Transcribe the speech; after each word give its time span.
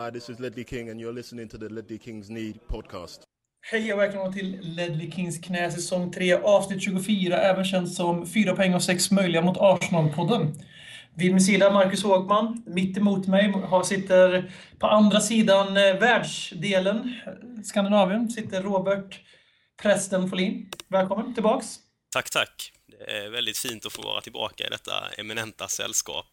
Hi, 0.00 0.10
this 0.10 0.30
is 0.30 0.38
Ledley 0.38 0.64
King 0.64 0.90
and 0.90 1.00
you're 1.00 1.12
listening 1.12 1.48
to 1.48 1.58
the 1.58 1.68
Ledley 1.68 1.98
Kings 1.98 2.30
Need 2.30 2.66
podcast. 2.68 3.20
Hej 3.70 3.92
och 3.92 3.98
välkomna 3.98 4.32
till 4.32 4.58
Ledley 4.60 5.10
Kings 5.10 5.38
knä 5.38 5.72
säsong 5.72 6.12
3 6.12 6.34
avsnitt 6.34 6.82
24, 6.82 7.36
även 7.36 7.64
känt 7.64 7.94
som 7.94 8.26
4 8.26 8.56
poäng 8.56 8.74
och 8.74 8.82
6 8.82 9.10
möjliga 9.10 9.42
mot 9.42 9.56
Arsenal-podden. 9.56 10.54
Vid 11.14 11.30
min 11.30 11.40
sida 11.40 11.72
Marcus 11.72 12.02
Hågman, 12.02 12.62
mitt 12.66 12.96
emot 12.96 13.26
mig 13.26 13.52
har, 13.52 13.82
sitter 13.82 14.52
på 14.78 14.86
andra 14.86 15.20
sidan 15.20 15.76
eh, 15.76 15.98
världsdelen, 15.98 17.14
Skandinavien, 17.64 18.30
sitter 18.30 18.62
Robert 18.62 19.20
Prästen 19.82 20.30
Folin. 20.30 20.70
Välkommen 20.88 21.34
tillbaks! 21.34 21.76
Tack, 22.12 22.30
tack. 22.30 22.72
Det 22.86 23.16
är 23.16 23.30
väldigt 23.30 23.58
fint 23.58 23.86
att 23.86 23.92
få 23.92 24.02
vara 24.02 24.20
tillbaka 24.20 24.66
i 24.66 24.70
detta 24.70 25.08
eminenta 25.18 25.68
sällskap. 25.68 26.26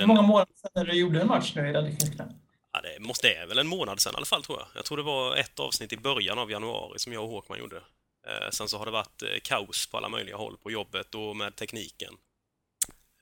Hur 0.00 0.06
många 0.06 0.22
månader 0.22 0.52
sedan 0.54 0.86
du 0.86 0.92
gjorde 0.92 1.20
en 1.20 1.26
match 1.26 1.52
nu 1.56 1.68
i 1.68 1.96
knä? 2.14 2.28
Ja, 2.72 2.80
det, 2.80 3.06
måste, 3.06 3.28
det 3.28 3.34
är 3.34 3.46
väl 3.46 3.58
en 3.58 3.66
månad 3.66 4.00
sedan 4.00 4.12
i 4.14 4.16
alla 4.16 4.26
fall, 4.26 4.42
tror 4.42 4.58
jag. 4.58 4.68
Jag 4.74 4.84
tror 4.84 4.96
det 4.96 5.02
var 5.02 5.36
ett 5.36 5.60
avsnitt 5.60 5.92
i 5.92 5.96
början 5.96 6.38
av 6.38 6.50
januari 6.50 6.98
som 6.98 7.12
jag 7.12 7.24
och 7.24 7.30
Håkman 7.30 7.58
gjorde. 7.58 7.76
Eh, 7.76 8.50
sen 8.50 8.68
så 8.68 8.78
har 8.78 8.84
det 8.84 8.90
varit 8.90 9.22
eh, 9.22 9.28
kaos 9.42 9.86
på 9.86 9.96
alla 9.96 10.08
möjliga 10.08 10.36
håll, 10.36 10.56
på 10.62 10.70
jobbet 10.70 11.14
och 11.14 11.36
med 11.36 11.56
tekniken. 11.56 12.14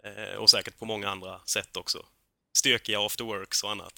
Eh, 0.04 0.38
och 0.38 0.50
säkert 0.50 0.78
på 0.78 0.84
många 0.84 1.08
andra 1.08 1.38
sätt 1.38 1.76
också. 1.76 1.98
Stökiga 2.58 3.00
after 3.00 3.24
works 3.24 3.62
och 3.62 3.70
annat. 3.70 3.94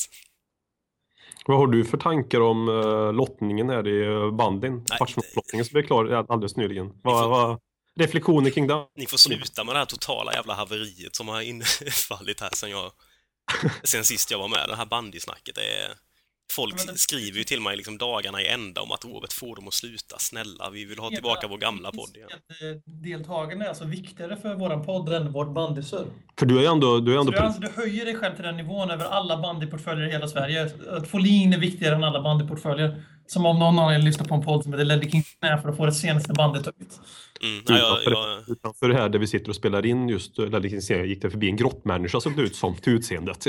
Vad 1.46 1.58
har 1.58 1.66
du 1.66 1.84
för 1.84 1.98
tankar 1.98 2.40
om 2.40 2.68
uh, 2.68 3.12
lottningen 3.12 3.70
här 3.70 3.88
i 3.88 4.06
uh, 4.06 4.30
bandyn? 4.30 4.84
Kvartsfinallottningen 4.96 5.64
som 5.64 5.72
blev 5.72 5.86
klar 5.86 6.26
alldeles 6.28 6.56
nyligen. 6.56 7.00
Vad, 7.02 7.30
vad, 7.30 7.60
reflektioner 8.00 8.50
kring 8.50 8.66
det? 8.66 8.86
Ni 8.96 9.06
får 9.06 9.18
sluta 9.18 9.64
med 9.64 9.74
det 9.74 9.78
här 9.78 9.86
totala 9.86 10.32
jävla 10.32 10.54
haveriet 10.54 11.16
som 11.16 11.28
har 11.28 11.40
infallit 11.40 12.40
här 12.40 12.50
sen 12.54 12.70
jag 12.70 12.92
sen 13.84 14.04
sist 14.04 14.30
jag 14.30 14.38
var 14.38 14.48
med. 14.48 14.68
Det 14.68 14.76
här 14.76 14.86
bandysnacket 14.86 15.58
är... 15.58 15.94
Folk 16.52 16.98
skriver 16.98 17.38
ju 17.38 17.44
till 17.44 17.60
mig 17.60 17.76
liksom 17.76 17.98
dagarna 17.98 18.42
i 18.42 18.48
ända 18.48 18.80
om 18.80 18.92
att 18.92 19.04
Robert 19.04 19.32
får 19.32 19.56
dem 19.56 19.68
att 19.68 19.74
sluta. 19.74 20.18
Snälla, 20.18 20.70
vi 20.70 20.84
vill 20.84 20.98
ha 20.98 21.10
tillbaka 21.10 21.48
vår 21.48 21.58
gamla 21.58 21.92
podd 21.92 22.16
igen. 22.16 22.28
Deltagarna 22.84 23.64
är 23.64 23.68
alltså 23.68 23.84
viktigare 23.84 24.36
för 24.36 24.54
våran 24.54 24.84
podd 24.84 25.12
än 25.12 25.32
vårt 25.32 25.54
bandysur. 25.54 26.06
För 26.38 26.46
du 26.46 26.64
är 26.64 26.70
ändå... 26.70 27.00
Du, 27.00 27.14
är 27.14 27.20
ändå... 27.20 27.32
Så 27.32 27.38
du, 27.38 27.44
alltså, 27.44 27.60
du 27.60 27.68
höjer 27.68 28.04
dig 28.04 28.14
själv 28.14 28.34
till 28.34 28.44
den 28.44 28.56
nivån 28.56 28.90
över 28.90 29.04
alla 29.04 29.36
bandyportföljer 29.36 30.08
i 30.08 30.10
hela 30.10 30.28
Sverige. 30.28 30.70
Att 30.90 31.08
Folin 31.08 31.52
är 31.52 31.58
viktigare 31.58 31.94
än 31.94 32.04
alla 32.04 32.22
bandyportföljer. 32.22 33.02
Som 33.30 33.46
om 33.46 33.58
någon 33.58 33.78
annan 33.78 34.04
lyssnar 34.04 34.26
på 34.26 34.34
en 34.34 34.42
podd 34.42 34.62
som 34.62 34.72
heter 34.72 34.84
Ledley 34.84 35.10
King 35.10 35.22
för 35.40 35.68
att 35.68 35.76
få 35.76 35.86
det 35.86 35.92
senaste 35.92 36.32
bandet 36.32 36.68
ut. 36.68 37.00
Mm, 37.42 37.64
ja, 37.66 37.74
utanför, 37.74 38.10
jag, 38.10 38.48
utanför 38.48 38.88
det 38.88 38.94
här 38.94 39.08
där 39.08 39.18
vi 39.18 39.26
sitter 39.26 39.48
och 39.48 39.56
spelar 39.56 39.86
in 39.86 40.08
just 40.08 40.38
Ledley 40.38 40.80
King 40.80 41.04
gick 41.06 41.22
det 41.22 41.30
förbi 41.30 41.48
en 41.48 41.56
grottmänniska 41.56 42.20
som 42.20 42.36
det 42.36 42.42
ut 42.42 42.56
som 42.56 42.76
till 42.76 42.92
utseendet. 42.92 43.46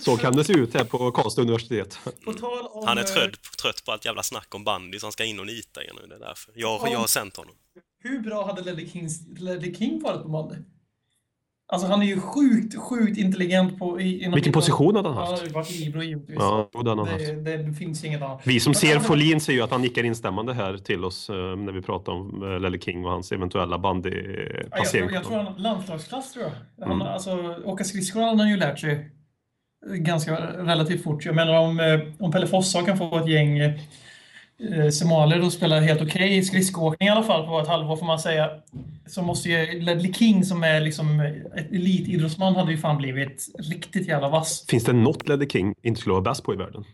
Så 0.00 0.16
kan 0.16 0.36
det 0.36 0.44
se 0.44 0.52
ut 0.52 0.74
här 0.74 0.84
på 0.84 1.10
Karlstad 1.10 1.42
universitet. 1.42 1.98
Om, 2.26 2.86
han 2.86 2.98
är 2.98 3.02
trött, 3.02 3.42
trött 3.62 3.84
på 3.84 3.92
allt 3.92 4.04
jävla 4.04 4.22
snack 4.22 4.54
om 4.54 4.64
bandy 4.64 4.98
så 4.98 5.06
han 5.06 5.12
ska 5.12 5.24
in 5.24 5.40
och 5.40 5.46
nita 5.46 5.82
igen 5.82 5.96
nu. 6.02 6.06
Det 6.08 6.14
är 6.14 6.18
därför. 6.18 6.52
Jag, 6.56 6.82
om, 6.82 6.92
jag 6.92 6.98
har 6.98 7.06
sänt 7.06 7.36
honom. 7.36 7.54
Hur 8.02 8.20
bra 8.20 8.46
hade 8.46 8.62
Ledley, 8.62 8.88
Kings, 8.90 9.20
Ledley 9.38 9.74
King 9.74 10.02
varit 10.02 10.22
på 10.22 10.28
bandy? 10.28 10.56
Alltså 11.66 11.88
han 11.88 12.02
är 12.02 12.06
ju 12.06 12.20
sjukt, 12.20 12.78
sjukt 12.78 13.18
intelligent 13.18 13.78
på... 13.78 14.00
I, 14.00 14.30
Vilken 14.34 14.52
position 14.52 14.96
hade 14.96 15.08
han 15.08 15.18
haft? 15.18 15.42
Ja, 15.42 15.48
det 15.48 15.54
varit 15.54 15.70
Ibro 15.70 16.02
givetvis. 16.02 16.36
Ja, 16.38 16.70
den 16.72 16.98
han 16.98 17.06
det, 17.06 17.32
det, 17.32 17.56
det 17.56 17.72
finns 17.72 18.04
inget 18.04 18.22
annat. 18.22 18.40
Vi 18.44 18.60
som 18.60 18.74
ser 18.74 18.98
Folin 18.98 19.40
ser 19.40 19.52
ju 19.52 19.62
att 19.62 19.70
han 19.70 19.82
nickar 19.82 20.04
instämmande 20.04 20.54
här 20.54 20.76
till 20.76 21.04
oss 21.04 21.30
uh, 21.30 21.36
när 21.56 21.72
vi 21.72 21.82
pratar 21.82 22.12
om 22.12 22.42
uh, 22.42 22.60
Lelle 22.60 22.78
King 22.78 23.04
och 23.04 23.10
hans 23.10 23.32
eventuella 23.32 23.78
bandyplacering. 23.78 24.70
Ja, 24.72 24.94
jag, 24.94 25.12
jag, 25.12 25.24
tror 25.24 25.36
han 25.36 25.54
landslagsklass 25.56 26.32
tror 26.32 26.44
jag. 26.44 26.86
Han, 26.86 26.96
mm. 26.96 27.06
alltså, 27.06 27.56
åka 27.64 27.84
skridskor 27.84 28.20
har 28.20 28.36
han 28.36 28.50
ju 28.50 28.56
lärt 28.56 28.78
sig 28.78 29.10
ganska 29.86 30.36
relativt 30.46 31.02
fort. 31.02 31.24
Jag 31.24 31.34
menar 31.34 31.58
om, 31.58 31.80
eh, 31.80 32.00
om 32.18 32.32
Pelle 32.32 32.46
Fossa 32.46 32.82
kan 32.82 32.98
få 32.98 33.18
ett 33.18 33.28
gäng 33.28 33.58
eh, 33.58 33.72
somalier 34.92 35.40
att 35.40 35.52
spela 35.52 35.80
helt 35.80 36.02
okej 36.02 36.14
okay, 36.14 36.42
skridskoåkning 36.42 37.08
i 37.08 37.10
alla 37.10 37.22
fall 37.22 37.46
på 37.46 37.60
ett 37.60 37.68
halvår 37.68 37.96
får 37.96 38.06
man 38.06 38.18
säga. 38.18 38.50
Så 39.06 39.22
måste 39.22 39.48
ju 39.48 39.80
Ledley 39.80 40.12
King 40.12 40.44
som 40.44 40.62
är 40.62 40.80
liksom 40.80 41.20
ett 41.56 41.72
elitidrottsman 41.72 42.56
hade 42.56 42.70
ju 42.72 42.78
fan 42.78 42.96
blivit 42.96 43.48
riktigt 43.58 44.08
jävla 44.08 44.28
vass. 44.28 44.66
Finns 44.68 44.84
det 44.84 44.92
något 44.92 45.28
Ledley 45.28 45.48
King 45.48 45.74
inte 45.82 46.00
skulle 46.00 46.12
vara 46.12 46.22
bäst 46.22 46.44
på 46.44 46.54
i 46.54 46.56
världen? 46.56 46.84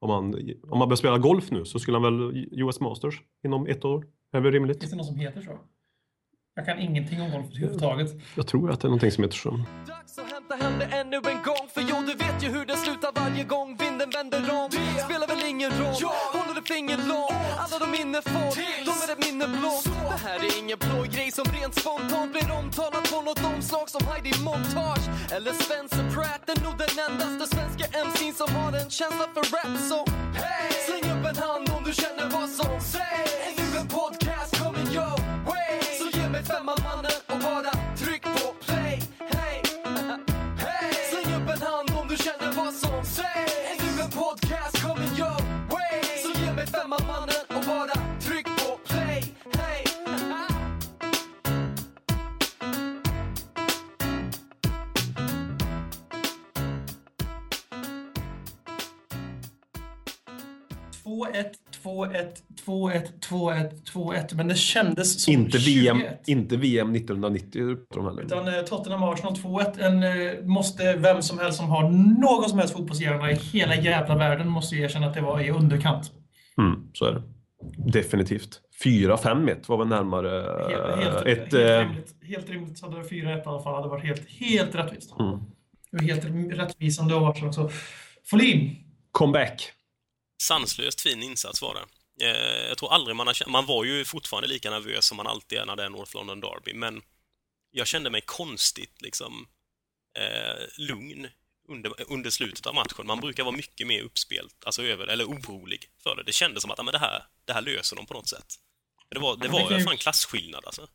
Om 0.00 0.08
man, 0.08 0.34
om 0.70 0.78
man 0.78 0.88
börjar 0.88 0.96
spela 0.96 1.18
golf 1.18 1.50
nu 1.50 1.64
så 1.64 1.78
skulle 1.78 1.98
han 1.98 2.02
väl 2.02 2.46
US 2.52 2.80
Masters 2.80 3.14
inom 3.44 3.66
ett 3.66 3.84
år? 3.84 4.04
Är 4.32 4.40
det 4.40 4.50
rimligt? 4.50 4.80
Finns 4.80 4.90
det 4.90 4.96
någon 4.96 5.06
som 5.06 5.18
heter 5.18 5.40
så? 5.40 5.50
Jag 6.56 6.66
kan 6.66 6.78
ingenting 6.78 7.22
om 7.22 7.30
golf 7.30 7.46
överhuvudtaget. 7.46 8.10
Jag 8.36 8.46
tror 8.46 8.70
att 8.70 8.80
det 8.80 8.86
är 8.86 8.88
någonting 8.88 9.10
som 9.10 9.24
heter 9.24 9.36
så. 9.36 9.50
Dags 9.86 10.18
att 10.18 10.30
hämta 10.32 10.54
hem 10.54 10.78
det 10.78 10.84
ännu 10.84 11.16
en 11.16 11.42
gång 11.48 11.64
För 11.74 11.82
jo, 11.90 11.96
du 12.06 12.14
vet 12.14 12.44
ju 12.44 12.48
hur 12.48 12.66
det 12.66 12.76
slutar 12.76 13.10
varje 13.20 13.44
gång 13.44 13.76
vinden 13.76 14.10
vänder 14.10 14.38
om 14.38 14.68
Det 14.70 15.02
spelar 15.06 15.26
väl 15.26 15.42
ingen 15.50 15.70
roll, 15.70 15.94
finger 16.74 16.96
långt 16.96 17.32
Alla 17.58 17.78
de 17.78 17.90
minne 17.90 18.22
får, 18.22 18.50
de 18.88 18.92
är 19.04 19.12
ett 19.12 19.24
minne 19.26 19.46
blått 19.48 19.84
Det 19.84 20.18
här 20.28 20.38
är 20.48 20.58
ingen 20.62 20.78
blå 20.78 21.02
grej 21.14 21.30
som 21.30 21.44
rent 21.44 21.74
spontant 21.80 22.32
blir 22.32 22.50
omtalat 22.60 23.10
på 23.12 23.20
något 23.20 23.44
omslag 23.44 23.86
som 23.90 24.06
Heidi 24.06 24.32
Montage 24.44 25.06
eller 25.34 25.52
Spencer 25.52 26.04
Pratt. 26.14 26.42
Är 26.52 26.64
nog 26.64 26.74
den 26.84 26.94
endaste 27.06 27.56
svenska 27.56 27.84
MC'n 28.06 28.34
som 28.40 28.56
har 28.56 28.72
en 28.80 28.90
känsla 28.90 29.26
för 29.34 29.44
rap. 29.54 29.72
Så 29.90 29.98
hey! 30.40 30.72
släng 30.86 31.06
upp 31.12 31.24
en 31.30 31.36
hand 31.36 31.66
om 31.76 31.84
du 31.84 31.92
känner 32.02 32.26
vad 32.36 32.48
som 32.50 32.80
sägs. 32.80 33.74
Är 33.74 33.80
en 33.80 33.88
podcast 33.88 34.23
2-1, 61.34 61.46
2-1, 61.84 62.26
2-1, 62.66 63.08
2-1, 63.30 63.70
2-1. 63.92 64.34
Men 64.34 64.48
det 64.48 64.54
kändes 64.54 65.22
som 65.22 65.32
inte 65.32 65.58
VM, 65.58 65.98
21. 66.00 66.28
Inte 66.28 66.56
VM 66.56 66.94
1990. 66.94 67.76
De 67.94 68.18
Utan 68.18 68.48
eh, 68.48 68.60
Tottenham 68.60 69.02
Arsenal 69.02 69.34
2-1. 69.34 69.82
En, 69.82 70.02
eh, 70.02 70.44
måste 70.44 70.96
vem 70.96 71.22
som 71.22 71.38
helst 71.38 71.58
som 71.58 71.68
har 71.68 71.90
någon 72.20 72.48
som 72.48 72.58
helst 72.58 72.74
fotbollshjärna 72.74 73.30
i 73.30 73.34
hela 73.34 73.74
jävla 73.74 74.16
världen 74.16 74.48
måste 74.48 74.76
erkänna 74.76 75.06
att 75.06 75.14
det 75.14 75.20
var 75.20 75.40
i 75.40 75.50
underkant. 75.50 76.12
Mm, 76.58 76.88
så 76.92 77.04
är 77.04 77.12
det. 77.12 77.22
Definitivt. 77.92 78.60
4-5-1 78.84 79.68
var 79.68 79.78
väl 79.78 79.88
närmare... 79.88 80.28
Helt, 80.70 81.04
helt, 81.04 81.26
eh, 81.26 81.32
ett, 81.32 81.38
helt, 81.38 81.54
äh... 81.54 81.88
rimligt. 81.88 82.14
helt 82.22 82.50
rimligt. 82.50 82.78
Så 82.78 82.90
hade 82.90 83.02
4-1 83.02 83.38
i 83.38 83.42
alla 83.46 83.60
fall 83.60 83.74
hade 83.74 83.88
varit 83.88 84.04
helt, 84.04 84.28
helt 84.28 84.74
rättvist. 84.74 85.14
Mm. 85.20 85.38
Det 85.90 85.96
var 85.96 86.02
helt 86.02 86.58
rättvisande 86.58 87.14
av 87.14 87.24
Arsenal 87.24 87.48
också. 87.48 87.70
Folin. 88.30 88.76
Comeback 89.12 89.72
sanslöst 90.44 91.00
fin 91.00 91.22
insats 91.22 91.62
var 91.62 91.74
det. 91.74 91.84
Eh, 92.26 92.68
jag 92.68 92.78
tror 92.78 92.92
aldrig 92.92 93.16
man 93.16 93.26
har 93.26 93.50
Man 93.50 93.66
var 93.66 93.84
ju 93.84 94.04
fortfarande 94.04 94.48
lika 94.48 94.70
nervös 94.70 95.04
som 95.06 95.16
man 95.16 95.26
alltid 95.26 95.58
är 95.58 95.66
när 95.66 95.76
det 95.76 95.84
är 95.84 95.88
North 95.88 96.16
London 96.16 96.40
Derby, 96.40 96.74
men 96.74 97.02
jag 97.70 97.86
kände 97.86 98.10
mig 98.10 98.20
konstigt 98.20 99.02
liksom 99.02 99.46
eh, 100.18 100.64
lugn 100.78 101.28
under, 101.68 101.92
under 102.08 102.30
slutet 102.30 102.66
av 102.66 102.74
matchen. 102.74 103.06
Man 103.06 103.20
brukar 103.20 103.44
vara 103.44 103.56
mycket 103.56 103.86
mer 103.86 104.02
uppspelt, 104.02 104.64
alltså 104.64 104.82
över, 104.82 105.06
eller 105.06 105.24
orolig 105.24 105.88
för 106.02 106.16
det. 106.16 106.22
Det 106.22 106.32
kändes 106.32 106.62
som 106.62 106.70
att 106.70 106.84
men 106.84 106.92
det, 106.92 106.98
här, 106.98 107.22
det 107.44 107.52
här 107.52 107.62
löser 107.62 107.96
de 107.96 108.06
på 108.06 108.14
något 108.14 108.28
sätt. 108.28 108.54
Det 109.10 109.18
var, 109.18 109.36
det 109.36 109.48
var 109.48 109.70
ju 109.70 109.84
fan 109.84 109.96
klasskillnad 109.96 110.64
alltså. 110.66 110.86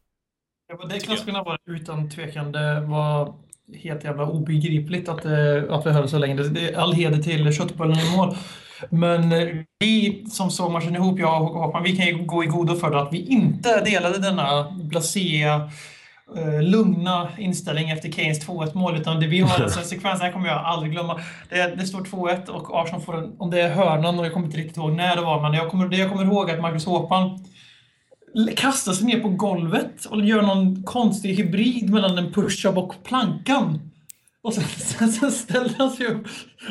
Ja, 0.68 0.86
det 0.86 1.00
klasskillnad 1.00 1.46
var 1.46 1.60
utan 1.66 2.12
tvekan. 2.12 2.52
Det 2.52 2.80
var 2.82 3.36
helt 3.74 4.04
jävla 4.04 4.26
obegripligt 4.26 5.10
att, 5.10 5.26
att 5.70 5.86
vi 5.86 5.92
höll 5.92 6.10
så 6.10 6.18
länge. 6.18 6.44
Det, 6.44 6.76
all 6.76 6.94
heder 6.94 7.24
till 7.24 7.54
köttbullen 7.54 8.00
i 8.00 8.18
mål. 8.18 8.38
Men 8.90 9.32
eh, 9.32 9.48
vi 9.80 10.26
som 10.30 10.52
såg 10.52 10.72
matchen 10.72 10.96
ihop, 10.96 11.20
jag 11.20 11.42
och 11.42 11.62
Håkan, 11.62 11.84
vi 11.84 11.96
kan 11.96 12.06
ju 12.06 12.26
gå 12.26 12.44
i 12.44 12.48
godo 12.48 12.76
för 12.76 12.92
att 12.92 13.14
vi 13.14 13.26
inte 13.26 13.84
delade 13.84 14.18
denna 14.18 14.72
blasé 14.72 15.44
eh, 16.38 16.62
lugna 16.62 17.30
inställning 17.38 17.90
efter 17.90 18.12
Keynes 18.12 18.48
2-1 18.48 18.78
mål. 18.78 18.98
Utan 18.98 19.20
det 19.20 19.28
vi 19.28 19.40
har 19.40 19.64
alltså, 19.64 19.82
sekvens, 19.82 20.22
här 20.22 20.32
kommer 20.32 20.48
jag 20.48 20.58
aldrig 20.58 20.92
glömma. 20.92 21.20
Det, 21.50 21.76
det 21.76 21.86
står 21.86 22.02
2-1 22.02 22.48
och 22.48 22.82
Arsenal 22.82 23.02
får 23.02 23.18
en, 23.18 23.36
om 23.38 23.50
det 23.52 23.62
är 23.62 23.70
hörnan 23.70 24.20
och 24.20 24.26
jag 24.26 24.34
kommer 24.34 24.46
inte 24.46 24.58
riktigt 24.58 24.78
ihåg 24.78 24.92
när 24.92 25.16
det 25.16 25.22
var, 25.22 25.42
men 25.42 25.54
jag 25.54 25.70
kommer, 25.70 25.88
det 25.88 25.98
jag 25.98 26.10
kommer 26.10 26.26
ihåg 26.26 26.50
är 26.50 26.54
att 26.54 26.62
Marcus 26.62 26.86
Håkman 26.86 27.40
kastar 28.56 28.94
sig 28.94 29.06
ner 29.06 29.20
på 29.20 29.30
golvet 29.30 30.06
och 30.06 30.26
gör 30.26 30.42
någon 30.42 30.84
konstig 30.84 31.36
hybrid 31.36 31.90
mellan 31.90 32.18
en 32.18 32.34
push-up 32.34 32.78
och 32.78 32.94
plankan. 33.04 33.89
Och 34.42 34.54
sen, 34.54 34.64
sen, 34.64 35.12
sen 35.12 35.32
ställer 35.32 35.76
han 35.78 35.92
sig 35.92 36.06
upp 36.08 36.28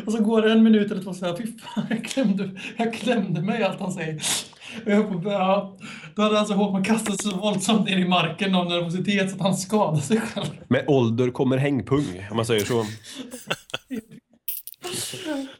och 0.06 0.12
så 0.12 0.22
går 0.22 0.42
det 0.42 0.52
en 0.52 0.62
minut 0.62 0.90
eller 0.90 1.02
två 1.02 1.14
så 1.14 1.26
här, 1.26 1.36
fy 1.36 1.46
fan, 1.46 1.86
jag 1.90 2.04
klämde, 2.04 2.50
jag 2.76 2.94
klämde 2.94 3.42
mig 3.42 3.62
allt 3.62 3.80
han 3.80 3.92
säger. 3.92 4.22
Och 4.84 4.92
jag 4.92 5.22
på, 5.22 5.30
ja, 5.30 5.76
då 6.14 6.22
hade 6.22 6.38
alltså 6.38 6.54
Håkman 6.54 6.84
kastat 6.84 7.22
sig 7.22 7.30
så 7.30 7.36
våldsamt 7.36 7.84
ner 7.84 7.98
i 7.98 8.08
marken 8.08 8.54
av 8.54 8.66
nervositet 8.66 9.30
så 9.30 9.36
att 9.36 9.42
han 9.42 9.56
skadade 9.56 10.02
sig 10.02 10.20
själv. 10.20 10.64
Med 10.68 10.84
ålder 10.88 11.30
kommer 11.30 11.56
hängpung, 11.56 12.26
om 12.30 12.36
man 12.36 12.46
säger 12.46 12.64
så. 12.64 12.84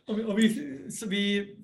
Och 0.08 0.18
vi, 0.18 0.24
och 0.24 0.38
vi, 0.38 0.76
vi, 1.08 1.54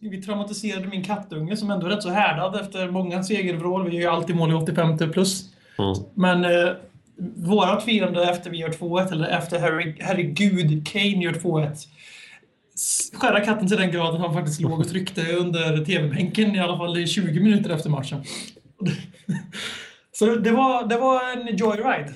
vi 0.00 0.22
traumatiserade 0.22 0.86
min 0.86 1.04
kattunge 1.04 1.56
som 1.56 1.70
ändå 1.70 1.86
är 1.86 1.90
rätt 1.90 2.02
så 2.02 2.10
härdad 2.10 2.60
efter 2.60 2.90
många 2.90 3.22
segervrål. 3.22 3.90
Vi 3.90 3.96
är 3.96 4.00
ju 4.00 4.06
alltid 4.06 4.36
mål 4.36 4.50
i 4.50 4.54
85 4.54 4.98
plus. 5.12 5.44
Mm. 5.78 5.94
Men 6.14 6.44
eh, 6.44 6.72
vårat 7.36 7.84
firande 7.84 8.30
efter 8.30 8.50
vi 8.50 8.56
gör 8.58 8.68
2-1, 8.70 9.12
eller 9.12 9.28
efter 9.28 9.58
herre, 9.58 9.94
herregud, 10.00 10.88
Kane 10.88 11.04
gör 11.24 11.32
2-1. 11.32 11.72
s- 12.74 13.10
Skära 13.14 13.44
katten 13.44 13.68
till 13.68 13.76
den 13.76 13.90
graden 13.90 14.20
han 14.20 14.34
faktiskt 14.34 14.60
låg 14.60 14.80
och 14.80 14.88
tryckte 14.88 15.32
under 15.32 15.84
TV-bänken 15.84 16.54
i 16.54 16.58
alla 16.60 16.76
fall 16.78 16.98
i 16.98 17.06
20 17.06 17.40
minuter 17.40 17.70
efter 17.70 17.90
matchen. 17.90 18.24
Så 20.12 20.26
det 20.34 20.50
var, 20.50 20.86
det 20.86 20.98
var 20.98 21.30
en 21.32 21.56
joyride. 21.56 22.14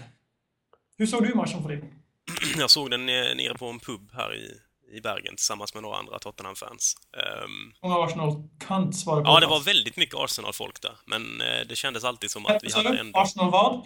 Hur 0.98 1.06
såg 1.06 1.22
du 1.26 1.34
matchen 1.34 1.62
för 1.62 1.68
dig? 1.68 1.84
Jag 2.58 2.70
såg 2.70 2.90
den 2.90 3.06
nere 3.06 3.54
på 3.58 3.66
en 3.66 3.78
pub 3.78 4.10
här 4.12 4.34
i, 4.36 4.50
i 4.96 5.00
Bergen 5.00 5.36
tillsammans 5.36 5.74
med 5.74 5.82
några 5.82 5.96
andra 5.96 6.18
Tottenham-fans. 6.18 6.94
Ehm, 7.16 7.72
Många 7.82 8.04
Arsenal-kants 8.04 9.06
var 9.06 9.16
det 9.16 9.22
på 9.22 9.28
ja, 9.30 9.40
det 9.40 9.46
var 9.46 9.60
väldigt 9.60 9.96
mycket 9.96 10.14
Arsenal-folk 10.14 10.82
där, 10.82 10.92
men 11.06 11.40
eh, 11.40 11.66
det 11.68 11.76
kändes 11.76 12.04
alltid 12.04 12.30
som 12.30 12.46
att 12.46 12.58
vi 12.64 12.72
hade 12.72 12.98
ändå... 12.98 13.18
Arsenal 13.20 13.50
vad? 13.50 13.82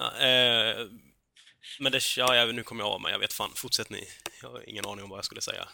Eh, 0.00 0.86
men 1.80 1.92
det, 1.92 2.00
ja, 2.16 2.36
jag, 2.36 2.54
nu 2.54 2.62
kommer 2.62 2.84
jag 2.84 2.92
av 2.92 3.00
mig, 3.00 3.12
jag 3.12 3.18
vet 3.18 3.32
fan. 3.32 3.50
Fortsätt 3.54 3.90
ni. 3.90 4.04
Jag 4.42 4.50
har 4.50 4.68
ingen 4.68 4.86
aning 4.86 5.04
om 5.04 5.10
vad 5.10 5.18
jag 5.18 5.24
skulle 5.24 5.40
säga. 5.40 5.68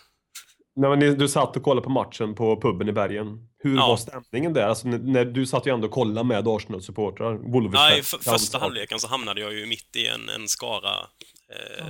Nej, 0.76 0.90
men 0.90 1.18
du 1.18 1.28
satt 1.28 1.56
och 1.56 1.62
kollade 1.62 1.84
på 1.84 1.90
matchen 1.90 2.34
på 2.34 2.60
puben 2.60 2.88
i 2.88 2.92
Bergen. 2.92 3.48
Hur 3.58 3.76
Ja. 3.76 3.88
var 3.88 3.96
stämningen 3.96 4.52
där? 4.52 4.66
Alltså, 4.66 4.88
när, 4.88 5.24
du 5.24 5.46
satt 5.46 5.66
ju 5.66 5.74
ändå 5.74 5.86
och 5.86 5.92
kollade 5.92 6.26
med 6.26 6.48
Arsenal-supportrar. 6.48 7.40
Ja, 7.72 7.96
I 7.96 8.02
första 8.02 8.58
halvleken 8.58 9.00
så 9.00 9.08
hamnade 9.08 9.40
jag 9.40 9.52
ju 9.54 9.66
mitt 9.66 9.96
i 9.96 10.06
en, 10.06 10.28
en 10.28 10.48
skara 10.48 11.06
eh, 11.48 11.86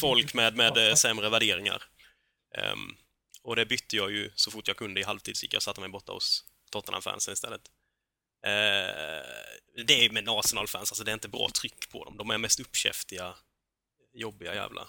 folk 0.00 0.34
med, 0.34 0.56
med 0.56 0.88
eh, 0.88 0.94
sämre 0.94 1.28
värderingar. 1.28 1.82
Ehm, 2.58 2.88
och 3.42 3.56
det 3.56 3.66
bytte 3.66 3.96
jag 3.96 4.10
ju 4.12 4.30
så 4.34 4.50
fort 4.50 4.68
jag 4.68 4.76
kunde 4.76 5.00
i 5.00 5.04
halvtid, 5.04 5.36
så 5.36 5.44
gick 5.44 5.54
jag 5.54 5.58
och 5.58 5.62
satte 5.62 5.80
mig 5.80 5.90
borta 5.90 6.12
hos 6.12 6.44
Tottenham-fansen 6.72 7.32
istället. 7.34 7.62
Eh, 8.42 9.84
det 9.86 10.04
är 10.04 10.10
med 10.12 10.28
Arsenal-fans, 10.28 10.90
alltså 10.92 11.04
det 11.04 11.10
är 11.10 11.14
inte 11.14 11.28
bra 11.28 11.48
tryck 11.60 11.90
på 11.92 12.04
dem. 12.04 12.16
De 12.16 12.30
är 12.30 12.38
mest 12.38 12.60
uppkäftiga, 12.60 13.34
jobbiga 14.14 14.54
jävlar. 14.54 14.86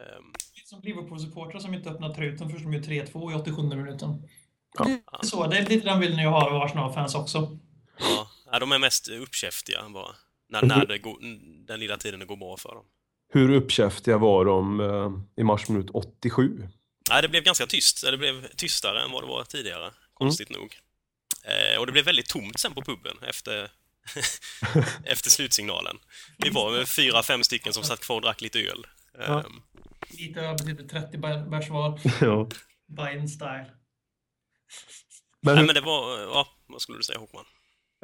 Ehm, 0.00 0.32
Som 0.64 0.80
Liverpool-supportrar 0.82 1.58
som 1.60 1.74
inte 1.74 1.90
öppnar 1.90 2.14
truten 2.14 2.50
först 2.50 2.64
de 2.64 2.72
gör 2.72 2.80
3-2 2.80 3.32
i 3.32 3.34
87 3.34 3.62
minuten. 3.62 4.28
Ja. 4.78 4.84
Det 4.84 4.90
är 4.90 5.26
Så, 5.26 5.46
det 5.46 5.58
är 5.58 5.66
lite 5.68 5.86
den 5.86 6.00
bilden 6.00 6.18
jag 6.18 6.30
har 6.30 6.50
av 6.50 6.62
Arsenal-fans 6.62 7.14
också. 7.14 7.58
ja, 8.50 8.58
de 8.58 8.72
är 8.72 8.78
mest 8.78 9.08
uppkäftiga 9.08 9.88
bara. 9.88 10.16
När, 10.48 10.62
när 10.62 10.86
det 10.86 10.98
går, 10.98 11.18
den 11.66 11.80
lilla 11.80 11.96
tiden 11.96 12.20
det 12.20 12.26
går 12.26 12.36
bra 12.36 12.56
för 12.56 12.74
dem. 12.74 12.84
Hur 13.32 13.50
uppkäftiga 13.50 14.18
var 14.18 14.44
de 14.44 14.80
eh, 14.80 15.40
i 15.40 15.44
matchminut 15.44 15.90
87? 15.90 16.68
Nej, 17.10 17.22
det 17.22 17.28
blev 17.28 17.42
ganska 17.42 17.66
tyst. 17.66 18.02
Det 18.10 18.18
blev 18.18 18.48
tystare 18.48 19.02
än 19.02 19.12
vad 19.12 19.22
det 19.22 19.26
var 19.26 19.44
tidigare, 19.44 19.90
konstigt 20.14 20.50
nog. 20.50 20.76
Eh, 21.44 21.78
och 21.78 21.86
det 21.86 21.92
blev 21.92 22.04
väldigt 22.04 22.28
tomt 22.28 22.58
sen 22.60 22.74
på 22.74 22.82
puben 22.82 23.16
efter, 23.22 23.70
efter 25.04 25.30
slutsignalen. 25.30 25.98
Vi 26.38 26.50
var 26.50 26.84
fyra, 26.84 27.22
fem 27.22 27.44
stycken 27.44 27.72
som 27.72 27.82
satt 27.84 28.00
kvar 28.00 28.16
och 28.16 28.22
drack 28.22 28.40
lite 28.40 28.58
öl. 28.60 28.86
Ja. 29.18 29.40
Ehm, 29.40 29.62
Lite 30.10 30.40
över 30.40 30.58
typ 30.58 30.90
30 30.90 31.16
bär- 31.16 31.50
bärs 31.50 31.68
var. 31.68 32.00
ja. 32.20 32.48
Bayern 32.96 33.28
style. 33.28 33.66
Men, 35.42 35.54
nej, 35.54 35.64
men 35.66 35.74
det 35.74 35.80
var... 35.80 36.20
Ja, 36.20 36.48
vad 36.66 36.82
skulle 36.82 36.98
du 36.98 37.02
säga, 37.04 37.18
Håkman? 37.18 37.44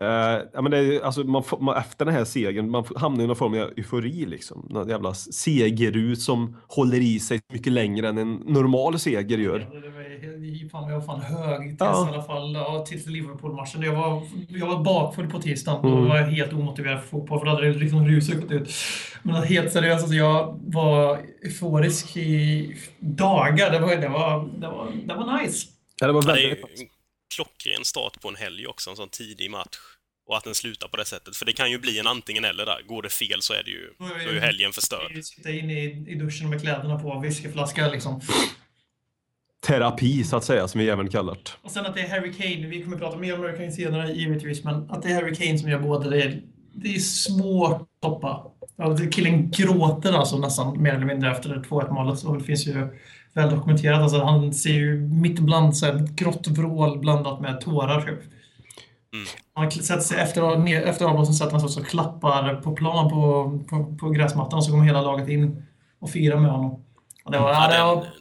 Eh, 0.03 0.41
ja, 0.53 0.63
men 0.63 0.71
det 0.71 0.79
är, 0.79 1.01
alltså, 1.05 1.21
man, 1.25 1.43
får- 1.45 1.61
man, 1.61 1.77
efter 1.77 2.05
den 2.05 2.15
här 2.15 2.25
segern, 2.25 2.71
man 2.71 2.85
hamnar 2.97 3.25
i 3.25 3.27
någon 3.27 3.37
form 3.37 3.53
av 3.53 3.71
eufori 3.77 4.27
liksom. 4.27 4.67
Någon 4.71 4.89
jävla 4.89 5.15
segerrus 5.15 6.25
som 6.25 6.57
håller 6.69 7.01
i 7.01 7.21
sig 7.21 7.41
mycket 7.53 7.73
längre 7.73 8.09
än 8.09 8.19
en 8.19 8.35
normal 8.35 8.99
seger 8.99 9.39
gör. 9.39 9.69
Ja, 9.73 9.81
det 9.81 9.89
var, 9.89 10.71
fan, 10.71 10.89
jag 10.91 11.01
var 11.01 11.07
fan 11.07 11.21
hög 11.21 11.69
tills 11.69 11.81
Ja. 11.81 12.09
i 12.11 12.15
alla 12.15 12.23
fall, 12.23 12.55
ja, 12.55 12.85
tills 12.89 13.07
Liverpool-matchen. 13.07 13.83
Jag 13.83 13.93
var, 13.97 14.23
jag 14.49 14.67
var 14.67 14.85
bakfull 14.85 15.31
på 15.31 15.39
tisdagen 15.39 15.85
Mm. 15.85 15.99
och 15.99 16.09
var 16.09 16.17
helt 16.19 16.53
omotiverad 16.53 17.01
för 17.01 17.09
fotboll 17.09 17.39
för 17.39 17.47
då 17.47 17.53
hade 17.53 17.73
det 17.73 17.79
liksom 17.79 18.09
ruset 18.09 18.41
gått 18.41 18.51
ut. 18.51 18.71
Men 19.23 19.43
helt 19.43 19.73
seriöst, 19.73 20.01
alltså, 20.03 20.15
jag 20.17 20.61
var 20.67 21.19
euforisk 21.45 22.17
i 22.17 22.77
dagar. 23.01 23.71
Det 23.71 23.79
var, 23.79 23.97
det 23.97 24.09
var, 24.09 24.49
det 24.61 24.67
var, 24.69 24.89
det 25.07 25.15
var 25.15 25.43
nice. 25.43 25.67
Ja, 26.01 26.07
det 26.07 26.13
var 26.13 26.23
väldigt... 26.23 26.65
klockren 27.35 27.85
start 27.85 28.21
på 28.21 28.29
en 28.29 28.37
helg 28.37 28.67
också, 28.67 28.91
en 28.91 28.97
sån 28.97 29.09
tidig 29.09 29.51
match. 29.51 29.77
Och 30.29 30.37
att 30.37 30.45
den 30.45 30.55
slutar 30.55 30.89
på 30.89 30.97
det 30.97 31.05
sättet. 31.05 31.37
För 31.37 31.47
det 31.47 31.53
kan 31.53 31.71
ju 31.71 31.79
bli 31.79 31.99
en 31.99 32.07
antingen 32.07 32.45
eller 32.45 32.67
där. 32.67 32.83
Går 32.87 33.03
det 33.03 33.09
fel 33.11 33.43
så 33.43 33.53
är 33.53 33.63
det 33.65 33.71
ju, 33.71 33.93
då 33.99 34.05
är 34.05 34.33
ju 34.33 34.41
helgen 34.41 34.73
förstörd. 34.73 35.25
Sitta 35.25 35.51
inne 35.51 35.73
i, 35.85 36.05
i 36.09 36.15
duschen 36.15 36.51
med 36.51 36.61
kläderna 36.61 36.99
på, 36.99 37.21
whiskyflaska 37.21 37.89
liksom. 37.89 38.21
Terapi, 39.67 40.25
så 40.25 40.37
att 40.37 40.45
säga, 40.45 40.69
som 40.69 40.81
vi 40.81 40.89
även 40.89 41.09
kallat. 41.09 41.57
Och 41.63 41.71
sen 41.71 41.87
att 41.87 41.95
det 41.95 42.01
är 42.01 42.09
Harry 42.09 42.33
Kane, 42.33 42.67
vi 42.67 42.83
kommer 42.83 42.99
prata 42.99 43.17
mer 43.19 43.35
om 43.35 43.41
Harry 43.41 43.57
Kane 43.57 43.73
senare 43.73 44.13
givetvis, 44.13 44.65
men 44.65 44.91
att 44.91 45.03
det 45.03 45.09
är 45.09 45.15
Harry 45.15 45.35
Kane 45.35 45.59
som 45.59 45.71
gör 45.71 45.79
båda, 45.79 46.11
det 46.11 46.23
är, 46.23 46.43
det 46.75 46.95
är 46.95 46.99
svårt 46.99 47.81
att 47.81 48.01
toppa. 48.01 48.53
Det- 48.99 49.13
killen 49.13 49.51
gråter 49.51 50.13
alltså 50.13 50.39
nästan 50.39 50.83
mer 50.83 50.95
eller 50.95 51.07
mindre 51.07 51.31
efter 51.33 51.49
det 51.49 51.61
2-1 51.61 51.91
målet. 51.91 52.25
Och 52.25 52.39
det 52.39 52.45
finns 52.45 52.67
ju 52.67 52.99
väl 53.37 53.51
dokumenterat. 53.51 54.01
Alltså, 54.01 54.23
han 54.23 54.55
ser 54.55 54.73
ju 54.73 55.01
mitt 55.01 55.39
ibland 55.39 55.77
så 55.77 55.87
här, 55.87 56.09
grått 56.15 56.47
vrål 56.47 56.99
blandat 56.99 57.41
med 57.41 57.61
tårar. 57.61 58.01
Typ. 58.01 58.33
Mm. 59.13 59.27
Han 59.55 59.71
sätter 59.71 60.01
sig 60.01 60.21
efter, 60.21 60.73
efter 60.75 61.05
avblåsningen 61.05 61.35
sätter 61.35 61.51
han 61.51 61.61
sig 61.61 61.67
också 61.67 61.81
och 61.81 61.87
klappar 61.87 62.55
på 62.55 62.77
plan 62.77 63.11
på, 63.11 63.59
på, 63.69 63.97
på 63.97 64.11
gräsmattan 64.11 64.59
och 64.59 64.65
så 64.65 64.71
kommer 64.71 64.85
hela 64.85 65.03
laget 65.03 65.29
in 65.29 65.67
och 65.99 66.11
firar 66.11 66.41
med 66.41 66.51
honom. 66.51 66.85
Och 67.25 67.33
det 67.33 67.39
var, 67.39 67.53
ja, 67.53 67.69
det 67.69 67.77
Ja, 67.77 67.95
var, 67.95 68.03
den, 68.03 68.13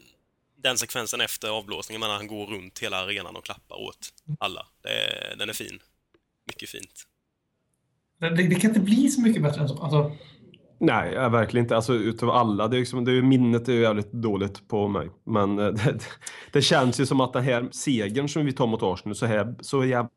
den 0.63 0.77
sekvensen 0.77 1.21
efter 1.21 1.49
avblåsningen, 1.49 2.01
när 2.01 2.07
han 2.07 2.27
går 2.27 2.45
runt 2.45 2.79
hela 2.79 2.97
arenan 2.97 3.35
och 3.35 3.45
klappar 3.45 3.75
åt 3.75 4.09
alla. 4.39 4.65
Det 4.81 4.89
den 5.39 5.49
är 5.49 5.53
fin. 5.53 5.79
Mycket 6.47 6.69
fint. 6.69 7.03
det, 8.19 8.29
det 8.29 8.55
kan 8.55 8.69
inte 8.69 8.79
bli 8.79 9.09
så 9.09 9.21
mycket 9.21 9.43
bättre 9.43 9.61
än 9.61 9.69
så. 9.69 9.83
Alltså, 9.83 10.11
Nej, 10.79 11.13
jag, 11.13 11.29
verkligen 11.29 11.65
inte. 11.65 11.75
Alltså 11.75 11.93
utav 11.93 12.29
alla. 12.29 12.67
Det 12.67 12.77
är 12.77 12.79
liksom, 12.79 13.05
det 13.05 13.11
är, 13.11 13.21
minnet 13.21 13.69
är 13.69 13.73
ju 13.73 13.81
jävligt 13.81 14.11
dåligt 14.11 14.67
på 14.67 14.87
mig. 14.87 15.09
Men 15.23 15.59
eh, 15.59 15.65
det, 15.73 15.99
det 16.51 16.61
känns 16.61 16.99
ju 16.99 17.05
som 17.05 17.21
att 17.21 17.33
den 17.33 17.43
här 17.43 17.67
segern 17.71 18.29
som 18.29 18.45
vi 18.45 18.53
tar 18.53 18.67
mot 18.67 18.83
Arsenal, 18.83 19.15
så 19.15 19.25
här 19.25 19.55
så 19.59 19.85
jävla, 19.85 20.09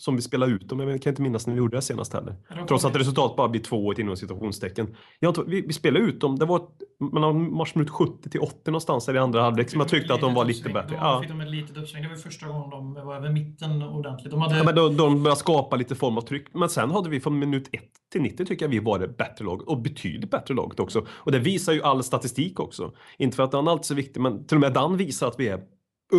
som 0.00 0.16
vi 0.16 0.22
spelar 0.22 0.46
ut 0.46 0.68
dem. 0.68 0.80
Jag 0.80 1.02
kan 1.02 1.10
inte 1.10 1.22
minnas 1.22 1.46
när 1.46 1.54
vi 1.54 1.58
gjorde 1.58 1.76
det 1.76 1.82
senast 1.82 2.12
heller. 2.12 2.34
Trots 2.68 2.84
att 2.84 2.96
resultatet 2.96 3.36
bara 3.36 3.48
blir 3.48 3.60
2-1 3.60 4.00
inom 4.00 4.16
citationstecken. 4.16 4.96
Jag 5.20 5.34
tror, 5.34 5.44
vi, 5.44 5.60
vi 5.60 5.72
spelade 5.72 6.04
ut 6.04 6.20
dem. 6.20 6.38
Det 6.38 6.44
var 6.44 6.56
ett- 6.56 7.12
mellan 7.12 7.56
matchminut 7.56 7.90
70 7.90 8.30
till 8.30 8.40
80 8.40 8.70
någonstans 8.70 9.06
där 9.06 9.14
i 9.14 9.18
andra 9.18 9.42
halvlek 9.42 9.70
som 9.70 9.80
jag 9.80 9.88
tyckte 9.88 10.14
att 10.14 10.20
de 10.20 10.34
var 10.34 10.44
lite 10.44 10.68
bättre. 10.68 10.94
Ja. 11.00 11.20
fick 11.20 11.30
de 11.30 11.40
ett 11.40 11.50
litet 11.50 11.76
uppsving. 11.76 12.02
Det 12.02 12.08
var 12.08 12.16
första 12.16 12.46
gången 12.48 12.70
de 12.70 12.94
var 12.94 13.16
över 13.16 13.30
mitten 13.32 13.82
ordentligt. 13.82 14.30
De 14.30 14.40
hade... 14.40 14.56
Ja, 14.58 14.64
men 14.64 14.74
då, 14.74 14.88
de 14.88 15.22
började 15.22 15.38
skapa 15.40 15.76
lite 15.76 15.94
form 15.94 16.18
av 16.18 16.22
tryck. 16.22 16.46
Men 16.54 16.68
sen 16.68 16.90
hade 16.90 17.08
vi 17.10 17.20
från 17.20 17.38
minut 17.38 17.68
1 17.72 17.80
till 18.12 18.22
90 18.22 18.46
tycker 18.46 18.64
jag 18.64 18.70
vi 18.70 18.78
var 18.78 18.98
det 18.98 19.08
bättre 19.08 19.44
laget. 19.44 19.68
Och 19.68 19.80
betydligt 19.82 20.30
bättre 20.30 20.54
laget 20.54 20.80
också. 20.80 21.06
Och 21.10 21.32
det 21.32 21.38
visar 21.38 21.72
ju 21.72 21.82
all 21.82 22.02
statistik 22.02 22.60
också. 22.60 22.92
Inte 23.18 23.36
för 23.36 23.42
att 23.42 23.50
den 23.50 23.68
alltid 23.68 23.82
är 23.82 23.86
så 23.86 23.94
viktig, 23.94 24.20
men 24.20 24.46
till 24.46 24.56
och 24.56 24.60
med 24.60 24.72
den 24.72 24.96
visar 24.96 25.28
att 25.28 25.40
vi 25.40 25.48
är 25.48 25.60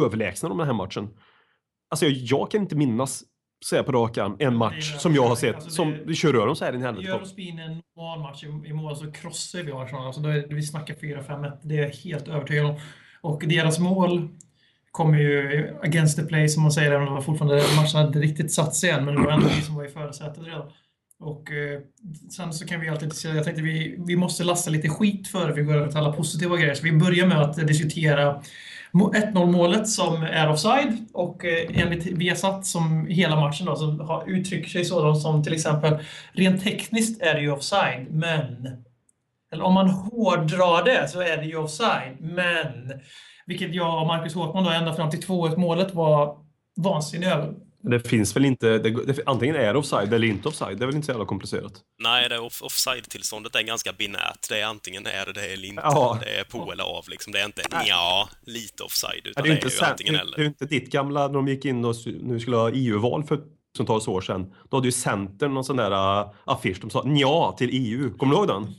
överlägsna 0.05 0.49
om 0.49 0.57
den 0.57 0.67
här 0.67 0.73
matchen. 0.73 1.09
Alltså 1.89 2.05
jag, 2.05 2.13
jag 2.15 2.51
kan 2.51 2.61
inte 2.61 2.75
minnas, 2.75 3.23
säga 3.69 3.83
på 3.83 3.91
rak 3.91 4.17
arm, 4.17 4.35
en 4.39 4.55
match 4.55 4.95
som 4.97 5.15
jag 5.15 5.27
har 5.27 5.35
sett 5.35 5.55
Alltså, 5.55 5.69
det- 5.69 5.75
som 5.75 6.07
vi 6.07 6.15
kör 6.15 6.33
över 6.33 6.45
dem 6.47 6.55
så 6.55 6.65
här 6.65 6.73
i 6.73 6.77
Gör 6.77 6.85
helvete. 6.85 7.13
oss 7.13 7.37
in 7.37 7.59
en 7.59 7.81
normal 7.95 8.19
match 8.19 8.43
i, 8.43 8.69
i 8.69 8.73
mål 8.73 8.95
så 8.95 9.11
krossar 9.11 9.59
vi 9.63 9.71
Arsenal. 9.71 10.05
Alltså 10.05 10.21
då 10.21 10.29
är, 10.29 10.47
vi 10.49 10.63
snackar 10.63 10.93
4-5-1. 10.95 11.57
Det 11.63 11.77
är 11.77 11.81
jag 11.81 11.89
helt 11.89 12.27
övertygad 12.27 12.65
om. 12.65 12.75
Och 13.21 13.43
deras 13.47 13.79
mål 13.79 14.29
kommer 14.91 15.17
ju 15.19 15.67
against 15.83 16.17
the 16.17 16.23
play, 16.23 16.49
som 16.49 16.63
man 16.63 16.71
säger, 16.71 16.91
även 16.91 17.07
om 17.07 17.15
det 17.15 17.21
fortfarande 17.21 17.55
matchen 17.75 17.99
hade 17.99 18.19
riktigt 18.19 18.51
satt 18.53 18.75
sig 18.75 18.89
än, 18.89 19.05
men 19.05 19.15
det 19.15 19.21
var 19.21 19.31
ändå 19.31 19.47
vi 19.47 19.61
som 19.61 19.75
var 19.75 19.85
i 19.85 19.89
förarsätet 19.89 20.43
redan. 20.43 20.71
Och 21.19 21.51
eh, 21.51 21.79
sen 22.35 22.53
så 22.53 22.67
kan 22.67 22.79
vi 22.81 22.89
alltid 22.89 23.09
diskutera, 23.09 23.35
jag 23.35 23.43
tänkte 23.43 23.61
vi, 23.63 23.95
vi 24.07 24.15
måste 24.15 24.43
lasta 24.43 24.71
lite 24.71 24.89
skit 24.89 25.27
före 25.27 25.53
vi 25.53 25.61
går 25.61 25.73
över 25.75 25.87
till 25.87 25.97
alla 25.97 26.13
positiva 26.13 26.57
grejer. 26.57 26.73
Så 26.73 26.83
vi 26.83 26.91
börjar 26.91 27.27
med 27.27 27.41
att 27.41 27.67
diskutera 27.67 28.41
1-0 29.03 29.45
målet 29.45 29.87
som 29.87 30.23
är 30.23 30.49
offside 30.49 31.07
och 31.13 31.45
eh, 31.45 31.81
enligt 31.81 32.05
Viasat 32.05 32.65
som 32.65 33.07
hela 33.07 33.39
matchen 33.39 33.65
då, 33.65 33.75
som 33.75 33.99
har, 33.99 34.23
uttrycker 34.27 34.69
sig 34.69 34.85
sådant 34.85 35.21
som 35.21 35.43
till 35.43 35.53
exempel 35.53 35.97
rent 36.33 36.63
tekniskt 36.63 37.21
är 37.21 37.33
det 37.33 37.41
ju 37.41 37.51
offside, 37.51 38.07
men 38.09 38.67
eller 39.51 39.63
om 39.63 39.73
man 39.73 39.89
hårdrar 39.89 40.85
det 40.85 41.07
så 41.07 41.21
är 41.21 41.37
det 41.37 41.45
ju 41.45 41.57
offside, 41.57 42.17
men 42.19 42.93
vilket 43.45 43.75
jag 43.75 44.01
och 44.01 44.07
Marcus 44.07 44.33
Håkman 44.35 44.63
då 44.63 44.69
ända 44.69 44.93
fram 44.93 45.09
till 45.09 45.21
2-1 45.21 45.57
målet 45.57 45.93
var 45.93 46.37
vansinniga 46.77 47.33
över. 47.33 47.53
Det 47.89 47.99
finns 47.99 48.35
väl 48.35 48.45
inte, 48.45 48.77
det, 48.77 49.05
det, 49.05 49.19
antingen 49.25 49.55
är 49.55 49.73
det 49.73 49.79
offside 49.79 50.13
eller 50.13 50.27
inte 50.27 50.47
offside. 50.47 50.77
Det 50.77 50.83
är 50.83 50.85
väl 50.85 50.95
inte 50.95 51.05
så 51.05 51.11
jävla 51.11 51.25
komplicerat. 51.25 51.73
Nej, 52.03 52.29
det 52.29 52.39
off- 52.39 52.61
offside-tillståndet 52.61 53.55
är 53.55 53.61
ganska 53.61 53.93
binärt. 53.93 54.49
Det 54.49 54.59
är 54.61 54.65
antingen 54.65 55.05
är 55.05 55.33
det 55.33 55.45
eller 55.45 55.67
inte. 55.67 55.81
Ja. 55.85 56.19
Det 56.23 56.39
är 56.39 56.43
på 56.43 56.71
eller 56.71 56.83
av 56.83 57.05
liksom. 57.09 57.33
Det 57.33 57.39
är 57.39 57.45
inte 57.45 57.61
ja, 57.87 58.29
lite 58.45 58.83
offside, 58.83 59.21
Ja, 59.23 59.29
utan 59.29 59.43
det 59.43 59.49
är 59.49 59.55
det 59.55 59.65
är 59.65 59.69
ju 59.81 59.85
antingen 59.85 60.13
det, 60.13 60.19
eller. 60.19 60.37
det 60.37 60.43
är 60.43 60.47
inte 60.47 60.65
ditt 60.65 60.91
gamla, 60.91 61.27
när 61.27 61.33
de 61.33 61.47
gick 61.47 61.65
in 61.65 61.85
och 61.85 61.95
nu 62.21 62.39
skulle 62.39 62.55
ha 62.55 62.71
EU-val 62.71 63.23
för 63.23 63.39
tusentals 63.75 64.07
år 64.07 64.21
sedan, 64.21 64.53
då 64.69 64.77
hade 64.77 64.87
ju 64.87 64.91
Centern 64.91 65.53
någon 65.53 65.63
sån 65.63 65.75
där 65.77 65.91
uh, 66.21 66.31
affisch, 66.45 66.77
de 66.81 66.89
sa 66.89 67.03
ja 67.05 67.55
till 67.57 67.69
EU. 67.71 68.17
Kommer 68.17 68.33
du 68.33 68.37
ihåg 68.37 68.47
den? 68.47 68.63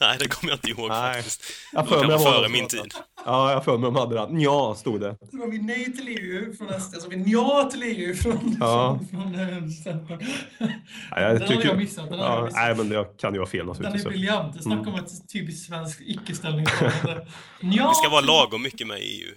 Nej, 0.00 0.16
det 0.20 0.28
kommer 0.28 0.52
jag 0.52 0.56
inte 0.56 0.70
ihåg 0.70 0.88
Nej. 0.88 1.14
faktiskt. 1.14 1.42
Jag 1.72 1.84
Det 1.84 1.88
för 1.88 2.06
mig 2.06 2.18
före 2.18 2.42
det. 2.42 2.48
min 2.48 2.66
tid. 2.68 2.94
Ja, 3.26 3.52
jag 3.52 3.64
för 3.64 3.78
mig 3.78 3.90
de 3.92 3.96
hade 3.96 4.14
den. 4.14 4.40
Ja, 4.40 4.74
stod 4.78 5.00
det. 5.00 5.16
Så 5.30 5.36
var 5.36 5.46
vi 5.46 5.58
nej 5.62 5.92
till 5.92 6.08
EU 6.08 6.52
från 6.52 6.80
SD, 6.80 6.94
så 6.94 7.08
var 7.08 7.16
vi 7.16 7.32
ja 7.32 7.68
till 7.72 7.82
EU 7.82 8.14
från, 8.14 8.56
Ja. 8.60 8.98
från, 9.10 9.34
från 9.34 9.70
Centern. 9.70 10.18
Nej, 10.58 10.70
Den 11.10 11.22
jag 11.32 11.40
har 11.40 11.46
tycker... 11.46 11.68
jag 11.68 11.76
missat. 11.78 12.10
Den 12.10 12.18
har 12.18 12.26
jag 12.26 12.38
Ja, 12.38 12.44
missat. 12.44 12.60
nej, 12.62 12.74
men 12.76 12.88
det 12.88 13.18
kan 13.20 13.32
ju 13.32 13.38
vara 13.38 13.48
fel 13.50 13.58
Den 13.66 13.68
är 13.68 13.72
naturligtvis. 13.80 14.04
briljant. 14.04 14.62
Snacka 14.62 14.80
Mm. 14.82 14.94
om 14.94 15.00
ett 15.00 15.28
typiskt 15.32 15.66
svenskt 15.68 16.00
icke-ställningstagande. 16.00 17.26
Ja, 17.60 17.88
Vi 17.88 17.94
ska 17.94 18.08
vara 18.10 18.20
lagom 18.20 18.62
mycket 18.62 18.86
med 18.86 18.98
i 18.98 19.02
EU. 19.22 19.34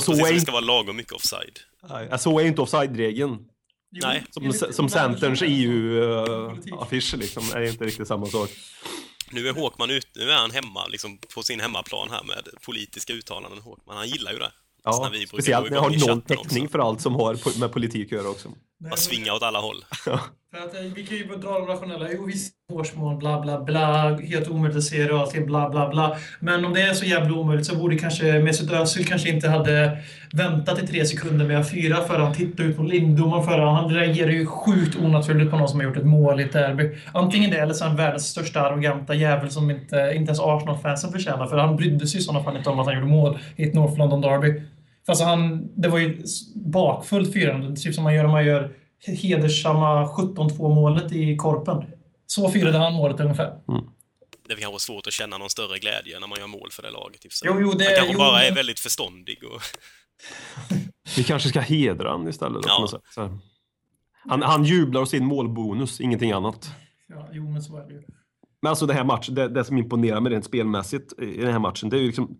Så 0.00 0.12
vi 0.32 0.40
ska 0.40 0.52
vara 0.52 0.60
lagom 0.64 0.96
mycket 0.96 1.12
offside. 1.12 1.58
Nej, 1.88 2.18
så 2.18 2.38
är 2.38 2.46
inte 2.46 2.62
offside-regeln. 2.62 3.38
Nej. 4.02 4.24
Som, 4.30 4.52
som 4.72 4.88
Centerns. 4.88 5.42
EU-affisch 5.42 7.14
liksom. 7.16 7.42
är 7.54 7.62
inte 7.62 7.84
riktigt 7.84 8.08
samma 8.08 8.26
sak. 8.26 8.50
Nu 9.30 9.48
är 9.48 9.52
Håkman 9.52 9.90
ute, 9.90 10.18
nu 10.18 10.30
är 10.30 10.36
han 10.36 10.50
hemma, 10.50 10.86
liksom 10.86 11.18
på 11.34 11.42
sin 11.42 11.60
hemmaplan 11.60 12.10
här 12.10 12.24
med 12.24 12.48
politiska 12.64 13.12
uttalanden. 13.12 13.60
Håkman, 13.60 13.96
han 13.96 14.08
gillar 14.08 14.32
ju 14.32 14.38
det. 14.38 14.52
Ja, 14.84 15.00
när 15.02 15.10
vi 15.10 15.18
brukar 15.18 15.26
speciellt 15.26 15.70
när 15.70 15.76
jag 15.76 15.82
har 15.82 15.90
chatten 15.90 16.20
täckning 16.22 16.62
också. 16.62 16.72
för 16.72 16.78
allt 16.78 17.00
som 17.00 17.14
har 17.14 17.58
med 17.60 17.72
politik 17.72 18.06
att 18.06 18.12
göra 18.18 18.28
också. 18.28 18.48
Nej, 18.82 18.90
Bara 18.90 18.96
svinga 18.96 19.32
åt 19.32 19.42
alla 19.42 19.58
håll. 19.58 19.84
För 20.54 20.58
att, 20.58 20.74
eh, 20.74 20.80
vi 20.94 21.06
kan 21.06 21.16
ju 21.16 21.24
dra 21.24 21.58
de 21.58 21.66
rationella. 21.66 22.08
Jo, 22.12 22.24
visst, 22.26 22.52
årsmål, 22.72 23.16
bla 23.16 23.40
bla 23.40 23.60
bla, 23.60 24.16
helt 24.16 24.48
omöjligt 24.48 24.78
att 24.78 24.84
se 24.84 25.04
det 25.04 25.12
och 25.12 25.20
allting, 25.20 25.46
bla 25.46 25.70
bla 25.70 25.88
bla. 25.88 26.16
Men 26.40 26.64
om 26.64 26.74
det 26.74 26.82
är 26.82 26.94
så 26.94 27.04
jävla 27.04 27.34
omöjligt 27.36 27.66
så 27.66 27.76
borde 27.76 27.98
kanske 27.98 28.38
Mesut 28.38 28.70
Özil 28.70 29.06
kanske 29.06 29.28
inte 29.28 29.48
hade 29.48 29.98
väntat 30.32 30.82
i 30.82 30.86
tre 30.86 31.04
sekunder 31.04 31.46
med 31.46 31.60
att 31.60 31.70
fyra 31.70 32.04
för 32.04 32.18
han 32.18 32.34
tittade 32.34 32.68
ut 32.68 32.76
på 32.76 32.82
Linddomaren 32.82 33.44
för 33.44 33.58
han 33.58 33.94
reagerar 33.94 34.30
ju 34.30 34.46
sjukt 34.46 34.96
onaturligt 34.96 35.50
på 35.50 35.56
någon 35.56 35.68
som 35.68 35.80
har 35.80 35.84
gjort 35.84 35.96
ett 35.96 36.06
mål 36.06 36.40
i 36.40 36.42
ett 36.42 36.52
derby. 36.52 36.90
Antingen 37.12 37.50
det 37.50 37.56
eller 37.56 37.74
så 37.74 37.84
är 37.84 37.88
han 37.88 37.96
världens 37.96 38.28
största 38.28 38.60
arroganta 38.60 39.14
jävel 39.14 39.50
som 39.50 39.70
inte, 39.70 40.12
inte 40.14 40.30
ens 40.30 40.40
Arsenal-fansen 40.40 41.12
förtjänar. 41.12 41.46
För 41.46 41.56
han 41.56 41.76
brydde 41.76 42.06
sig 42.06 42.20
i 42.20 42.22
sådana 42.22 42.44
fall 42.44 42.56
inte 42.56 42.70
om 42.70 42.78
att 42.78 42.86
han 42.86 42.94
gjorde 42.94 43.06
mål 43.06 43.38
i 43.56 43.64
ett 43.64 43.74
North 43.74 43.98
London 43.98 44.20
Derby. 44.20 44.62
För 45.06 45.12
alltså 45.12 45.24
han, 45.24 45.68
det 45.82 45.88
var 45.88 45.98
ju 45.98 46.22
bakfullt 46.54 47.32
firande, 47.32 47.76
typ 47.76 47.94
som 47.94 48.04
man 48.04 48.14
gör 48.14 48.22
när 48.22 48.30
man 48.30 48.44
gör 48.46 48.76
hedersamma 49.06 50.06
17-2 50.06 50.74
målet 50.74 51.12
i 51.12 51.36
Korpen. 51.36 51.84
Så 52.26 52.48
firade 52.48 52.78
han 52.78 52.92
målet 52.94 53.20
ungefär. 53.20 53.58
Det 54.46 54.52
är 54.52 54.56
kanske 54.56 54.80
svårt 54.80 55.06
att 55.06 55.12
känna 55.12 55.38
någon 55.38 55.50
större 55.50 55.78
glädje 55.78 56.20
när 56.20 56.26
man 56.26 56.38
gör 56.40 56.46
mål 56.46 56.68
för 56.72 56.82
det 56.82 56.90
laget. 56.90 57.24
och 57.24 57.32
sig. 57.32 57.48
Jo, 57.50 57.60
jo, 57.60 57.72
det- 57.72 57.84
han 57.84 57.94
kanske 57.94 58.12
jo, 58.12 58.18
bara 58.18 58.42
är 58.44 58.54
väldigt 58.54 58.80
förståndig 58.80 59.38
och... 59.44 59.60
Vi 61.16 61.24
kanske 61.24 61.48
ska 61.48 61.60
hedra 61.60 62.10
han 62.10 62.28
istället. 62.28 62.62
Då, 62.62 62.68
Ja. 63.16 63.22
här. 63.22 63.38
Han, 64.28 64.42
han 64.42 64.64
jublar 64.64 65.00
åt 65.00 65.08
sin 65.10 65.24
målbonus, 65.24 66.00
ingenting 66.00 66.32
annat. 66.32 66.70
Ja, 67.08 67.28
jo, 67.32 67.50
men 67.50 67.62
så 67.62 67.76
är 67.76 67.86
det 67.86 67.92
ju. 67.94 68.02
Men 68.62 68.70
alltså 68.70 68.86
det 68.86 68.94
här 68.94 69.04
matchen, 69.04 69.34
det, 69.34 69.48
det 69.48 69.64
som 69.64 69.78
imponerar 69.78 70.20
mig 70.20 70.32
rent 70.32 70.44
spelmässigt 70.44 71.12
i 71.22 71.36
den 71.40 71.52
här 71.52 71.58
matchen, 71.58 71.88
det 71.88 71.96
är 71.96 72.00
ju 72.00 72.06
liksom 72.06 72.38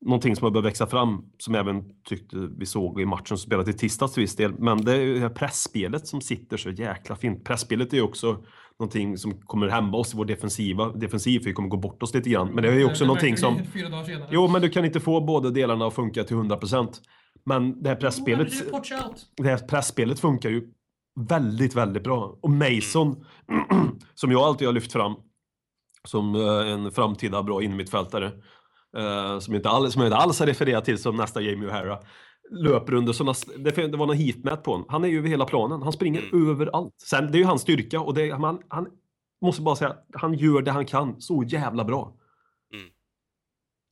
någonting 0.00 0.36
som 0.36 0.44
har 0.44 0.50
börjat 0.50 0.66
växa 0.66 0.86
fram, 0.86 1.24
som 1.38 1.54
jag 1.54 1.60
även 1.60 1.84
tyckte 2.08 2.36
vi 2.58 2.66
såg 2.66 3.00
i 3.00 3.06
matchen 3.06 3.26
som 3.26 3.38
spelades 3.38 3.74
i 3.74 3.78
tisdags 3.78 4.12
till 4.12 4.20
viss 4.20 4.36
del. 4.36 4.58
Men 4.58 4.84
det 4.84 4.94
är 4.94 5.28
pressspelet 5.28 6.06
som 6.06 6.20
sitter 6.20 6.56
så 6.56 6.70
jäkla 6.70 7.16
fint. 7.16 7.44
Pressspelet 7.44 7.92
är 7.92 8.02
också 8.02 8.44
någonting 8.78 9.18
som 9.18 9.40
kommer 9.40 9.68
hämma 9.68 9.96
oss 9.96 10.14
i 10.14 10.16
vår 10.16 10.24
defensiva 10.24 10.88
defensiv, 10.88 11.40
för 11.40 11.46
vi 11.46 11.52
kommer 11.52 11.68
gå 11.68 11.76
bort 11.76 12.02
oss 12.02 12.14
lite 12.14 12.30
grann. 12.30 12.48
Men 12.48 12.62
det 12.62 12.70
är 12.70 12.74
ju 12.74 12.84
också 12.84 13.04
det 13.04 13.08
någonting 13.08 13.36
som... 13.36 13.64
Fyra 13.72 13.88
dagar 13.88 14.04
senare. 14.04 14.28
Jo, 14.30 14.48
men 14.48 14.62
du 14.62 14.68
kan 14.68 14.84
inte 14.84 15.00
få 15.00 15.20
båda 15.20 15.50
delarna 15.50 15.86
att 15.86 15.94
funka 15.94 16.24
till 16.24 16.36
100%. 16.36 16.88
Men 17.44 17.82
det 17.82 17.88
här 17.88 17.96
pressspelet 17.96 18.48
det 18.50 18.72
out. 18.72 19.26
det 19.36 19.48
här 19.48 19.58
pressspelet 19.58 20.20
funkar 20.20 20.50
ju 20.50 20.68
väldigt, 21.28 21.74
väldigt 21.74 22.04
bra. 22.04 22.38
Och 22.42 22.50
Mason, 22.50 23.24
som 24.14 24.32
jag 24.32 24.40
alltid 24.40 24.68
har 24.68 24.72
lyft 24.72 24.92
fram 24.92 25.14
som 26.04 26.34
eh, 26.34 26.72
en 26.72 26.92
framtida 26.92 27.42
bra 27.42 27.62
innermittfältare, 27.62 28.32
eh, 28.96 29.38
som, 29.38 29.54
inte 29.54 29.68
all, 29.68 29.92
som 29.92 30.02
jag 30.02 30.08
inte 30.08 30.16
alls 30.16 30.38
har 30.38 30.46
refererat 30.46 30.84
till 30.84 30.98
som 30.98 31.16
nästa 31.16 31.40
Jamie 31.40 31.68
O'Hara, 31.68 31.98
löper 32.50 32.94
under 32.94 33.12
sådana... 33.12 33.34
Det, 33.58 33.78
var 33.78 34.06
någon 34.06 34.16
heatmap 34.16 34.64
på 34.64 34.70
honom. 34.70 34.86
Han 34.88 35.04
är 35.04 35.08
ju 35.08 35.18
över 35.18 35.28
hela 35.28 35.44
planen. 35.44 35.82
Han 35.82 35.92
springer 35.92 36.50
överallt. 36.50 36.94
Sen, 37.10 37.32
det 37.32 37.38
är 37.38 37.40
ju 37.40 37.44
hans 37.44 37.62
styrka 37.62 38.00
och 38.00 38.14
det, 38.14 38.30
han, 38.30 38.58
han 38.68 38.86
måste 39.42 39.62
bara 39.62 39.76
säga, 39.76 39.96
han 40.12 40.34
gör 40.34 40.62
det 40.62 40.70
han 40.70 40.86
kan 40.86 41.20
så 41.20 41.44
jävla 41.48 41.84
bra. 41.84 42.14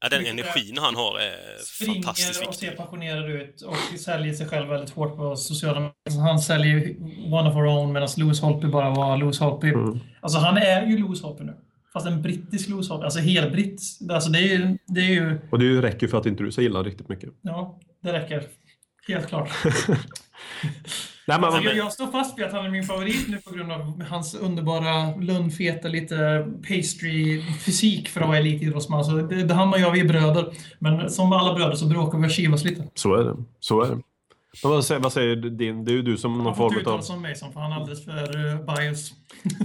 Ja, 0.00 0.08
den 0.08 0.26
energin 0.26 0.78
han 0.78 0.94
har 0.94 1.18
är 1.18 1.84
fantastiskt 1.86 2.34
Springer 2.34 2.48
och 2.48 2.52
viktig. 2.52 2.68
ser 2.68 2.76
passionerad 2.76 3.30
ut 3.30 3.62
och 3.62 3.98
säljer 3.98 4.34
sig 4.34 4.48
själv 4.48 4.68
väldigt 4.68 4.90
hårt 4.90 5.16
på 5.16 5.36
sociala 5.36 5.80
medier. 5.80 6.22
Han 6.22 6.38
säljer 6.38 6.74
ju 6.74 6.96
One 7.32 7.50
of 7.50 7.56
Our 7.56 7.66
Own 7.66 7.92
medan 7.92 8.08
Lewis 8.16 8.40
Holtby 8.40 8.68
bara 8.68 8.90
var 8.90 9.16
Lewis 9.16 9.40
Holtby. 9.40 9.68
Mm. 9.68 9.98
Alltså 10.20 10.38
han 10.38 10.56
är 10.56 10.86
ju 10.86 10.98
Lewis 10.98 11.22
Holtby 11.22 11.44
nu. 11.44 11.56
Fast 11.96 12.06
en 12.06 12.22
brittisk 12.22 12.70
Holtby. 12.70 13.04
Alltså 13.04 13.18
helbritt. 13.18 13.82
Alltså 14.10 14.30
det 14.30 14.38
är 14.38 14.58
ju... 14.58 14.78
Det 14.86 15.00
är 15.00 15.10
ju 15.10 15.38
Och 15.50 15.58
det 15.58 15.82
räcker 15.82 16.08
för 16.08 16.18
att 16.18 16.26
inte 16.26 16.42
du 16.42 16.52
så 16.52 16.62
gillar 16.62 16.84
riktigt 16.84 17.08
mycket. 17.08 17.30
ja, 17.42 17.78
det 18.02 18.12
räcker. 18.12 18.42
Helt 19.08 19.28
klart. 19.28 19.50
Nej, 21.26 21.38
Alltså, 21.40 21.62
jag, 21.62 21.76
jag 21.76 21.92
står 21.92 22.06
fast 22.06 22.38
vid 22.38 22.44
att 22.46 22.52
han 22.52 22.64
är 22.64 22.70
min 22.70 22.84
favorit 22.84 23.28
nu 23.28 23.38
på 23.38 23.54
grund 23.54 23.72
av 23.72 24.02
hans 24.02 24.34
underbara, 24.34 25.16
lundfeta, 25.16 25.88
lite 25.88 26.46
pastry-fysik 26.68 28.08
för 28.08 28.20
att 28.20 28.26
vara 28.26 28.38
elitidrottsman. 28.38 29.04
Så 29.04 29.12
det, 29.12 29.42
det, 29.42 29.54
han 29.54 29.72
och 29.72 29.80
jag, 29.80 29.90
vi 29.90 30.00
är 30.00 30.08
bröder. 30.08 30.52
Men 30.78 31.10
som 31.10 31.32
alla 31.32 31.54
bröder 31.54 31.74
så 31.74 31.86
bråkar 31.86 32.18
vi 32.18 32.26
och 32.26 32.30
kivas 32.30 32.64
lite. 32.64 32.84
så 32.94 33.14
är 33.14 33.24
det. 33.24 33.36
Så 33.60 33.82
är 33.82 33.90
det. 33.90 34.02
Men 34.62 34.70
vad 34.70 34.84
säger, 34.84 35.00
vad 35.00 35.12
säger 35.12 35.36
din? 35.36 35.84
Det 35.84 35.92
är 35.92 35.96
ju 35.96 36.02
du 36.02 36.16
som 36.16 36.38
någon 36.38 36.46
Han 36.46 36.56
får 36.56 36.64
inte 36.64 36.74
form 36.74 36.80
uttala 36.80 36.96
av... 36.96 37.02
sig 37.02 37.16
om 37.16 37.22
Mason 37.22 37.52
för 37.52 37.60
han 37.60 37.72
är 37.72 37.76
alldeles 37.76 38.04
för 38.04 38.36
uh, 38.36 38.74
bias. 38.74 39.12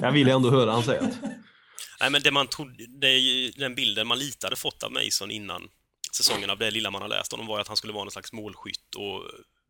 Jag 0.01 0.11
vill 0.11 0.29
ändå 0.29 0.49
höra 0.49 0.71
han 0.71 0.83
säga 0.83 1.01
det. 1.01 1.35
Nej, 2.01 2.09
men 2.09 2.21
det 2.21 2.31
man 2.31 2.47
trodde, 2.47 2.85
det 2.87 3.07
är 3.07 3.17
ju 3.17 3.51
den 3.51 3.75
bilden 3.75 4.07
man 4.07 4.19
lite 4.19 4.45
hade 4.45 4.55
fått 4.55 4.83
av 4.83 4.91
Mason 4.91 5.31
innan 5.31 5.69
säsongen 6.15 6.49
av 6.49 6.57
det 6.57 6.71
lilla 6.71 6.91
man 6.91 7.01
har 7.01 7.09
läst 7.09 7.31
honom 7.31 7.47
var 7.47 7.59
att 7.59 7.67
han 7.67 7.77
skulle 7.77 7.93
vara 7.93 8.03
någon 8.03 8.11
slags 8.11 8.33
målskytt 8.33 8.95
och 8.95 9.23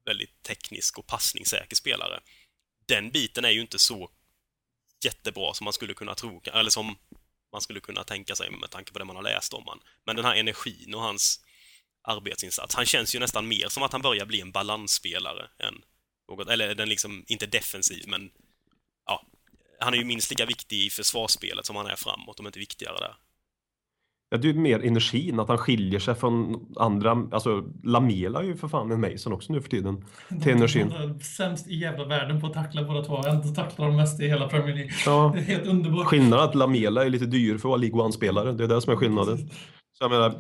väldigt 0.06 0.44
teknisk 0.44 0.98
och 0.98 1.08
passningssäker 1.08 1.76
spelare. 1.76 2.20
Den 2.86 3.12
biten 3.12 3.46
är 3.46 3.50
ju 3.50 3.62
inte 3.62 3.80
så 3.80 4.10
jättebra 5.04 5.54
som 5.54 5.64
man 5.64 5.74
skulle 5.74 5.94
kunna 5.94 6.16
tro, 6.16 6.42
eller 6.54 6.70
som 6.70 6.96
man 7.52 7.62
skulle 7.62 7.80
kunna 7.80 8.04
tänka 8.04 8.36
sig 8.36 8.52
med 8.52 8.70
tanke 8.70 8.92
på 8.92 9.00
det 9.00 9.06
man 9.06 9.16
har 9.16 9.24
läst 9.24 9.54
om 9.54 9.64
han. 9.68 9.80
Men 10.06 10.16
den 10.16 10.26
här 10.26 10.36
energin 10.36 10.96
och 10.96 11.02
hans 11.02 11.40
arbetsinsats, 12.04 12.76
han 12.76 12.86
känns 12.86 13.16
ju 13.16 13.20
nästan 13.20 13.48
mer 13.48 13.70
som 13.70 13.84
att 13.84 13.92
han 13.92 14.02
börjar 14.02 14.26
bli 14.26 14.42
en 14.42 14.52
balansspelare 14.52 15.50
än 15.60 15.82
något, 16.28 16.50
eller 16.50 16.76
den 16.76 16.90
liksom, 16.90 17.26
inte 17.28 17.46
defensiv, 17.46 18.04
men 18.08 18.32
han 19.82 19.94
är 19.94 19.98
ju 19.98 20.06
minst 20.06 20.30
lika 20.30 20.46
viktig 20.46 20.86
i 20.86 20.90
försvarsspelet 20.90 21.66
som 21.66 21.76
han 21.76 21.88
är 21.88 21.96
framåt, 21.96 22.40
om 22.40 22.46
inte 22.46 22.60
viktigare 22.60 22.98
där. 23.00 23.16
Ja, 24.34 24.38
det 24.38 24.48
är 24.48 24.54
ju 24.54 24.60
mer 24.60 24.86
energin, 24.86 25.40
att 25.40 25.48
han 25.48 25.58
skiljer 25.58 26.00
sig 26.00 26.16
från 26.16 26.66
andra. 26.76 27.28
Alltså, 27.32 27.64
Lamela 27.84 28.40
är 28.40 28.44
ju 28.44 28.58
för 28.58 28.68
fan 28.68 28.92
en 28.92 29.02
Mason 29.02 29.34
också 29.34 29.54
nu 29.54 29.62
för 29.62 29.70
tiden. 29.70 30.06
Till 30.44 30.52
energin. 30.52 31.20
Sämst 31.22 31.68
i 31.68 31.76
jävla 31.76 32.06
världen 32.06 32.42
på 32.42 32.48
att 32.48 32.54
tackla 32.54 32.84
båda 32.84 33.04
två. 33.04 33.18
Ändå 33.18 33.48
tacklar 33.48 33.88
de 33.88 33.96
mest 33.96 34.22
i 34.22 34.28
hela 34.28 34.48
Premier 34.48 34.76
League. 34.76 34.92
Ja. 35.06 35.32
Det 35.36 35.40
är 35.40 35.44
helt 35.44 35.68
underbart. 35.68 36.08
Skillnaden 36.08 36.40
är 36.40 36.50
att 36.50 36.56
Lamela 36.56 37.06
är 37.06 37.10
lite 37.10 37.26
dyr 37.26 37.52
för 37.52 37.56
att 37.56 37.64
vara 37.64 37.78
League 37.78 38.02
One-spelare. 38.02 38.52
Det 38.52 38.64
är 38.64 38.68
det 38.68 38.82
som 38.82 38.94
är 38.94 38.98
skillnaden. 38.98 39.38
Så 39.98 40.04
jag 40.04 40.12
menar... 40.12 40.34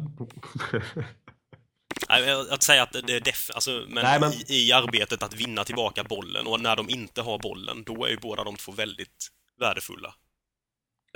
Att 2.51 2.63
säga 2.63 2.83
att 2.83 2.91
det 3.07 3.13
är 3.15 3.19
def, 3.19 3.51
alltså, 3.53 3.85
men, 3.87 4.03
Nej, 4.03 4.19
men- 4.19 4.31
I, 4.33 4.67
i 4.67 4.71
arbetet 4.71 5.23
att 5.23 5.33
vinna 5.33 5.63
tillbaka 5.63 6.03
bollen 6.03 6.47
och 6.47 6.61
när 6.61 6.75
de 6.75 6.89
inte 6.89 7.21
har 7.21 7.39
bollen, 7.39 7.83
då 7.83 8.05
är 8.05 8.09
ju 8.09 8.17
båda 8.17 8.43
de 8.43 8.55
två 8.55 8.71
väldigt 8.71 9.27
värdefulla. 9.59 10.13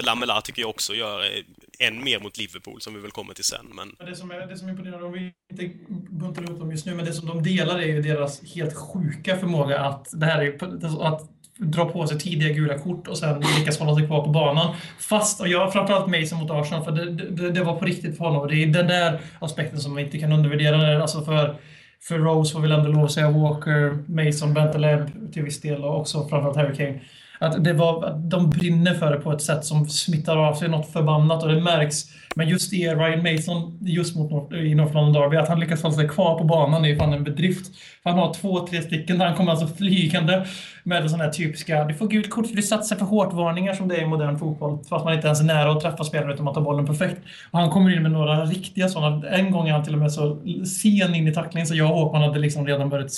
Lamela 0.04 0.42
tycker 0.42 0.62
jag 0.62 0.70
också 0.70 0.94
gör 0.96 1.24
eh, 1.24 1.88
än 1.88 2.04
mer 2.04 2.20
mot 2.20 2.38
Liverpool, 2.38 2.82
som 2.82 2.94
vi 2.94 3.00
väl 3.02 3.12
kommer 3.12 3.34
till 3.34 3.44
sen, 3.44 3.66
men 3.74 3.96
Det 4.00 4.16
som, 4.16 4.32
är, 4.32 4.48
det 4.48 4.58
som 4.58 4.70
imponerar, 4.70 5.04
om 5.06 5.12
vi 5.12 5.34
inte 5.52 5.78
buntar 6.12 6.44
ihop 6.44 6.60
dem 6.60 6.72
just 6.72 6.86
nu, 6.86 6.96
men 6.96 7.06
det 7.06 7.14
som 7.14 7.28
de 7.28 7.44
delar 7.44 7.80
är 7.80 7.86
ju 7.88 8.02
deras 8.02 8.42
helt 8.56 8.76
sjuka 8.76 9.38
förmåga 9.38 9.80
att, 9.80 10.08
det 10.14 10.26
här 10.26 10.40
är, 10.40 10.44
ju- 10.44 10.60
att 11.02 11.30
dra 11.58 11.86
på 11.86 12.08
sig 12.08 12.20
tidiga 12.20 12.54
gula 12.54 12.78
kort 12.78 13.08
och 13.08 13.18
sen 13.18 13.44
lyckas 13.60 13.80
hålla 13.80 13.96
sig 13.96 14.08
kvar 14.08 14.24
på 14.24 14.30
banan. 14.30 14.76
Fast, 15.00 15.42
och 15.42 15.48
jag 15.48 15.74
framförallt 15.74 16.08
Mason 16.08 16.40
mot 16.40 16.52
Arsenal, 16.52 16.84
för 16.84 16.92
det, 16.92 17.12
det, 17.12 17.52
det 17.52 17.64
var 17.64 17.76
på 17.76 17.86
riktigt 17.86 18.18
för 18.18 18.26
honom. 18.26 18.48
Det 18.48 18.64
är 18.64 18.68
den 18.68 18.88
där 18.88 19.20
aspekten 19.40 19.80
som 19.80 19.94
man 19.94 20.04
inte 20.04 20.18
kan 20.18 20.32
undervärdera. 20.32 21.02
Alltså 21.02 21.22
för, 21.22 21.56
för 22.02 22.20
Rose 22.20 22.54
får 22.54 22.60
vi 22.60 22.68
väl 22.68 22.80
ändå 22.80 22.92
lov 22.92 23.06
att 23.06 23.12
säga 23.12 23.30
Walker, 23.30 23.98
Mason, 24.08 24.54
Bentaleb 24.54 25.34
till 25.34 25.44
viss 25.44 25.62
del 25.62 25.84
och 25.84 26.00
också 26.00 26.28
framförallt 26.28 26.58
Harry 26.58 26.76
Kane. 26.76 27.00
Att 27.40 27.64
det 27.64 27.74
var, 27.74 28.06
att 28.06 28.30
de 28.30 28.50
brinner 28.50 28.94
för 28.94 29.12
det 29.12 29.18
på 29.18 29.32
ett 29.32 29.42
sätt 29.42 29.66
som 29.66 29.90
smittar 29.90 30.38
av 30.38 30.54
sig 30.54 30.70
något 30.70 30.92
förbannat 30.92 31.44
och 31.44 31.50
det 31.50 31.62
märks. 31.62 32.04
Men 32.36 32.50
just 32.50 32.74
i 32.74 32.88
Ryan 32.88 33.24
Mason, 33.34 33.80
just 33.82 34.16
mot 34.16 34.32
North, 34.32 34.56
i 34.56 34.76
North 34.76 34.94
London 34.94 35.14
Derby, 35.14 35.38
att 35.38 35.48
han 35.48 35.60
lyckas 35.60 35.84
hålla 35.84 35.96
sig 35.96 36.08
kvar 36.08 36.38
på 36.38 36.44
banan 36.44 36.86
är 36.86 36.90
ju 36.90 36.98
fan 36.98 37.14
en 37.14 37.24
bedrift. 37.24 37.76
För 38.04 38.10
han 38.10 38.20
har 38.20 38.34
två, 38.34 38.68
tre 38.68 38.82
stycken 38.82 39.18
där 39.18 39.26
han 39.26 39.36
kommer 39.36 39.52
alltså 39.52 39.68
flygande 39.68 40.46
med 40.88 41.10
sådana 41.10 41.24
här 41.24 41.32
typiska 41.32 41.84
du 41.84 41.94
får 41.94 42.08
gult 42.08 42.30
kort 42.30 42.48
för 42.48 42.56
du 42.56 42.62
satsar 42.62 42.96
för 42.96 43.06
hårt-varningar 43.06 43.74
som 43.74 43.88
det 43.88 43.96
är 43.96 44.02
i 44.02 44.06
modern 44.06 44.40
fotboll. 44.40 44.80
Fast 44.90 45.06
man 45.06 45.14
inte 45.14 45.28
ens 45.28 45.40
är 45.40 45.46
nära 45.46 45.72
att 45.72 45.82
träffa 45.82 46.04
spelaren 46.04 46.32
utan 46.32 46.46
man 46.46 46.54
tar 46.54 46.62
bollen 46.62 46.86
perfekt. 46.86 47.22
Och 47.52 47.60
han 47.60 47.70
kommer 47.70 47.96
in 47.96 48.02
med 48.02 48.12
några 48.12 48.46
riktiga 48.46 48.90
sådana. 48.90 49.30
En 49.30 49.52
gång 49.52 49.68
är 49.68 49.74
han 49.74 49.84
till 49.84 49.94
och 49.94 50.00
med 50.00 50.12
så 50.12 50.38
sen 50.66 51.16
in 51.16 51.28
i 51.28 51.34
tacklingen 51.34 51.68
så 51.68 51.76
jag 51.76 51.92
och 51.92 51.98
Håkman 51.98 52.22
hade 52.22 52.40
liksom 52.40 52.68
redan 52.68 52.90
börjat 52.90 53.12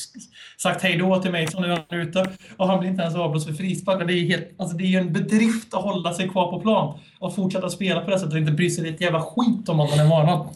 sagt 0.58 0.84
hej 0.84 0.98
då 0.98 1.22
till 1.22 1.32
mig, 1.32 1.48
så 1.48 1.60
nu 1.60 1.68
är 1.72 1.84
han 1.90 2.00
ute. 2.00 2.26
Och 2.58 2.68
han 2.68 2.80
blir 2.80 2.90
inte 2.90 3.02
ens 3.02 3.16
avblåst 3.16 3.48
för 3.48 3.54
frispark. 3.54 4.08
Det 4.08 4.14
är, 4.14 4.28
helt, 4.28 4.50
alltså 4.58 4.78
det 4.78 4.84
är 4.84 5.00
en 5.00 5.14
bedrift 5.14 5.74
att 5.74 5.84
hålla 5.84 6.14
sig 6.14 6.30
kvar 6.30 6.52
på 6.52 6.60
plan 6.60 7.00
och 7.20 7.36
fortsätta 7.36 7.70
spela 7.70 8.02
på 8.02 8.12
det 8.12 8.20
sättet 8.20 8.34
och 8.34 8.40
inte 8.40 8.52
bry 8.52 8.70
sig 8.70 8.90
ett 8.90 9.02
jävla 9.02 9.22
skit 9.22 9.70
om 9.70 9.80
att 9.80 9.90
man 9.90 10.00
är 10.06 10.10
varnad. 10.10 10.48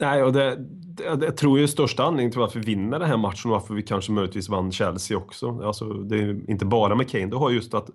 Nej, 0.00 0.22
och 0.22 0.32
det, 0.32 0.56
jag 1.04 1.36
tror 1.36 1.58
ju 1.58 1.68
största 1.68 2.02
anledningen 2.02 2.30
till 2.30 2.40
varför 2.40 2.60
vi 2.60 2.66
vinner 2.66 2.98
den 2.98 3.08
här 3.08 3.16
matchen 3.16 3.50
och 3.50 3.60
varför 3.60 3.74
vi 3.74 3.82
kanske 3.82 4.12
möjligtvis 4.12 4.48
vann 4.48 4.72
Chelsea 4.72 5.16
också. 5.16 5.60
Alltså, 5.64 5.84
det 5.84 6.16
är 6.16 6.50
inte 6.50 6.64
bara 6.64 6.94
med 6.94 7.10
Kane. 7.10 7.26
Det 7.26 7.36
har 7.36 7.50
just 7.50 7.74
att 7.74 7.90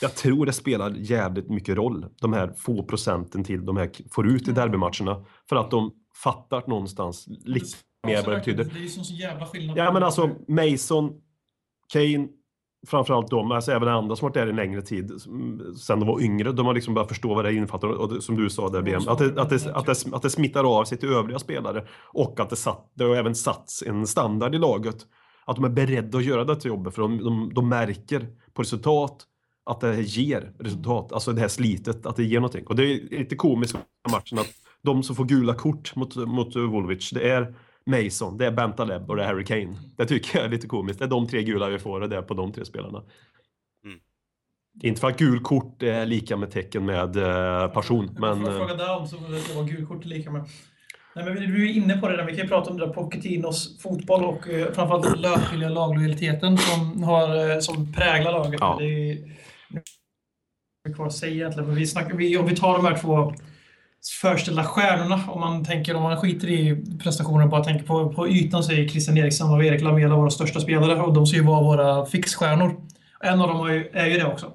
jag 0.00 0.14
tror 0.14 0.46
det 0.46 0.52
spelar 0.52 0.94
jävligt 0.96 1.48
mycket 1.48 1.76
roll, 1.76 2.06
de 2.20 2.32
här 2.32 2.52
få 2.56 2.82
procenten 2.82 3.44
till 3.44 3.64
de 3.64 3.76
här 3.76 3.90
får 4.10 4.28
ut 4.28 4.48
i 4.48 4.52
derbymatcherna. 4.52 5.24
För 5.48 5.56
att 5.56 5.70
de 5.70 5.92
fattar 6.22 6.64
någonstans 6.66 7.26
lite 7.44 7.66
mer 8.06 8.22
vad 8.22 8.34
det 8.34 8.38
betyder. 8.38 8.64
Det 8.64 8.78
är 8.78 8.82
ju 8.82 8.88
så 8.88 9.14
jävla 9.14 9.46
skillnad. 9.46 9.78
Ja, 9.78 9.92
men 9.92 10.02
alltså 10.02 10.30
Mason, 10.48 11.20
Kane, 11.92 12.28
framförallt 12.88 13.30
de, 13.30 13.52
alltså 13.52 13.72
även 13.72 13.88
andra 13.88 14.16
som 14.16 14.26
varit 14.26 14.34
där 14.34 14.46
en 14.46 14.56
längre 14.56 14.82
tid, 14.82 15.12
sen 15.76 16.00
de 16.00 16.08
var 16.08 16.20
yngre, 16.22 16.52
de 16.52 16.66
har 16.66 16.74
liksom 16.74 16.94
börjat 16.94 17.08
förstå 17.08 17.34
vad 17.34 17.44
det 17.44 17.54
innefattar 17.54 17.88
och 17.88 18.14
det, 18.14 18.22
som 18.22 18.36
du 18.36 18.50
sa 18.50 18.68
där 18.68 18.82
BM, 18.82 19.08
att 19.08 19.18
det, 19.18 19.40
att, 19.40 19.50
det, 19.50 19.76
att, 19.76 19.86
det, 19.86 20.04
att 20.12 20.22
det 20.22 20.30
smittar 20.30 20.78
av 20.78 20.84
sig 20.84 20.98
till 20.98 21.08
övriga 21.08 21.38
spelare 21.38 21.84
och 22.06 22.40
att 22.40 22.50
det, 22.50 22.56
satt, 22.56 22.90
det 22.94 23.04
har 23.04 23.14
även 23.16 23.34
satts 23.34 23.82
en 23.82 24.06
standard 24.06 24.54
i 24.54 24.58
laget. 24.58 24.96
Att 25.44 25.56
de 25.56 25.64
är 25.64 25.68
beredda 25.68 26.18
att 26.18 26.24
göra 26.24 26.44
detta 26.44 26.68
jobbet 26.68 26.94
för 26.94 27.02
de, 27.02 27.24
de, 27.24 27.50
de 27.54 27.68
märker 27.68 28.26
på 28.54 28.62
resultat 28.62 29.26
att 29.66 29.80
det 29.80 30.00
ger 30.00 30.52
resultat, 30.58 31.12
alltså 31.12 31.32
det 31.32 31.40
här 31.40 31.48
slitet, 31.48 32.06
att 32.06 32.16
det 32.16 32.24
ger 32.24 32.40
någonting. 32.40 32.66
Och 32.66 32.76
det 32.76 32.82
är 32.82 33.18
lite 33.18 33.36
komiskt 33.36 33.74
i 34.08 34.10
matchen 34.10 34.38
att 34.38 34.52
de 34.82 35.02
som 35.02 35.16
får 35.16 35.24
gula 35.24 35.54
kort 35.54 35.96
mot, 35.96 36.16
mot 36.16 36.56
Woolwich, 36.56 37.10
det 37.10 37.30
är 37.30 37.54
Mason, 37.88 38.38
det 38.38 38.46
är 38.46 38.50
Bentaleb 38.50 39.10
och 39.10 39.16
det 39.16 39.22
är 39.22 39.26
Harry 39.26 39.44
Kane. 39.44 39.76
Det 39.96 40.06
tycker 40.06 40.38
jag 40.38 40.44
är 40.46 40.50
lite 40.50 40.66
komiskt. 40.66 40.98
Det 40.98 41.04
är 41.04 41.08
de 41.08 41.28
tre 41.28 41.42
gula 41.42 41.68
vi 41.68 41.78
får 41.78 42.00
och 42.00 42.08
det 42.08 42.16
är 42.16 42.22
på 42.22 42.34
de 42.34 42.52
tre 42.52 42.64
spelarna. 42.64 43.02
Mm. 43.84 43.98
Inte 44.82 45.00
för 45.00 45.08
att 45.08 45.18
gul 45.18 45.40
kort 45.40 45.82
är 45.82 46.06
lika 46.06 46.36
med 46.36 46.50
tecken 46.50 46.84
med 46.86 47.16
eh, 47.16 47.68
passion, 47.68 48.16
men... 48.18 48.40
Jag 48.40 48.48
eh, 48.48 48.58
fråga 48.58 48.74
Down 48.86 49.08
så 49.08 49.16
det 49.16 49.54
var 49.54 49.64
gult 49.64 49.88
kort 49.88 50.04
lika 50.04 50.30
med. 50.30 50.44
Nej, 51.14 51.24
men 51.24 51.34
vi- 51.34 51.46
du 51.46 51.70
är 51.70 51.72
inne 51.74 51.96
på 51.98 52.08
det 52.08 52.16
där. 52.16 52.24
Vi 52.24 52.32
kan 52.32 52.42
ju 52.42 52.48
prata 52.48 52.70
om 52.70 52.78
det 52.78 52.86
där 52.86 52.92
Pochettinos 52.92 53.82
fotboll 53.82 54.24
och 54.24 54.48
eh, 54.48 54.72
framförallt 54.72 55.04
den 55.04 55.20
löpvilliga 55.20 55.68
laglojaliteten 55.70 56.58
som, 56.58 57.02
har, 57.02 57.50
eh, 57.50 57.58
som 57.58 57.92
präglar 57.92 58.32
laget. 58.32 58.60
Ja. 58.60 58.76
Det 58.80 58.84
är, 59.10 59.14
det 60.84 60.90
är 60.90 60.94
kvar 60.94 61.06
att 61.06 61.12
säga 61.14 61.34
egentligen. 61.34 61.66
Men 61.66 61.76
vi 61.76 61.86
snackar, 61.86 62.14
vi, 62.14 62.36
om 62.38 62.46
vi 62.46 62.56
tar 62.56 62.76
de 62.76 62.84
här 62.84 62.98
två 62.98 63.34
förställda 64.22 64.64
stjärnorna, 64.64 65.20
om 65.28 65.40
man, 65.40 65.64
tänker, 65.64 65.94
om 65.94 66.02
man 66.02 66.16
skiter 66.16 66.48
i 66.48 66.84
prestationen 67.02 67.48
bara 67.50 67.64
tänker 67.64 67.86
på, 67.86 68.12
på 68.12 68.28
ytan 68.28 68.62
så 68.62 68.72
är 68.72 68.88
Christian 68.88 69.18
Eriksson 69.18 69.54
och 69.54 69.64
Erik 69.64 69.82
Lamela 69.82 70.16
våra 70.16 70.30
största 70.30 70.60
spelare 70.60 71.00
och 71.00 71.12
de 71.12 71.26
ska 71.26 71.36
ju 71.36 71.44
vara 71.44 71.62
våra 71.62 72.06
fixstjärnor. 72.06 72.76
En 73.20 73.40
av 73.40 73.48
dem 73.48 73.56
har 73.56 73.70
ju, 73.70 73.88
är 73.92 74.06
ju 74.06 74.18
det 74.18 74.24
också. 74.24 74.46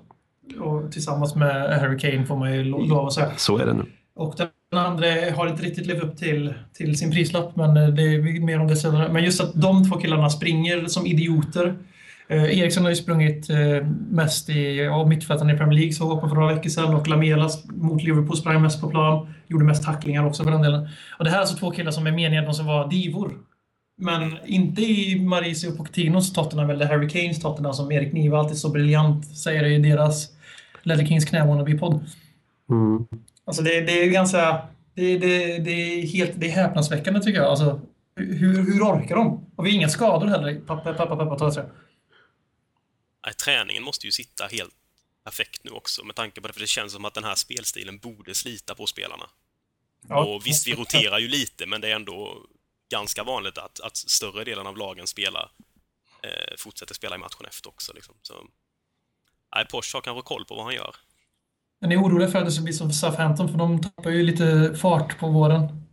Och 0.59 0.91
tillsammans 0.91 1.35
med 1.35 1.79
Harry 1.79 1.97
Kane 1.99 2.25
får 2.25 2.37
man 2.37 2.53
ju 2.55 2.63
lo- 2.63 2.85
lov 2.85 3.07
att 3.07 3.13
säga. 3.13 3.31
Så 3.37 3.57
är 3.57 3.65
det 3.65 3.73
nu. 3.73 3.85
Och 4.15 4.35
den 4.37 4.79
andra 4.79 5.07
har 5.35 5.47
inte 5.47 5.63
riktigt 5.63 5.85
levt 5.87 6.03
upp 6.03 6.17
till, 6.17 6.53
till 6.73 6.97
sin 6.97 7.11
prislapp, 7.11 7.55
men 7.55 7.77
eh, 7.77 7.87
det 7.87 8.01
är 8.01 8.41
mer 8.45 8.59
om 8.59 8.67
det 8.67 8.75
senare. 8.75 9.11
Men 9.11 9.23
just 9.23 9.41
att 9.41 9.53
de 9.53 9.89
två 9.89 9.97
killarna 9.97 10.29
springer 10.29 10.85
som 10.85 11.05
idioter. 11.05 11.75
Eh, 12.27 12.59
Eriksson 12.59 12.83
har 12.83 12.89
ju 12.89 12.95
sprungit 12.95 13.49
eh, 13.49 13.87
mest 14.09 14.49
i 14.49 14.77
ja, 14.77 15.05
mittfältarna 15.05 15.53
i 15.53 15.57
Premier 15.57 15.79
League, 15.79 15.93
så 15.93 16.03
hoppade 16.03 16.29
för 16.29 16.35
några 16.35 16.55
veckor 16.55 16.69
sedan. 16.69 16.95
Och 16.95 17.07
Lamela 17.07 17.49
mot 17.65 18.03
Liverpool 18.03 18.37
sprang 18.37 18.61
mest 18.61 18.81
på 18.81 18.89
plan. 18.89 19.33
Gjorde 19.47 19.65
mest 19.65 19.83
tacklingar 19.83 20.25
också 20.25 20.43
för 20.43 20.51
den 20.51 20.61
delen. 20.61 20.87
Och 21.19 21.23
det 21.23 21.29
här 21.29 21.37
är 21.37 21.41
alltså 21.41 21.57
två 21.57 21.71
killar 21.71 21.91
som 21.91 22.07
är 22.07 22.11
meningen 22.11 22.43
att 22.43 22.47
de 22.47 22.53
ska 22.53 22.63
vara 22.63 22.87
divor. 22.87 23.31
Men 23.97 24.37
inte 24.45 24.81
i 24.81 25.19
Mauricio 25.19 25.71
Pochettinos 25.71 26.33
Tottenham 26.33 26.69
eller 26.69 26.85
Harry 26.85 27.09
Kanes 27.09 27.39
Tottenham 27.39 27.73
som 27.73 27.91
Erik 27.91 28.13
Niva 28.13 28.39
alltid 28.39 28.57
så 28.57 28.69
briljant 28.69 29.37
säger 29.37 29.63
i 29.65 29.77
deras 29.77 30.29
Ledley 30.83 31.07
Kings 31.07 31.25
knä 31.25 31.77
podd 31.79 32.05
Mm. 32.69 33.05
Alltså 33.45 33.63
det, 33.63 33.81
det 33.81 34.03
är 34.03 34.09
ganska... 34.09 34.61
Det, 34.95 35.17
det, 35.17 35.57
det, 35.57 35.71
är 35.71 36.07
helt, 36.07 36.31
det 36.35 36.47
är 36.47 36.51
häpnadsväckande 36.51 37.19
tycker 37.19 37.39
jag. 37.39 37.49
Alltså, 37.49 37.81
hur, 38.15 38.73
hur 38.73 38.81
orkar 38.81 39.15
de? 39.15 39.45
Och 39.55 39.65
vi 39.65 39.69
har 39.69 39.75
inga 39.75 39.89
skador 39.89 40.27
heller. 40.27 40.61
Pappa, 40.67 40.93
pappa, 40.93 41.15
pappa, 41.15 41.35
ta. 41.35 41.51
Nej, 43.25 43.33
träningen 43.33 43.83
måste 43.83 44.05
ju 44.05 44.11
sitta 44.11 44.47
helt 44.47 44.73
perfekt 45.23 45.63
nu 45.63 45.71
också 45.71 46.05
med 46.05 46.15
tanke 46.15 46.41
på 46.41 46.47
det, 46.47 46.53
för 46.53 46.61
det 46.61 46.67
känns 46.67 46.93
som 46.93 47.05
att 47.05 47.13
den 47.13 47.23
här 47.23 47.35
spelstilen 47.35 47.97
borde 47.97 48.35
slita 48.35 48.75
på 48.75 48.85
spelarna. 48.85 49.25
och 50.09 50.45
visst, 50.45 50.67
vi 50.67 50.73
roterar 50.81 51.19
ju 51.19 51.27
lite, 51.27 51.65
men 51.65 51.81
det 51.81 51.89
är 51.89 51.95
ändå 51.95 52.37
ganska 52.91 53.23
vanligt 53.23 53.57
att, 53.57 53.79
att 53.79 53.97
större 53.97 54.43
delen 54.43 54.67
av 54.67 54.77
lagen 54.77 55.07
spelar, 55.07 55.51
eh, 56.23 56.55
fortsätter 56.57 56.93
spela 56.93 57.15
i 57.15 57.19
matchen 57.19 57.45
efter 57.47 57.69
också. 57.69 57.93
Liksom. 57.93 58.15
Så, 58.21 58.33
nej, 59.55 59.65
Porsche 59.71 59.97
har 59.97 60.01
kanske 60.01 60.21
koll 60.21 60.45
på 60.45 60.55
vad 60.55 60.65
han 60.65 60.75
gör. 60.75 60.95
Men 61.79 61.89
ni 61.89 61.95
är 61.95 62.01
oroliga 62.01 62.27
för 62.27 62.39
att 62.39 62.45
det 62.45 62.51
ska 62.51 62.63
bli 62.63 62.73
som 62.73 62.89
för 62.89 62.95
Southampton, 62.95 63.49
för 63.49 63.57
de 63.57 63.81
tappar 63.81 64.09
ju 64.09 64.23
lite 64.23 64.75
fart 64.75 65.19
på 65.19 65.27
våren. 65.29 65.85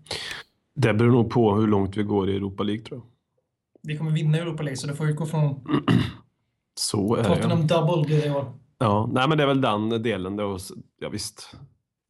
Det 0.74 0.94
beror 0.94 1.12
nog 1.12 1.30
på 1.30 1.54
hur 1.54 1.66
långt 1.66 1.96
vi 1.96 2.02
går 2.02 2.30
i 2.30 2.36
Europa 2.36 2.62
League 2.62 2.84
tror 2.84 3.00
jag. 3.00 3.06
Vi 3.82 3.96
kommer 3.96 4.10
vinna 4.10 4.38
Europa 4.38 4.62
League, 4.62 4.76
så 4.76 4.86
det 4.86 4.96
får 4.96 5.08
utgå 5.08 5.26
från 5.26 5.64
Så 6.74 7.14
är 7.14 7.22
det. 7.22 7.28
Tottenham 7.28 7.66
double 7.66 8.16
det 8.16 8.26
i 8.26 8.30
år. 8.30 8.44
Ja, 8.78 9.08
nej 9.12 9.28
men 9.28 9.38
det 9.38 9.44
är 9.44 9.48
väl 9.48 9.60
den 9.60 9.88
delen 10.02 10.36
då. 10.36 10.58
Ja 11.00 11.08
visst. 11.08 11.56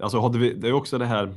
Alltså 0.02 0.20
hade 0.20 0.38
vi, 0.38 0.54
det 0.54 0.68
är 0.68 0.72
också 0.72 0.98
det 0.98 1.06
här. 1.06 1.34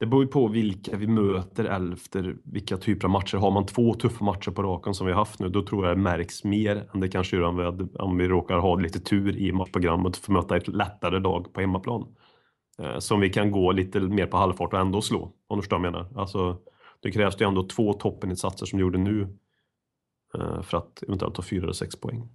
Det 0.00 0.06
beror 0.06 0.22
ju 0.22 0.28
på 0.28 0.48
vilka 0.48 0.96
vi 0.96 1.06
möter 1.06 1.64
efter 1.64 2.36
vilka 2.44 2.76
typer 2.76 3.04
av 3.06 3.10
matcher. 3.10 3.36
Har 3.36 3.50
man 3.50 3.66
två 3.66 3.94
tuffa 3.94 4.24
matcher 4.24 4.50
på 4.50 4.62
raken 4.62 4.94
som 4.94 5.06
vi 5.06 5.12
har 5.12 5.18
haft 5.18 5.40
nu, 5.40 5.48
då 5.48 5.62
tror 5.62 5.86
jag 5.86 5.96
det 5.96 6.02
märks 6.02 6.44
mer 6.44 6.88
än 6.94 7.00
det 7.00 7.08
kanske 7.08 7.36
gör 7.36 7.42
om 7.42 7.56
vi, 7.56 7.64
hade, 7.64 7.84
om 7.98 8.16
vi 8.16 8.28
råkar 8.28 8.58
ha 8.58 8.74
lite 8.74 9.00
tur 9.00 9.36
i 9.36 9.52
matchprogrammet 9.52 10.16
för 10.16 10.32
att 10.32 10.42
möta 10.42 10.56
ett 10.56 10.68
lättare 10.68 11.18
lag 11.18 11.52
på 11.52 11.60
hemmaplan. 11.60 12.06
Eh, 12.78 12.98
som 12.98 13.20
vi 13.20 13.30
kan 13.30 13.50
gå 13.50 13.72
lite 13.72 14.00
mer 14.00 14.26
på 14.26 14.36
halvfart 14.36 14.72
och 14.72 14.80
ändå 14.80 15.02
slå, 15.02 15.32
om 15.46 15.58
du 15.58 15.62
förstår 15.62 15.78
vad 15.78 15.86
jag 15.86 15.92
menar. 15.92 16.20
Alltså, 16.20 16.56
det 17.02 17.10
krävs 17.10 17.40
ju 17.40 17.48
ändå 17.48 17.62
två 17.62 17.92
toppeninsatser 17.92 18.66
som 18.66 18.78
du 18.78 18.84
gjorde 18.84 18.98
nu 18.98 19.38
eh, 20.34 20.62
för 20.62 20.78
att 20.78 21.02
eventuellt 21.02 21.34
ta 21.34 21.42
fyra 21.42 21.62
eller 21.62 21.72
sex 21.72 22.00
poäng. 22.00 22.28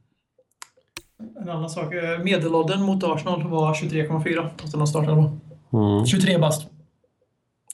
En 1.19 1.49
annan 1.49 1.69
sak. 1.69 1.93
eh, 1.93 2.19
Medelåldern 2.19 2.82
mot 2.82 3.04
Arsenal 3.04 3.43
var 3.49 3.73
23,4. 3.73 4.49
Tottenham 4.58 4.88
startade 4.88 5.15
på. 5.15 5.78
Mm. 5.78 6.06
23 6.06 6.38
bast. 6.38 6.67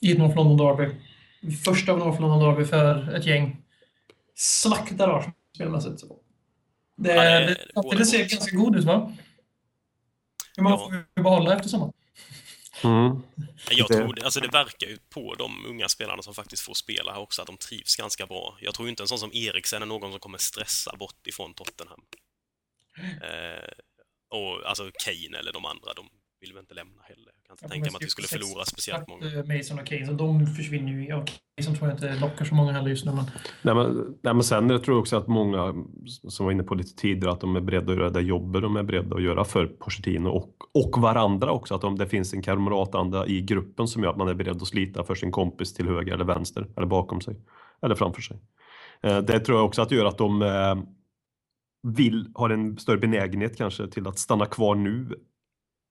I 0.02 0.12
ett 0.12 0.18
North 0.18 0.36
London 0.36 0.56
Derby. 0.56 0.94
Första 1.64 1.96
North 1.96 2.20
London 2.20 2.40
Derby 2.40 2.64
för 2.64 3.14
ett 3.14 3.26
gäng. 3.26 3.56
Slaktar 4.34 5.08
Arsenal 5.08 5.34
spelmässigt. 5.54 6.02
Det, 6.96 7.14
Ja, 7.14 7.22
det- 7.40 7.56
det, 7.90 7.96
det 7.98 8.06
ser 8.06 8.18
ganska 8.28 8.56
god 8.56 8.76
ut 8.76 8.84
va? 8.84 9.12
Hur 10.56 10.62
många 10.62 10.76
Ja. 10.76 10.78
får 10.84 11.04
vi 11.14 11.22
behålla 11.22 11.54
efter 11.56 11.68
sommaren? 11.68 11.92
Mm. 12.84 13.22
Jag 13.70 13.88
Det- 13.88 13.94
tror, 13.96 14.14
det- 14.14 14.22
alltså 14.24 14.40
det 14.40 14.48
verkar 14.48 14.86
ju 14.86 14.98
på 15.14 15.34
de 15.34 15.66
unga 15.68 15.88
spelarna 15.88 16.22
som 16.22 16.34
faktiskt 16.34 16.62
får 16.62 16.74
spela 16.74 17.12
här 17.12 17.20
också, 17.20 17.42
att 17.42 17.46
de 17.46 17.56
trivs 17.56 17.96
ganska 17.96 18.26
bra. 18.26 18.56
Jag 18.60 18.74
tror 18.74 18.88
inte 18.88 19.02
en 19.02 19.08
sån 19.08 19.18
som 19.18 19.30
Eriksen 19.32 19.82
är 19.82 19.86
någon 19.86 20.10
som 20.10 20.20
kommer 20.20 20.38
stressa 20.38 20.96
bort 20.96 21.26
ifrån 21.26 21.54
Tottenham. 21.54 22.00
Eh, 22.98 23.68
och 24.38 24.68
alltså 24.68 24.82
Kane 25.04 25.38
eller 25.38 25.52
de 25.52 25.64
andra, 25.64 25.92
de 25.96 26.04
vill 26.40 26.52
väl 26.52 26.60
inte 26.60 26.74
lämna 26.74 27.02
heller. 27.02 27.32
Jag 27.36 27.44
kan 27.46 27.54
inte 27.54 27.68
tänka 27.74 27.90
mig 27.90 27.96
att 27.96 28.02
vi 28.02 28.08
skulle 28.10 28.28
förlora 28.28 28.64
speciellt 28.64 29.08
många. 29.08 29.26
eh, 29.26 29.56
Mason 29.56 29.78
och 29.78 29.86
Kane, 29.86 30.06
så 30.06 30.12
de 30.12 30.46
försvinner 30.46 30.92
ju. 30.92 31.06
Ja, 31.08 31.24
Mason 31.58 31.74
tror 31.74 31.88
jag 31.88 31.96
inte 31.96 32.14
lockar 32.20 32.44
så 32.44 32.54
många 32.54 32.72
heller 32.72 32.88
just 32.90 33.04
nu. 33.04 33.12
Men 33.12 33.24
Nej, 33.62 33.74
men, 33.74 34.16
nej, 34.22 34.34
men 34.34 34.44
sen 34.44 34.70
jag 34.70 34.84
tror 34.84 34.94
jag 34.96 35.00
också 35.00 35.16
att 35.16 35.28
många 35.28 35.74
som 36.28 36.46
var 36.46 36.52
inne 36.52 36.62
på 36.62 36.74
lite 36.74 36.94
tidigare 36.96 37.32
att 37.32 37.40
de 37.40 37.56
är 37.56 37.60
beredda 37.60 37.92
att 37.92 37.98
göra 37.98 38.10
det 38.10 38.20
jobbet 38.20 38.62
de 38.62 38.76
är 38.76 38.82
beredda 38.82 39.16
att 39.16 39.22
göra 39.22 39.44
för 39.44 39.66
Pochettino 39.66 40.28
och, 40.28 40.54
och 40.74 41.02
varandra 41.02 41.50
också. 41.52 41.74
Att 41.74 41.80
de, 41.80 41.98
det 41.98 42.06
finns 42.06 42.32
en 42.34 42.42
kamratanda 42.42 43.26
i 43.26 43.40
gruppen 43.40 43.88
som 43.88 44.02
gör 44.02 44.10
att 44.10 44.16
man 44.16 44.28
är 44.28 44.34
beredd 44.34 44.56
att 44.62 44.68
slita 44.68 45.04
för 45.04 45.14
sin 45.14 45.32
kompis 45.32 45.74
till 45.74 45.88
höger 45.88 46.12
eller 46.14 46.24
vänster 46.24 46.66
eller 46.76 46.86
bakom 46.86 47.20
sig 47.20 47.36
eller 47.82 47.94
framför 47.94 48.22
sig. 48.22 48.36
Eh, 49.02 49.18
Det 49.18 49.40
tror 49.40 49.58
jag 49.58 49.66
också 49.66 49.82
att 49.82 49.90
gör 49.90 50.04
att 50.04 50.18
de 50.18 50.42
eh, 50.42 50.74
vill, 51.82 52.30
har 52.34 52.50
en 52.50 52.78
större 52.78 52.98
benägenhet 52.98 53.56
kanske 53.56 53.88
till 53.88 54.06
att 54.08 54.18
stanna 54.18 54.46
kvar 54.46 54.74
nu 54.74 55.08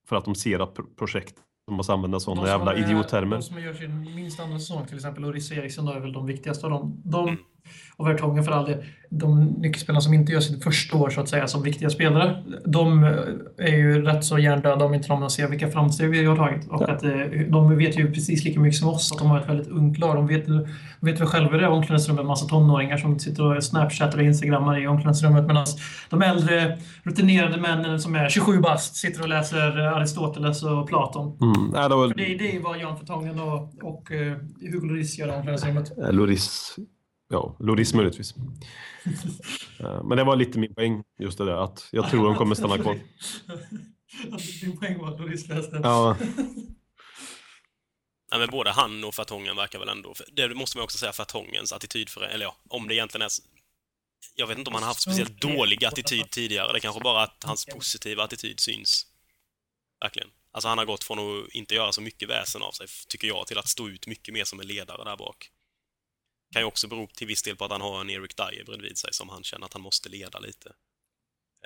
för 0.07 0.15
att 0.15 0.25
de 0.25 0.35
ser 0.35 0.59
att 0.59 0.73
pro- 0.73 0.85
projekt 0.97 1.35
de 1.67 1.75
måste 1.75 1.93
använda 1.93 2.19
sådana 2.19 2.47
jävla 2.47 2.73
är- 2.73 2.83
idiottermer. 2.83 3.35
De 3.35 3.41
som 3.41 3.61
gör 3.61 3.73
sin 3.73 4.15
minst 4.15 4.39
andra 4.39 4.59
säsong, 4.59 4.85
till 4.85 4.95
exempel 4.95 5.25
Orissa 5.25 5.55
Eriksson, 5.55 5.85
då 5.85 5.91
är 5.91 5.99
väl 5.99 6.13
de 6.13 6.25
viktigaste 6.25 6.65
av 6.65 6.71
dem. 6.71 7.01
De, 7.05 7.27
Mm. 7.29 7.39
Och 7.97 8.07
Vertongen 8.07 8.43
för 8.43 8.51
all 8.51 8.65
del, 8.65 8.83
de 9.09 9.45
nyckelspelarna 9.45 10.01
som 10.01 10.13
inte 10.13 10.31
gör 10.31 10.39
sitt 10.39 10.63
första 10.63 10.97
år 10.97 11.09
så 11.09 11.21
att 11.21 11.29
säga 11.29 11.47
som 11.47 11.63
riktiga 11.63 11.89
spelare, 11.89 12.43
de 12.65 13.03
är 13.57 13.75
ju 13.75 14.01
rätt 14.01 14.25
så 14.25 14.39
hjärndöda 14.39 14.85
om 14.85 14.93
inte 14.93 15.07
de 15.07 15.29
ser 15.29 15.47
vilka 15.47 15.71
framsteg 15.71 16.09
vi 16.09 16.25
har 16.25 16.35
tagit. 16.35 16.67
Och 16.69 16.89
att 16.89 17.03
eh, 17.03 17.11
de 17.49 17.77
vet 17.77 17.99
ju 17.99 18.11
precis 18.11 18.43
lika 18.43 18.59
mycket 18.59 18.79
som 18.79 18.89
oss 18.89 19.11
att 19.11 19.19
de 19.19 19.27
har 19.27 19.39
ett 19.39 19.49
väldigt 19.49 19.67
ungt 19.67 19.97
lag. 19.97 20.15
De 20.15 20.27
vet, 20.27 20.45
de 20.45 20.67
vet 20.99 21.19
väl 21.19 21.27
själva 21.27 21.57
det 21.57 21.67
omklädningsrummet, 21.67 22.21
en 22.21 22.27
massa 22.27 22.45
tonåringar 22.45 22.97
som 22.97 23.19
sitter 23.19 23.43
och 23.43 23.63
snapchattar 23.63 24.17
och 24.17 24.23
instagrammar 24.23 24.83
i 24.83 24.87
omklädningsrummet 24.87 25.47
medan 25.47 25.65
de 26.09 26.21
äldre 26.21 26.77
rutinerade 27.03 27.57
männen 27.57 27.99
som 27.99 28.15
är 28.15 28.29
27 28.29 28.59
bast 28.59 28.95
sitter 28.95 29.21
och 29.21 29.29
läser 29.29 29.77
Aristoteles 29.77 30.63
och 30.63 30.87
Platon. 30.87 31.37
Mm. 31.41 31.71
Nej, 31.73 31.89
det, 31.89 31.95
var... 31.95 32.07
Det, 32.07 32.13
det 32.13 32.55
är 32.55 32.61
vad 32.61 32.77
Jan 32.77 32.95
Vertongen 32.99 33.39
och, 33.39 33.83
och 33.83 34.11
uh, 34.11 34.33
Hugo 34.71 34.87
Lloris 34.87 35.19
gör 35.19 35.27
i 35.27 35.31
omklädningsrummet. 35.31 35.97
Eh, 35.97 36.13
Loris, 36.13 36.75
ja, 37.31 37.55
Loris 37.59 37.93
möjligtvis. 37.93 38.33
Eh, 39.79 40.03
Men 40.03 40.17
det 40.17 40.23
var 40.23 40.35
lite 40.35 40.59
min 40.59 40.75
poäng, 40.75 41.03
just 41.19 41.37
det 41.37 41.45
där 41.45 41.63
att 41.63 41.89
jag 41.91 42.09
tror 42.09 42.25
de 42.25 42.35
kommer 42.35 42.55
stanna 42.55 42.77
kvar. 42.77 42.99
Din 44.61 44.77
poäng 44.79 44.97
var 44.97 45.13
att 45.13 45.19
Lloris 45.19 45.47
läste. 45.47 45.79
Ja, 45.83 46.17
Nej, 48.31 48.39
men 48.39 48.49
både 48.49 48.71
han 48.71 49.03
och 49.03 49.15
Fartongen 49.15 49.55
verkar 49.55 49.79
väl 49.79 49.89
ändå... 49.89 50.13
för 50.13 50.25
Det 50.31 50.55
måste 50.55 50.77
man 50.77 50.83
också 50.83 50.97
säga, 50.97 51.11
Fartongens 51.13 51.73
attityd 51.73 52.09
för 52.09 52.21
Eller 52.21 52.45
ja, 52.45 52.55
om 52.69 52.87
det 52.87 52.95
egentligen 52.95 53.25
är... 53.25 53.31
Jag 54.35 54.47
vet 54.47 54.57
inte 54.57 54.69
om 54.69 54.73
han 54.73 54.83
har 54.83 54.87
haft 54.87 55.01
speciellt 55.01 55.41
dålig 55.41 55.85
attityd 55.85 56.29
tidigare. 56.29 56.71
Det 56.71 56.77
är 56.77 56.79
kanske 56.79 57.01
bara 57.01 57.23
att 57.23 57.43
hans 57.43 57.65
positiva 57.65 58.23
attityd 58.23 58.59
syns. 58.59 59.07
Verkligen. 60.01 60.29
Alltså 60.51 60.67
han 60.69 60.77
har 60.77 60.85
gått 60.85 61.03
från 61.03 61.19
att 61.19 61.49
inte 61.49 61.75
göra 61.75 61.91
så 61.91 62.01
mycket 62.01 62.29
väsen 62.29 62.61
av 62.61 62.71
sig, 62.71 62.87
tycker 63.07 63.27
jag, 63.27 63.47
till 63.47 63.57
att 63.57 63.67
stå 63.67 63.89
ut 63.89 64.07
mycket 64.07 64.33
mer 64.33 64.43
som 64.43 64.59
en 64.59 64.67
ledare 64.67 65.03
där 65.03 65.17
bak. 65.17 65.51
Kan 66.53 66.61
ju 66.61 66.65
också 66.67 66.87
bero 66.87 67.07
till 67.07 67.27
viss 67.27 67.43
del 67.43 67.55
på 67.55 67.65
att 67.65 67.71
han 67.71 67.81
har 67.81 68.01
en 68.01 68.09
Eric 68.09 68.35
Dyer 68.35 68.65
bredvid 68.65 68.97
sig 68.97 69.09
som 69.13 69.29
han 69.29 69.43
känner 69.43 69.65
att 69.65 69.73
han 69.73 69.81
måste 69.81 70.09
leda 70.09 70.39
lite. 70.39 70.69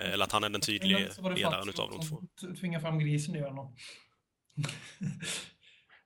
Eh, 0.02 0.12
Eller 0.12 0.24
att 0.24 0.32
han 0.32 0.44
är 0.44 0.48
den 0.48 0.60
tydliga 0.60 0.98
var 1.18 1.30
det 1.30 1.36
ledaren 1.36 1.68
utav 1.68 1.90
de 1.90 2.06
två. 2.08 2.22
som 2.40 2.56
Tvingar 2.56 2.80
fram 2.80 2.98
grisen 2.98 3.34
nu. 3.34 3.38
Eller? 3.46 3.68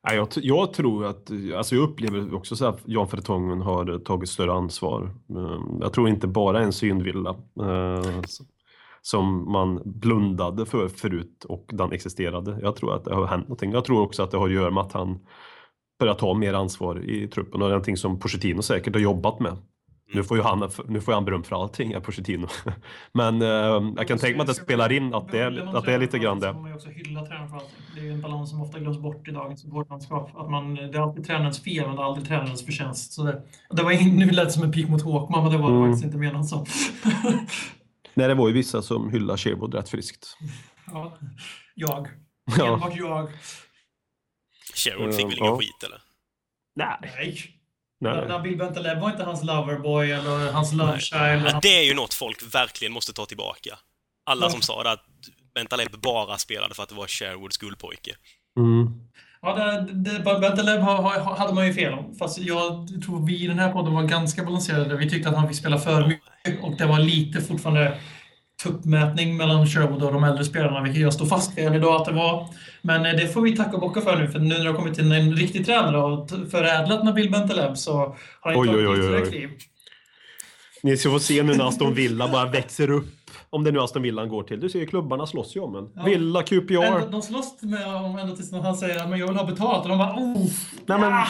Nej, 0.03 0.17
jag, 0.17 0.29
jag 0.35 0.73
tror 0.73 1.07
att, 1.07 1.31
alltså 1.57 1.75
jag 1.75 1.83
upplever 1.83 2.35
också 2.35 2.57
så 2.57 2.67
att 2.67 2.81
Jan 2.85 3.09
Fertongen 3.09 3.61
har 3.61 3.99
tagit 3.99 4.29
större 4.29 4.53
ansvar. 4.53 5.03
Eh, 5.31 5.61
Jag 5.81 5.93
tror 5.93 6.09
inte 6.09 6.27
bara 6.27 6.61
en 6.63 6.73
synvilla 6.73 7.31
eh, 7.61 8.21
som 9.03 9.53
man 9.53 9.83
blundade 9.85 10.67
för 10.67 10.89
förut 10.89 11.45
och 11.45 11.67
den 11.73 11.93
existerade. 11.93 12.59
Jag 12.63 12.77
tror 12.77 12.95
att 12.97 13.05
det 13.05 13.15
har 13.15 13.27
hänt 13.27 13.43
någonting. 13.49 13.73
Jag 13.73 13.85
tror 13.85 14.01
också 14.03 14.23
att 14.23 14.31
det 14.31 14.37
har 14.39 14.47
att 14.49 14.55
göra 14.55 14.71
med 14.71 14.83
att 14.83 14.93
han 14.93 15.27
börjar 16.01 16.15
ta 16.15 16.35
mer 16.35 16.55
ansvar 16.55 17.05
i 17.11 17.29
truppen 17.29 17.53
och 17.55 17.59
det 17.61 17.65
är 17.67 17.77
någonting 17.77 17.97
som 17.97 18.19
Pochettino 18.19 18.63
säkert 18.63 18.95
har 18.95 19.01
jobbat 19.01 19.41
med. 19.41 19.57
Nu 20.15 20.25
får 20.25 20.37
ju 20.37 20.43
han, 20.43 20.71
nu 20.89 21.01
får 21.01 21.13
han 21.13 21.25
beröm 21.25 21.43
för 21.43 21.63
allting, 21.63 21.93
är 21.93 22.01
Pochettino. 22.01 22.47
Men 23.13 23.43
eh, 23.43 23.49
jag 23.97 24.09
kan 24.09 24.19
tänka 24.19 24.37
mig 24.37 24.41
att 24.41 24.47
det 24.47 24.55
spelar 24.55 24.93
in 24.93 25.15
att 25.15 25.33
det 25.33 25.39
är, 25.39 25.77
att 25.77 25.85
det 25.85 25.93
är 25.95 25.99
lite 25.99 26.19
grann 26.19 26.41
det. 26.41 26.53
man 26.53 26.69
ju 26.71 26.75
också 26.75 26.89
hylla 26.89 27.27
tränaren 27.27 27.49
för 27.49 27.57
allt. 27.57 27.69
Det 27.95 28.01
är 28.01 28.05
ju 28.05 28.13
en 28.13 28.21
balans 28.21 28.51
som 28.51 28.61
ofta 28.63 28.79
glöms 28.79 28.99
bort 28.99 29.29
i 29.29 29.31
dagens. 29.31 29.65
Att 30.35 30.51
man, 30.51 30.75
det 30.75 30.83
är 30.83 31.01
alltid 31.03 31.27
tränarens 31.27 31.63
fel, 31.65 31.87
men 31.87 31.97
det 31.97 32.03
är 32.03 32.07
aldrig 32.07 32.27
tränarens 32.29 32.65
förtjänst. 32.67 33.13
Så 33.13 33.23
det, 33.23 33.43
det 33.71 33.83
var 33.83 33.93
nu 34.17 34.31
lät 34.31 34.45
det 34.47 34.51
som 34.53 34.63
en 34.63 34.73
pik 34.73 34.89
mot 34.89 35.03
Håkman, 35.03 35.43
men 35.43 35.53
det 35.53 35.59
var 35.59 35.71
Mm. 35.71 35.83
faktiskt 35.83 36.05
inte 36.05 36.19
menat 36.19 36.49
så. 36.49 36.67
Nej, 38.15 38.29
det 38.29 38.35
var 38.35 38.49
ju 38.49 38.55
vissa 38.55 38.83
som 38.83 39.11
hyllar 39.11 39.37
Sherwood 39.37 39.75
rätt 39.75 39.89
friskt. 39.89 40.37
ja. 40.93 41.19
Jag. 41.75 42.09
Ja. 42.59 42.75
Enbart 42.75 42.97
jag. 42.97 43.29
Sherwood 44.75 45.15
fick 45.17 45.27
väl 45.27 45.35
Ja. 45.39 45.47
ingen 45.47 45.59
skit, 45.59 45.83
eller? 45.85 46.01
Nej. 46.77 46.97
Nej. 47.03 47.57
Nej. 48.01 48.29
Nabil 48.29 48.57
Bentaleb 48.57 48.99
var 49.01 49.11
inte 49.11 49.25
hans 49.25 49.45
loverboy 49.45 50.11
eller 50.11 50.53
hans 50.53 50.73
lovechild. 50.73 51.43
Ja, 51.47 51.59
det 51.63 51.79
är 51.79 51.83
ju 51.85 51.95
något 51.95 52.15
folk 52.15 52.55
verkligen 52.55 52.93
måste 52.93 53.13
ta 53.13 53.27
tillbaka. 53.27 53.79
Alla 54.27 54.47
Ja. 54.47 54.51
som 54.51 54.61
sa 54.63 54.83
det 54.83 54.91
att 54.91 55.05
Bentaleb 55.55 56.01
bara 56.01 56.39
spelade 56.39 56.75
för 56.75 56.83
att 56.83 56.89
det 56.89 56.95
var 56.95 57.07
Sherwoods 57.07 57.57
guldpojke. 57.59 58.17
Mm. 58.59 58.87
Ja, 59.43 59.55
det, 59.55 59.93
det, 59.93 60.19
Bentaleb 60.41 60.81
hade 60.81 61.55
man 61.55 61.67
ju 61.67 61.75
fel 61.75 61.93
om. 61.93 62.15
Fast 62.19 62.39
jag 62.39 62.89
tror 63.05 63.27
vi 63.27 63.45
i 63.45 63.47
den 63.47 63.59
här 63.59 63.73
podden 63.73 63.95
var 63.95 64.03
ganska 64.03 64.45
balanserade. 64.45 64.97
Vi 64.97 65.11
tyckte 65.11 65.29
att 65.29 65.37
han 65.37 65.49
fick 65.49 65.57
spela 65.57 65.79
för 65.79 66.07
mycket 66.07 66.63
och 66.63 66.77
det 66.77 66.87
var 66.87 66.99
lite 66.99 67.41
fortfarande 67.41 67.99
tuppmätning 68.63 69.37
mellan 69.37 69.67
Sherwood 69.67 70.03
och 70.03 70.13
de 70.13 70.25
äldre 70.25 70.45
spelarna, 70.45 70.83
vilket 70.83 71.03
jag 71.03 71.15
står 71.15 71.27
fast 71.27 71.59
vid 71.59 71.75
idag 71.75 72.01
att 72.01 72.05
det 72.05 72.13
var. 72.13 72.49
Men 72.83 73.07
eh, 73.07 73.13
det 73.13 73.29
får 73.29 73.43
vi 73.43 73.57
tacka 73.57 73.71
och 73.71 73.81
bocka 73.81 74.01
för 74.01 74.17
nu, 74.17 74.29
för 74.29 74.39
nu 74.39 74.49
när 74.49 74.65
det 74.65 74.71
har 74.71 74.77
kommit 74.77 74.99
in 74.99 75.13
en 75.13 75.37
riktig 75.37 75.67
tränare 75.67 75.99
och 76.03 76.31
förädlat 76.51 77.05
Nabil 77.05 77.31
Bentaleb 77.31 77.79
så 77.79 77.93
har 78.41 78.53
han 78.53 78.55
inte 78.55 78.77
oj, 78.77 78.89
oj, 78.89 78.97
tagit 78.97 79.35
oj, 79.35 79.47
oj. 79.47 79.59
Ni 80.83 80.97
ska 80.97 81.11
få 81.11 81.21
se 81.21 81.43
nu 81.43 81.55
när 81.55 81.69
Aston 81.69 81.95
Villa 81.95 82.29
bara 82.29 82.47
växer 82.47 82.91
upp. 82.91 83.20
Om 83.53 83.65
det 83.65 83.73
nu 83.73 83.81
Aston 83.81 84.03
Villa 84.03 84.27
går 84.27 84.43
till. 84.43 84.61
Du 84.61 84.69
ser 84.69 84.79
ju 84.79 84.87
klubbarna 84.87 85.27
slåss 85.27 85.57
ju 85.57 85.61
om 85.61 85.77
en. 85.77 85.93
Ja. 85.97 86.03
Villa, 86.05 86.43
QPR. 86.43 86.75
Ändå, 86.83 87.09
de 87.11 87.23
slåss 87.23 87.63
med 87.63 87.85
honom 87.85 88.19
ända 88.19 88.37
tills 88.37 88.53
han 88.53 88.77
säger 88.77 89.03
att 89.03 89.09
"Men 89.11 89.19
jag 89.19 89.27
vill 89.29 89.37
ha 89.37 89.45
betalt 89.47 89.83
och 89.83 89.89
de 89.89 89.99
bara 89.99 90.13
oh, 90.17 90.37
Nej, 90.87 91.01
men, 91.01 91.11
ja." 91.11 91.27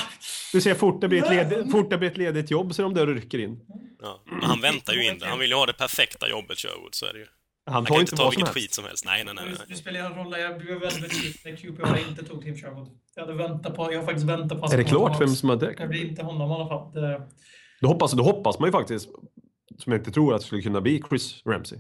du 0.52 0.60
ser 0.60 0.74
fort 0.74 1.00
det 1.00 1.08
blir 1.08 1.22
ett, 1.24 1.50
led, 1.50 1.70
fort 1.70 1.90
det 1.90 1.98
blir 1.98 2.10
ett 2.10 2.16
ledigt 2.18 2.50
jobb 2.50 2.74
så 2.74 2.82
är 2.82 2.84
de 2.84 2.94
där 2.94 3.08
och 3.08 3.14
rycker 3.14 3.38
in. 3.38 3.60
Ja. 4.02 4.22
Men 4.24 4.42
han 4.42 4.60
väntar 4.60 4.92
ju 4.92 5.08
in 5.10 5.18
det. 5.18 5.26
Han 5.26 5.38
vill 5.38 5.50
ju 5.50 5.56
ha 5.56 5.66
det 5.66 5.72
perfekta 5.72 6.28
jobbet, 6.30 6.58
Sherwood, 6.58 6.94
så 6.94 7.06
är 7.06 7.12
det 7.12 7.18
ju. 7.18 7.26
Han 7.66 7.74
Han 7.74 7.84
tar 7.84 7.94
kan 7.94 8.00
inte 8.00 8.12
inte 8.12 8.22
ta 8.22 8.28
vilket 8.30 8.46
helst. 8.46 8.54
skit 8.60 8.74
som 8.74 8.84
helst. 8.84 9.04
Nej, 9.04 9.24
nej, 9.24 9.34
nej. 9.34 9.44
Nu 9.68 9.74
spelar 9.74 10.00
jag 10.00 10.12
en 10.12 10.18
roll. 10.24 10.34
Jag 10.40 10.58
blev 10.58 10.80
väldigt 10.80 11.02
besviken 11.02 11.40
när 11.44 11.56
QPR 11.96 12.08
inte 12.10 12.24
tog 12.24 12.42
Tim 12.42 12.56
Sherwood. 12.56 12.88
Jag 13.14 13.22
hade 13.26 13.34
väntat 13.34 13.76
på, 13.76 13.92
jag 13.92 13.98
har 13.98 14.06
faktiskt 14.06 14.26
väntat 14.26 14.58
på 14.60 14.64
att 14.66 14.72
Är 14.72 14.76
det 14.76 14.84
klart 14.84 15.20
vem 15.20 15.28
som 15.28 15.50
är 15.50 15.56
tillbaks. 15.56 15.76
det? 15.78 15.82
Det 15.84 15.88
blir 15.88 16.08
inte 16.08 16.22
honom 16.22 16.50
i 16.50 16.54
alla 16.54 16.68
fall. 16.68 16.92
Det, 16.92 17.22
Då 17.80 17.88
hoppas, 17.88 18.12
då 18.12 18.22
hoppas 18.22 18.58
man 18.58 18.68
ju 18.68 18.72
faktiskt, 18.72 19.08
som 19.78 19.92
jag 19.92 20.00
inte 20.00 20.10
tror 20.10 20.34
att 20.34 20.40
det 20.40 20.46
skulle 20.46 20.62
kunna 20.62 20.80
bli, 20.80 21.02
Chris 21.08 21.42
Ramsey. 21.46 21.78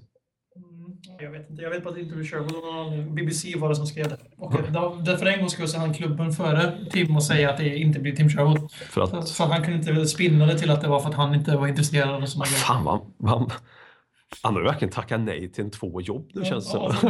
Jag 1.20 1.30
vet 1.30 1.50
inte. 1.50 1.62
Jag 1.62 1.70
vet 1.70 1.84
bara 1.84 1.88
att 1.90 1.94
det 1.96 2.00
inte 2.02 2.24
Sherwood. 2.24 2.54
av 2.56 2.96
någon. 2.96 3.14
BBC 3.14 3.56
var 3.58 3.68
det 3.68 3.74
som 3.76 3.86
skrev 3.86 4.08
det. 4.08 4.16
Och 4.36 4.52
det 5.04 5.18
för 5.18 5.26
en 5.26 5.40
gång 5.40 5.50
skulle 5.50 5.68
så 5.68 5.78
han 5.78 5.94
klubben 5.94 6.32
före 6.32 6.72
Tim 6.90 7.16
och 7.16 7.22
säga 7.24 7.50
att 7.50 7.56
det 7.56 7.76
inte 7.78 8.00
blir 8.00 8.16
Tim 8.16 8.28
Sherwood. 8.28 8.72
För 8.72 9.00
att, 9.18 9.28
så 9.28 9.44
han 9.44 9.62
kunde 9.64 9.78
inte 9.78 10.06
spinna 10.06 10.46
det 10.46 10.58
till 10.58 10.70
att 10.70 10.80
det 10.80 10.88
var 10.88 11.00
för 11.00 11.08
att 11.08 11.14
han 11.14 11.34
inte 11.34 11.56
var 11.56 11.66
intresserad 11.66 12.22
och 12.22 12.28
såna 12.28 12.44
grejer. 12.44 12.58
fan 12.58 12.84
vad, 12.84 13.00
vad, 13.16 13.52
han 14.42 14.54
har 14.54 14.62
verkligen 14.62 14.92
tackat 14.94 15.20
nej 15.20 15.52
till 15.52 15.64
en 15.64 15.70
två 15.70 16.00
jobb 16.00 16.30
nu 16.34 16.44
känns 16.44 16.72
det 16.72 16.78
Ja, 16.78 16.92
som. 16.92 17.08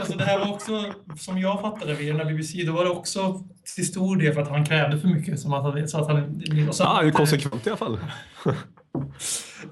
alltså, 0.00 0.18
det 0.18 0.24
här 0.24 0.38
var 0.38 0.52
också, 0.54 0.84
som 1.18 1.38
jag 1.38 1.60
fattade 1.60 1.94
vid 1.94 2.08
den 2.08 2.16
här 2.16 2.24
BBC, 2.24 2.62
då 2.64 2.72
var 2.72 2.84
det 2.84 2.90
också 2.90 3.44
till 3.76 3.86
stor 3.86 4.16
del 4.16 4.34
för 4.34 4.40
att 4.42 4.48
han 4.48 4.64
krävde 4.66 4.98
för 5.00 5.08
mycket. 5.08 5.40
Som 5.40 5.52
att 5.52 5.62
han, 5.62 5.88
så 5.88 5.98
att 5.98 6.08
han, 6.08 6.42
så 6.72 6.82
Ja, 6.82 7.06
att, 7.08 7.14
konsekvent 7.14 7.66
i 7.66 7.70
alla 7.70 7.76
fall. 7.76 7.98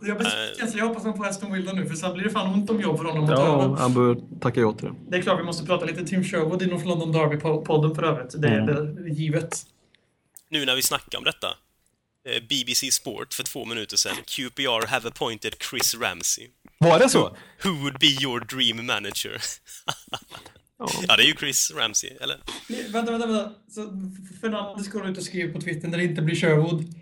Jag, 0.02 0.18
besviken, 0.18 0.70
så 0.72 0.78
jag 0.78 0.86
hoppas 0.88 1.04
han 1.04 1.16
får 1.16 1.26
Aston 1.26 1.52
Villa 1.52 1.72
nu, 1.72 1.86
för 1.86 1.94
sen 1.94 2.12
blir 2.14 2.24
det 2.24 2.30
fan 2.30 2.54
ont 2.54 2.70
om 2.70 2.80
jobb 2.80 2.96
för 2.98 3.04
honom 3.04 3.24
att 3.24 3.30
ta 3.36 3.42
Ja, 3.42 3.76
han 3.78 3.94
bör 3.94 4.16
tacka 4.40 4.60
ja 4.60 4.72
till 4.72 4.86
det. 4.86 4.94
Det 5.08 5.16
är 5.18 5.22
klart 5.22 5.40
vi 5.40 5.44
måste 5.44 5.66
prata 5.66 5.84
lite 5.84 6.06
Tim 6.06 6.24
Sherwood 6.24 6.62
i 6.62 6.66
North 6.66 6.86
London 6.86 7.12
Derby-podden 7.14 7.94
för 7.94 8.02
övrigt. 8.02 8.34
Det 8.42 8.48
är 8.48 8.58
Mm. 8.60 8.94
det 8.94 9.00
är 9.10 9.14
givet. 9.14 9.66
Nu 10.48 10.64
när 10.66 10.76
vi 10.76 10.82
snackar 10.82 11.18
om 11.18 11.24
detta. 11.24 11.46
eh, 12.28 12.42
BBC 12.48 12.90
Sport 12.92 13.34
för 13.34 13.42
två 13.42 13.64
minuter 13.64 13.96
sedan. 13.96 14.16
QPR 14.26 14.86
have 14.86 15.08
appointed 15.08 15.54
Chris 15.70 15.94
Ramsey. 15.94 16.46
Var 16.78 16.98
det 16.98 17.08
så? 17.08 17.36
Who 17.64 17.70
would 17.70 17.98
be 17.98 18.06
your 18.06 18.40
dream 18.40 18.86
manager? 18.86 19.42
Ja. 20.78 20.88
ja, 21.08 21.16
det 21.16 21.22
är 21.22 21.26
ju 21.26 21.34
Chris 21.34 21.72
Ramsey, 21.76 22.10
eller? 22.20 22.36
Vänta, 22.92 23.12
vänta, 23.12 23.26
vänta. 23.26 23.52
Så 23.70 23.80
Fernandes 24.40 24.88
går 24.88 25.08
ut 25.08 25.18
och 25.18 25.24
skriver 25.24 25.52
på 25.52 25.60
Twitter 25.60 25.88
när 25.88 25.98
det 25.98 26.04
inte 26.04 26.22
blir 26.22 26.36
Sherwood 26.36 26.94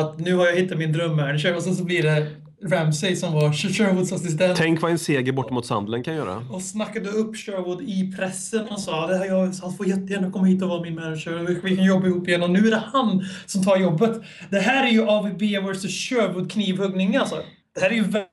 att 0.00 0.18
nu 0.18 0.34
har 0.34 0.46
jag 0.46 0.56
hittat 0.56 0.78
min 0.78 0.92
drömmanager 0.92 1.56
och 1.56 1.62
sen 1.62 1.74
så 1.74 1.84
blir 1.84 2.02
det 2.02 2.26
Ramsey 2.64 3.16
som 3.16 3.32
var 3.32 3.52
Sherwoods 3.52 4.12
assistent. 4.12 4.56
Tänk 4.58 4.82
vad 4.82 4.90
en 4.90 4.98
seger 4.98 5.32
bort 5.32 5.50
mot 5.50 5.66
Sunderland 5.66 6.04
kan 6.04 6.14
göra. 6.14 6.36
och 6.52 6.62
snackade 6.62 7.08
upp 7.08 7.36
Sherwood 7.36 7.82
i 7.82 8.12
pressen 8.16 8.68
och 8.68 8.80
sa 8.80 9.06
det 9.06 9.16
här 9.16 9.26
jag, 9.26 9.52
han 9.62 9.72
får 9.76 9.86
jättegärna 9.86 10.30
komma 10.30 10.44
hit 10.46 10.62
och 10.62 10.68
vara 10.68 10.82
min 10.82 10.94
manager. 10.94 11.60
Vi, 11.62 11.76
kan 11.76 11.84
jobba 11.84 12.06
ihop 12.06 12.28
igen. 12.28 12.42
Och 12.42 12.50
nu 12.50 12.66
är 12.66 12.70
det 12.70 12.82
han 12.92 13.24
som 13.46 13.62
tar 13.64 13.76
jobbet. 13.76 14.22
Det 14.50 14.58
här 14.58 14.86
är 14.86 14.90
ju 14.90 15.02
AVB 15.08 15.42
vs 15.42 16.08
Sherwood 16.08 16.52
knivhuggning 16.52 17.16
alltså. 17.16 17.42
Det 17.74 17.80
här 17.80 17.90
är 17.90 17.94
ju 17.94 18.02
vä- 18.04 18.26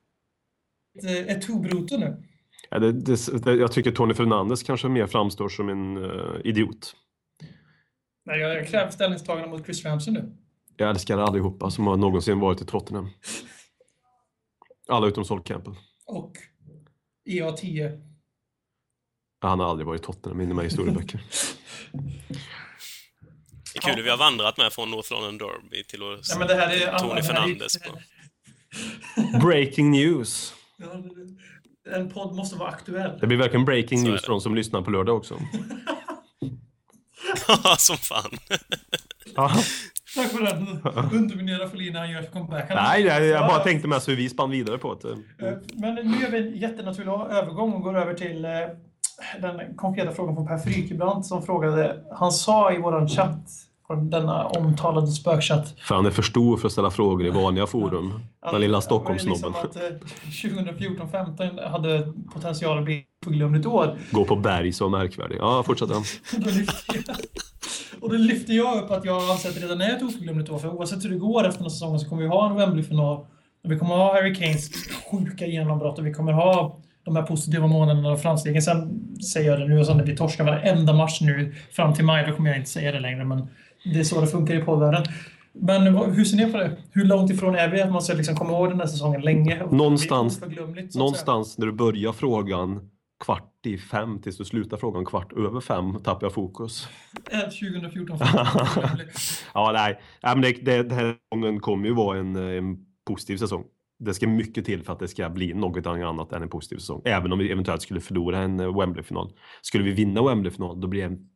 ett, 1.28 1.42
Tobroto 1.42 1.98
nu. 1.98 2.24
Ja, 2.70 2.80
det, 2.80 2.92
det, 2.92 3.54
jag 3.54 3.72
tycker 3.72 3.92
Tony 3.92 4.14
Fernandes 4.14 4.64
kanske 4.64 4.88
mer 4.88 5.08
framstår 5.08 5.50
som 5.50 5.70
en 5.70 5.98
eh, 6.06 6.12
idiot. 6.44 6.96
Nej, 8.26 8.40
jag 8.40 8.68
kräver 8.68 8.92
ställningstagande 8.92 9.50
mot 9.50 9.66
Chris 9.66 9.86
Ramsey 9.86 10.14
nu. 10.14 10.32
Jag 10.78 10.90
älskar 10.90 11.18
allihopa 11.18 11.72
som 11.72 11.88
har 11.88 11.98
någonsin 11.98 12.40
varit 12.40 12.62
i 12.62 12.66
Tottenham. 12.66 13.10
Alla 14.90 15.08
utom 15.08 15.26
Sol 15.26 15.44
Campbell. 15.44 15.76
Och 16.06 16.38
E 17.30 17.42
EA10. 17.42 18.02
Ja, 19.42 19.48
Han 19.48 19.60
har 19.60 19.70
aldrig 19.70 19.88
varit 19.88 20.02
i 20.02 20.04
Tottenham 20.06 20.42
inne 20.42 20.54
med 20.54 20.64
historieböcker. 20.66 21.24
Det 23.74 23.78
är 23.80 23.82
kul 23.82 23.96
hur 23.96 24.04
vi 24.04 24.10
har 24.10 24.18
vandrat 24.18 24.58
med 24.58 24.74
från 24.74 24.92
North 24.92 25.12
London 25.14 25.38
Derby 25.38 25.84
till 25.84 26.02
att 26.14 26.30
Ja, 26.30 26.40
men 26.40 26.48
det 26.48 26.56
här 26.56 26.70
är 26.70 27.00
Tony 27.00 27.10
det 27.10 27.16
här 27.16 27.18
är- 27.18 27.24
Fernandes 27.24 27.78
på. 27.80 28.00
Breaking 29.48 29.92
news. 29.92 30.54
Ja, 30.78 31.04
En 31.96 32.10
podd 32.10 32.36
måste 32.36 32.56
vara 32.58 32.70
aktuell. 32.70 33.20
Det 33.20 33.28
blir 33.28 33.38
verkligen 33.38 33.66
breaking 33.66 34.00
Så 34.00 34.06
är 34.08 34.10
news 34.12 34.22
för 34.22 34.32
de 34.32 34.42
som 34.42 34.56
lyssnar 34.56 34.82
på 34.82 34.92
lördag 34.92 35.18
också. 35.18 35.40
Ja, 37.48 37.76
som 37.80 37.98
fan. 37.98 38.38
Ja. 39.36 39.52
Tack 40.16 40.28
för 40.32 40.44
den. 40.44 40.82
Underminera 41.22 41.70
Folin 41.70 41.94
när 41.94 42.00
han 42.00 42.12
gör 42.12 42.24
comeback. 42.24 42.66
Han- 42.70 42.84
Nej, 42.84 43.04
nej, 43.04 43.26
jag 43.28 43.48
bara 43.48 43.60
tänkte 43.60 43.88
mest 43.88 44.10
hur 44.10 44.16
vi 44.16 44.30
spann 44.30 44.50
vidare 44.50 44.78
på 44.78 44.94
det. 45.02 45.10
eh, 45.48 45.54
Men 45.74 45.96
nu 45.96 46.18
gör 46.22 46.32
vi 46.32 46.38
en 46.38 46.58
jättenaturlig 46.58 47.12
övergång 47.12 47.74
och 47.74 47.82
går 47.82 47.98
över 47.98 48.14
till 48.14 48.46
eh, 48.46 48.52
den 49.42 49.76
konkreta 49.76 50.12
frågan 50.12 50.36
från 50.36 50.48
Per 50.48 50.58
Frykebrant 50.58 51.26
som 51.26 51.44
frågade. 51.44 52.04
Han 52.12 52.32
sa 52.32 52.74
i 52.74 52.78
våran 52.78 53.08
chatt, 53.10 53.50
denna 54.10 54.46
omtalade 54.46 55.08
spökchatt, 55.08 55.76
För 55.80 55.96
han 55.96 56.06
är 56.06 56.12
för 56.12 56.22
stor 56.22 56.58
för 56.58 56.68
att 56.68 56.72
ställa 56.72 56.92
frågor 56.92 57.26
i 57.28 57.30
vanliga 57.30 57.68
forum. 57.68 58.14
Den 58.52 58.62
lilla 58.62 58.78
Liksom 58.78 58.82
Stockholmssnobben. 58.82 59.54
eh, 59.76 60.08
2014-15 60.30 61.70
hade 61.70 62.14
potential 62.34 62.78
att 62.78 62.86
bli 62.86 63.04
förglömligt 63.24 63.66
år. 63.66 63.98
Gå 64.12 64.26
på 64.26 64.36
berg 64.36 64.74
så 64.74 64.90
märkvärdig. 64.90 65.38
Ja, 65.40 65.64
fortsätt. 65.64 65.90
Jag, 65.92 66.04
och 68.02 68.10
då 68.10 68.16
lyfte 68.16 68.54
jag 68.54 68.84
upp 68.84 68.92
att 68.92 69.06
jag 69.06 69.30
anser 69.30 69.50
att 69.50 69.56
det 69.56 69.62
redan 69.62 69.82
är 69.82 69.96
ett 69.96 70.04
oförglömligt 70.04 70.50
år. 70.50 70.58
För 70.60 70.68
oavsett 70.70 71.06
hur 71.06 71.10
det 71.10 71.16
går 71.18 71.44
efter 71.48 71.58
den 71.60 71.64
här 71.66 71.70
säsongen 71.70 72.00
så 72.00 72.10
kommer 72.10 72.22
vi 72.22 72.28
ha 72.28 72.50
en 72.50 72.56
Wembley-final. 72.56 73.18
Och 73.64 73.72
Vi 73.72 73.80
kommer 73.80 73.96
ha 73.96 74.14
Harry 74.14 74.36
Kanes 74.36 74.70
sjuka 75.12 75.46
genombrott 75.46 76.00
och 76.00 76.06
vi 76.06 76.14
kommer 76.14 76.32
ha 76.34 76.80
de 77.06 77.16
här 77.16 77.24
positiva 77.24 77.68
månaderna 77.68 78.10
av 78.10 78.18
framstegen. 78.18 78.62
Sen 78.62 79.00
säger 79.34 79.52
jag 79.52 79.60
det 79.60 79.68
nu 79.68 79.80
och 79.80 79.86
sen 79.86 79.98
när 79.98 80.06
vi 80.06 80.16
torskar 80.18 80.44
varenda 80.44 80.94
match 80.94 81.22
nu 81.22 81.56
fram 81.72 81.94
till 81.94 82.06
maj, 82.06 82.26
då 82.30 82.36
kommer 82.36 82.50
jag 82.50 82.58
inte 82.60 82.70
säga 82.70 82.92
det 82.92 83.00
längre. 83.00 83.26
Men 83.26 83.48
det 83.84 84.00
är 84.00 84.04
så 84.04 84.22
det 84.22 84.28
funkar 84.28 84.56
i 84.56 84.62
poddvärlden. 84.62 85.04
Men 85.54 85.96
hur 85.96 86.26
ser 86.26 86.38
ni 86.38 86.52
på 86.52 86.58
det? 86.58 86.78
Hur 86.92 87.06
långt 87.06 87.32
ifrån 87.32 87.56
är 87.56 87.70
vi 87.70 87.82
att 87.82 87.92
man 87.92 88.02
ska 88.02 88.14
liksom 88.14 88.36
komma 88.36 88.52
ihåg 88.52 88.70
den 88.70 88.80
här 88.80 88.88
säsongen 88.88 89.22
länge? 89.22 89.64
Någonstans-. 89.72 90.42
Någonstans 90.96 91.58
när 91.58 91.66
du 91.66 91.72
börjar 91.72 92.12
frågan 92.12 92.90
kvart 93.26 93.66
i 93.66 93.78
fem 93.78 94.22
tills 94.22 94.38
du 94.38 94.46
slutar 94.46 94.78
frågan 94.78 95.06
kvart 95.06 95.34
över 95.34 95.60
fem 95.60 96.00
tappar 96.04 96.26
jag 96.26 96.34
fokus. 96.34 96.88
Eh, 97.32 97.40
2014 97.40 98.16
oförglömligt. 98.16 99.20
Ja, 99.54 99.72
nej. 99.74 100.00
nej 100.24 100.36
men 100.36 100.42
det, 100.42 100.66
det, 100.66 100.84
den 100.84 100.98
här 100.98 101.16
säsongen 101.32 101.60
kommer 101.60 101.88
ju 101.88 101.94
vara 101.94 102.18
en, 102.18 102.36
en 102.36 102.78
positiv 103.06 103.38
säsong. 103.38 103.64
Det 104.00 104.14
ska 104.14 104.28
mycket 104.28 104.66
till 104.66 104.84
för 104.84 104.94
att 104.94 105.00
det 105.00 105.08
ska 105.08 105.30
bli 105.30 105.54
något 105.54 105.88
annat 105.88 106.34
än 106.34 106.42
en 106.42 106.50
positiv 106.50 106.78
säsong. 106.78 107.02
Även 107.06 107.32
om 107.32 107.40
vi 107.40 107.52
eventuellt 107.52 107.82
skulle 107.82 108.02
förlora 108.02 108.40
en 108.40 108.60
eh, 108.60 108.80
Wembley-final. 108.80 109.32
Skulle 109.62 109.84
vi 109.84 109.92
vinna 109.92 110.22
Wembley-final, 110.22 110.82
då 110.82 110.88
blir 110.88 111.02
det 111.02 111.08
en 111.08 111.30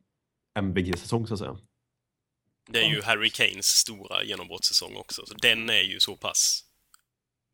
MVG-säsong 0.60 1.28
så 1.28 1.34
att 1.34 1.40
säga. 1.40 1.58
Det 2.70 2.80
är 2.80 2.90
ju 2.90 3.02
Harry 3.02 3.30
Kanes 3.30 3.66
stora 3.66 4.24
genombrottssäsong 4.24 4.96
också. 4.96 5.22
Så 5.26 5.34
den 5.34 5.70
är 5.70 5.82
ju 5.94 6.00
så 6.00 6.16
pass 6.16 6.64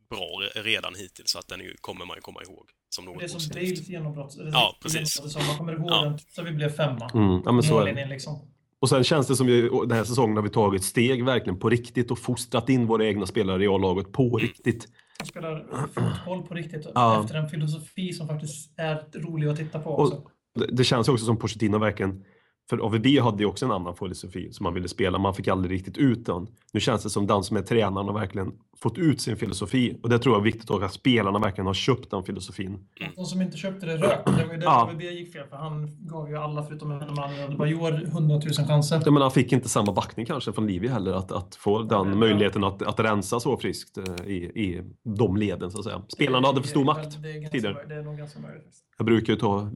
bra 0.10 0.19
re- 0.41 0.63
redan 0.63 0.95
hittills 0.95 1.32
så 1.32 1.39
att 1.39 1.47
den 1.47 1.60
ju, 1.60 1.76
kommer 1.82 2.06
man 2.06 2.17
ju 2.17 2.21
komma 2.21 2.43
ihåg 2.43 2.65
som 2.89 3.06
något 3.06 3.19
Det 3.19 3.26
är 3.26 3.28
som 3.28 3.36
positivt. 3.38 3.56
Bales 3.76 3.89
genombrott. 3.89 4.36
Ja, 4.52 4.78
precis. 4.82 5.36
man 5.47 5.58
kommer 5.58 5.73
ihåg 5.73 5.91
Ja. 5.91 6.04
den 6.04 6.19
så 6.19 6.43
vi 6.43 6.52
blev 6.52 6.69
femma. 6.69 7.10
Mm, 7.13 7.41
ja, 7.45 7.52
men 7.52 7.63
så 7.63 7.80
är 7.80 7.93
det. 7.93 8.06
Liksom. 8.06 8.49
Och 8.80 8.89
sen 8.89 9.04
känns 9.04 9.28
det 9.28 9.36
som 9.36 9.47
vi 9.47 9.62
den 9.62 9.91
här 9.91 10.04
säsongen 10.04 10.36
har 10.36 10.43
vi 10.43 10.49
tagit 10.49 10.84
steg 10.84 11.26
verkligen 11.26 11.60
på 11.60 11.69
riktigt 11.69 12.12
och 12.12 12.19
fostrat 12.19 12.69
in 12.69 12.88
våra 12.88 13.06
egna 13.06 13.26
spelare 13.26 13.63
i 13.63 13.67
A-laget 13.67 14.12
på 14.12 14.38
riktigt. 14.38 14.88
De 15.19 15.26
spelar 15.26 15.88
fotboll 15.93 16.47
på 16.47 16.54
riktigt 16.54 16.88
Ja. 16.95 17.23
efter 17.23 17.36
en 17.36 17.49
filosofi 17.49 18.13
som 18.13 18.28
faktiskt 18.28 18.80
är 18.80 19.19
rolig 19.19 19.47
att 19.47 19.58
titta 19.58 19.80
på 19.80 19.97
också. 19.97 20.15
Och 20.15 20.62
det, 20.62 20.67
det 20.76 20.84
känns 20.84 21.08
ju 21.08 21.12
också 21.12 21.26
som 21.26 21.38
Pochettino 21.38 21.78
verkligen 21.78 22.26
för 22.69 22.78
AVB 22.86 23.06
hade 23.21 23.38
ju 23.43 23.45
också 23.45 23.65
en 23.65 23.71
annan 23.71 23.95
filosofi 23.95 24.52
som 24.54 24.63
man 24.63 24.73
ville 24.73 24.88
spela, 24.88 25.17
man 25.17 25.34
fick 25.34 25.47
aldrig 25.47 25.71
riktigt 25.71 25.97
ut 25.97 26.26
den. 26.26 26.47
Nu 26.73 26.80
känns 26.80 27.04
det 27.04 27.10
som 27.10 27.28
den 27.28 27.43
som 27.43 27.58
är 27.58 27.62
tränaren 27.62 28.08
har 28.08 28.13
verkligen 28.19 28.52
fått 28.82 28.97
ut 28.97 29.21
sin 29.21 29.38
filosofi 29.38 29.97
och 30.04 30.10
det 30.10 30.19
tror 30.19 30.36
jag 30.36 30.39
är 30.39 30.43
viktigt 30.43 30.71
att 30.71 30.93
spelarna 30.93 31.39
verkligen 31.39 31.65
har 31.67 31.73
köpt 31.73 32.12
den 32.12 32.23
filosofin. 32.23 32.78
De 33.15 33.26
som 33.26 33.41
inte 33.41 33.58
köpte 33.58 33.86
det 33.86 33.97
rök. 33.97 34.26
Det 34.26 34.32
var 34.45 34.54
ju 34.54 34.60
där 34.60 34.65
Ja. 34.65 34.84
AVB 34.91 35.02
gick 35.02 35.34
fel 35.34 35.47
för 35.49 35.56
han 35.58 36.08
gav 36.08 36.30
ju 36.30 36.38
alla 36.38 36.63
förutom 36.63 36.91
en 36.91 36.97
man 37.13 37.32
och 37.52 37.58
Bajor 37.58 38.04
100 38.04 38.36
000 38.36 38.67
chanser. 38.67 39.02
Jag 39.06 39.13
menar, 39.13 39.21
han 39.26 39.32
fick 39.32 39.52
inte 39.52 39.69
samma 39.69 39.93
backning 39.93 40.26
kanske 40.26 40.54
från 40.54 40.67
Livi 40.67 40.88
heller 40.88 41.12
att, 41.13 41.32
att 41.32 41.56
få 41.56 41.84
den 41.84 42.08
Ja. 42.10 42.15
möjligheten 42.15 42.63
att, 42.63 42.82
att 42.82 42.99
rensa 42.99 43.39
så 43.39 43.58
friskt 43.58 43.97
eh, 43.97 44.26
i, 44.28 44.36
i 44.36 44.82
de 45.04 45.38
leden 45.38 45.71
så 45.71 45.78
att 45.80 45.84
säga. 45.86 46.02
Spelarna 46.08 46.47
hade 46.47 46.62
för 46.62 46.67
stor 46.69 46.80
Det 46.82 46.86
makt 46.86 47.17
Det 47.23 47.49
tidigare. 47.49 47.86
det 47.88 47.95
är 47.95 48.02
nog 48.04 48.17
ganska 48.17 48.39
möjligt. 48.39 48.76
Jag 48.97 49.06
brukar 49.06 49.34
ju 49.34 49.39
ta 49.39 49.69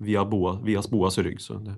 via, 0.00 0.24
Boa, 0.24 0.60
via 0.64 0.82
Boas 0.90 1.18
rygg. 1.18 1.40
Så 1.40 1.54
det. 1.54 1.74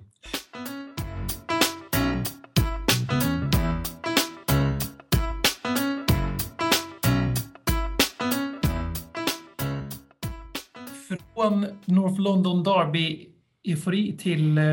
Från 11.33 11.65
North 11.85 12.21
London 12.21 12.63
Derby 12.63 13.29
eufori 13.63 14.17
till 14.17 14.57
eh, 14.57 14.63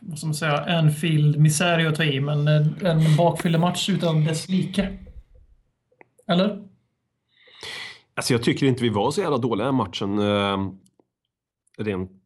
vad 0.00 0.18
ska 0.18 0.26
man 0.26 0.34
säga, 0.34 0.78
Anfield 0.78 1.38
misär 1.38 1.78
är 1.78 1.86
att 1.86 1.94
ta 1.94 2.04
i, 2.04 2.20
men 2.20 2.48
eh, 2.48 2.90
en 2.90 3.16
bakfyllematch 3.16 3.88
utan 3.90 4.24
dess 4.24 4.48
like. 4.48 4.98
Eller? 6.26 6.68
Alltså 8.14 8.34
jag 8.34 8.42
tycker 8.42 8.66
inte 8.66 8.82
vi 8.82 8.88
var 8.88 9.10
så 9.10 9.20
jävla 9.20 9.38
dåliga 9.38 9.68
i 9.68 9.72
matchen. 9.72 10.18
Eh, 10.18 10.58
rent 11.78 12.18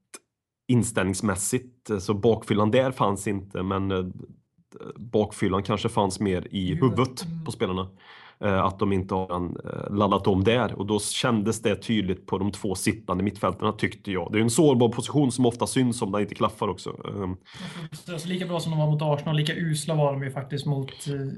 inställningsmässigt. 0.73 1.91
Eh, 1.91 1.99
Så 1.99 2.15
bakfyllan 2.15 2.71
där 2.71 2.91
fanns 2.91 3.27
inte, 3.29 3.63
men 3.63 3.91
eh, 3.91 4.05
bakfyllan 4.97 5.63
kanske 5.63 5.89
fanns 5.89 6.21
mer 6.21 6.49
i 6.51 6.75
huvudet 6.75 7.25
Mm. 7.25 7.45
på 7.45 7.53
spelarna. 7.53 7.89
Eh, 8.41 8.65
att 8.65 8.79
de 8.79 8.93
inte 8.93 9.15
har 9.15 9.51
laddat 9.95 10.27
om 10.27 10.45
där 10.45 10.73
och 10.79 10.87
då 10.87 10.99
kändes 11.01 11.63
det 11.63 11.77
tydligt 11.77 12.27
på 12.27 12.39
de 12.39 12.53
två 12.53 12.75
sittande 12.75 13.25
mittfältarna 13.25 13.73
tyckte 13.73 14.13
jag. 14.13 14.33
Det 14.33 14.39
är 14.39 14.43
en 14.43 14.51
sårbar 14.51 14.89
position 14.89 15.33
som 15.33 15.47
ofta 15.47 15.67
syns 15.67 16.03
om 16.03 16.13
den 16.13 16.21
inte 16.21 16.35
klaffar 16.35 16.69
också. 16.69 16.91
Eh, 16.91 17.31
Alltså, 18.13 18.29
lika 18.29 18.47
bra 18.47 18.61
som 18.61 18.71
de 18.73 18.79
var 18.81 18.87
mot 18.91 19.03
Arsenal, 19.03 19.37
lika 19.37 19.55
usla 19.55 19.95
var 19.95 20.13
de 20.13 20.23
ju 20.23 20.31
faktiskt 20.31 20.67
mot, 20.67 20.93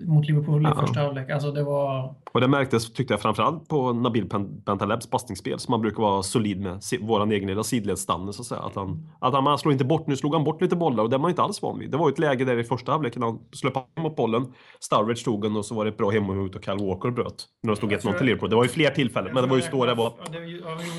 mot 0.06 0.26
Liverpool 0.26 0.62
i 0.62 0.64
Ja. 0.68 0.80
första 0.86 1.00
halvlek. 1.00 1.30
Alltså 1.30 1.52
det 1.52 1.62
var... 1.64 2.14
Och 2.34 2.40
det 2.40 2.48
märktes, 2.48 2.92
tyckte 2.92 3.14
jag, 3.14 3.20
framförallt 3.20 3.68
på 3.68 3.92
Nabil 3.92 4.26
Bentalebs 4.66 5.06
passningsspel 5.10 5.58
som 5.58 5.72
han 5.72 5.80
brukar 5.80 6.02
vara 6.02 6.22
solid 6.22 6.60
med. 6.60 6.80
Våran 7.00 7.30
egen 7.32 7.48
lilla 7.48 7.62
sidledsstanne 7.62 8.32
så 8.32 8.42
att 8.42 8.46
säga. 8.46 8.60
Att 8.60 8.74
han, 8.74 9.08
att 9.18 9.34
han, 9.34 9.46
han 9.46 9.58
slår 9.58 9.72
inte 9.72 9.84
bort, 9.84 10.06
nu 10.06 10.16
slog 10.16 10.34
han 10.34 10.44
bort 10.44 10.62
lite 10.62 10.76
bollar 10.76 11.04
och 11.04 11.10
det 11.10 11.16
var 11.16 11.22
man 11.22 11.30
inte 11.30 11.42
alls 11.42 11.62
van 11.62 11.78
vid. 11.78 11.90
Det 11.90 11.96
var 11.96 12.08
ju 12.08 12.12
ett 12.12 12.18
läge 12.18 12.44
där 12.44 12.58
i 12.58 12.64
första 12.64 12.92
halvlek 12.92 13.16
när 13.16 13.26
han 13.26 13.38
slöp 13.52 13.74
mot 14.00 14.16
bollen. 14.16 14.46
Sturridge 14.80 15.24
tog 15.24 15.42
den 15.42 15.56
och 15.56 15.64
så 15.64 15.74
var 15.74 15.84
det 15.84 15.88
ett 15.90 15.96
bra 15.96 16.10
hemomhut 16.10 16.54
och 16.54 16.64
Kyle 16.64 16.78
Walker 16.86 17.10
bröt. 17.10 17.44
När 17.62 17.70
de 17.72 17.76
stod 17.76 17.92
Jag 17.92 17.98
1-0 18.00 18.02
tror- 18.02 18.12
till 18.12 18.26
Liverpool. 18.26 18.50
Det 18.50 18.56
var 18.56 18.64
ju 18.64 18.70
fler 18.70 18.90
tillfällen, 18.90 19.34
men 19.34 19.42
det 19.42 19.48
var 19.50 19.56
ju 19.56 19.62
så 19.62 19.86
det 19.86 19.94
var. 19.94 20.12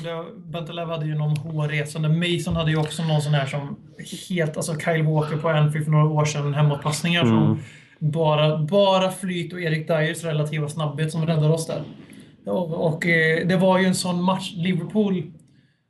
Ja, 0.04 0.24
Bentaleb 0.36 0.88
hade 0.88 1.06
ju 1.06 1.14
någon 1.14 1.36
hårresande. 1.36 2.08
Mason 2.08 2.56
hade 2.56 2.70
ju 2.70 2.76
också 2.76 3.02
någon 3.02 3.20
sån 3.22 3.34
här 3.34 3.46
som 3.46 3.76
helt, 4.28 4.56
alltså 4.56 4.74
Kyle 4.78 5.02
Walker 5.02 5.36
på 5.36 5.48
Anfield 5.48 5.84
för 5.84 5.92
några 5.92 6.04
år 6.06 6.24
sedan, 6.24 6.54
hemåtpassningar 6.54 7.22
Mm. 7.22 7.34
som 7.36 7.58
bara, 7.98 8.58
bara 8.58 9.10
flyt 9.10 9.52
och 9.52 9.60
Erik 9.60 9.88
Dyers 9.88 10.24
relativa 10.24 10.68
snabbhet 10.68 11.12
som 11.12 11.26
räddade 11.26 11.54
oss 11.54 11.66
där. 11.66 11.84
Och, 12.46 12.86
och 12.86 13.06
eh, 13.06 13.46
det 13.46 13.56
var 13.56 13.78
ju 13.78 13.84
en 13.86 13.94
sån 13.94 14.22
match. 14.22 14.52
Liverpool 14.56 15.32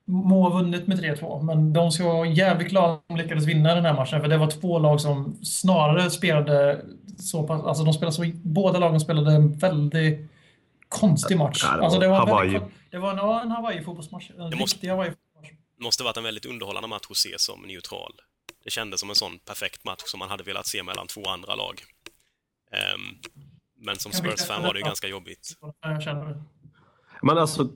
må 0.09 0.43
ha 0.49 0.59
vunnit 0.59 0.87
med 0.87 1.01
3-2, 1.05 1.43
men 1.43 1.73
de 1.73 1.91
ska 1.93 2.05
vara 2.13 2.27
jävligt 2.27 2.69
glada 2.69 2.93
att 2.93 3.05
de 3.09 3.17
lyckades 3.17 3.45
vinna 3.47 3.75
den 3.75 3.85
här 3.85 3.95
matchen. 3.95 4.21
För 4.21 4.29
det 4.29 4.37
var 4.39 4.51
två 4.51 4.79
lag 4.79 5.01
som 5.01 5.37
snarare 5.45 6.11
spelade 6.11 6.85
så 7.19 7.43
pass... 7.47 7.63
Alltså 7.65 7.85
de 7.85 7.93
spelade 7.95 8.13
så, 8.17 8.25
båda 8.35 8.79
lagen 8.79 9.01
spelade 9.01 9.33
en 9.33 9.59
väldigt 9.59 10.31
konstig 10.89 11.37
match. 11.39 11.61
Ja, 11.65 11.71
det 11.73 11.77
var 11.79 11.85
alltså 11.85 12.01
det 12.01 12.09
var, 12.09 12.23
en 12.23 12.29
Hawaii. 12.29 12.51
väldigt, 12.53 12.71
det 12.91 12.99
var 12.99 13.11
en, 13.11 13.17
ja, 13.17 13.43
en 13.43 13.51
Hawaii-fotbollsmatch. 13.51 14.31
En 14.31 14.51
Det 14.51 14.57
måste- 14.57 14.75
riktig 14.77 14.89
Hawaii-fotbollsmatch. 14.89 15.51
Det 15.79 15.85
måste 15.85 16.05
varit 16.05 16.17
en 16.17 16.25
väldigt 16.25 16.47
underhållande 16.47 16.89
match 16.89 17.07
att 17.11 17.17
se 17.17 17.35
som 17.39 17.61
neutral. 17.63 18.13
Det 18.65 18.71
kändes 18.71 19.01
som 19.01 19.09
en 19.11 19.17
sån 19.17 19.39
perfekt 19.39 19.85
match 19.85 20.03
som 20.05 20.19
man 20.19 20.29
hade 20.29 20.45
velat 20.45 20.67
se 20.67 20.83
mellan 20.83 21.07
två 21.07 21.21
andra 21.29 21.55
lag. 21.55 21.75
Ehm, 22.77 23.01
men 23.87 23.97
som 23.97 24.13
Spurs-fan 24.13 24.63
var 24.63 24.73
det 24.73 24.79
ju 24.79 24.85
ganska 24.85 25.07
jobbigt. 25.07 25.49
Jag 25.81 26.03
känner. 26.03 26.43
Men 27.23 27.39
alltså, 27.39 27.69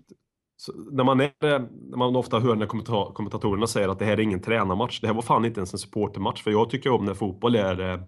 så, 0.56 0.72
när, 0.90 1.04
man 1.04 1.20
är, 1.20 1.58
när 1.90 1.96
man 1.96 2.16
ofta 2.16 2.40
hör 2.40 2.54
när 2.54 2.66
kommenta- 2.66 3.12
kommentatorerna 3.14 3.66
säger 3.66 3.88
att 3.88 3.98
det 3.98 4.04
här 4.04 4.12
är 4.12 4.20
ingen 4.20 4.42
tränarmatch. 4.42 5.00
Det 5.00 5.06
här 5.06 5.14
var 5.14 5.22
fan 5.22 5.44
inte 5.44 5.60
ens 5.60 5.72
en 5.72 5.78
supportermatch. 5.78 6.42
För 6.42 6.50
jag 6.50 6.70
tycker 6.70 6.90
om 6.90 7.04
när 7.04 7.14
fotboll 7.14 7.56
är 7.56 7.80
eh, 7.80 8.00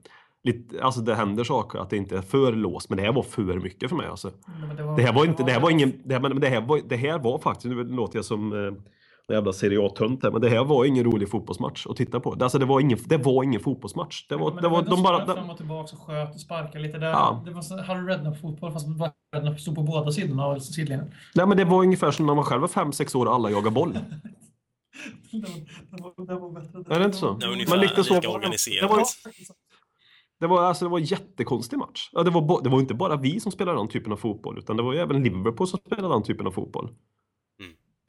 lite, 0.45 0.83
alltså 0.85 1.01
det 1.01 1.15
händer 1.15 1.45
saker, 1.45 1.79
att 1.79 1.91
det 1.91 1.97
inte 1.97 2.17
är 2.17 2.23
för 2.23 2.53
låst. 2.53 2.89
Men 2.89 2.97
det 2.97 3.05
här 3.05 3.13
var 3.13 3.23
för 3.23 3.59
mycket 3.61 3.89
för 3.89 3.97
mig 3.97 4.07
alltså. 4.07 4.31
Men 4.61 4.77
det, 4.77 4.83
var, 4.83 4.97
Det 4.97 5.03
här 5.03 5.13
var 5.13 5.25
inte, 5.25 5.43
det 5.43 5.53
här 5.53 5.61
var 5.61 5.71
ingen, 5.71 6.03
det 6.05 6.15
här, 6.15 6.21
men 6.21 6.41
det 6.41 6.49
här 6.49 6.61
var, 6.61 6.81
det 6.89 6.97
här 6.97 7.19
var 7.19 7.39
faktiskt, 7.39 7.67
nu 7.67 7.85
låter 7.85 8.19
jag 8.19 8.25
som 8.25 8.53
en 9.33 9.37
jävla 9.39 9.53
Serie 9.53 9.87
A-tönt 9.87 10.23
här, 10.23 10.31
men 10.31 10.41
det 10.41 10.49
här 10.49 10.65
var 10.65 10.85
ingen 10.85 11.05
rolig 11.05 11.29
fotbollsmatch 11.31 11.87
att 11.87 11.97
titta 11.97 12.21
på. 12.21 12.35
Det, 12.35 12.45
alltså 12.45 12.59
det 12.59 12.65
var 12.67 12.81
ingen, 12.81 12.99
det 13.07 13.17
var 13.17 13.43
ingen 13.45 13.61
fotbollsmatch. 13.61 14.27
Det 14.29 14.37
var, 14.37 14.61
det 14.61 14.69
var, 14.69 14.83
de 14.83 15.03
bara, 15.03 15.27
fram 15.35 15.51
och 15.51 15.57
tillbaka 15.57 15.97
och 15.97 16.03
sköt 16.03 16.35
och 16.35 16.41
sparkade 16.41 16.79
lite 16.79 16.99
där. 16.99 17.11
Ja. 17.11 17.43
Det 17.45 17.51
var 17.51 17.63
så 17.63 17.83
Harry 17.83 18.01
Redknapp-fotboll 18.13 18.73
fast 18.73 18.87
Redknapp 19.35 19.61
stod 19.61 19.75
på 19.75 19.83
båda 19.83 20.13
sidorna 20.13 20.47
av 20.47 20.59
sidlinjen. 20.59 21.15
nej 21.35 21.47
men 21.47 21.57
det 21.57 21.65
var 21.65 21.79
ungefär 21.83 22.11
som 22.11 22.27
när 22.27 22.35
man 22.35 22.45
själv 22.45 22.61
var 22.61 22.69
fem 22.69 22.93
sex 22.93 23.15
år 23.15 23.27
och 23.27 23.35
alla 23.35 23.51
jagar 23.51 23.71
boll. 23.71 23.99
Det 25.31 26.03
var, 26.03 26.13
det 26.17 26.25
var, 26.25 26.27
det 26.27 26.35
var 26.41 26.51
bättre. 26.51 26.95
Är 26.95 26.99
det 26.99 27.05
inte 27.05 27.17
så? 27.19 27.27
Ja, 27.27 27.37
Men 27.41 27.51
ungefär 27.53 27.77
lite 27.77 28.05
så 28.05 28.15
lika 28.15 28.29
var 28.29 28.39
det. 28.39 28.45
organiserat. 28.45 28.91
Det 28.91 28.97
var, 28.97 29.05
det 30.41 30.47
var, 30.47 30.63
alltså, 30.63 30.85
det 30.85 30.89
var 30.91 30.99
en 30.99 31.05
jättekonstig 31.05 31.79
match. 31.79 32.09
Ja, 32.13 32.23
det, 32.23 32.31
var, 32.31 32.41
bo- 32.43 32.61
det 32.61 32.69
var 32.69 32.81
inte 32.81 32.95
bara 32.95 33.17
vi 33.17 33.41
som 33.41 33.53
spelade 33.53 33.79
den 33.79 33.89
typen 33.89 34.13
av 34.13 34.17
fotboll, 34.17 34.59
utan 34.59 34.77
det 34.77 34.83
var 34.83 34.93
ju 34.93 34.99
även 34.99 35.23
Liverpool 35.23 35.67
som 35.69 35.79
spelade 35.87 36.15
den 36.15 36.23
typen 36.23 36.47
av 36.47 36.51
fotboll. 36.51 36.91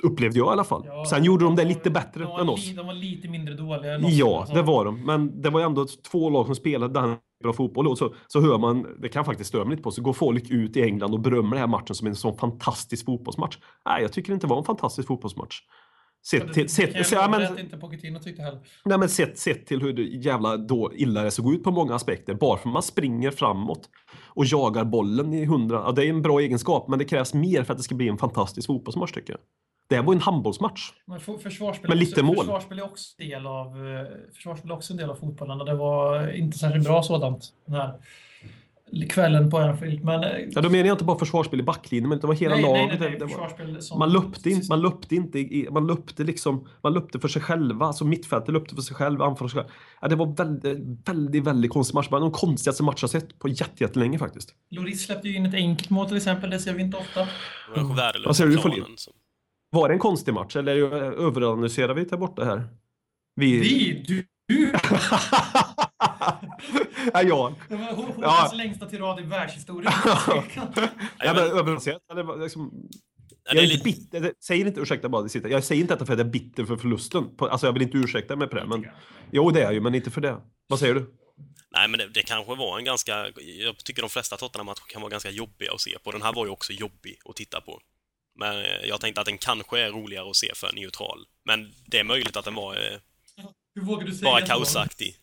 Upplevde 0.03 0.37
jag 0.39 0.47
i 0.47 0.49
alla 0.49 0.63
fall. 0.63 0.83
Ja, 0.85 1.05
Sen 1.09 1.23
gjorde 1.23 1.45
de 1.45 1.55
det 1.55 1.65
lite 1.65 1.89
bättre 1.91 2.23
de 2.23 2.39
än 2.39 2.45
li- 2.47 2.53
oss. 2.53 2.75
De 2.75 2.85
var 2.87 2.93
lite 2.93 3.27
mindre 3.27 3.53
dåliga 3.53 3.93
än 3.95 4.05
oss. 4.05 4.11
Ja, 4.13 4.47
det 4.53 4.61
var 4.61 4.85
de. 4.85 5.05
Men 5.05 5.41
det 5.41 5.49
var 5.49 5.59
ju 5.59 5.65
ändå 5.65 5.85
två 6.11 6.29
lag 6.29 6.45
som 6.45 6.55
spelade 6.55 6.93
den 7.01 7.15
bra 7.43 7.53
fotboll. 7.53 7.87
Och 7.87 7.97
så, 7.97 8.13
så 8.27 8.41
hör 8.41 8.57
man, 8.57 8.85
det 9.01 9.09
kan 9.09 9.25
faktiskt 9.25 9.47
störa 9.47 9.63
mig 9.65 9.71
lite 9.71 9.83
på, 9.83 9.91
så 9.91 10.01
går 10.01 10.13
folk 10.13 10.49
ut 10.49 10.77
i 10.77 10.81
England 10.83 11.13
och 11.13 11.19
berömmer 11.19 11.49
den 11.49 11.59
här 11.59 11.67
matchen 11.67 11.95
som 11.95 12.07
en 12.07 12.15
sån 12.15 12.37
fantastisk 12.37 13.05
fotbollsmatch. 13.05 13.57
Nej, 13.85 14.01
jag 14.01 14.11
tycker 14.13 14.33
inte 14.33 14.47
det 14.47 14.49
var 14.51 14.57
en 14.57 14.63
fantastisk 14.63 15.07
fotbollsmatch. 15.07 15.55
Sett 16.25 16.47
det- 16.47 16.53
till, 16.53 16.63
det 16.63 16.69
sett, 16.69 17.07
så, 17.07 17.15
ja, 17.15 17.27
men, 17.29 17.59
inte 17.59 17.77
Pochettino 17.77 18.19
tyckte 18.19 18.41
heller. 18.41 18.59
nej, 18.85 18.97
men 18.97 19.09
sett, 19.09 19.37
sett 19.37 19.65
till 19.65 19.81
hur 19.81 19.93
det 19.93 20.01
jävla 20.03 20.57
då, 20.57 20.91
illa 20.95 21.23
det 21.23 21.31
såg 21.31 21.53
ut 21.53 21.63
på 21.63 21.71
många 21.71 21.95
aspekter. 21.95 22.33
Bara 22.33 22.57
för 22.57 22.69
att 22.69 22.73
man 22.73 22.83
springer 22.83 23.31
framåt 23.31 23.89
och 24.27 24.45
jagar 24.45 24.85
bollen 24.85 25.33
i 25.33 25.45
hundra... 25.45 25.75
Ja, 25.85 25.91
det 25.91 26.05
är 26.05 26.09
en 26.09 26.21
bra 26.21 26.39
egenskap, 26.39 26.87
men 26.87 26.99
det 26.99 27.05
krävs 27.05 27.33
mer 27.33 27.63
för 27.63 27.73
att 27.73 27.77
det 27.77 27.83
ska 27.83 27.95
bli 27.95 28.07
en 28.07 28.17
fantastisk 28.17 28.67
fotbollsmatch 28.67 29.11
tycker 29.11 29.33
jag. 29.33 29.39
Det 29.87 29.95
här 29.95 30.03
var 30.03 30.13
en 30.13 30.21
handbollsmatch. 30.21 30.91
Men 31.05 31.19
för- 31.19 31.37
försvarsspel, 31.37 31.89
Men 31.89 31.97
är 31.97 31.99
lite 31.99 32.11
också, 32.21 32.23
mål. 32.25 32.35
försvarsspel 32.37 32.79
är 32.79 32.83
också 32.83 33.17
del 33.17 33.47
av, 33.47 33.67
eh, 33.67 34.33
försvarsspel 34.35 34.71
är 34.71 34.75
också 34.75 34.93
en 34.93 34.97
del 34.97 35.09
av 35.09 35.15
fotbollen 35.15 35.59
och 35.59 35.65
det 35.65 35.75
var 35.75 36.31
inte 36.33 36.57
särskilt 36.57 36.85
bra 36.85 37.03
sådant 37.03 37.45
den 37.65 37.75
här 37.75 37.93
kvällen 39.09 39.49
på 39.49 39.57
Anfield. 39.57 40.03
Men, 40.03 40.23
eh, 40.23 40.29
Ja, 40.51 40.61
då 40.61 40.69
menar 40.69 40.85
jag 40.85 40.93
inte 40.95 41.03
bara 41.03 41.19
försvarsspel 41.19 41.59
i 41.59 41.63
backlinjen, 41.63 42.09
men 42.09 42.19
det 42.19 42.27
var 42.27 42.33
hela 42.33 42.55
nej, 42.55 42.63
laget. 42.63 42.77
nej, 42.77 42.87
nej, 42.87 42.99
nej, 42.99 43.09
Det- 43.09 43.17
det 43.17 43.25
var- 43.25 43.27
försvarsspel 43.31 43.81
som, 43.81 43.99
Man 43.99 44.11
löpte 44.13 44.49
inte, 44.49 44.65
man 44.69 44.81
löpte 44.81 45.15
inte, 45.15 45.39
i- 45.39 45.67
man 45.71 45.87
löpte 45.87 46.23
liksom, 46.23 46.67
man 46.81 46.93
löpte 46.93 47.19
för 47.19 47.27
sig 47.27 47.41
själva, 47.41 47.85
alltså 47.85 48.05
mittfältet 48.05 48.53
löpte 48.53 48.75
för 48.75 48.81
sig 48.81 48.95
själv, 48.95 49.21
anfallare 49.21 49.37
för 49.37 49.47
sig 49.47 49.61
själv. 49.63 49.71
Ja, 50.01 50.07
det 50.07 50.15
var 50.15 50.25
väldigt, 50.35 51.07
väldigt, 51.09 51.43
väldigt 51.43 51.71
konstig 51.71 51.95
match. 51.95 52.07
Det 52.07 52.11
var 52.11 52.19
de 52.19 52.31
konstigaste 52.31 52.83
matcher 52.83 53.03
jag 53.03 53.09
sett 53.09 53.39
på 53.39 53.47
jätte- 53.47 53.83
jättelänge 53.83 54.19
faktiskt. 54.19 54.55
Loris 54.69 55.05
släppte 55.05 55.27
ju 55.27 55.35
in 55.35 55.45
ett 55.45 55.53
enkelt 55.53 55.89
mål 55.89 56.07
till 56.07 56.17
exempel, 56.17 56.49
det 56.49 56.59
ser 56.59 56.73
vi 56.73 56.81
inte 56.81 56.97
ofta. 56.97 57.27
Vad 58.25 58.35
säger 58.35 58.51
du, 58.51 58.57
Folin? 58.57 58.75
planen. 58.77 58.97
Var 59.73 59.87
det 59.89 59.95
en 59.95 59.99
konstig 59.99 60.33
match 60.33 60.55
eller 60.55 60.75
överanalyserar 61.25 61.93
vi 61.93 62.03
där 62.05 62.17
borta 62.17 62.45
här? 62.45 62.67
Vi... 63.35 63.59
Vi, 63.59 64.03
du, 64.07 64.25
du! 64.47 64.71
ja, 67.13 67.21
jag. 67.23 67.53
Det 67.69 67.75
var 67.75 68.13
Ja. 68.21 68.51
Längsta 68.55 68.85
tirad 68.85 69.19
i 69.19 69.23
världshistorien. 69.23 69.91
Ja, 71.19 71.33
men 71.33 71.37
överanalyserat. 71.43 72.01
eller 72.11 72.37
Liksom, 72.43 72.71
Ja, 73.45 73.51
jag 73.53 73.57
är 73.57 73.63
inte 73.63 73.73
lite, 73.75 73.83
bitter, 73.83 74.33
säger 74.43 74.65
inte, 74.65 74.79
ursäkta 74.81 75.09
bara, 75.09 75.29
sitter- 75.29 75.49
jag 75.49 75.63
säger 75.63 75.81
inte 75.81 75.93
detta 75.93 76.05
för 76.05 76.13
att 76.13 76.19
jag 76.19 76.27
är 76.27 76.31
bitter 76.31 76.65
för 76.65 76.77
förlusten. 76.77 77.29
Alltså 77.37 77.67
jag 77.67 77.73
vill 77.73 77.81
inte 77.81 77.97
ursäkta 77.97 78.35
mig 78.35 78.47
på 78.47 78.55
det, 78.55 78.65
men 78.65 78.85
jo 79.31 79.49
det 79.51 79.59
är 79.59 79.63
jag 79.63 79.73
ju, 79.73 79.81
men 79.81 79.95
inte 79.95 80.11
för 80.11 80.21
det. 80.21 80.37
Vad 80.67 80.79
säger 80.79 80.93
du? 80.95 81.13
nej, 81.71 81.87
men 81.87 81.97
det, 81.99 82.07
det 82.07 82.21
kanske 82.21 82.55
var 82.55 82.77
en 82.77 82.85
ganska... 82.85 83.25
Jag 83.59 83.77
tycker 83.77 84.01
de 84.01 84.09
flesta 84.09 84.37
Tottenham-matcher 84.37 84.83
kan 84.87 85.01
vara 85.01 85.11
ganska 85.11 85.29
jobbiga 85.29 85.71
att 85.73 85.81
se 85.81 85.97
på. 86.03 86.11
Den 86.11 86.21
här 86.21 86.33
var 86.33 86.45
ju 86.45 86.51
också 86.51 86.73
jobbig 86.73 87.15
att 87.29 87.35
titta 87.35 87.61
på. 87.61 87.79
Men 88.39 88.57
eh, 88.57 88.85
jag 88.85 89.01
tänkte 89.01 89.21
att 89.21 89.27
den 89.27 89.37
kanske 89.37 89.79
är 89.79 89.91
roligare 89.91 90.29
att 90.29 90.35
se 90.35 90.51
för 90.55 90.71
neutral. 90.73 91.25
Men 91.45 91.73
det 91.85 91.99
är 91.99 92.03
möjligt 92.03 92.37
att 92.37 92.45
den 92.45 92.55
var 92.55 92.73
eh, 92.73 92.99
Hur 93.75 93.81
vågar 93.81 94.05
du 94.05 94.13
säga 94.13 94.31
bara 94.31 94.41
kaosaktig. 94.41 95.15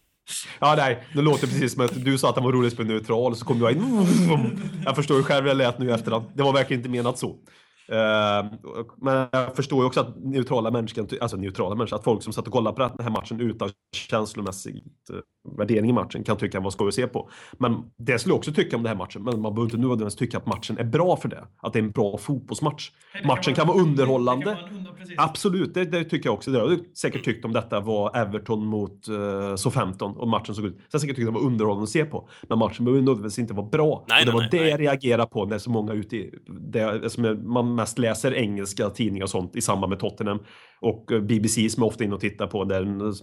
Ja, 0.58 0.74
nej, 0.76 1.04
det 1.14 1.22
låter 1.22 1.46
precis 1.46 1.72
som 1.72 1.84
att 1.84 2.04
du 2.04 2.18
sa 2.18 2.28
att 2.28 2.34
den 2.34 2.44
var 2.44 2.52
rolig 2.52 2.72
spela 2.72 2.88
neutral, 2.88 3.36
så 3.36 3.44
kom 3.44 3.60
jag 3.60 3.72
in. 3.72 4.06
Jag 4.84 4.96
förstår 4.96 5.16
ju 5.16 5.22
själv 5.22 5.42
hur 5.42 5.48
jag 5.48 5.56
lät 5.56 5.78
nu 5.78 5.92
efterhand. 5.92 6.24
Det 6.34 6.42
var 6.42 6.52
verkligen 6.52 6.80
inte 6.80 6.90
menat 6.90 7.18
så. 7.18 7.36
Eh, 7.90 8.46
men 8.96 9.28
jag 9.32 9.56
förstår 9.56 9.78
ju 9.82 9.86
också 9.86 10.00
att 10.00 10.16
neutrala 10.16 10.70
människor, 10.70 11.06
alltså 11.20 11.36
neutrala 11.36 11.74
människor, 11.74 11.96
att 11.96 12.04
folk 12.04 12.22
som 12.22 12.32
satt 12.32 12.46
och 12.46 12.52
kollade 12.52 12.76
på 12.76 12.82
den 12.96 13.04
här 13.04 13.10
matchen 13.10 13.40
utan 13.40 13.70
känslomässig 13.92 14.84
eh, 15.12 15.56
värdering 15.58 15.90
i 15.90 15.92
matchen 15.92 16.24
kan 16.24 16.36
tycka 16.36 16.46
att 16.46 16.52
den 16.52 16.62
var 16.62 16.70
skoj 16.70 16.88
att 16.88 16.94
se 16.94 17.06
på. 17.06 17.30
Men 17.52 17.82
det 17.96 18.18
skulle 18.18 18.32
jag 18.32 18.38
också 18.38 18.52
tycka 18.52 18.76
om 18.76 18.82
den 18.82 18.90
här 18.90 19.04
matchen, 19.04 19.22
men 19.22 19.40
man 19.40 19.54
behöver 19.54 19.74
inte 19.74 19.76
nödvändigtvis 19.76 20.16
tycka 20.16 20.38
att 20.38 20.46
matchen 20.46 20.78
är 20.78 20.84
bra 20.84 21.16
för 21.16 21.28
det. 21.28 21.44
Att 21.62 21.72
det 21.72 21.78
är 21.78 21.82
en 21.82 21.90
bra 21.90 22.18
fotbollsmatch. 22.18 22.90
Nej, 23.14 23.22
det 23.22 23.28
Matchen 23.28 23.54
kan 23.54 23.66
vara 23.66 23.76
det 23.76 23.82
underhållande. 23.82 24.58
Precis. 25.16 25.30
Absolut, 25.30 25.74
det, 25.74 25.84
det 25.84 26.04
tycker 26.04 26.28
jag 26.28 26.34
också. 26.34 26.50
Det 26.50 26.58
har 26.60 26.70
jag 26.70 26.96
säkert 26.96 27.24
tyckt 27.24 27.44
om 27.44 27.52
detta 27.52 27.80
var 27.80 28.16
Everton 28.16 28.66
mot 28.66 29.08
uh, 29.08 29.54
Southampton 29.56 30.16
och 30.16 30.28
matchen 30.28 30.54
såg 30.54 30.64
ut. 30.64 30.72
Sen 30.74 30.80
har 30.80 30.86
jag 30.92 31.00
säkert 31.00 31.16
tyckt 31.16 31.28
att 31.28 31.34
det 31.34 31.40
var 31.40 31.46
underhållande 31.46 31.82
att 31.82 31.88
se 31.88 32.04
på. 32.04 32.28
Men 32.48 32.58
matchen 32.58 32.84
behöver 32.84 33.02
nödvändigtvis 33.02 33.38
inte 33.38 33.54
vara 33.54 33.66
bra. 33.66 34.04
Nej, 34.08 34.20
och 34.20 34.26
det 34.26 34.32
nej, 34.32 34.34
var 34.34 34.40
nej, 34.40 34.50
det 34.50 34.68
jag 34.70 34.80
reagerar 34.80 35.26
på 35.26 35.44
när 35.44 35.58
så 35.58 35.70
många 35.70 35.92
ute 35.92 36.16
i, 36.16 36.34
det, 36.70 37.10
som 37.10 37.24
är- 37.24 37.34
man 37.34 37.74
mest 37.74 37.98
läser 37.98 38.34
engelska 38.34 38.90
tidningar 38.90 39.24
och 39.24 39.30
sånt 39.30 39.56
i 39.56 39.60
samband 39.60 39.90
med 39.90 39.98
Tottenham 39.98 40.38
och 40.80 41.12
eh, 41.12 41.20
BBC 41.20 41.68
som 41.70 41.82
jag 41.82 41.88
ofta 41.88 42.04
är 42.04 42.06
inne 42.06 42.14
och 42.14 42.20
tittar 42.20 42.46
på 42.46 42.64
där 42.64 42.82
en 42.82 43.14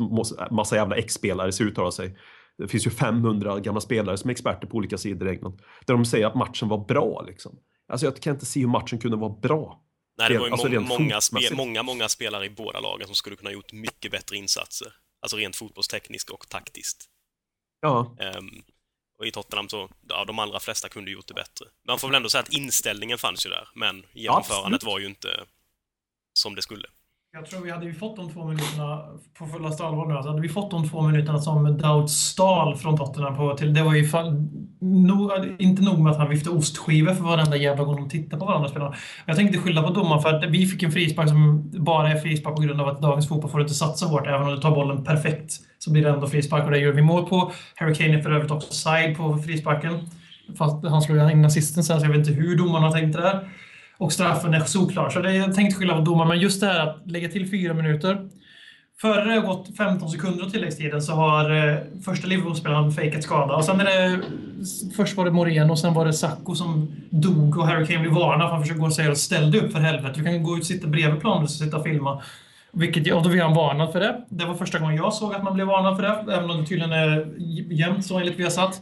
massa 0.55 0.75
jävla 0.75 0.95
ex-spelare 0.95 1.51
ska 1.51 1.63
uttala 1.63 1.91
sig. 1.91 2.17
Det 2.57 2.67
finns 2.67 2.87
ju 2.87 2.91
500 2.91 3.59
gamla 3.59 3.81
spelare 3.81 4.17
som 4.17 4.29
är 4.29 4.31
experter 4.31 4.67
på 4.67 4.77
olika 4.77 4.97
sidor 4.97 5.27
i 5.27 5.31
England. 5.31 5.59
Där 5.85 5.93
de 5.93 6.05
säger 6.05 6.27
att 6.27 6.35
matchen 6.35 6.67
var 6.69 6.85
bra 6.85 7.23
liksom. 7.27 7.55
Alltså 7.89 8.05
jag 8.05 8.15
kan 8.19 8.33
inte 8.33 8.45
se 8.45 8.59
hur 8.59 8.67
matchen 8.67 8.99
kunde 8.99 9.17
vara 9.17 9.33
bra. 9.41 9.81
Nej, 10.17 10.29
det 10.29 10.39
var 10.39 10.45
ju 10.45 10.51
alltså 10.51 10.69
må- 10.69 10.79
många, 10.81 11.21
spel, 11.21 11.55
många, 11.55 11.83
många 11.83 12.09
spelare 12.09 12.45
i 12.45 12.49
båda 12.49 12.79
lagen 12.79 13.07
som 13.07 13.15
skulle 13.15 13.35
kunna 13.35 13.49
ha 13.49 13.53
gjort 13.53 13.71
mycket 13.73 14.11
bättre 14.11 14.37
insatser. 14.37 14.93
Alltså 15.21 15.37
rent 15.37 15.55
fotbollstekniskt 15.55 16.29
och 16.29 16.49
taktiskt. 16.49 17.05
Ja, 17.81 18.15
Ehm, 18.19 18.63
och 19.19 19.27
i 19.27 19.31
Tottenham 19.31 19.69
så, 19.69 19.89
ja, 20.09 20.25
de 20.25 20.39
allra 20.39 20.59
flesta 20.59 20.89
kunde 20.89 21.11
gjort 21.11 21.27
det 21.27 21.33
bättre. 21.33 21.65
Man 21.87 21.99
får 21.99 22.07
väl 22.07 22.15
ändå 22.15 22.29
säga 22.29 22.41
att 22.43 22.53
inställningen 22.53 23.17
fanns 23.17 23.45
ju 23.45 23.49
där, 23.49 23.69
men 23.75 24.05
genomförandet 24.13 24.65
Absolut. 24.77 24.83
var 24.83 24.99
ju 24.99 25.05
inte 25.05 25.45
som 26.39 26.55
det 26.55 26.61
skulle. 26.61 26.87
Jag 27.33 27.45
tror 27.45 27.61
vi 27.61 27.71
hade 27.71 27.85
vi 27.85 27.93
fått 27.93 28.15
de 28.15 28.29
två 28.29 28.45
minuterna 28.45 29.01
på 29.39 29.45
fullaste 29.45 29.83
allvar 29.83 30.05
nu. 30.05 30.13
Alltså 30.13 30.29
hade 30.29 30.41
vi 30.41 30.49
fått 30.49 30.71
de 30.71 30.89
två 30.89 31.01
minuterna 31.01 31.39
som 31.39 31.77
Daud 31.77 32.09
stal 32.09 32.75
från 32.75 32.97
Tottenham 32.97 33.35
på 33.35 33.57
till, 33.57 33.73
det 33.73 33.83
var 33.83 33.95
ju 33.95 34.07
fall, 34.07 34.31
no, 34.81 35.31
inte 35.59 35.81
nog 35.81 35.99
med 35.99 36.11
att 36.11 36.17
han 36.17 36.29
viftade 36.29 36.57
ostskivor 36.57 37.13
för 37.13 37.23
varenda 37.23 37.57
jävla 37.57 37.83
gång 37.83 37.95
de 37.95 38.09
tittade 38.09 38.39
på 38.39 38.45
varandra 38.45 38.69
spelarna. 38.69 38.95
Jag 39.25 39.35
tänkte 39.35 39.55
inte 39.55 39.67
skylla 39.67 39.83
på 39.83 39.93
domaren 39.93 40.21
för 40.21 40.33
att 40.33 40.49
vi 40.49 40.65
fick 40.65 40.83
en 40.83 40.91
frispark 40.91 41.29
som 41.29 41.71
bara 41.85 42.11
är 42.11 42.15
frispark 42.15 42.55
på 42.55 42.61
grund 42.61 42.81
av 42.81 42.87
att 42.87 43.01
dagens 43.01 43.27
fotboll 43.27 43.51
får 43.51 43.61
inte 43.61 43.73
satsa 43.73 44.05
hårt. 44.05 44.27
Även 44.27 44.41
om 44.41 44.55
du 44.55 44.57
tar 44.57 44.71
bollen 44.71 45.03
perfekt 45.03 45.53
så 45.79 45.91
blir 45.91 46.03
det 46.03 46.09
ändå 46.09 46.27
frispark 46.27 46.65
och 46.65 46.71
det 46.71 46.79
gör 46.79 46.91
vi 46.91 47.01
mål 47.01 47.25
på. 47.25 47.51
Harry 47.75 47.95
Kane 47.95 48.17
är 48.17 48.21
för 48.21 48.31
övrigt 48.31 48.51
också 48.51 48.73
side 48.73 49.17
på 49.17 49.37
frisparken. 49.37 49.99
Fast 50.57 50.85
han 50.85 51.01
slog 51.01 51.17
ju 51.17 51.31
in 51.31 51.45
assisten 51.45 51.83
sen 51.83 51.99
så 51.99 52.05
jag 52.05 52.11
vet 52.11 52.27
inte 52.27 52.41
hur 52.41 52.57
domarna 52.57 52.91
tänkte 52.91 53.21
där. 53.21 53.49
Och 53.97 54.13
straffen 54.13 54.53
är 54.53 54.59
solklar. 54.59 55.09
Så 55.09 55.19
det, 55.19 55.37
är 55.37 55.53
tänkt 55.53 55.77
skylla 55.77 55.95
på 55.95 56.01
domaren, 56.01 56.27
men 56.27 56.39
just 56.39 56.61
det 56.61 56.67
här 56.67 56.87
att 56.87 57.01
lägga 57.05 57.29
till 57.29 57.49
fyra 57.49 57.73
minuter. 57.73 58.29
Före 59.01 59.25
det 59.25 59.39
har 59.39 59.47
gått 59.47 59.77
15 59.77 60.09
sekunder 60.09 60.45
av 60.45 60.49
tilläggstiden 60.49 61.01
så 61.01 61.13
har 61.13 61.67
eh, 61.69 61.77
första 62.05 62.27
Liverpool-spelaren 62.27 62.91
fejkat 62.91 63.23
skada. 63.23 63.55
Och 63.55 63.65
sen 63.65 63.79
är 63.79 63.85
det... 63.85 64.21
Först 64.95 65.17
var 65.17 65.25
det 65.25 65.31
Moreno 65.31 65.71
och 65.71 65.79
sen 65.79 65.93
var 65.93 66.05
det 66.05 66.13
Sacco 66.13 66.55
som 66.55 66.91
dog 67.09 67.57
och 67.57 67.67
Harry 67.67 67.85
Kane 67.85 67.99
blev 67.99 68.13
varnad 68.13 68.47
för 68.47 68.53
han 68.53 68.61
försökte 68.61 68.79
gå 68.79 68.85
och 68.85 68.93
säga 68.93 69.15
ställ 69.15 69.51
dig 69.51 69.61
upp 69.61 69.71
för 69.71 69.79
helvete. 69.79 70.13
Du 70.15 70.23
kan 70.23 70.43
gå 70.43 70.53
ut 70.53 70.59
och 70.59 70.65
sitta 70.65 70.87
bredvid 70.87 71.21
planen 71.21 71.43
och 71.43 71.49
sitta 71.49 71.77
och 71.77 71.83
filma. 71.83 72.21
Vilket, 72.71 73.13
och 73.13 73.23
då 73.23 73.29
blev 73.29 73.43
han 73.43 73.53
varnad 73.53 73.91
för 73.91 73.99
det. 73.99 74.21
Det 74.29 74.45
var 74.45 74.55
första 74.55 74.79
gången 74.79 74.95
jag 74.95 75.13
såg 75.13 75.35
att 75.35 75.43
man 75.43 75.53
blev 75.53 75.67
varnad 75.67 75.95
för 75.95 76.03
det. 76.03 76.33
Även 76.33 76.49
om 76.49 76.61
det 76.61 76.65
tydligen 76.65 76.91
är 76.91 77.33
jämnt 77.73 78.05
så 78.05 78.19
enligt 78.19 78.39
Viasat. 78.39 78.81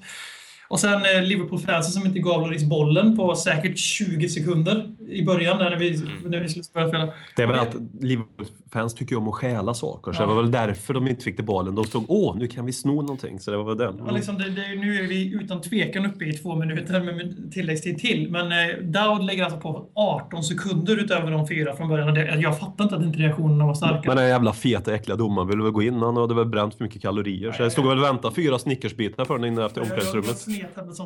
Och 0.67 0.80
sen 0.80 0.93
eh, 0.93 1.23
Liverpool-fansen 1.23 1.91
som 1.91 2.06
inte 2.06 2.19
gav 2.19 2.41
Lloris 2.41 2.63
bollen 2.63 3.15
på 3.17 3.36
säkert 3.36 3.78
20 3.78 4.30
sekunder 4.30 4.89
i 5.10 5.25
början 5.25 5.58
när 5.58 5.75
vi, 5.75 6.01
när 6.25 6.39
vi 6.39 6.49
skulle 6.49 6.63
börja 6.73 6.88
spela. 6.88 7.13
Det 7.36 7.43
är 7.43 7.47
väl 7.47 7.60
att 7.60 7.75
Liverpool-fans 8.75 8.93
tycker 8.93 9.11
ju 9.11 9.17
om 9.17 9.27
att 9.27 9.35
stjäla 9.35 9.73
saker, 9.73 10.11
så 10.11 10.21
det 10.21 10.27
var 10.27 10.35
väl 10.35 10.51
därför 10.51 10.93
de 10.93 11.07
inte 11.07 11.23
fick 11.23 11.39
bollen. 11.39 11.75
De 11.75 11.85
stod 11.85 12.05
åh, 12.07 12.38
nu 12.38 12.47
kan 12.47 12.65
vi 12.65 12.73
sno 12.73 13.01
någonting, 13.01 13.39
så 13.39 13.51
det 13.51 13.57
var 13.57 13.63
väl 13.63 13.77
den. 13.77 14.01
Ja, 14.05 14.11
liksom 14.11 14.38
det, 14.38 14.49
det, 14.49 14.75
nu 14.75 15.03
är 15.03 15.07
vi 15.07 15.33
utan 15.33 15.61
tvekan 15.61 16.05
uppe 16.05 16.25
i 16.25 16.33
två 16.33 16.55
minuter 16.55 17.01
med 17.01 17.51
tilläggstid 17.51 17.97
till. 17.97 18.31
Men 18.31 18.51
eh, 18.51 18.77
Daud 18.83 19.23
lägger 19.23 19.43
alltså 19.43 19.59
på 19.59 19.89
18 19.95 20.43
sekunder 20.43 20.97
utöver 20.97 21.31
de 21.31 21.47
fyra 21.47 21.75
från 21.75 21.89
början. 21.89 22.13
Det, 22.13 22.35
jag 22.35 22.59
fattar 22.59 22.83
inte 22.83 22.95
att 22.95 23.03
inte 23.03 23.19
reaktionerna 23.19 23.65
var 23.65 23.73
starka. 23.73 24.01
Men 24.07 24.17
den 24.17 24.27
jävla 24.27 24.53
feta 24.53 24.95
äckliga 24.95 25.17
domaren 25.17 25.47
ville 25.47 25.63
väl 25.63 25.71
gå 25.71 25.83
in, 25.83 26.01
han 26.01 26.17
hade 26.17 26.35
väl 26.35 26.45
bränt 26.45 26.75
för 26.75 26.83
mycket 26.83 27.01
kalorier. 27.01 27.51
Så 27.51 27.63
jag 27.63 27.71
stod 27.71 27.88
väl 27.88 27.97
och 27.97 28.03
väntade 28.03 28.35
fyra 28.35 28.59
snickersbitar 28.59 29.25
för 29.25 29.38
den 29.38 29.45
inne 29.45 29.65
efter 29.65 29.81
omklädningsrummet. 29.81 30.45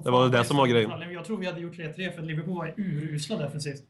Det 0.04 0.12
var 0.12 0.30
det 0.30 0.44
som 0.44 0.58
var 0.58 0.68
grejen. 0.68 0.92
Jag 1.14 1.26
tror 1.26 1.38
vi 1.38 1.46
hade 1.46 1.62
gjort 1.62 1.76
3-3 1.76 2.12
för 2.12 2.22
att 2.22 2.28
Liverpool 2.28 2.58
var 2.58 2.74
urusla 2.78 3.38
defensivt. 3.38 3.82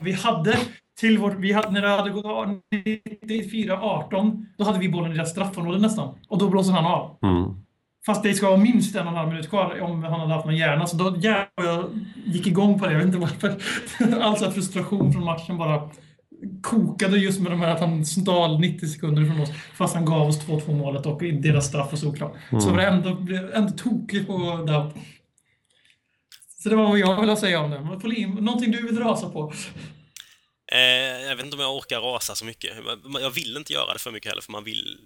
Vi 0.00 0.12
hade 0.12 0.58
till 0.98 1.18
vårt, 1.18 1.34
vi 1.38 1.52
hade, 1.52 1.70
när 1.70 1.82
det 1.82 1.88
hade 1.88 2.10
gått 2.10 2.24
94-18, 2.24 4.44
då 4.58 4.64
hade 4.64 4.78
vi 4.78 4.88
bollen 4.88 5.12
i 5.12 5.14
deras 5.14 5.30
straffområde 5.30 5.78
nästan. 5.78 6.14
Och 6.28 6.38
då 6.38 6.48
blåser 6.48 6.72
han 6.72 6.86
av. 6.86 7.16
Mm. 7.22 7.44
Fast 8.06 8.22
det 8.22 8.34
ska 8.34 8.46
vara 8.46 8.58
minst 8.58 8.96
en 8.96 9.02
och 9.02 9.08
en 9.12 9.18
halv 9.18 9.28
minut 9.28 9.50
kvar 9.50 9.80
om 9.80 10.02
han 10.02 10.20
hade 10.20 10.34
haft 10.34 10.46
någon 10.46 10.56
hjärna. 10.56 10.86
Så 10.86 10.96
då 10.96 11.16
jävlar 11.16 11.48
jag 11.56 11.84
gick 12.24 12.46
igång 12.46 12.78
på 12.78 12.86
det. 12.86 12.92
Jag 12.92 12.98
vet 12.98 13.06
inte 13.06 13.18
varför. 13.18 13.56
Alltså 14.22 14.50
frustration 14.50 15.12
från 15.12 15.24
matchen 15.24 15.58
bara 15.58 15.90
kokade 16.62 17.18
just 17.18 17.40
med 17.40 17.52
de 17.52 17.60
här 17.60 17.74
att 17.74 17.80
han 17.80 18.04
stal 18.04 18.60
90 18.60 18.86
sekunder 18.86 19.24
från 19.24 19.40
oss. 19.40 19.50
Fast 19.74 19.94
han 19.94 20.04
gav 20.04 20.28
oss 20.28 20.46
2-2 20.46 20.76
målet 20.76 21.06
och 21.06 21.22
deras 21.22 21.66
straff 21.66 21.92
var 21.92 21.96
såklart. 21.96 22.34
Så 22.50 22.70
var 22.70 22.76
det 22.76 22.86
ändå, 22.86 23.14
blev 23.14 23.54
ändå 23.54 23.70
tokigt 23.70 24.26
på 24.26 24.64
Daud. 24.66 24.92
Så 26.62 26.68
det 26.68 26.76
var 26.76 26.84
vad 26.84 26.98
jag 26.98 27.20
ville 27.20 27.36
säga 27.36 27.60
om 27.60 27.70
det. 27.70 27.80
Någonting 28.40 28.70
du 28.70 28.86
vill 28.86 28.98
rasa 28.98 29.30
på? 29.30 29.52
Eh, 30.72 30.80
jag 31.28 31.36
vet 31.36 31.44
inte 31.44 31.56
om 31.56 31.62
jag 31.62 31.76
orkar 31.76 32.00
rasa 32.00 32.34
så 32.34 32.44
mycket. 32.44 32.76
Jag 33.20 33.30
vill 33.30 33.56
inte 33.56 33.72
göra 33.72 33.92
det 33.92 33.98
för 33.98 34.10
mycket 34.10 34.30
heller, 34.30 34.42
för 34.42 34.52
man 34.52 34.64
vill 34.64 34.98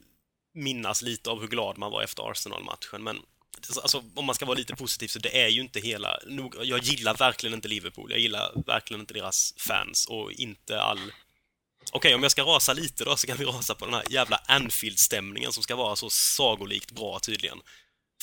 minnas 0.55 1.03
lite 1.03 1.31
av 1.31 1.41
hur 1.41 1.49
glad 1.49 1.79
man 1.79 1.93
var 1.93 2.03
efter 2.03 2.31
Arsenal-matchen. 2.31 3.03
Men 3.03 3.19
alltså, 3.83 4.03
om 4.15 4.25
man 4.25 4.35
ska 4.35 4.47
vara 4.47 4.59
lite 4.59 4.77
positiv 4.77 5.09
så 5.09 5.19
det 5.19 5.43
är 5.45 5.49
ju 5.49 5.61
inte 5.61 5.81
hela... 5.81 6.19
Nog, 6.27 6.55
jag 6.63 6.83
gillar 6.83 7.15
verkligen 7.15 7.55
inte 7.55 7.69
Liverpool. 7.69 8.11
Jag 8.11 8.21
gillar 8.21 8.53
verkligen 8.67 9.01
inte 9.01 9.15
deras 9.15 9.55
fans 9.59 10.07
och 10.07 10.33
inte 10.33 10.81
all 10.81 11.13
Okej, 11.93 12.15
om 12.15 12.23
jag 12.23 12.33
ska 12.33 12.43
rasa 12.43 12.73
lite 12.73 13.05
då 13.05 13.17
så 13.17 13.27
kan 13.27 13.37
vi 13.37 13.45
rasa 13.45 13.75
på 13.75 13.85
den 13.85 13.95
här 13.95 14.05
jävla 14.11 14.41
Anfield-stämningen 14.47 15.53
som 15.53 15.63
ska 15.63 15.77
vara 15.77 15.97
så 15.97 16.11
sagolikt 16.11 16.93
bra 16.93 17.19
tydligen. 17.19 17.59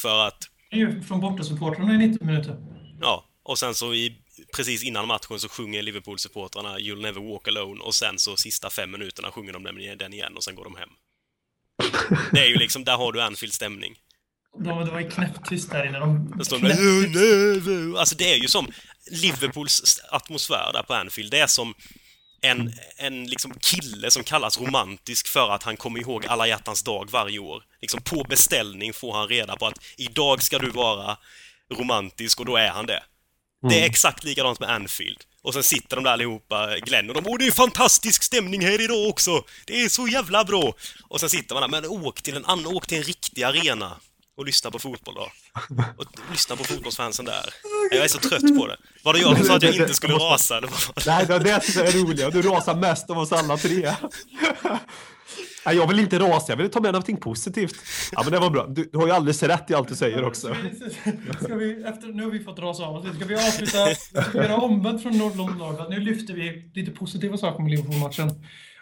För 0.01 0.27
att, 0.27 0.49
Det 0.69 0.75
är 0.75 0.79
ju 0.79 1.01
från 1.01 1.19
bortasupportrarna 1.19 1.93
i 1.93 1.97
90 1.97 2.25
minuter. 2.25 2.55
ja, 3.01 3.25
och 3.43 3.59
sen 3.59 3.75
så 3.75 3.93
i, 3.93 4.17
precis 4.55 4.83
innan 4.83 5.07
matchen 5.07 5.39
så 5.39 5.49
sjunger 5.49 5.81
Liverpool-supportrarna 5.81 6.77
“You'll 6.79 7.01
never 7.01 7.21
walk 7.31 7.47
alone” 7.47 7.81
och 7.81 7.95
sen 7.95 8.19
så 8.19 8.37
sista 8.37 8.69
fem 8.69 8.91
minuterna 8.91 9.31
sjunger 9.31 9.53
de 9.53 9.63
den- 9.97 10.13
igen 10.13 10.35
och 10.37 10.43
sen 10.43 10.55
går 10.55 10.63
de 10.63 10.75
hem. 10.75 10.89
Det 12.31 12.39
är 12.39 12.47
ju 12.47 12.55
liksom, 12.55 12.83
där 12.83 12.97
har 12.97 13.11
du 13.11 13.21
Anfield-stämning. 13.21 13.95
De, 14.63 14.85
det 14.85 14.91
var 14.91 14.99
ju 14.99 15.09
knäpptyst 15.09 15.69
där 15.71 15.85
inne. 15.85 15.99
De 15.99 16.33
Då 16.37 16.45
står 16.45 16.59
de 16.59 16.67
där, 16.67 16.75
knäppte- 16.75 16.83
"You'll 16.83 17.59
never-" 17.59 17.99
Alltså 17.99 18.15
det 18.15 18.33
är 18.33 18.37
ju 18.37 18.47
som 18.47 18.71
Liverpools 19.11 20.01
atmosfär 20.11 20.73
där 20.73 20.83
på 20.83 20.93
Anfield. 20.93 21.31
Det 21.31 21.39
är 21.39 21.47
som 21.47 21.73
en, 22.41 22.73
en 22.97 23.27
liksom 23.27 23.53
kille 23.59 24.11
som 24.11 24.23
kallas 24.23 24.59
romantisk 24.59 25.27
för 25.27 25.49
att 25.51 25.63
han 25.63 25.77
kommer 25.77 25.99
ihåg 25.99 26.25
alla 26.25 26.47
hjärtans 26.47 26.83
dag 26.83 27.09
varje 27.11 27.39
år. 27.39 27.63
Liksom 27.81 28.01
på 28.01 28.23
beställning 28.23 28.93
får 28.93 29.13
han 29.13 29.27
reda 29.27 29.55
på 29.55 29.67
att 29.67 29.79
idag 29.97 30.43
ska 30.43 30.59
du 30.59 30.69
vara 30.69 31.17
romantisk 31.73 32.39
och 32.39 32.45
då 32.45 32.55
är 32.57 32.69
han 32.69 32.85
det. 32.85 33.03
Det 33.61 33.81
är 33.81 33.85
exakt 33.85 34.23
likadant 34.23 34.59
med 34.59 34.69
Anfield. 34.69 35.17
Och 35.41 35.53
sen 35.53 35.63
sitter 35.63 35.95
de 35.95 36.03
där 36.03 36.11
allihopa, 36.11 36.79
Glenn, 36.79 37.09
och 37.09 37.15
de 37.15 37.27
Åh, 37.27 37.37
det 37.39 37.47
är 37.47 37.51
fantastisk 37.51 38.23
stämning 38.23 38.61
här 38.61 38.81
idag 38.81 39.07
också! 39.09 39.43
Det 39.65 39.81
är 39.81 39.89
så 39.89 40.07
jävla 40.07 40.43
bra! 40.43 40.73
Och 41.07 41.19
sen 41.19 41.29
sitter 41.29 41.55
man 41.55 41.71
där, 41.71 41.81
men 41.81 41.89
åk 41.89 42.21
till 42.21 42.35
en 42.35 42.45
annan, 42.45 42.75
åk 42.75 42.87
till 42.87 42.97
en 42.97 43.03
riktig 43.03 43.43
arena 43.43 43.99
och 44.39 44.45
lyssna 44.45 44.71
på 44.71 44.79
fotboll 44.79 45.15
då. 45.15 45.21
Och 45.97 46.05
lyssna 46.31 46.55
på 46.55 46.63
fotbollsfansen 46.63 47.25
där. 47.25 47.53
Jag 47.91 48.03
är 48.03 48.07
så 48.07 48.17
trött 48.19 48.57
på 48.57 48.67
det. 48.67 48.77
Var 49.03 49.13
det 49.13 49.19
jag 49.19 49.37
som 49.37 49.45
sa 49.45 49.55
att 49.55 49.63
jag 49.63 49.75
inte 49.75 49.93
skulle 49.93 50.13
rasa? 50.13 50.57
eller 50.57 50.67
vad? 50.67 51.07
Nej, 51.07 51.25
det 51.25 51.33
är 51.33 51.39
det 51.39 51.61
som 51.61 51.81
är 51.81 52.05
roliga. 52.05 52.29
Du 52.29 52.41
rasar 52.41 52.75
mest 52.75 53.09
av 53.09 53.17
oss 53.17 53.31
alla 53.31 53.57
tre. 53.57 53.93
Nej, 55.65 55.75
jag 55.75 55.87
vill 55.87 55.99
inte 55.99 56.19
rasa, 56.19 56.51
jag 56.51 56.57
vill 56.57 56.69
ta 56.69 56.79
med 56.79 56.93
någonting 56.93 57.17
positivt. 57.17 57.75
Ja, 58.11 58.23
men 58.23 58.31
det 58.31 58.39
var 58.39 58.49
bra. 58.49 58.67
Du, 58.67 58.89
du 58.91 58.97
har 58.97 59.07
ju 59.07 59.13
alldeles 59.13 59.43
rätt 59.43 59.71
i 59.71 59.73
allt 59.73 59.87
du 59.87 59.95
säger 59.95 60.23
också. 60.23 60.55
Ska 61.41 61.55
vi, 61.55 61.83
efter, 61.83 62.07
nu 62.07 62.23
har 62.23 62.31
vi 62.31 62.39
fått 62.39 62.59
rasa 62.59 62.83
av 62.83 62.95
oss 62.95 63.05
lite. 63.05 63.15
Ska 63.15 63.25
vi 63.25 63.35
avsluta? 63.35 63.95
Ska 63.95 64.31
vi 64.33 64.37
göra 64.39 64.57
omvänt 64.57 65.01
från 65.01 65.17
Nordlondon? 65.17 65.89
Nu 65.89 65.99
lyfter 65.99 66.33
vi 66.33 66.71
lite 66.73 66.91
positiva 66.91 67.37
saker 67.37 67.63
med 67.63 67.71
Liverpool-matchen. 67.71 68.29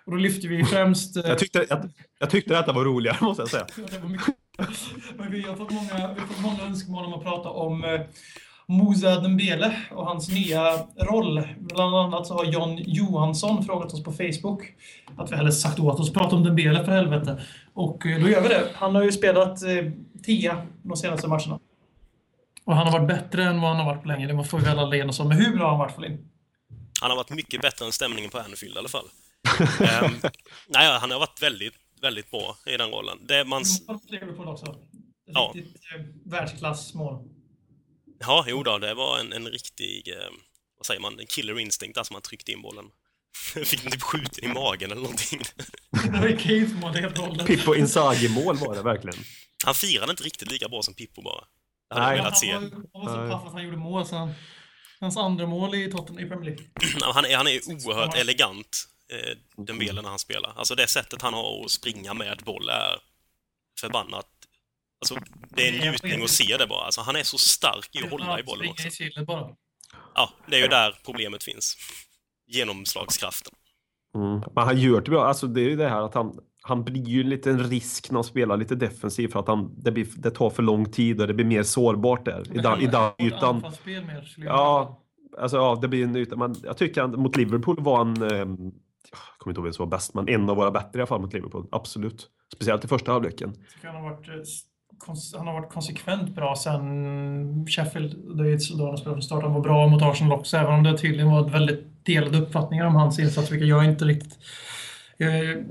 Och 0.05 0.12
då 0.12 0.18
lyfter 0.18 0.47
vi 0.47 0.66
främst... 0.66 1.16
Jag 1.16 1.39
tyckte, 1.39 1.66
jag, 1.70 1.89
jag 2.20 2.30
tyckte 2.30 2.53
detta 2.53 2.74
var 2.74 2.86
roligare, 2.86 3.18
måste 3.22 3.41
jag 3.41 3.49
säga. 3.49 3.68
det 3.91 3.99
var 3.99 4.10
mycket. 4.10 4.36
Men 5.18 5.32
vi 5.32 5.41
har 5.41 5.55
fått 5.55 5.72
många, 5.72 6.14
vi 6.14 6.20
har 6.22 6.28
fått 6.28 6.41
många 6.41 6.64
önskemål 6.64 7.05
om 7.05 7.14
att 7.14 7.24
prata 7.24 7.49
om 7.49 7.84
eh, 7.84 8.01
Moussa 8.68 9.20
Dembele 9.20 9.76
och 9.91 10.05
hans 10.05 10.30
nya 10.30 10.78
roll. 10.95 11.47
Bland 11.60 11.95
annat 11.95 12.28
så 12.28 12.34
har 12.34 12.45
John 12.45 12.78
Johansson 12.78 13.66
frågat 13.66 13.93
oss 13.93 14.03
på 14.03 14.12
Facebook 14.12 14.74
att 15.18 15.32
vi 15.32 15.36
hellre 15.36 15.51
sagt 15.51 15.80
åt 15.80 15.99
oss 15.99 16.14
prata 16.14 16.36
om 16.36 16.43
Dembele 16.43 16.86
för 16.86 16.91
helvete. 16.91 17.41
Och 17.74 18.05
eh, 18.05 18.22
då 18.22 18.30
gör 18.30 18.41
vi 18.41 18.47
det. 18.47 18.70
Han 18.76 18.95
har 18.95 19.03
ju 19.03 19.12
spelat 19.12 19.64
eh, 19.64 19.91
tia 20.24 20.68
de 20.84 20.97
senaste 20.97 21.28
matcherna. 21.28 21.60
Och 22.66 22.76
han 22.76 22.88
har 22.88 22.99
varit 22.99 23.08
bättre 23.08 23.43
än 23.43 23.62
vad 23.62 23.70
han 23.70 23.80
har 23.80 23.93
varit 23.93 24.01
på 24.01 24.08
länge. 24.08 24.28
Det 24.28 24.43
får 24.43 24.60
vi 24.60 24.68
alla 24.68 24.97
enas 24.97 25.20
om. 25.20 25.28
Men 25.28 25.38
hur 25.38 25.55
bra 25.55 25.64
har 25.64 25.70
han 25.70 25.80
varit 25.80 25.95
Folin? 25.95 26.30
Han 27.01 27.10
har 27.12 27.18
varit 27.18 27.30
mycket 27.30 27.62
bättre 27.62 27.86
än 27.86 27.91
stämningen 27.91 28.30
på 28.30 28.38
Anfield 28.38 28.76
i 28.76 28.80
alla 28.80 28.89
fall. 28.89 29.05
Ehm, 29.60 30.12
nej, 30.68 30.99
han 30.99 31.12
har 31.12 31.20
varit 31.20 31.41
väldigt, 31.41 31.74
väldigt 32.02 32.32
bra 32.32 32.58
i 32.66 32.78
den 32.78 32.89
rollen. 32.89 33.18
Det 33.28 33.45
man... 33.45 33.64
Liverpool 34.08 34.48
också. 34.48 34.76
Ja. 35.26 35.52
Riktigt 35.56 35.82
eh, 35.95 36.06
världsklassmål. 36.26 37.30
Ja, 38.20 38.45
jo 38.48 38.64
då, 38.64 38.78
det 38.78 38.93
var 38.93 39.20
en, 39.20 39.34
en 39.34 39.48
riktig, 39.48 40.08
eh, 40.08 40.32
vad 40.78 40.86
säger 40.86 41.02
man, 41.02 41.20
en 41.20 41.26
killer 41.26 41.60
instinct, 41.60 41.98
alltså 41.98 42.14
man 42.14 42.22
tryckte 42.22 42.52
in 42.52 42.62
bollen. 42.62 42.86
Fick 43.66 43.84
den 43.84 43.91
typ 43.91 44.02
skjuten 44.02 44.43
i 44.43 44.54
magen 44.54 44.91
eller 44.91 45.02
någonting. 45.02 45.41
Det 46.12 46.20
var 46.20 46.28
ju 46.28 46.38
Kane 46.38 46.70
som 46.70 46.84
hade 46.84 47.00
helt 47.00 47.20
rollen. 47.20 47.45
Pippo 47.45 47.76
Inzaghi-mål 47.76 48.58
var 48.58 48.76
det 48.76 48.82
verkligen. 48.82 49.18
Han 49.66 49.76
firade 49.76 50.12
inte 50.12 50.24
riktigt 50.24 50.52
lika 50.52 50.70
bra 50.70 50.82
som 50.82 50.93
Pippo 50.93 51.22
bara. 51.22 51.43
Det 51.89 51.95
hade 51.95 52.08
Nej. 52.08 52.18
jag 52.18 52.24
Han 52.24 52.24
velat 52.24 52.39
se. 52.39 52.54
var, 52.54 52.62
han 52.93 53.06
var 53.06 53.08
så 53.08 53.22
Nej. 53.22 53.32
paff 53.32 53.48
att 53.48 53.54
han 53.54 53.64
gjorde 53.64 53.78
mål 53.78 54.06
så 54.06 54.16
han, 54.16 54.34
Hans 55.00 55.18
andra 55.18 55.45
mål 55.48 55.76
i 55.76 55.91
Tottenham 55.91 56.26
i 56.26 56.30
Premier 56.30 56.45
League. 56.45 56.66
Han 57.14 57.26
är, 57.26 57.38
han 57.38 57.48
är 57.48 57.60
oerhört 57.68 58.16
elegant, 58.18 58.88
eh, 59.12 59.64
Dembele, 59.64 60.01
när 60.01 60.10
han 60.10 60.20
spelar. 60.20 60.53
Alltså 60.55 60.76
det 60.76 60.88
sättet 60.88 61.22
han 61.22 61.34
har 61.34 61.66
att 61.66 61.72
springa 61.72 62.14
med 62.14 62.41
boll 62.45 62.70
är 62.70 62.99
förbannat... 63.80 64.28
Alltså, 65.01 65.16
det 65.49 65.68
är 65.68 65.74
en 65.74 65.80
njutning 65.80 66.24
att 66.24 66.30
se 66.30 66.58
det 66.58 66.68
bara. 66.68 66.86
Alltså, 66.86 67.01
han 67.01 67.16
är 67.16 67.24
så 67.24 67.38
stark 67.38 67.95
i 67.95 68.03
att 68.03 68.12
hålla 68.12 68.39
i 68.39 68.43
bollen 68.43 68.70
också. 68.70 68.88
Ja, 70.16 70.30
det 70.47 70.55
är 70.55 70.62
ju 70.62 70.68
där 70.68 70.99
problemet 71.05 71.43
finns. 71.43 71.78
Genomslagskraften. 72.47 73.53
Mm. 74.16 74.41
Men 74.55 74.64
han 74.64 74.78
gör 74.78 75.01
det 75.01 75.12
bra. 75.12 75.26
Alltså 75.26 75.47
det 75.47 75.62
är 75.62 75.70
ju 75.70 75.76
det 75.76 75.89
här 75.89 76.01
att 76.01 76.14
han, 76.14 76.39
han 76.62 76.84
blir 76.84 77.08
ju 77.08 77.22
en 77.22 77.30
liten 77.30 77.70
risk 77.70 78.10
när 78.10 78.16
han 78.16 78.24
spelar 78.24 78.58
lite 78.58 78.76
defensivt 78.76 79.32
för 79.34 79.39
att 79.39 79.47
han, 79.47 79.76
det, 79.78 79.91
blir, 79.91 80.08
det 80.16 80.32
tar 80.32 80.49
för 80.49 80.64
lång 80.64 80.91
tid 80.91 81.22
och 81.22 81.28
det 81.28 81.34
blir 81.34 81.45
mer 81.45 81.64
sårbart 81.64 82.26
där 82.26 82.43
i 82.53 82.58
den, 82.58 82.82
i 82.82 82.88
den 82.88 83.12
ytan. 83.20 83.64
Ja, 84.38 85.03
alltså 85.38 85.58
ja, 85.58 85.80
det 85.82 85.88
blir 85.88 86.03
en 86.03 86.16
yta. 86.16 86.36
Men 86.36 86.55
jag 86.64 86.78
tycker 86.78 87.01
att 87.01 87.20
mot 87.20 87.36
Liverpool 87.36 87.84
var 87.84 87.97
han, 87.97 88.22
eh, 88.22 88.45
jag 89.12 89.20
kommer 89.38 89.51
inte 89.51 89.60
ihåg 89.60 89.66
vem 89.66 89.74
som 89.74 89.86
var 89.86 89.97
bäst, 89.97 90.14
men 90.14 90.30
en 90.30 90.49
av 90.49 90.55
våra 90.55 90.72
bättre 90.72 90.99
i 90.99 91.01
alla 91.01 91.08
fall 91.08 91.22
mot 91.22 91.34
Liverpool. 91.34 91.68
Absolut. 91.72 92.28
Speciellt 92.55 92.86
i 92.86 92.88
första 92.88 93.12
halvleken. 93.12 93.53
tycker 93.74 93.88
han 93.88 93.95
har 93.95 94.12
varit, 94.12 94.28
eh, 94.28 95.38
han 95.38 95.47
har 95.47 95.53
varit 95.53 95.74
konsekvent 95.74 96.36
bra 96.36 96.55
sen 96.55 97.68
Sheffield. 97.68 98.38
Det 98.38 98.49
är 98.49 98.55
ett 98.55 98.78
då 98.78 98.88
han 98.88 98.97
spelade 98.97 99.16
från 99.16 99.24
start. 99.24 99.43
Han 99.43 99.53
var 99.53 99.62
bra 99.62 99.88
mot 99.88 100.01
Arsenal 100.01 100.39
också, 100.39 100.58
även 100.58 100.74
om 100.74 100.84
det 100.84 100.97
tydligen 100.97 101.32
var 101.32 101.49
väldigt 101.49 102.05
delade 102.05 102.38
uppfattningar 102.38 102.86
om 102.86 102.95
hans 102.95 103.20
insats, 103.20 103.51
vilket 103.51 103.68
jag 103.68 103.86
inte 103.86 104.05
riktigt... 104.05 104.38
Jag, 105.18 105.66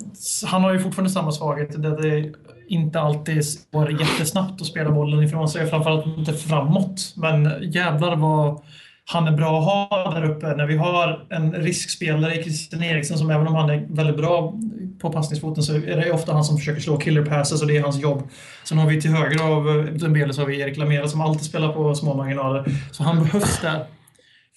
Han 0.46 0.64
har 0.64 0.72
ju 0.72 0.80
fortfarande 0.80 1.10
samma 1.10 1.32
svaghet, 1.32 1.82
där 1.82 2.02
det 2.02 2.32
inte 2.68 3.00
alltid 3.00 3.42
går 3.72 4.00
jättesnabbt 4.00 4.60
att 4.60 4.66
spela 4.66 4.90
bollen 4.90 5.22
ifrån 5.22 5.48
sig, 5.48 5.66
framförallt 5.66 6.06
inte 6.06 6.32
framåt. 6.32 7.14
Men 7.16 7.70
jävlar 7.72 8.16
vad 8.16 8.62
han 9.08 9.26
är 9.26 9.32
bra 9.32 9.58
att 9.58 9.92
ha 9.92 10.14
där 10.14 10.30
uppe. 10.30 10.56
När 10.56 10.66
vi 10.66 10.76
har 10.76 11.26
en 11.30 11.52
riskspelare 11.52 12.34
i 12.34 12.42
Christian 12.42 12.82
Eriksen 12.82 13.18
som 13.18 13.30
även 13.30 13.46
om 13.46 13.54
han 13.54 13.70
är 13.70 13.86
väldigt 13.88 14.16
bra 14.16 14.54
på 15.00 15.12
passningsfoten 15.12 15.62
så 15.62 15.74
är 15.74 15.96
det 15.96 16.12
ofta 16.12 16.32
han 16.32 16.44
som 16.44 16.58
försöker 16.58 16.80
slå 16.80 16.96
killer 16.96 17.24
passes 17.24 17.62
och 17.62 17.68
det 17.68 17.76
är 17.76 17.82
hans 17.82 17.98
jobb. 17.98 18.28
Sen 18.64 18.78
har 18.78 18.88
vi 18.88 19.00
till 19.00 19.10
höger 19.10 19.42
av 19.42 19.64
Dembele 19.98 20.32
så 20.32 20.40
har 20.40 20.46
vi 20.46 20.60
Erik 20.60 20.76
Lamela 20.76 21.08
som 21.08 21.20
alltid 21.20 21.46
spelar 21.46 21.72
på 21.72 21.94
små 21.94 22.14
marginaler. 22.14 22.64
Så 22.92 23.02
han 23.02 23.22
behövs 23.22 23.60
där 23.60 23.84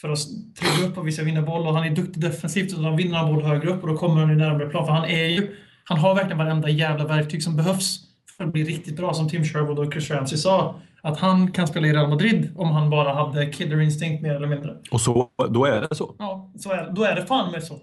för 0.02 0.10
att 0.10 0.20
trigga 0.60 0.90
upp 0.90 0.98
och 0.98 1.08
vi 1.08 1.12
ska 1.12 1.24
vinna 1.24 1.42
boll 1.42 1.68
och 1.68 1.74
han 1.74 1.84
är 1.84 1.96
duktig 1.96 2.22
defensivt 2.22 2.78
och 2.78 2.84
då 2.84 2.92
vinner 2.96 3.18
han 3.18 3.34
boll 3.34 3.44
högre 3.44 3.70
upp 3.70 3.82
och 3.84 3.88
då 3.90 3.98
kommer 3.98 4.22
han 4.22 4.30
ju 4.30 4.36
närmare 4.36 4.70
plan 4.70 4.86
för 4.86 4.94
han 4.94 5.06
är 5.06 5.26
ju 5.26 5.56
han 5.84 5.98
har 5.98 6.16
verkligen 6.16 6.38
varenda 6.38 6.70
jävla 6.70 7.06
verktyg 7.06 7.44
som 7.44 7.56
behövs 7.56 8.09
för 8.40 8.46
att 8.46 8.54
bli 8.54 8.64
riktigt 8.64 8.98
bra 8.98 9.14
som 9.14 9.30
Tim 9.30 9.44
Sherwood 9.44 9.80
och 9.80 9.94
Chris 9.94 10.10
Ramsey 10.12 10.38
sa. 10.38 10.76
Att 11.02 11.20
han 11.20 11.52
kan 11.52 11.68
spela 11.68 11.88
i 11.88 11.94
Real 11.94 12.10
Madrid 12.10 12.54
om 12.56 12.72
han 12.72 12.90
bara 12.90 13.14
hade 13.14 13.46
killer 13.46 13.82
instinct 13.82 14.24
mer 14.24 14.36
eller 14.36 14.48
mindre. 14.48 14.78
Och 14.92 15.02
så, 15.02 15.30
då 15.50 15.66
är 15.66 15.82
det 15.82 15.96
så. 15.96 16.16
Ja, 16.20 16.54
så 16.60 16.72
är, 16.72 16.92
då 16.92 17.04
är 17.04 17.16
det 17.16 17.26
fan 17.26 17.52
med 17.52 17.64
så. 17.64 17.80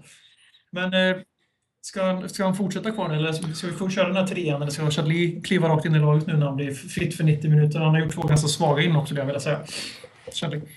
Men 0.73 0.95
eh, 0.95 1.17
ska, 1.81 2.03
han, 2.03 2.29
ska 2.29 2.45
han 2.45 2.55
fortsätta 2.55 2.91
kvar 2.91 3.11
eller 3.11 3.33
ska 3.33 3.67
vi 3.67 3.73
få 3.73 3.89
köra 3.89 4.07
den 4.07 4.17
här 4.17 4.27
trean 4.27 4.63
eller 4.63 4.73
ska 4.73 4.91
Chadli 4.91 5.41
kliva 5.45 5.69
rakt 5.69 5.85
in 5.87 5.95
i 5.95 5.99
laget 5.99 6.27
nu 6.27 6.37
när 6.37 6.47
han 6.47 6.57
blir 6.57 6.75
fritt 6.75 7.15
för 7.17 7.25
90 7.25 7.51
minuter? 7.51 7.79
Han 7.79 7.95
har 7.95 8.01
gjort 8.01 8.13
två 8.13 8.23
ganska 8.23 8.49
svaga 8.49 8.83
in 8.83 8.97
också, 8.97 9.15
det 9.15 9.21
jag 9.21 9.27
vilja 9.27 9.41
säga. 9.41 9.61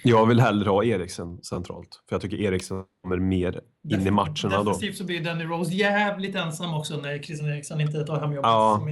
Jag 0.04 0.26
vill 0.26 0.39
hellre 0.39 0.70
ha 0.70 0.84
Eriksen 0.84 1.43
centralt. 1.43 2.04
För 2.10 2.16
jag 2.16 2.22
tycker 2.22 2.38
Eriksen 2.38 2.84
kommer 3.04 3.18
mer 3.18 3.62
in 3.89 4.08
i 4.08 4.12
matcherna 4.12 4.34
då. 4.43 4.64
Defensivt 4.64 4.97
så 4.97 5.04
blir 5.04 5.24
Danny 5.24 5.43
Rose 5.43 5.74
jävligt 5.74 6.36
ensam 6.36 6.74
också 6.74 6.97
när 6.97 7.20
Christian 7.20 7.50
Eriksson 7.50 7.82
inte 7.82 8.04
tar 8.06 8.20
hem 8.20 8.34
jobbet. 8.34 8.47
Ja. 8.50 8.88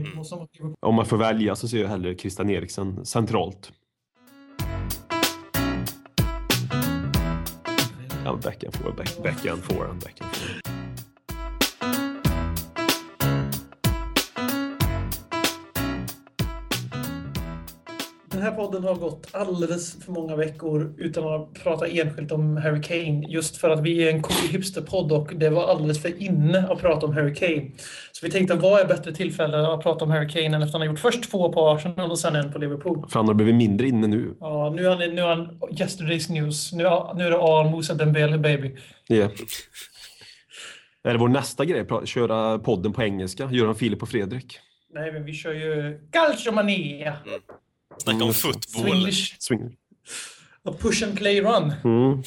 Om 0.79 0.95
man 0.95 1.05
får 1.05 1.17
välja 1.17 1.55
så 1.55 1.67
ser 1.67 1.81
jag 1.81 1.87
hellre 1.87 2.15
Christian 2.15 2.49
Eriksen 2.49 3.05
centralt. 3.05 3.71
Ja, 8.25 8.39
backhand 8.43 8.75
forward, 8.75 8.95
back, 8.95 9.23
backhand 9.23 9.63
forehand, 9.63 10.01
backhand 10.01 10.31
forehand. 10.35 10.76
Den 18.37 18.45
här 18.45 18.51
podden 18.51 18.83
har 18.83 18.95
gått 18.95 19.27
alldeles 19.31 20.03
för 20.05 20.11
många 20.11 20.35
veckor 20.35 20.93
utan 20.97 21.27
att 21.27 21.53
prata 21.63 21.87
enskilt 21.87 22.31
om 22.31 22.57
Harry 22.57 22.81
Kane. 22.81 23.25
Just 23.29 23.57
för 23.57 23.69
att 23.69 23.79
vi 23.81 24.03
är 24.07 24.11
en 24.13 24.21
cool 24.21 24.49
hipsterpodd 24.51 25.11
och 25.11 25.31
det 25.35 25.49
var 25.49 25.67
alldeles 25.67 26.01
för 26.01 26.21
inne 26.23 26.67
att 26.69 26.79
prata 26.81 27.05
om 27.05 27.13
Harry 27.13 27.35
Kane. 27.35 27.71
Så 28.11 28.25
vi 28.25 28.31
tänkte, 28.31 28.55
vad 28.55 28.81
är 28.81 28.85
bättre 28.85 29.11
tillfälle 29.11 29.67
att 29.73 29.83
prata 29.83 30.05
om 30.05 30.11
Harry 30.11 30.27
Kane 30.29 30.45
än 30.45 30.53
efter 30.53 30.63
att 30.65 30.71
han 30.71 30.81
har 30.81 30.85
gjort 30.87 30.99
först 30.99 31.31
två 31.31 31.53
på 31.53 31.69
Arsenal 31.69 32.11
och 32.11 32.19
sen 32.19 32.35
en 32.35 32.51
på 32.51 32.59
Liverpool? 32.59 33.05
För 33.09 33.19
han 33.19 33.27
har 33.27 33.33
blivit 33.33 33.55
mindre 33.55 33.87
inne 33.87 34.07
nu. 34.07 34.35
Ja, 34.39 34.73
nu 34.75 34.85
är 34.85 34.89
han, 34.89 34.99
nu 35.15 35.21
är 35.21 35.27
han 35.27 35.59
yesterday's 35.71 36.31
news. 36.31 36.73
Nu, 36.73 36.83
är- 36.83 37.13
nu 37.13 37.23
är 37.25 37.31
det 37.31 37.37
all 37.37 37.69
Moussa 37.69 37.93
Dembele 37.93 38.37
baby. 38.37 38.75
Yeah. 39.09 39.31
Är 41.03 41.13
det 41.13 41.19
vår 41.19 41.27
nästa 41.29 41.65
grej? 41.65 41.85
Köra 42.05 42.59
podden 42.59 42.93
på 42.93 43.03
engelska? 43.03 43.49
Göran 43.51 43.75
Filip 43.75 44.01
och 44.01 44.09
Fredrik? 44.09 44.59
Nej, 44.93 45.11
men 45.11 45.25
vi 45.25 45.33
kör 45.33 45.53
ju 45.53 45.99
Calciomania. 46.11 47.13
Snacka 47.97 48.15
om 48.15 48.21
Mm. 48.21 48.33
fotboll. 48.33 48.83
Swinglish. 48.83 49.35
Swing. 49.39 49.77
Och 50.63 50.79
push 50.79 51.03
and 51.03 51.17
play 51.17 51.41
run. 51.41 51.73
Mm. 51.83 52.23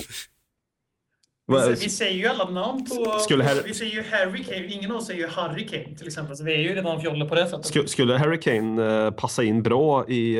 Vi, 1.46 1.74
vi 1.80 1.90
säger 1.90 2.18
ju 2.18 2.26
alla 2.26 2.50
namn 2.50 2.84
på... 2.86 3.18
Skulle 3.18 3.44
Harry- 3.44 3.62
Vi 3.64 3.74
säger 3.74 3.92
ju 3.92 4.02
Harry 4.02 4.44
Kane. 4.44 4.66
Ingen 4.66 4.90
av 4.90 4.96
oss 4.96 5.06
säger 5.06 5.20
ju 5.20 5.26
Harry 5.28 5.66
Kane 5.66 5.96
till 5.96 6.06
exempel. 6.06 6.36
Så 6.36 6.44
vi 6.44 6.52
är 6.54 6.58
ju 6.58 6.74
redan 6.74 7.00
fjolle 7.00 7.24
på 7.24 7.34
det 7.34 7.48
sättet. 7.48 7.74
Sku- 7.74 7.86
Skulle 7.86 8.18
Harry 8.18 8.40
Kane 8.40 8.84
eh, 9.04 9.10
passa 9.10 9.42
in 9.44 9.62
bra 9.62 10.08
i 10.08 10.36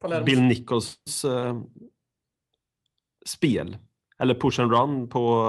Palermo. 0.00 0.24
Bill 0.24 0.42
Nichols 0.42 1.24
eh, 1.24 1.60
spel? 3.26 3.76
Eller 4.18 4.34
push 4.34 4.60
and 4.60 4.72
run 4.72 5.08
på 5.08 5.42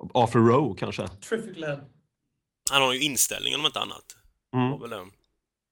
uh, 0.00 0.10
Arthur 0.22 0.40
Rowe 0.40 0.78
kanske? 0.78 1.08
Terrific 1.08 1.56
lad. 1.58 1.80
Han 2.70 2.82
har 2.82 2.92
ju 2.92 3.00
inställningen 3.00 3.60
om 3.60 3.66
inte 3.66 3.80
annat. 3.80 4.04
Mm. 4.56 4.72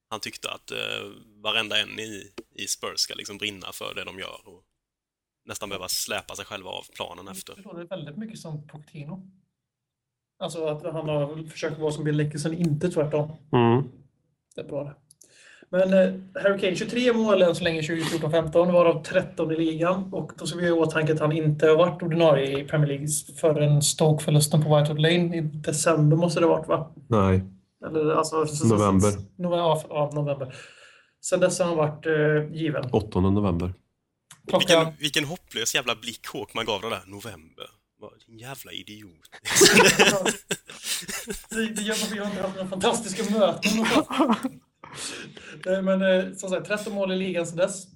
Han 0.08 0.20
tyckte 0.20 0.50
att 0.50 0.70
eh, 0.70 0.78
varenda 1.42 1.80
en 1.82 1.98
i, 1.98 2.30
i 2.54 2.66
Spurs 2.66 3.00
ska 3.00 3.14
liksom 3.14 3.38
brinna 3.38 3.72
för 3.72 3.94
det 3.94 4.04
de 4.04 4.18
gör 4.18 4.40
och 4.44 4.62
nästan 5.44 5.68
behöva 5.68 5.88
släpa 5.88 6.36
sig 6.36 6.44
själva 6.44 6.70
av 6.70 6.84
planen 6.94 7.28
efter. 7.28 7.54
Det 7.56 7.62
låter 7.62 7.84
väldigt 7.84 8.16
mycket 8.16 8.38
som 8.38 8.66
Pochettino. 8.66 9.30
Alltså 10.38 10.66
att 10.66 10.82
han 10.82 11.08
har 11.08 11.48
försökt 11.50 11.78
vara 11.78 11.92
som 11.92 12.04
Bill 12.04 12.16
Nicholson, 12.16 12.54
inte 12.54 12.90
tvärtom. 12.90 13.32
Mm. 13.52 13.88
Det 14.54 14.60
är 14.60 14.64
bra 14.64 14.84
det. 14.84 14.94
Men 15.68 15.92
eh, 15.92 16.42
Harry 16.42 16.58
Kane, 16.58 16.76
23 16.76 17.12
mål 17.12 17.42
än 17.42 17.54
så 17.54 17.64
länge 17.64 17.80
2014-15, 17.80 18.72
varav 18.72 19.02
13 19.02 19.52
i 19.52 19.56
ligan. 19.56 20.14
Och 20.14 20.32
då 20.38 20.46
ska 20.46 20.58
vi 20.58 20.68
ha 20.70 20.76
i 20.76 20.80
åtanke 20.80 21.12
att 21.12 21.20
han 21.20 21.32
inte 21.32 21.66
har 21.66 21.76
varit 21.76 22.02
ordinarie 22.02 22.60
i 22.60 22.64
Premier 22.64 22.88
League 22.88 23.08
förrän 23.40 23.82
Stoke-förlusten 23.82 24.62
på 24.62 24.76
White 24.76 24.92
Hart 24.92 25.00
Lane 25.00 25.36
i 25.36 25.40
december 25.40 26.16
måste 26.16 26.40
det 26.40 26.46
ha 26.46 26.56
varit 26.56 26.68
va? 26.68 26.94
Nej. 27.08 27.42
Eller, 27.86 28.10
alltså, 28.14 28.46
så- 28.46 28.56
så- 28.56 28.66
November. 28.66 29.12
November, 29.38 29.56
ja, 29.58 29.82
ja, 29.88 30.10
november. 30.14 30.54
Sen 31.24 31.40
dess 31.40 31.58
har 31.58 31.66
han 31.66 31.76
varit 31.76 32.06
eh, 32.06 32.54
given. 32.56 32.84
8 32.92 33.20
november. 33.20 33.74
Klockan... 34.48 34.58
Vilken, 34.86 35.00
vilken 35.00 35.24
hopplös 35.24 35.74
jävla 35.74 35.94
blick 35.94 36.26
Håkman 36.26 36.64
gav 36.66 36.80
det 36.80 36.88
där. 36.90 37.02
November. 37.06 37.66
Din 38.26 38.38
jävla 38.38 38.72
idiot. 38.72 39.20
Det, 41.50 41.66
det 41.74 41.82
gör 41.82 41.94
att 41.94 42.12
vi 42.12 42.18
har 42.18 42.26
inte 42.26 42.42
haft 42.42 42.54
några 42.56 42.68
fantastiska 42.68 43.38
möten. 43.38 43.86
Men 45.84 46.02
eh, 46.02 46.32
som 46.34 46.50
sagt, 46.50 46.66
13 46.66 46.92
mål 46.92 47.12
i 47.12 47.16
ligan 47.16 47.46
sedan 47.46 47.56
dess. 47.56 47.86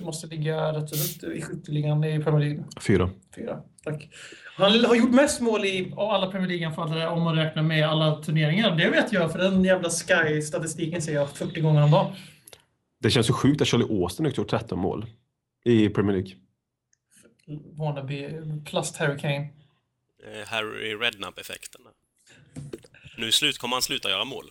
Måste 0.00 0.26
ligga 0.26 0.72
rätt 0.72 0.88
så 0.88 0.96
högt 0.96 1.36
i 1.38 1.42
skytteligan 1.42 2.04
i 2.04 2.22
Premier 2.22 2.40
League. 2.40 2.64
Fyra. 2.80 3.10
Fyra. 3.36 3.62
Tack. 3.84 4.08
Han 4.56 4.84
har 4.84 4.94
gjort 4.94 5.14
mest 5.14 5.40
mål 5.40 5.64
i 5.64 5.92
av 5.96 6.10
alla 6.10 6.30
Premier 6.30 6.48
League-anfallare 6.48 7.08
om 7.08 7.22
man 7.22 7.36
räknar 7.36 7.62
med 7.62 7.88
alla 7.88 8.22
turneringar. 8.22 8.76
Det 8.76 8.90
vet 8.90 9.12
jag, 9.12 9.32
för 9.32 9.38
den 9.38 9.64
jävla 9.64 9.90
Sky-statistiken 9.90 11.02
ser 11.02 11.14
jag 11.14 11.30
40 11.30 11.60
gånger 11.60 11.82
om 11.82 11.90
dagen. 11.90 12.14
Det 13.00 13.10
känns 13.10 13.28
ju 13.28 13.32
sjukt 13.32 13.60
att 13.60 13.68
Charlie 13.68 14.02
Austin 14.02 14.26
har 14.26 14.32
gjort 14.32 14.50
13 14.50 14.78
mål 14.78 15.06
i 15.64 15.88
Premier 15.88 16.16
League. 16.16 16.32
Wannabe 17.76 18.42
plus 18.64 18.96
Harry 18.96 19.18
Kane. 19.18 19.48
Eh, 20.24 20.46
Harry 20.46 20.94
Redknapp-effekten. 20.94 21.80
Nu 23.18 23.32
slut, 23.32 23.58
kommer 23.58 23.76
han 23.76 23.82
sluta 23.82 24.10
göra 24.10 24.24
mål. 24.24 24.50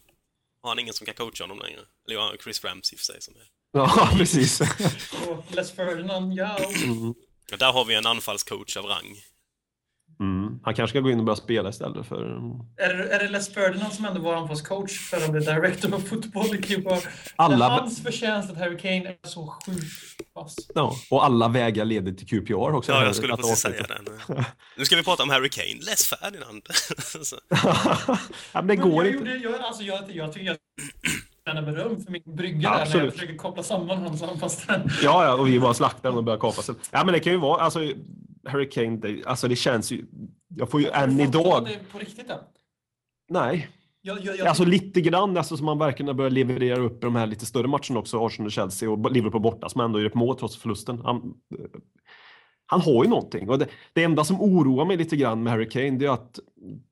Har 0.62 0.70
han 0.70 0.80
ingen 0.80 0.94
som 0.94 1.06
kan 1.06 1.16
coacha 1.16 1.44
honom 1.44 1.60
längre? 1.60 1.80
Eller 2.06 2.16
ja, 2.16 2.34
Chris 2.44 2.64
Ramsey 2.64 2.98
för 2.98 3.06
sig 3.06 3.22
som 3.22 3.34
är... 3.36 3.63
Ja, 3.74 4.10
precis. 4.18 4.62
Les 5.52 5.72
Ferdinand, 5.76 6.34
ja. 6.34 6.58
Mm. 6.84 7.14
Där 7.60 7.72
har 7.74 7.86
vi 7.86 7.96
en 7.96 8.06
anfallscoach 8.06 8.78
av 8.78 8.86
rang. 8.86 9.16
Mm. 10.20 10.60
Han 10.64 10.76
kanske 10.76 10.92
ska 10.94 11.00
gå 11.00 11.10
in 11.12 11.20
och 11.20 11.26
börja 11.26 11.36
spela 11.36 11.70
istället 11.70 12.08
för... 12.08 12.26
Är 12.78 12.94
det, 12.94 13.10
är 13.16 13.20
det 13.20 13.30
Les 13.30 13.54
Ferdinand 13.54 13.94
som 13.94 14.06
ändå 14.06 14.22
var 14.22 14.36
anfallscoach 14.36 15.10
för 15.10 15.22
han 15.22 15.32
blev 15.32 15.46
director 15.46 15.94
of 15.94 16.08
football 16.10 16.56
i 16.56 16.62
QPR? 16.62 17.08
Alla- 17.36 17.58
Det 17.70 17.76
är 17.76 17.80
hans 17.80 18.04
förtjänst 18.04 18.52
att 18.52 18.58
Harry 18.58 18.78
Kane 18.78 19.10
är 19.24 19.28
så 19.28 19.48
sjukt 19.66 20.32
vass. 20.36 20.56
Ja, 20.76 20.96
och 21.10 21.26
alla 21.26 21.48
vägar 21.48 21.86
leder 21.86 22.12
till 22.12 22.28
QPR 22.28 22.54
också. 22.74 22.92
Ja, 22.92 23.06
jag 23.06 23.16
skulle 23.16 23.36
precis 23.36 23.60
säga 23.60 23.84
det. 23.88 24.46
Nu 24.78 24.86
ska 24.86 24.96
vi 24.96 25.04
prata 25.04 25.24
om 25.24 25.30
Harry 25.30 25.50
Kane. 25.50 25.80
Les 25.82 26.06
Ferdinand. 26.08 26.68
Ja, 28.52 28.62
men 28.62 28.68
det 28.68 28.76
Men 28.76 28.90
går 28.92 29.06
jag, 29.06 29.16
inte. 29.16 29.30
gjorde, 29.32 29.38
jag, 29.44 29.62
alltså 29.62 29.84
jag, 29.84 30.12
jag 30.12 30.34
tycker 30.34 30.46
jag 30.48 30.58
förtjänar 31.44 31.72
beröm 31.72 32.02
för 32.02 32.12
min 32.12 32.22
brygga 32.26 32.70
där 32.70 32.90
när 32.94 33.04
jag 33.04 33.14
försöker 33.14 33.36
koppla 33.36 33.64
samman 33.64 33.98
hans 33.98 34.24
anfallstrend. 34.24 34.90
Ja, 35.04 35.26
ja, 35.26 35.36
och 35.36 35.48
vi 35.48 35.60
bara 35.60 35.74
slaktar 35.74 36.10
den 36.10 36.18
och 36.18 36.24
börjar 36.24 36.40
kapa 36.40 36.62
sig. 36.62 36.76
Ja, 36.92 37.04
men 37.04 37.14
det 37.14 37.20
kan 37.20 37.34
ju 37.34 37.40
vara, 37.40 37.62
alltså, 37.62 37.80
Harry 38.48 38.70
Kane, 38.70 38.98
det, 38.98 39.26
alltså 39.26 39.48
det 39.48 39.56
känns 39.56 39.92
ju... 39.92 40.06
Jag 40.56 40.70
får 40.70 40.82
ju 40.82 40.88
än 40.90 41.20
idag... 41.20 41.66
Det 41.66 41.92
på 41.92 42.00
riktigt 42.00 42.30
än. 42.30 42.38
Nej, 43.30 43.70
Jag, 44.02 44.20
jag, 44.22 44.38
jag, 44.38 44.48
alltså 44.48 44.66
lite 44.66 45.02
grann, 45.02 45.38
alltså 45.38 45.58
som 45.58 45.66
man 45.66 45.80
verkligen 45.80 46.08
har 46.08 46.14
börjat 46.14 46.34
leverera 46.34 46.80
upp 46.80 47.04
i 47.04 47.06
de 47.06 47.16
här 47.16 47.28
lite 47.28 47.46
större 47.46 47.68
matcherna 47.68 48.00
också, 48.00 48.26
Arsenal 48.26 48.46
och 48.46 48.52
Chelsea 48.52 48.90
och 48.90 49.12
Liverpool 49.12 49.42
borta, 49.42 49.70
som 49.70 49.82
ändå 49.82 50.00
gör 50.00 50.08
ett 50.08 50.14
mål 50.14 50.38
trots 50.38 50.58
förlusten. 50.58 51.02
Han, 52.66 52.82
har 52.82 53.04
ju 53.04 53.10
någonting. 53.10 53.50
Och 53.50 53.60
det, 53.60 53.68
det 53.94 54.04
enda 54.04 54.24
som 54.24 54.42
oroar 54.42 54.86
mig 54.86 54.98
lite 54.98 55.16
grann 55.16 55.44
med 55.44 55.54
Harry 55.54 55.70
Kane, 55.70 55.92
det 55.92 56.06
är 56.06 56.10
att 56.10 56.40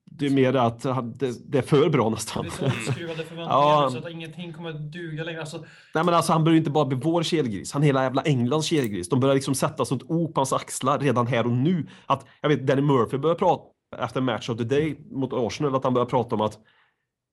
det 0.05 0.26
är 0.26 0.30
mer 0.30 0.55
att 0.55 0.82
det, 1.19 1.51
det 1.51 1.57
är 1.57 1.61
för 1.61 1.89
bra 1.89 2.09
nästan. 2.09 2.45
det 2.59 2.65
är 2.65 2.69
så 2.69 2.78
uppskruvade 2.89 3.24
förväntningar 3.24 3.49
Ja. 3.49 3.89
så 3.91 3.97
att 3.97 4.09
ingenting 4.11 4.53
kommer 4.53 4.69
att 4.69 4.91
duga 4.91 5.24
längre. 5.24 5.39
Alltså, 5.39 5.57
Nej 5.93 6.03
men 6.03 6.13
alltså 6.13 6.34
han 6.34 6.43
börjar 6.43 6.57
inte 6.57 6.69
bara 6.69 6.86
bli 6.86 6.97
vår 7.03 7.24
kelgris, 7.24 7.72
han 7.74 7.82
är 7.82 7.86
hela 7.86 8.03
jävla 8.03 8.22
Englands 8.22 8.67
kelgris. 8.67 9.09
De 9.09 9.19
börjar 9.19 9.36
liksom 9.36 9.55
sätta 9.55 9.86
sånt 9.86 10.03
ok 10.07 10.34
på 10.34 10.39
hans 10.39 10.53
axlar 10.53 10.99
redan 10.99 11.28
här 11.28 11.45
och 11.45 11.51
nu. 11.51 11.88
Att, 12.05 12.26
jag 12.41 12.49
vet, 12.49 12.67
Danny 12.67 12.82
Murphy 12.82 13.17
börjar 13.17 13.36
prata 13.36 13.63
efter 13.99 14.22
match 14.22 14.49
of 14.49 14.57
the 14.57 14.63
day 14.63 14.97
mot 15.11 15.34
Arsenal, 15.34 15.76
att 15.76 15.84
han 15.84 15.93
börjar 15.93 16.05
prata 16.05 16.36
om 16.36 16.41
att 16.41 16.59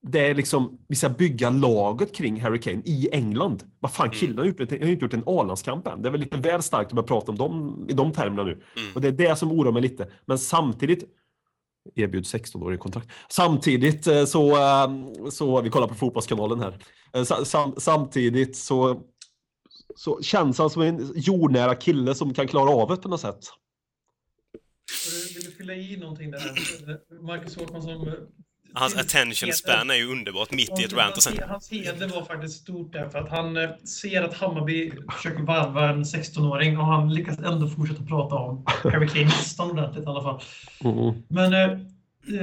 det 0.03 0.27
är 0.27 0.35
liksom, 0.35 0.79
vi 0.89 0.97
ska 0.97 1.09
bygga 1.09 1.51
laget 1.51 2.15
kring 2.15 2.41
Harry 2.41 2.61
Kane 2.61 2.83
i 2.85 3.09
England. 3.13 3.65
Vad 3.81 3.93
fan, 3.93 4.11
killen 4.11 4.39
har 4.39 4.45
ju 4.45 4.51
inte, 4.51 4.65
har 4.79 4.87
ju 4.87 4.93
inte 4.93 5.05
gjort 5.05 5.15
en 5.15 5.23
A-landskamp 5.27 5.87
än. 5.87 6.03
Det 6.03 6.09
är 6.09 6.11
väl 6.11 6.21
lite 6.21 6.37
väl 6.37 6.63
starkt 6.63 6.89
att 6.91 6.95
börja 6.95 7.07
prata 7.07 7.33
om 7.33 7.39
dem 7.39 7.87
i 7.89 7.93
de 7.93 8.13
termerna 8.13 8.43
nu. 8.45 8.53
Mm. 8.53 8.95
Och 8.95 9.01
det 9.01 9.09
är 9.09 9.13
det 9.13 9.37
som 9.37 9.53
oroar 9.53 9.73
mig 9.73 9.83
lite. 9.83 10.09
Men 10.27 10.39
samtidigt, 10.39 11.05
erbjuds 11.95 12.31
16 12.31 12.63
år 12.63 12.75
i 12.75 12.79
kontrakt. 12.79 13.09
Samtidigt 13.29 14.07
eh, 14.07 14.25
så, 14.25 14.57
eh, 14.57 14.89
så, 15.31 15.61
vi 15.63 15.71
kollar 15.71 15.89
på 15.89 15.95
Fotbollskanalen 15.95 16.61
här. 16.61 16.79
Eh, 17.13 17.23
sa- 17.25 17.45
Sam, 17.45 17.75
samtidigt 17.77 18.57
så, 18.57 19.03
så 19.97 20.23
känns 20.23 20.59
han 20.59 20.71
som 20.71 20.83
en 20.83 21.13
jordnära 21.17 21.75
kille 21.75 22.15
som 22.15 22.35
kan 22.35 22.49
klara 22.49 22.71
av 22.71 22.89
det 22.89 22.97
på 22.97 23.09
något 23.09 23.21
sätt. 23.21 23.39
vill 24.53 25.29
du- 25.29 25.35
vill 25.41 25.45
du 25.51 25.57
fylla 25.57 25.75
i 25.75 25.97
någonting 25.97 26.31
där? 26.31 26.41
Marcus 27.23 27.57
Håkman 27.57 27.83
som... 27.83 28.07
Hans 28.73 28.97
attention 28.97 29.53
span 29.53 29.91
är 29.91 29.95
ju 29.95 30.13
underbart 30.13 30.53
mitt 30.53 30.81
i 30.81 30.85
ett 30.85 30.93
rant 30.93 31.17
och 31.17 31.23
sen... 31.23 31.33
Hans 31.49 31.71
heder 31.71 32.09
var 32.09 32.25
faktiskt 32.25 32.63
stort 32.63 32.93
där 32.93 33.09
för 33.09 33.19
att 33.19 33.29
han 33.29 33.57
eh, 33.57 33.71
ser 33.85 34.23
att 34.23 34.35
Hammarby 34.35 34.93
försöker 35.17 35.43
varva 35.43 35.89
en 35.91 36.05
16-åring 36.05 36.79
och 36.79 36.87
han 36.87 37.15
lyckas 37.15 37.39
ändå 37.39 37.69
fortsätta 37.69 38.03
prata 38.05 38.35
om 38.35 38.65
Harry 38.85 39.09
Kane 39.09 39.25
nästan 39.25 39.71
ordentligt 39.71 40.05
i 40.05 40.07
alla 40.07 40.23
fall. 40.23 40.41
Mm. 40.85 41.15
Men 41.29 41.53
eh, 41.53 41.79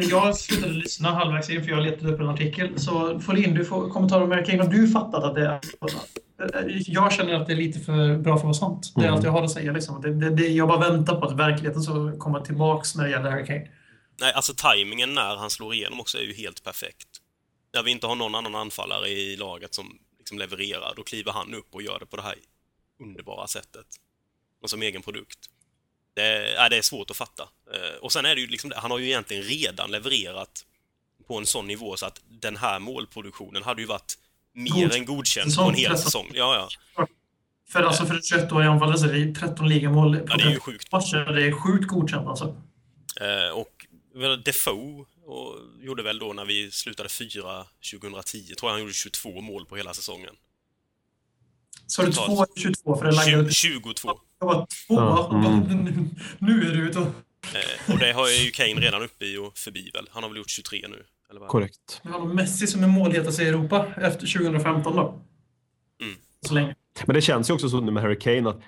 jag 0.09 0.36
slutade 0.38 0.73
lyssna 0.73 1.09
halvvägs 1.11 1.49
in 1.49 1.63
för 1.63 1.71
jag 1.71 1.84
letade 1.84 2.13
upp 2.13 2.19
en 2.19 2.30
artikel. 2.30 2.80
Så 2.80 3.19
får 3.19 3.38
in 3.38 3.53
du 3.53 3.65
får 3.65 3.89
kommentarer 3.89 4.23
om 4.23 4.32
Harry 4.32 4.45
Kane. 4.45 4.63
Har 4.63 4.69
du 4.69 4.88
fattat 4.88 5.23
att 5.23 5.36
det 5.36 5.41
är... 5.45 5.53
eh, 5.53 6.78
Jag 6.88 7.13
känner 7.13 7.34
att 7.34 7.47
det 7.47 7.53
är 7.53 7.57
lite 7.57 7.80
för 7.80 8.17
bra 8.17 8.34
för 8.34 8.39
att 8.39 8.43
vara 8.43 8.53
sant. 8.53 8.91
Det 8.95 9.01
är 9.01 9.03
Mm. 9.05 9.15
allt 9.15 9.23
jag 9.26 9.32
har 9.32 9.43
att 9.43 9.51
säga. 9.51 9.71
Liksom. 9.71 10.01
Det, 10.01 10.13
det, 10.13 10.30
det, 10.30 10.47
jag 10.47 10.67
bara 10.67 10.89
väntar 10.89 11.19
på 11.19 11.26
att 11.26 11.39
verkligheten 11.39 11.82
ska 11.82 12.17
komma 12.17 12.39
tillbaks 12.39 12.95
när 12.95 13.03
det 13.03 13.09
gäller 13.09 13.32
Harry 13.32 13.45
Kane. 13.45 13.67
Nej, 14.20 14.34
alltså 14.34 14.53
tajmingen 14.53 15.13
när 15.13 15.36
han 15.36 15.49
slår 15.49 15.74
igenom 15.74 15.99
också 15.99 16.18
är 16.18 16.22
ju 16.22 16.34
helt 16.34 16.63
perfekt. 16.63 17.07
När 17.74 17.84
vi 17.84 17.91
inte 17.91 18.07
har 18.07 18.16
någon 18.16 18.36
annan 18.36 18.55
anfallare 18.55 19.09
i 19.09 19.36
laget 19.38 19.74
som 19.74 19.99
liksom 20.18 20.38
levererar, 20.39 20.93
då 20.95 21.03
kliver 21.03 21.32
han 21.32 21.53
upp 21.53 21.76
och 21.76 21.82
gör 21.82 21.99
det 21.99 22.05
på 22.05 22.16
det 22.16 22.22
här 22.22 22.36
underbara 22.99 23.47
sättet. 23.47 23.86
Och 24.61 24.70
som 24.70 24.82
egen 24.82 25.01
produkt. 25.01 25.39
Det 26.13 26.22
är, 26.24 26.70
det 26.70 26.78
är 26.78 26.82
svårt 26.82 27.11
att 27.11 27.18
fatta. 27.18 27.43
Eh, 27.74 27.95
Och 28.01 28.11
sen 28.11 28.26
är 28.26 28.36
det 28.36 28.41
ju 28.41 28.47
liksom 28.47 28.70
det, 28.70 28.76
han 28.80 28.91
har 28.91 28.97
ju 28.99 29.05
egentligen 29.05 29.43
redan 29.43 29.91
levererat 29.91 30.66
på 31.28 31.38
en 31.38 31.45
sån 31.45 31.68
nivå 31.68 31.97
så 31.97 32.05
att 32.05 32.22
den 32.30 32.57
här 32.57 32.80
målproduktionen 32.80 33.63
hade 33.63 33.82
ju 33.82 33.88
varit 33.88 34.18
mer 34.53 34.72
God- 34.88 34.93
än 34.93 35.05
godkänd 35.05 35.55
på 35.55 35.61
en 35.63 35.76
hel 35.76 35.97
säsong. 35.97 36.32
Ja, 36.34 36.70
ja. 36.95 37.07
För, 37.70 37.84
alltså, 37.84 38.05
för 38.05 38.13
en 38.16 38.22
21-årig 38.22 38.68
anfallare 38.68 38.97
så 38.97 39.05
är 39.05 39.13
det 39.13 39.36
13 39.36 39.70
ligamål 39.70 40.18
på 40.18 40.26
ja 40.30 40.38
det 40.38 40.43
är 40.43 40.47
ju 40.47 40.51
30 40.55 40.59
sjukt. 40.61 40.91
matcher. 40.91 41.32
Det 41.34 41.43
är 41.47 41.51
sjukt 41.51 41.88
godkänt 41.88 42.28
alltså. 42.28 42.61
Eh, 43.22 43.49
och 43.49 43.74
Defoe 44.45 45.05
och 45.26 45.59
gjorde 45.80 46.03
väl 46.03 46.20
då 46.20 46.34
när 46.34 46.45
vi 46.45 46.72
slutade 46.72 47.09
fyra 47.09 47.66
2010, 47.91 48.55
tror 48.55 48.70
jag 48.70 48.74
han 48.74 48.82
gjorde 48.82 48.93
22 48.93 49.41
mål 49.41 49.66
på 49.66 49.76
hela 49.76 49.93
säsongen. 49.93 50.36
Så 51.88 52.01
har 52.01 52.07
du 52.07 52.13
Totalt. 52.13 52.38
2 52.38 52.43
eller 52.43 52.74
22 52.74 52.97
för 52.97 53.05
det 53.05 53.11
laggade 53.11 53.51
20, 53.51 53.93
22. 53.95 54.20
Jag 54.39 54.47
bara 54.47 54.66
två. 54.66 54.95
Ja, 54.95 55.30
mm. 55.70 56.09
Nu 56.39 56.61
är 56.61 56.74
du 56.74 56.88
ute 56.89 56.99
och... 56.99 57.07
Eh, 57.07 57.93
och 57.93 57.99
det 57.99 58.11
har 58.11 58.30
ju 58.30 58.51
Kane 58.51 58.82
redan 58.82 59.03
uppe 59.03 59.26
i 59.26 59.38
och 59.38 59.57
förbi 59.57 59.91
väl. 59.93 60.09
Han 60.11 60.24
har 60.24 60.30
väl 60.30 60.38
gjort 60.38 60.49
23 60.49 60.86
nu? 60.89 61.05
Eller 61.30 61.39
vad? 61.39 61.49
Korrekt. 61.49 62.01
Vi 62.03 62.09
har 62.09 62.26
Messi 62.26 62.68
som 62.68 62.84
är 62.84 62.88
målhetast 62.88 63.39
i 63.39 63.43
Europa 63.43 63.88
efter 63.97 64.28
2015 64.28 64.95
då. 64.95 65.22
Mm. 66.01 66.16
Så 66.41 66.53
länge. 66.53 66.76
Men 67.05 67.13
det 67.13 67.22
känns 67.22 67.49
ju 67.49 67.53
också 67.53 67.70
så 67.70 67.82
nu 67.82 67.91
med 67.91 68.03
Harry 68.03 68.20
Kane 68.20 68.49
att 68.49 68.61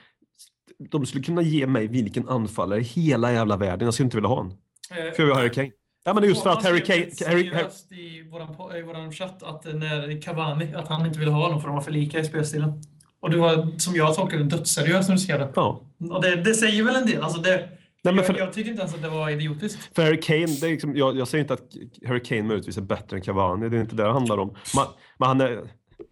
de 0.90 1.06
skulle 1.06 1.24
kunna 1.24 1.42
ge 1.42 1.68
mig 1.68 1.88
vilken 1.88 2.30
anfallare 2.30 2.80
i 2.80 2.84
hela 2.84 3.34
jävla 3.34 3.58
världen. 3.58 3.86
Jag 3.86 3.94
skulle 3.94 4.06
inte 4.06 4.18
vilja 4.18 4.28
ha 4.30 4.42
en. 4.42 4.54
För 4.88 5.16
jag 5.18 5.26
vill 5.26 5.30
ha 5.30 5.36
Harry 5.36 5.52
Kane. 5.52 5.72
Ja 6.06 6.14
men 6.14 6.24
just 6.24 6.44
för 6.44 6.50
att 6.50 6.64
Harry 6.64 6.84
Kane... 6.84 7.06
Harry, 7.26 7.54
Harry, 7.54 7.66
i 7.90 8.30
våran, 8.30 8.76
i 8.78 8.82
våran 8.82 9.12
chatt 9.12 9.44
att 9.44 9.66
när 9.66 10.22
Cavani, 10.22 10.76
att 10.76 10.88
han 10.88 11.06
inte 11.06 11.20
ville 11.20 11.32
ha 11.32 11.44
honom 11.44 11.62
för 11.62 11.68
de 11.68 11.76
var 11.76 11.84
för 11.84 11.92
lika 11.92 12.20
i 12.20 12.24
spelstilen. 12.24 12.82
Och 13.20 13.30
det 13.30 13.38
var, 13.38 13.80
som 13.80 13.96
jag 13.96 14.16
tolkade 14.16 14.44
det, 14.44 14.50
dödsseriöst 14.50 15.10
när 15.10 15.16
du 15.16 15.22
skrev 15.22 15.40
det. 15.40 15.52
ja. 15.56 15.82
Och 16.12 16.22
det, 16.22 16.36
det 16.36 16.54
säger 16.54 16.84
väl 16.84 16.96
en 16.96 17.06
del. 17.06 17.24
Alltså 17.24 17.42
det, 17.42 17.70
Nej 18.04 18.14
men 18.14 18.16
jag, 18.16 18.26
för, 18.26 18.38
jag 18.38 18.54
tycker 18.54 18.70
inte 18.70 18.82
ens 18.82 18.96
att 18.96 19.02
det 19.02 19.10
var 19.10 19.30
idiotiskt. 19.30 19.96
för 19.96 20.04
Harry 20.04 20.20
Kane, 20.22 20.46
det 20.46 20.68
är 20.68 20.72
liksom, 20.72 20.96
jag, 20.96 21.18
jag 21.18 21.28
säger 21.28 21.44
inte 21.44 21.54
att 21.54 21.68
Harry 22.08 22.24
Kane 22.24 22.44
möjligtvis 22.44 22.78
är 22.78 22.82
bättre 22.82 23.18
än 23.18 23.24
Cavani, 23.24 23.70
det 23.70 23.78
är 23.78 23.82
inte 23.82 23.96
det 23.96 24.04
det 24.04 24.12
handlar 24.12 24.38
om. 24.38 24.56
Men, 24.76 24.86
men 25.18 25.28
han 25.28 25.42
är... 25.42 25.50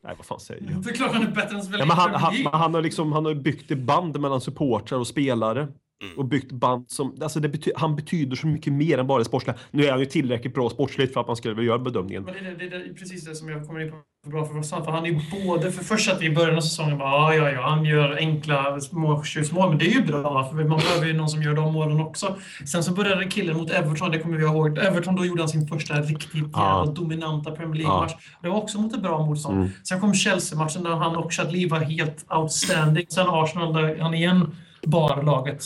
Nej, 0.04 0.14
vad 0.18 0.26
fan 0.26 0.40
säger 0.40 0.72
jag? 0.72 0.84
Det 0.84 0.90
är 0.90 0.94
klart 0.94 1.14
han 1.14 1.24
är 1.24 1.32
bättre 1.32 1.56
än 1.56 1.64
Sven 1.64 1.80
Ja, 1.80 1.86
men 1.86 1.98
han, 1.98 2.14
han, 2.14 2.44
men 2.44 2.54
han, 2.54 2.74
har 2.74 2.82
liksom, 2.82 3.12
han 3.12 3.26
har 3.26 3.34
byggt 3.34 3.72
ett 3.72 3.78
band 3.78 4.20
mellan 4.20 4.42
supportrar 4.42 5.00
och 5.00 5.08
spelare. 5.08 5.68
Mm. 6.04 6.18
Och 6.18 6.26
byggt 6.26 6.52
band 6.52 6.86
som, 6.88 7.18
alltså 7.22 7.40
det 7.40 7.50
bety, 7.50 7.72
han 7.76 7.96
betyder 7.96 8.36
så 8.36 8.48
mycket 8.48 8.74
mer 8.74 8.98
än 8.98 9.08
bara 9.08 9.20
det 9.20 9.26
sportsliga. 9.26 9.58
Nu 9.72 9.86
är 9.86 9.92
han 9.92 10.00
ju 10.00 10.06
tillräckligt 10.06 10.54
bra 10.54 10.70
sportsligt 10.70 11.14
för 11.14 11.22
att 11.22 11.28
man 11.28 11.36
skulle 11.36 11.64
göra 11.64 11.80
bedömningen. 11.80 12.24
Men 12.24 12.34
det, 12.34 12.40
är- 12.40 12.56
det, 12.56 12.70
det 12.70 12.76
är 12.90 12.94
precis 12.94 13.26
det 13.26 13.36
som 13.36 13.50
jag 13.50 13.68
kommer 13.68 13.80
in 13.80 13.92
på 13.92 13.98
för 14.24 14.32
bra 14.32 14.46
för 14.46 14.54
Rossand. 14.54 14.86
För 14.86 14.92
han 14.92 15.06
är 15.06 15.10
ju 15.10 15.20
både, 15.46 15.72
för 15.72 15.84
först 15.84 16.12
att 16.12 16.22
vi 16.22 16.26
i 16.26 16.30
början 16.36 16.58
av 16.58 16.62
säsongen 16.62 16.98
bara 16.98 17.36
ja, 17.36 17.36
ja, 17.36 17.52
ja, 17.52 17.70
han 17.70 17.86
gör 17.86 18.18
enkla 18.18 18.80
småtjusmål. 18.82 19.70
Men 19.70 19.78
det 19.78 19.86
är 19.86 19.92
ju 19.94 20.04
bra, 20.04 20.50
för 20.50 20.56
man 20.64 20.80
behöver 20.80 21.06
ju 21.08 21.14
någon 21.14 21.30
som 21.30 21.42
gör 21.44 21.54
de 21.54 21.74
målen 21.74 22.00
också. 22.00 22.36
Sen 22.66 22.84
så 22.84 22.92
började 22.94 23.26
killen 23.26 23.58
mot 23.58 23.72
Everton, 23.72 24.12
det 24.12 24.20
kommer 24.20 24.38
vi 24.38 24.44
ihåg. 24.44 24.78
Everton, 24.78 25.16
då 25.16 25.26
gjorde 25.26 25.42
han 25.42 25.50
sin 25.50 25.68
första 25.68 26.02
riktigt 26.02 26.44
Ja. 26.54 26.94
dominanta 26.96 27.52
Premier 27.52 27.76
League-match. 27.84 28.14
Det 28.42 28.50
var 28.50 28.58
också 28.58 28.82
mot 28.82 28.94
ett 28.94 29.02
bra 29.02 29.26
motstånd. 29.26 29.58
Mm. 29.58 29.70
Sen 29.84 30.00
kom 30.00 30.14
Chelsea-matchen 30.14 30.84
där 30.84 30.92
han 30.96 31.16
och 31.16 31.34
Chadli 31.34 31.68
var 31.70 31.80
helt 31.80 32.26
outstanding. 32.30 33.06
Sen 33.10 33.26
Arsenal 33.30 33.74
där 33.74 33.98
han 34.00 34.14
igen 34.14 34.56
bar 34.86 35.24
laget. 35.24 35.64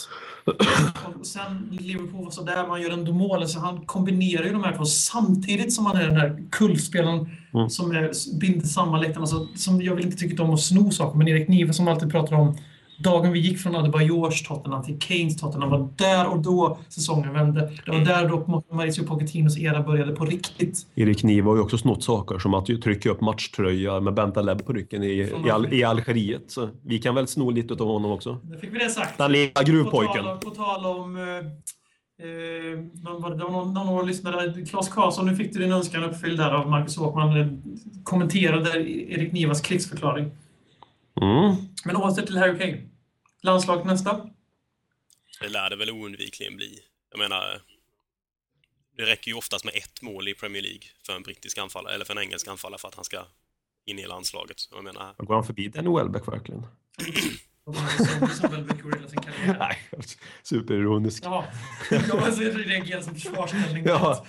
Och 1.19 1.27
sen 1.27 1.69
Liverpool 1.71 2.23
var 2.23 2.31
så 2.31 2.43
där 2.43 2.67
man 2.67 2.81
gör 2.81 2.91
ändå 2.91 3.13
mål. 3.13 3.47
Så 3.47 3.59
han 3.59 3.85
kombinerar 3.85 4.43
ju 4.43 4.51
de 4.53 4.63
här 4.63 4.75
två 4.77 4.85
samtidigt 4.85 5.73
som 5.73 5.85
han 5.85 5.97
är 5.97 6.07
den 6.07 6.17
här 6.17 6.43
kullspelaren 6.49 7.29
Mm. 7.53 7.69
som 7.69 7.91
är, 7.91 8.39
binder 8.39 8.67
samman 8.67 9.01
läktarna. 9.01 9.21
Alltså, 9.21 9.47
som 9.55 9.81
jag 9.81 9.95
vill 9.95 10.05
inte 10.05 10.17
tycka 10.17 10.43
om 10.43 10.53
att 10.53 10.59
sno 10.59 10.91
saker, 10.91 11.17
men 11.17 11.27
Erik 11.27 11.47
Nive 11.47 11.73
som 11.73 11.87
alltid 11.87 12.11
pratar 12.11 12.35
om 12.35 12.57
dagen 12.99 13.31
vi 13.31 13.39
gick 13.39 13.59
från 13.59 13.75
Adebayors 13.75 14.43
Tottenham 14.43 14.83
till 14.83 14.99
Keynes 14.99 15.37
Tottenham 15.37 15.69
var 15.69 15.89
där 15.95 16.27
och 16.27 16.39
då 16.39 16.77
säsongen 16.89 17.33
vände. 17.33 17.71
Det 17.85 17.91
var 17.91 17.99
där 17.99 18.29
då 18.29 18.63
Mauricio 18.71 19.03
Pochettinos 19.03 19.57
era 19.57 19.83
började 19.83 20.15
på 20.15 20.25
riktigt. 20.25 20.87
Erik 20.95 21.23
Niva 21.23 21.49
har 21.49 21.55
ju 21.55 21.61
också 21.61 21.77
snott 21.77 22.03
saker 22.03 22.39
som 22.39 22.53
att 22.53 22.65
trycka 22.65 23.09
upp 23.09 23.21
matchtröja 23.21 23.99
med 23.99 24.13
Bentaleb 24.13 24.65
på 24.65 24.73
ryggen 24.73 25.03
i, 25.03 25.31
i, 25.45 25.49
Al, 25.49 25.73
i 25.73 25.83
Algeriet. 25.83 26.43
Så 26.47 26.69
vi 26.85 26.99
kan 26.99 27.15
väl 27.15 27.27
sno 27.27 27.49
lite 27.49 27.73
av 27.73 27.87
honom 27.87 28.11
också. 28.11 28.37
Nu 28.43 28.57
fick 28.57 28.73
vi 28.73 28.79
det 28.79 28.89
sagt. 28.89 29.17
Den 29.17 29.31
lilla 29.31 29.51
På 29.53 29.63
gruvpojken. 29.63 30.23
tal, 30.23 30.37
på 30.37 30.49
tal 30.49 30.85
om... 30.85 31.17
Eh, 31.17 31.23
eh, 31.23 32.79
någon, 33.03 33.31
det, 33.31 33.37
det 33.37 33.43
var 33.43 33.51
någon, 33.51 33.73
någon 33.73 34.07
lyssnare, 34.07 34.65
Claes 34.65 34.89
Karlsson, 34.89 35.25
nu 35.25 35.35
fick 35.35 35.53
du 35.53 35.59
din 35.59 35.71
önskan 35.71 36.03
uppfylld 36.03 36.39
där 36.39 36.51
av 36.51 36.69
Marcus 36.69 36.97
Åkman. 36.97 37.41
eh, 37.41 37.47
Kommenterade 38.03 38.69
Erik 38.89 39.31
Nivas 39.31 39.61
krigsförklaring. 39.61 40.31
Mm. 41.21 41.55
Men 41.85 41.95
åter 41.95 42.21
till 42.21 42.37
Harry 42.37 42.59
Kane. 42.59 42.77
Landslag 43.41 43.85
nästa. 43.85 44.29
Det 45.41 45.49
lär 45.49 45.69
det 45.69 45.75
väl 45.75 45.91
oundvikligen 45.91 46.55
bli. 46.55 46.79
Jag 47.09 47.19
menar, 47.19 47.61
det 48.97 49.05
räcker 49.05 49.31
ju 49.31 49.37
oftast 49.37 49.65
med 49.65 49.75
ett 49.75 50.01
mål 50.01 50.27
i 50.27 50.33
Premier 50.33 50.61
League 50.61 50.81
för 51.05 51.15
en 51.15 51.23
brittisk 51.23 51.57
anfallare, 51.57 51.93
eller 51.93 52.05
för 52.05 52.15
en 52.15 52.23
engelsk 52.23 52.47
anfallare 52.47 52.79
för 52.79 52.87
att 52.87 52.95
han 52.95 53.03
ska 53.03 53.25
in 53.85 53.99
i 53.99 54.07
landslaget. 54.07 54.67
Jag 54.71 54.83
menar, 54.83 55.13
Går 55.17 55.33
han 55.33 55.43
förbi 55.43 55.67
Danny 55.67 55.89
Welbeck 55.89 56.27
verkligen? 56.27 56.65
Som- 57.73 58.27
Som 58.27 58.51
väl 58.51 58.63
Victor 58.63 58.91
hela 58.95 59.07
sin 59.07 59.19
karriär. 59.21 59.55
Nej, 59.59 59.77
superironisk. 60.43 61.25
Jaha. 61.25 61.43
Jag 61.89 62.17
alltså, 62.23 62.41
reagerar 62.41 63.01
som 63.01 63.13
försvarsställning. 63.13 63.83
Ja. 63.85 64.25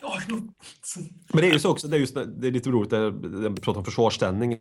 Ja. 0.00 0.18
Men 1.32 1.42
det 1.42 1.48
är 1.48 1.52
ju 1.52 1.58
så 1.58 1.70
också, 1.70 1.88
det 1.88 1.96
är, 1.96 2.00
just, 2.00 2.14
det 2.14 2.46
är 2.46 2.50
lite 2.50 2.70
roligt, 2.70 2.90
när 2.90 3.00
jag 3.42 3.62
pratar 3.62 3.78
om 3.78 3.84
försvarsställning. 3.84 4.56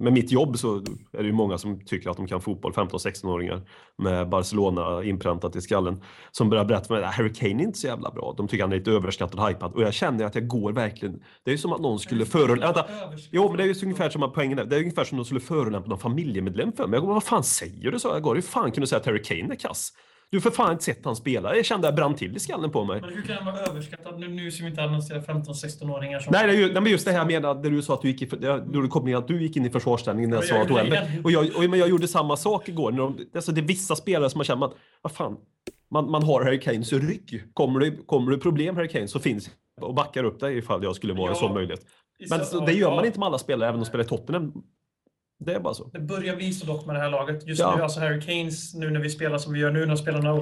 Med 0.00 0.12
mitt 0.12 0.30
jobb 0.32 0.58
så 0.58 0.76
är 1.12 1.18
det 1.18 1.24
ju 1.26 1.32
många 1.32 1.58
som 1.58 1.84
tycker 1.84 2.10
att 2.10 2.16
de 2.16 2.26
kan 2.26 2.40
fotboll, 2.40 2.72
15-16-åringar 2.72 3.62
med 3.98 4.28
Barcelona 4.28 5.04
inpräntat 5.04 5.56
i 5.56 5.60
skallen, 5.60 6.02
som 6.30 6.50
börjar 6.50 6.64
berätta 6.64 6.84
för 6.84 6.94
mig 6.94 7.04
att 7.04 7.14
Harry 7.14 7.32
Kane 7.32 7.62
är 7.62 7.66
inte 7.66 7.78
så 7.78 7.86
jävla 7.86 8.10
bra. 8.10 8.34
De 8.36 8.48
tycker 8.48 8.64
han 8.64 8.72
är 8.72 8.76
lite 8.76 8.90
överskattad 8.90 9.40
och 9.40 9.48
hypad. 9.48 9.72
Och 9.72 9.82
jag 9.82 9.94
känner 9.94 10.24
att 10.24 10.34
jag 10.34 10.46
går 10.48 10.72
verkligen... 10.72 11.14
Det 11.44 11.50
är 11.50 11.52
ju 11.52 11.58
som 11.58 11.72
att 11.72 11.80
någon 11.80 11.98
skulle 11.98 12.26
förolämpa... 12.26 12.86
Jo, 13.30 13.48
men 13.48 13.56
det 13.56 13.62
är 13.62 13.66
ju 13.66 13.74
ungefär 13.82 14.10
som 14.10 14.22
att 14.22 14.34
poängen 14.34 14.58
är. 14.58 14.64
Det 14.64 14.76
är 14.76 14.80
ungefär 14.80 15.04
som 15.04 15.18
att 15.18 15.24
de 15.24 15.24
skulle 15.24 15.40
förolämpa 15.40 15.88
någon 15.88 15.98
familjemedlem 15.98 16.65
för 16.72 16.86
mig. 16.86 16.96
Jag 16.96 17.06
går, 17.06 17.14
vad 17.14 17.24
fan 17.24 17.44
säger 17.44 17.90
du? 17.90 17.98
Så 17.98 18.08
jag 18.08 18.22
går, 18.22 18.34
hur 18.34 18.42
fan 18.42 18.72
kan 18.72 18.80
du 18.80 18.86
säga 18.86 18.98
att 19.00 19.06
Harry 19.06 19.22
Kane 19.22 19.54
är 19.54 19.58
kass? 19.58 19.92
Du 20.30 20.36
har 20.36 20.42
för 20.42 20.50
fan 20.50 20.72
inte 20.72 20.84
sett 20.84 21.04
han 21.04 21.16
spela. 21.16 21.56
Jag 21.56 21.64
kände 21.64 21.88
att 21.88 21.92
jag 21.92 21.96
brann 21.96 22.14
till 22.14 22.36
i 22.36 22.38
skallen 22.38 22.70
på 22.70 22.84
mig. 22.84 23.00
Men 23.00 23.10
hur 23.14 23.22
kan 23.22 23.36
han 23.36 23.44
vara 23.46 23.56
överskattad? 23.64 24.18
Nu, 24.20 24.28
nu 24.28 24.50
vi 24.64 24.66
inte 24.66 24.82
annonsera 24.82 25.20
15-16-åringar 25.20 26.20
som... 26.20 26.32
Nej, 26.32 26.46
det 26.46 26.52
är 26.52 26.56
ju, 26.56 26.72
nej, 26.72 26.82
men 26.82 26.92
just 26.92 27.04
det 27.06 27.12
här 27.12 27.24
med 27.26 27.44
att 27.44 27.62
du 27.62 27.82
sa 27.82 27.94
att 27.94 28.02
du 28.02 28.08
gick 28.08 28.22
i, 28.22 28.28
jag 28.40 28.74
gjorde 28.74 28.88
kopplingen 28.88 29.18
att 29.18 29.28
du 29.28 29.42
gick 29.42 29.56
in 29.56 29.66
i 29.66 29.70
försvarsställning 29.70 30.28
när 30.30 30.36
jag 30.36 30.44
Ja, 30.44 30.48
sa 30.48 30.60
att 30.62 30.90
det. 30.90 31.20
Och 31.24 31.30
jag, 31.32 31.56
och, 31.56 31.70
men 31.70 31.78
jag 31.78 31.88
gjorde 31.88 32.08
samma 32.08 32.36
sak 32.36 32.68
igår. 32.68 32.90
När 32.92 32.98
de, 32.98 33.18
alltså 33.34 33.52
det 33.52 33.60
är 33.60 33.66
vissa 33.66 33.96
spelare 33.96 34.30
som 34.30 34.38
man 34.38 34.44
känner 34.44 34.66
att, 34.66 34.74
vad 35.02 35.12
fan, 35.12 35.36
man, 35.90 36.10
man 36.10 36.22
har 36.22 36.44
Harry 36.44 36.60
Kanes 36.60 36.92
rygg. 36.92 37.42
Kommer 37.54 37.80
det, 37.80 37.90
kommer 38.06 38.30
det 38.32 38.38
problem 38.38 38.76
Harry 38.76 38.88
Kane 38.88 39.08
så 39.08 39.18
finns 39.18 39.50
och 39.80 39.94
backar 39.94 40.24
upp 40.24 40.40
dig 40.40 40.58
ifall 40.58 40.82
jag 40.84 40.96
skulle 40.96 41.12
vara 41.14 41.24
Ja. 41.26 41.30
en 41.30 41.36
sån 41.36 41.54
möjlighet. 41.54 41.80
Men 42.30 42.44
Så- 42.44 42.66
det 42.66 42.72
gör 42.72 42.94
man 42.94 43.04
inte 43.04 43.18
med 43.18 43.26
alla 43.26 43.38
spelare, 43.38 43.68
även 43.68 43.78
om 43.78 43.84
de 43.84 43.86
spelar 43.88 44.04
i 44.04 44.08
Tottenham. 44.08 44.52
Det 45.38 45.54
är 45.54 45.60
bara 45.60 45.74
så. 45.74 45.84
Det 45.92 46.00
börjar 46.00 46.36
bli 46.36 46.52
så 46.52 46.66
dock 46.66 46.86
med 46.86 46.94
det 46.94 47.00
här 47.00 47.10
laget. 47.10 47.46
Just 47.46 47.60
Ja. 47.60 47.74
nu, 47.76 47.82
alltså 47.82 48.00
Harry 48.00 48.20
Kanes, 48.20 48.74
nu 48.74 48.90
när 48.90 49.00
vi 49.00 49.10
spelar 49.10 49.38
som 49.38 49.52
vi 49.52 49.60
gör 49.60 49.70
nu, 49.70 49.86
när 49.86 49.96
spelarna... 49.96 50.40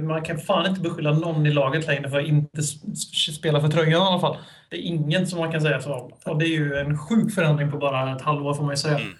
Man 0.00 0.22
kan 0.22 0.38
fan 0.38 0.66
inte 0.66 0.80
beskylla 0.80 1.12
någon 1.12 1.46
i 1.46 1.52
laget 1.52 1.86
längre 1.86 2.10
för 2.10 2.20
att 2.20 2.26
inte 2.26 2.62
spela 3.32 3.60
för 3.60 3.68
tröjan 3.68 3.92
i 3.92 3.94
alla 3.94 4.20
fall. 4.20 4.36
Det 4.70 4.76
är 4.76 4.80
ingen 4.82 5.26
som 5.26 5.38
man 5.38 5.52
kan 5.52 5.60
säga 5.60 5.80
så. 5.80 6.10
Och 6.26 6.38
det 6.38 6.44
är 6.44 6.48
ju 6.48 6.74
en 6.74 6.98
sjuk 6.98 7.34
förändring 7.34 7.70
på 7.70 7.78
bara 7.78 8.16
ett 8.16 8.22
halvår 8.22 8.54
får 8.54 8.62
man 8.62 8.72
ju 8.72 8.76
säga. 8.76 8.98
Mm. 8.98 9.12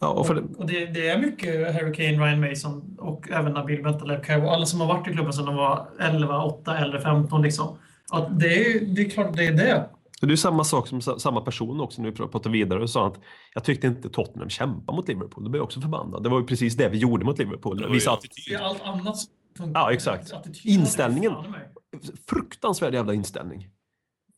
Ja, 0.00 0.08
och 0.08 0.26
för 0.26 0.34
det, 0.34 0.42
Och 0.58 0.66
det, 0.66 0.86
det 0.86 1.08
är 1.08 1.18
mycket 1.18 1.74
Harry 1.74 1.92
Kane, 1.92 2.26
Ryan 2.26 2.50
Mason 2.50 2.96
och 2.98 3.30
även 3.30 3.52
Nabil 3.52 3.82
Bentaleb 3.82 4.44
och 4.44 4.52
alla 4.52 4.66
som 4.66 4.80
har 4.80 4.86
varit 4.86 5.08
i 5.08 5.12
klubben 5.12 5.32
sedan 5.32 5.46
de 5.46 5.56
var 5.56 5.88
11, 6.00 6.42
8 6.42 6.78
eller 6.78 6.98
15 6.98 7.42
liksom. 7.42 7.78
Att 8.12 8.40
det, 8.40 8.66
är, 8.66 8.80
det 8.80 9.02
är 9.02 9.10
klart 9.10 9.36
det 9.36 9.46
är 9.46 9.52
det. 9.52 9.88
Det 10.26 10.30
är 10.30 10.32
ju 10.32 10.36
samma 10.36 10.64
sak 10.64 10.88
som 10.88 11.00
sa- 11.00 11.18
samma 11.18 11.40
person 11.40 11.80
också 11.80 12.02
när 12.02 12.10
vi 12.10 12.16
pratade 12.16 12.50
vidare 12.50 12.82
och 12.82 12.90
sa 12.90 13.06
att 13.06 13.20
jag 13.54 13.64
tyckte 13.64 13.86
inte 13.86 14.10
Tottenham 14.10 14.48
kämpade 14.50 14.96
mot 14.96 15.08
Liverpool. 15.08 15.44
Då 15.44 15.50
blev 15.50 15.58
jag 15.60 15.64
också 15.64 15.80
förbannad. 15.80 16.22
Det 16.22 16.28
var 16.28 16.40
ju 16.40 16.46
precis 16.46 16.76
det 16.76 16.88
vi 16.88 16.98
gjorde 16.98 17.24
mot 17.24 17.38
Liverpool. 17.38 17.84
Attityd. 18.08 18.54
är 18.54 18.58
allt 18.60 18.82
annat. 18.82 19.16
Ja, 19.74 19.92
exakt. 19.92 20.32
Inställningen. 20.64 21.32
vi. 21.92 21.98
Fruktansvärd 22.28 22.94
jävla 22.94 23.14
inställning. 23.14 23.68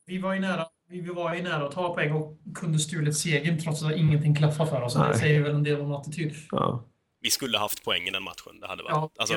Vi 0.07 0.18
var 0.18 0.35
ju 0.35 0.41
nära, 0.41 0.66
vi 0.89 1.01
var 1.01 1.35
ju 1.35 1.43
nära 1.43 1.66
att 1.66 1.72
ta 1.72 1.95
poäng 1.95 2.12
och 2.12 2.39
kunde 2.55 2.78
stulit 2.78 3.16
segern 3.16 3.59
trots 3.59 3.83
att 3.83 3.93
ingenting 3.97 4.35
klaffade 4.35 4.70
för 4.70 4.83
oss. 4.83 4.97
Och 4.97 5.03
Det 5.03 5.09
Nej. 5.09 5.18
säger 5.18 5.43
väl 5.43 5.55
en 5.55 5.62
del 5.62 5.81
om 5.81 5.93
attityd. 5.93 6.35
Ja. 6.51 6.85
vi 7.20 7.31
skulle 7.31 7.59
haft 7.59 7.85
poäng 7.85 8.03
i 8.03 8.11
den 8.11 8.22
matchen. 8.22 8.61
Det 8.61 8.66
hade 8.66 8.83
varit... 8.83 8.93
Ja, 8.95 9.11
alltså, 9.18 9.35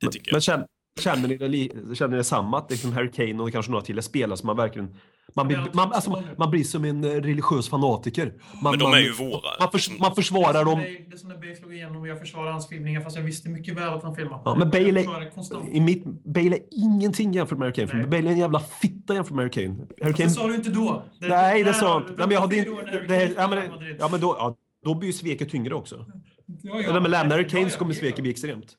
det 0.00 0.10
tycker 0.10 0.32
Men 0.32 0.36
jag. 0.36 0.42
känner, 0.42 0.66
känner, 1.00 1.28
ni 1.28 1.36
det, 1.36 1.48
li- 1.48 1.72
känner 1.94 2.10
ni 2.10 2.16
det 2.16 2.24
samma? 2.24 2.58
Att 2.58 2.70
liksom 2.70 2.92
Harry 2.92 3.10
Kane 3.10 3.42
och 3.42 3.52
kanske 3.52 3.70
några 3.72 3.84
till 3.84 3.98
är 3.98 4.02
spelare 4.02 4.36
som 4.36 4.46
man 4.46 4.56
verkligen... 4.56 4.96
Man 5.34 5.46
blir, 5.48 5.70
man, 5.72 5.92
alltså, 5.92 6.10
man, 6.10 6.24
man 6.38 6.50
blir 6.50 6.64
som 6.64 6.84
en 6.84 7.04
eh, 7.04 7.10
religiös 7.10 7.68
fanatiker. 7.68 8.34
Man, 8.62 8.70
Men 8.72 8.78
de 8.78 8.84
man, 8.84 8.94
är 8.94 9.02
ju 9.02 9.12
våra. 9.12 9.60
Man, 9.60 9.70
förs, 9.70 9.98
man 9.98 10.14
försvarar 10.14 10.64
dem. 10.64 10.78
Det 10.78 11.14
är 11.14 11.16
som 11.16 11.28
när 11.28 11.36
Bale 11.36 11.56
slog 11.56 11.74
igenom 11.74 11.96
och 11.96 12.08
jag 12.08 12.18
försvarade 12.20 12.50
hans 12.52 12.68
filmningar 12.68 13.00
fast 13.00 13.16
jag 13.16 13.22
visste 13.22 13.48
mycket 13.48 13.76
väl 13.76 13.88
att 13.88 14.02
han 14.02 14.14
filmade. 14.16 14.42
Ja, 14.44 14.54
men 14.54 14.70
Bale 14.70 15.00
är-. 15.00 15.76
I 15.76 15.80
mitt, 15.80 16.04
Bale 16.24 16.56
är 16.56 16.60
ingenting 16.70 17.32
jämfört 17.32 17.58
med 17.58 17.76
Harry 17.76 17.86
Kane. 17.86 18.06
Bale 18.06 18.28
är 18.28 18.32
en 18.32 18.38
jävla 18.38 18.60
fitta 18.60 19.14
jämför 19.14 19.34
med 19.34 19.42
Harry 19.42 19.50
Kane. 19.50 19.68
Harry 19.68 19.86
Fast 20.02 20.16
det 20.16 20.22
Kane 20.22 20.30
sa 20.30 20.46
du 20.46 20.54
inte 20.54 20.70
då. 20.70 21.02
nej, 21.20 21.64
det 21.64 21.74
sa 21.74 21.86
jag 21.86 22.10
inte. 22.10 22.34
Jag 22.34 22.40
hade 22.40 22.56
inte... 22.56 22.70
Det, 23.08 23.28
Kane 23.28 23.34
ja, 23.36 23.48
men, 23.48 23.96
ja, 23.98 24.18
då, 24.18 24.36
ja, 24.38 24.56
då 24.84 24.94
blir 24.94 25.06
ju 25.06 25.12
sveket 25.12 25.50
tyngre 25.50 25.74
också. 25.74 26.06
Ja, 26.62 27.00
men 27.00 27.10
lämnar 27.10 27.36
Harry 27.36 27.48
Kane 27.48 27.62
Ja, 27.62 27.68
så 27.70 27.78
kommer 27.78 27.94
ja, 27.94 28.00
sveket 28.00 28.22
bli 28.22 28.30
extremt. 28.30 28.76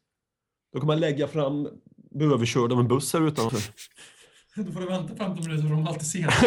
Då 0.74 0.80
kommer 0.80 0.94
man 0.94 1.00
lägga 1.00 1.28
fram... 1.28 1.68
Bli 2.12 2.26
överkörd 2.26 2.72
av 2.72 2.80
en 2.80 2.88
buss 2.88 3.14
här 3.14 3.28
utanför. 3.28 3.62
Då 4.56 4.72
får 4.72 4.80
du 4.80 4.86
vänta 4.88 5.16
15 5.16 5.46
minuter 5.46 5.64
för 5.68 5.70
de 5.76 5.84
är 5.84 5.88
alltid 5.90 6.08
sena. 6.08 6.32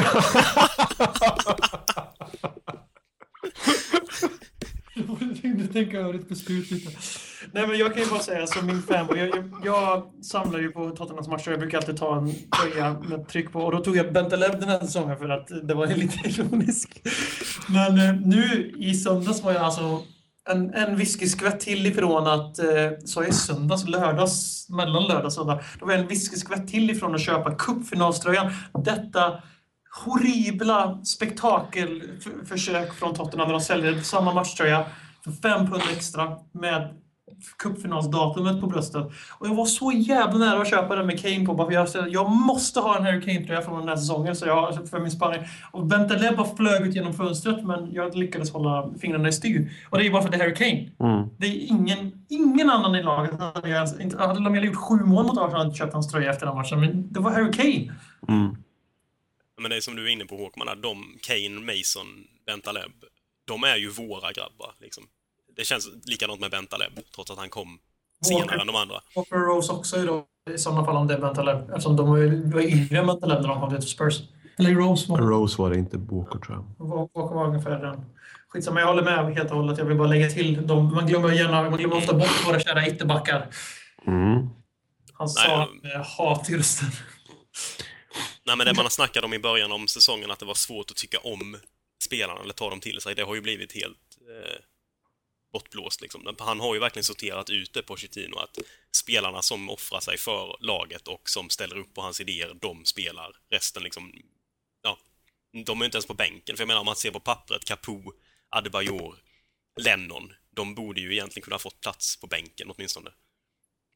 Du- 5.42 5.54
du 5.54 5.66
tänka 5.66 5.98
över 6.00 6.12
ditt 6.12 6.28
beslut 6.28 6.70
lite. 6.70 6.90
Nej 7.52 7.66
men 7.66 7.78
jag 7.78 7.94
kan 7.94 8.02
ju 8.02 8.08
bara 8.10 8.20
säga 8.20 8.46
som 8.46 8.66
min 8.66 8.82
fanboy, 8.82 9.18
jag, 9.18 9.28
jag, 9.28 9.50
jag 9.64 10.24
samlar 10.24 10.58
ju 10.58 10.68
på 10.70 10.90
Tottenhams 10.90 11.28
matcher. 11.28 11.50
Jag 11.50 11.60
brukar 11.60 11.78
alltid 11.78 11.96
ta 11.96 12.16
en 12.18 12.32
tröja 12.50 13.00
med 13.08 13.28
tryck 13.28 13.52
på. 13.52 13.60
Och 13.60 13.72
då 13.72 13.78
tog 13.84 13.96
jag 13.96 14.12
Bentaleb 14.12 14.60
den 14.60 14.68
här 14.68 14.80
säsongen 14.80 15.16
för 15.18 15.28
att 15.28 15.48
det 15.68 15.74
var 15.74 15.86
lite 15.86 16.28
ironiskt. 16.28 17.00
Men 17.68 17.98
eh, 17.98 18.14
nu 18.26 18.72
i 18.78 18.94
söndags 18.94 19.42
var 19.42 19.52
jag 19.52 19.62
alltså 19.62 20.02
en, 20.50 20.74
en 20.74 20.96
whiskyskvätt 20.96 21.60
till 21.60 21.86
ifrån 21.86 22.26
att, 22.26 22.58
eh, 22.58 22.90
så 23.04 23.22
jag 23.22 23.28
i 23.28 23.32
söndags, 23.32 23.88
lördags, 23.88 24.68
mellan 24.68 25.02
lördag 25.02 25.24
och 25.24 25.32
söndag. 25.32 25.60
Då 25.80 25.86
var 25.86 25.92
jag 25.92 26.00
en 26.00 26.08
whiskyskvätt 26.08 26.68
till 26.68 26.90
ifrån 26.90 27.14
att 27.14 27.20
köpa 27.20 27.54
cupfinalströjan. 27.54 28.52
Detta 28.84 29.42
horribla 30.04 31.04
spektakelförsök 31.04 32.94
från 32.94 33.14
Tottenham 33.14 33.48
när 33.48 33.52
de 33.52 33.60
säljer 33.60 34.00
samma 34.00 34.34
matchtröja 34.34 34.86
för 35.24 35.30
5 35.30 35.66
pund 35.66 35.82
extra 35.92 36.38
med 36.52 37.01
cupfinalsdatumet 37.58 38.60
på 38.60 38.66
bröstet. 38.66 39.06
Och 39.38 39.46
jag 39.48 39.54
var 39.54 39.64
så 39.64 39.92
jävla 39.92 40.38
nära 40.38 40.62
att 40.62 40.70
köpa 40.70 40.96
den 40.96 41.06
med 41.06 41.22
Kane 41.22 41.46
på. 41.46 41.54
bara 41.54 41.86
för 41.86 41.98
Jag, 41.98 42.08
jag 42.08 42.30
måste 42.30 42.80
ha 42.80 42.96
en 42.96 43.04
Harry 43.04 43.20
Kane-tröja 43.20 43.62
från 43.62 43.78
den 43.78 43.88
här 43.88 43.96
säsongen 43.96 44.36
så 44.36 44.46
jag, 44.46 44.88
för 44.90 45.00
min 45.00 45.10
spaning. 45.10 45.40
Och 45.70 45.86
Bentaleb 45.86 46.36
bara 46.36 46.56
flög 46.56 46.86
ut 46.86 46.94
genom 46.94 47.14
fönstret 47.14 47.64
men 47.64 47.92
jag 47.92 48.14
lyckades 48.14 48.52
hålla 48.52 48.90
fingrarna 49.00 49.28
i 49.28 49.32
styr. 49.32 49.70
Och 49.90 49.98
det 49.98 50.06
är 50.06 50.10
bara 50.10 50.22
för 50.22 50.28
att 50.28 50.32
det 50.32 50.44
är 50.44 50.48
Harry 50.48 50.54
Kane. 50.54 51.12
Mm. 51.12 51.28
Det 51.38 51.46
är 51.46 51.70
ingen, 51.70 52.24
ingen 52.28 52.70
annan 52.70 52.94
i 52.94 53.02
laget. 53.02 53.40
Hade 53.40 53.68
jag, 53.68 53.76
ens, 53.76 54.00
inte, 54.00 54.18
hade 54.18 54.40
Lamela 54.40 54.66
gjort 54.66 54.76
sju 54.76 54.94
mål 54.94 55.24
mot 55.24 55.38
Arsenal 55.38 55.52
hade 55.52 55.64
jag 55.64 55.76
köpt 55.76 55.92
hans 55.92 56.08
tröja 56.08 56.30
efter 56.30 56.46
den 56.46 56.54
matchen. 56.54 56.80
Men 56.80 57.12
det 57.12 57.20
var 57.20 57.30
Harry 57.30 57.52
Kane. 57.52 57.94
Mm. 58.28 58.56
Men 59.60 59.70
det 59.70 59.76
är 59.76 59.80
som 59.80 59.96
du 59.96 60.06
är 60.08 60.12
inne 60.12 60.24
på 60.24 60.36
Håkman, 60.36 60.80
de, 60.82 61.18
Kane, 61.22 61.60
Mason, 61.60 62.06
Bentaleb, 62.46 62.92
de 63.44 63.64
är 63.64 63.76
ju 63.76 63.90
våra 63.90 64.32
grabbar. 64.32 64.74
Liksom. 64.80 65.04
Det 65.56 65.64
känns 65.64 65.88
likadant 66.04 66.40
med 66.40 66.50
Bentaleb, 66.50 66.92
trots 67.14 67.30
att 67.30 67.38
han 67.38 67.48
kom 67.48 67.78
senare 68.24 68.60
än 68.60 68.66
de 68.66 68.76
andra. 68.76 69.00
Och 69.14 69.28
för 69.28 69.36
Rose 69.36 69.72
också 69.72 69.96
i, 69.96 70.06
då, 70.06 70.26
i 70.54 70.58
sådana 70.58 70.84
fall 70.84 70.96
om 70.96 71.06
det 71.06 71.14
är 71.14 71.18
Bentaleb. 71.18 71.70
Eftersom 71.70 71.96
de 71.96 72.10
var 72.50 72.60
yngre 72.60 72.98
än 72.98 73.06
Bentaleb 73.06 73.42
när 73.42 73.48
de 73.48 73.60
kom 73.60 73.70
till 73.70 73.88
Spurs. 73.88 74.20
Eller 74.58 74.70
Rose 74.70 75.12
var 75.12 75.18
Rose 75.18 75.62
var 75.62 75.70
det 75.70 75.78
inte, 75.78 75.96
Walker 75.96 76.38
tror 76.38 76.56
jag. 76.56 76.88
Walker 76.88 77.34
var 77.34 77.46
ungefär 77.46 77.78
den. 77.78 78.04
Skitsamma, 78.48 78.80
jag 78.80 78.86
håller 78.86 79.02
med 79.02 79.34
helt 79.36 79.50
och 79.50 79.56
hållet. 79.56 79.78
Jag 79.78 79.84
vill 79.84 79.98
bara 79.98 80.08
lägga 80.08 80.28
till 80.28 80.66
dem. 80.66 80.94
Man 80.94 81.06
glömmer, 81.06 81.32
gärna, 81.32 81.70
man 81.70 81.78
glömmer 81.78 81.96
ofta 81.96 82.14
bort 82.14 82.46
våra 82.46 82.60
kära 82.60 82.86
ytterbackar. 82.86 83.48
Mm. 84.06 84.48
Han 85.12 85.28
sa 85.28 85.68
med 85.82 86.06
hat 86.06 86.50
i 86.50 86.56
rösten. 86.56 86.88
Nej, 88.46 88.56
men 88.56 88.66
det 88.66 88.74
man 88.74 88.84
har 88.84 88.90
snackat 88.90 89.24
om 89.24 89.32
i 89.32 89.38
början 89.38 89.72
om 89.72 89.88
säsongen, 89.88 90.30
att 90.30 90.38
det 90.38 90.44
var 90.44 90.54
svårt 90.54 90.90
att 90.90 90.96
tycka 90.96 91.18
om 91.18 91.56
spelarna 92.04 92.40
eller 92.40 92.54
ta 92.54 92.70
dem 92.70 92.80
till 92.80 93.00
sig, 93.00 93.14
det 93.14 93.22
har 93.22 93.34
ju 93.34 93.40
blivit 93.40 93.72
helt 93.72 93.98
eh, 94.30 94.58
bortblåst. 95.52 96.00
Liksom. 96.00 96.36
Han 96.38 96.60
har 96.60 96.74
ju 96.74 96.80
verkligen 96.80 97.04
sorterat 97.04 97.50
ut 97.50 97.72
det, 97.72 97.82
Pochettino, 97.82 98.38
att 98.38 98.58
spelarna 98.96 99.42
som 99.42 99.70
offrar 99.70 100.00
sig 100.00 100.18
för 100.18 100.56
laget 100.60 101.08
och 101.08 101.30
som 101.30 101.50
ställer 101.50 101.76
upp 101.78 101.94
på 101.94 102.00
hans 102.00 102.20
idéer, 102.20 102.54
de 102.60 102.84
spelar. 102.84 103.30
Resten 103.50 103.82
liksom, 103.82 104.12
ja, 104.82 104.98
de 105.64 105.80
är 105.80 105.84
inte 105.84 105.96
ens 105.96 106.06
på 106.06 106.14
bänken. 106.14 106.56
För 106.56 106.62
jag 106.62 106.68
menar, 106.68 106.80
om 106.80 106.86
man 106.86 106.96
ser 106.96 107.10
på 107.10 107.20
pappret, 107.20 107.64
Capo, 107.64 108.12
Adebayor, 108.48 109.16
Lennon, 109.80 110.32
de 110.50 110.74
borde 110.74 111.00
ju 111.00 111.12
egentligen 111.12 111.44
kunna 111.44 111.54
ha 111.54 111.58
fått 111.58 111.80
plats 111.80 112.16
på 112.20 112.26
bänken 112.26 112.70
åtminstone. 112.70 113.10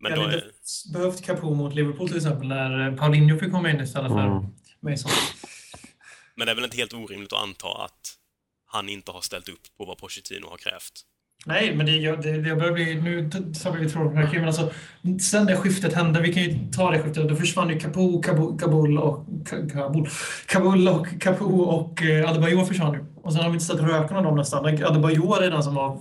Men 0.01 0.11
Jag 0.11 0.19
då 0.19 0.25
hade 0.25 0.37
är, 0.39 0.47
inte 0.47 0.93
behövt 0.93 1.25
Capo 1.25 1.55
mot 1.55 1.75
Liverpool 1.75 2.09
till 2.09 2.17
exempel, 2.17 2.49
när 2.49 2.89
eh, 2.89 2.97
Paulinho 2.97 3.39
fick 3.39 3.53
komma 3.53 3.71
in 3.71 3.81
istället 3.81 4.13
för 4.13 4.27
Mm. 4.27 4.55
Mason. 4.81 5.11
men 6.35 6.47
det 6.47 6.51
är 6.51 6.55
väl 6.55 6.65
inte 6.65 6.77
helt 6.77 6.93
orimligt 6.93 7.33
att 7.33 7.43
anta 7.43 7.85
att 7.85 8.19
han 8.67 8.89
inte 8.89 9.11
har 9.13 9.21
ställt 9.21 9.49
upp 9.49 9.77
på 9.77 9.85
vad 9.85 9.99
Pochettino 9.99 10.47
har 10.47 10.57
krävt. 10.57 10.93
Nej, 11.49 11.77
men 11.77 11.87
det, 11.87 12.17
det, 12.17 12.43
det 12.43 12.57
börjar 12.57 12.73
bli... 12.73 13.01
Nu 13.01 13.31
tappar 13.63 13.79
vi 13.79 13.89
tråden. 13.89 14.29
Men 14.33 14.45
alltså, 14.47 14.71
sen 15.21 15.47
det 15.47 15.57
skiftet 15.57 15.93
hände, 15.93 16.21
vi 16.21 16.33
kan 16.33 16.43
ju 16.43 16.59
ta 16.73 16.91
det 16.91 16.99
skiftet, 17.03 17.29
då 17.29 17.35
försvann 17.35 17.69
ju 17.69 17.79
Capo, 17.79 18.23
Kabul, 18.23 18.59
Kabul 18.59 18.99
och... 18.99 19.27
Ka- 19.45 19.71
Kabul, 19.71 20.07
Kabul 20.47 20.89
och 20.89 21.07
Capo 21.21 21.45
och 21.45 22.03
eh, 22.03 22.31
Adebayor 22.31 22.65
försvann 22.65 22.95
ju. 22.95 23.05
Och 23.23 23.33
sen 23.33 23.43
har 23.43 23.51
vi 23.51 23.55
inte 23.55 23.65
sett 23.65 23.81
röken 23.81 24.17
av 24.17 24.23
dem 24.23 24.37
nästan. 24.37 24.67
Adebayor 24.67 25.43
är 25.43 25.51
den 25.51 25.63
som 25.63 25.77
har 25.77 25.99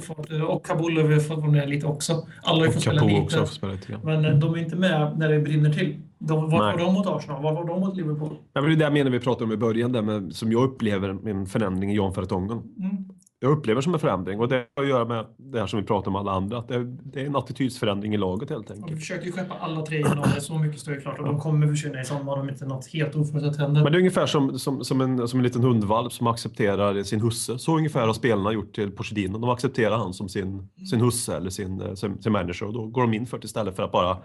fått... 0.00 0.30
Och 0.48 0.66
Kabul 0.66 0.96
har 0.96 1.04
vi 1.04 1.20
fått 1.20 1.38
vara 1.38 1.50
med 1.50 1.68
lite 1.68 1.86
också. 1.86 2.26
Alla 2.42 2.58
har 2.58 2.66
ju 2.66 2.72
fått 2.72 2.82
spela 2.82 3.04
lite. 3.04 3.20
också 3.20 3.38
har 3.38 3.46
fått 3.46 3.54
spela 3.54 3.72
lite 3.72 3.92
grann. 3.92 4.00
Men 4.04 4.24
eh, 4.24 4.34
de 4.34 4.54
är 4.54 4.58
inte 4.58 4.76
med 4.76 5.18
när 5.18 5.28
det 5.28 5.38
brinner 5.38 5.70
till. 5.70 5.96
De, 6.18 6.50
var 6.50 6.64
Nej. 6.66 6.76
var 6.76 6.84
de 6.84 6.94
mot 6.94 7.06
Arsenal? 7.06 7.42
Var 7.42 7.52
var 7.52 7.64
de 7.64 7.80
mot 7.80 7.96
Liverpool? 7.96 8.28
Nej, 8.28 8.38
men 8.54 8.64
det 8.64 8.72
är 8.72 8.76
det 8.76 8.84
jag 8.84 8.92
menar 8.92 9.10
vi 9.10 9.20
pratade 9.20 9.44
om 9.44 9.52
i 9.52 9.56
början, 9.56 9.92
där 9.92 10.02
med, 10.02 10.34
som 10.34 10.52
jag 10.52 10.62
upplever 10.64 11.28
en 11.28 11.46
förändring 11.46 11.92
i 11.92 11.96
Jan 11.96 12.14
Fertongen. 12.14 12.62
Mm. 12.78 12.96
Jag 13.38 13.52
upplever 13.52 13.80
som 13.80 13.94
en 13.94 14.00
förändring 14.00 14.40
och 14.40 14.48
det 14.48 14.66
har 14.76 14.82
att 14.82 14.88
göra 14.88 15.04
med 15.04 15.26
det 15.36 15.60
här 15.60 15.66
som 15.66 15.80
vi 15.80 15.86
pratar 15.86 16.10
om 16.10 16.16
alla 16.16 16.32
andra, 16.32 16.58
att 16.58 16.68
det, 16.68 16.84
det 16.84 17.20
är 17.20 17.26
en 17.26 17.36
attitydsförändring 17.36 18.14
i 18.14 18.16
laget 18.16 18.50
helt 18.50 18.70
Och 18.70 18.76
vi 18.76 18.82
enkelt. 18.82 19.00
försökte 19.00 19.26
ju 19.26 19.32
skeppa 19.32 19.54
alla 19.54 19.82
tre 19.82 19.98
genom 19.98 20.24
det, 20.34 20.40
så 20.40 20.58
mycket 20.58 20.80
står 20.80 20.94
ju 20.94 21.00
klart. 21.00 21.18
Och 21.18 21.24
de 21.24 21.40
kommer 21.40 21.66
försvinna 21.66 22.00
i 22.00 22.04
sommar 22.04 22.40
om 22.40 22.48
inte 22.48 22.66
något 22.66 22.86
helt 22.86 23.14
oförutsett 23.16 23.56
händer. 23.56 23.82
Men 23.82 23.92
det 23.92 23.96
är 23.96 24.00
ungefär 24.00 24.26
som, 24.26 24.58
som, 24.58 24.84
som, 24.84 25.00
en, 25.00 25.28
som 25.28 25.38
en 25.38 25.44
liten 25.44 25.62
hundvalp 25.64 26.12
som 26.12 26.26
accepterar 26.26 27.02
sin 27.02 27.20
husse. 27.20 27.58
Så 27.58 27.76
ungefär 27.76 28.06
har 28.06 28.14
spelarna 28.14 28.52
gjort 28.52 28.74
till 28.74 28.90
Pochettino. 28.90 29.38
De 29.38 29.50
accepterar 29.50 29.96
han 29.96 30.14
som 30.14 30.28
sin, 30.28 30.68
sin 30.90 31.00
husse 31.00 31.36
eller 31.36 31.50
sin, 31.50 31.96
sin, 31.96 32.22
sin 32.22 32.32
manager 32.32 32.66
och 32.66 32.72
då 32.72 32.86
går 32.86 33.02
de 33.02 33.14
in 33.14 33.26
för 33.26 33.38
det 33.38 33.44
istället 33.44 33.76
för 33.76 33.82
att 33.82 33.92
bara 33.92 34.18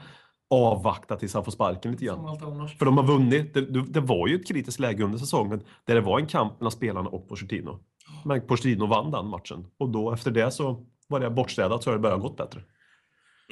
avvakta 0.49 1.15
tills 1.15 1.33
han 1.33 1.43
får 1.43 1.51
sparken 1.51 1.91
lite 1.91 2.05
grann. 2.05 2.37
För 2.79 2.85
de 2.85 2.97
har 2.97 3.07
vunnit. 3.07 3.53
Det, 3.53 3.61
det 3.61 3.81
det 3.81 4.01
var 4.01 4.27
ju 4.27 4.35
ett 4.35 4.47
kritiskt 4.47 4.79
läge 4.79 5.03
under 5.03 5.17
säsongen 5.17 5.61
där 5.85 5.95
det 5.95 6.01
var 6.01 6.19
en 6.19 6.27
kamp 6.27 6.59
mellan 6.59 6.71
spelarna 6.71 7.09
och 7.09 7.29
Pochettino. 7.29 7.79
Men 8.23 8.47
Pochettino 8.47 8.85
vann 8.85 9.11
den 9.11 9.27
matchen 9.27 9.67
och 9.77 9.89
då 9.89 10.13
efter 10.13 10.31
det 10.31 10.51
så 10.51 10.85
var 11.07 11.19
det 11.19 11.29
bortstädat 11.29 11.83
så 11.83 11.89
har 11.89 11.95
det 11.95 12.01
börjat 12.01 12.21
gått 12.21 12.37
bättre. 12.37 12.63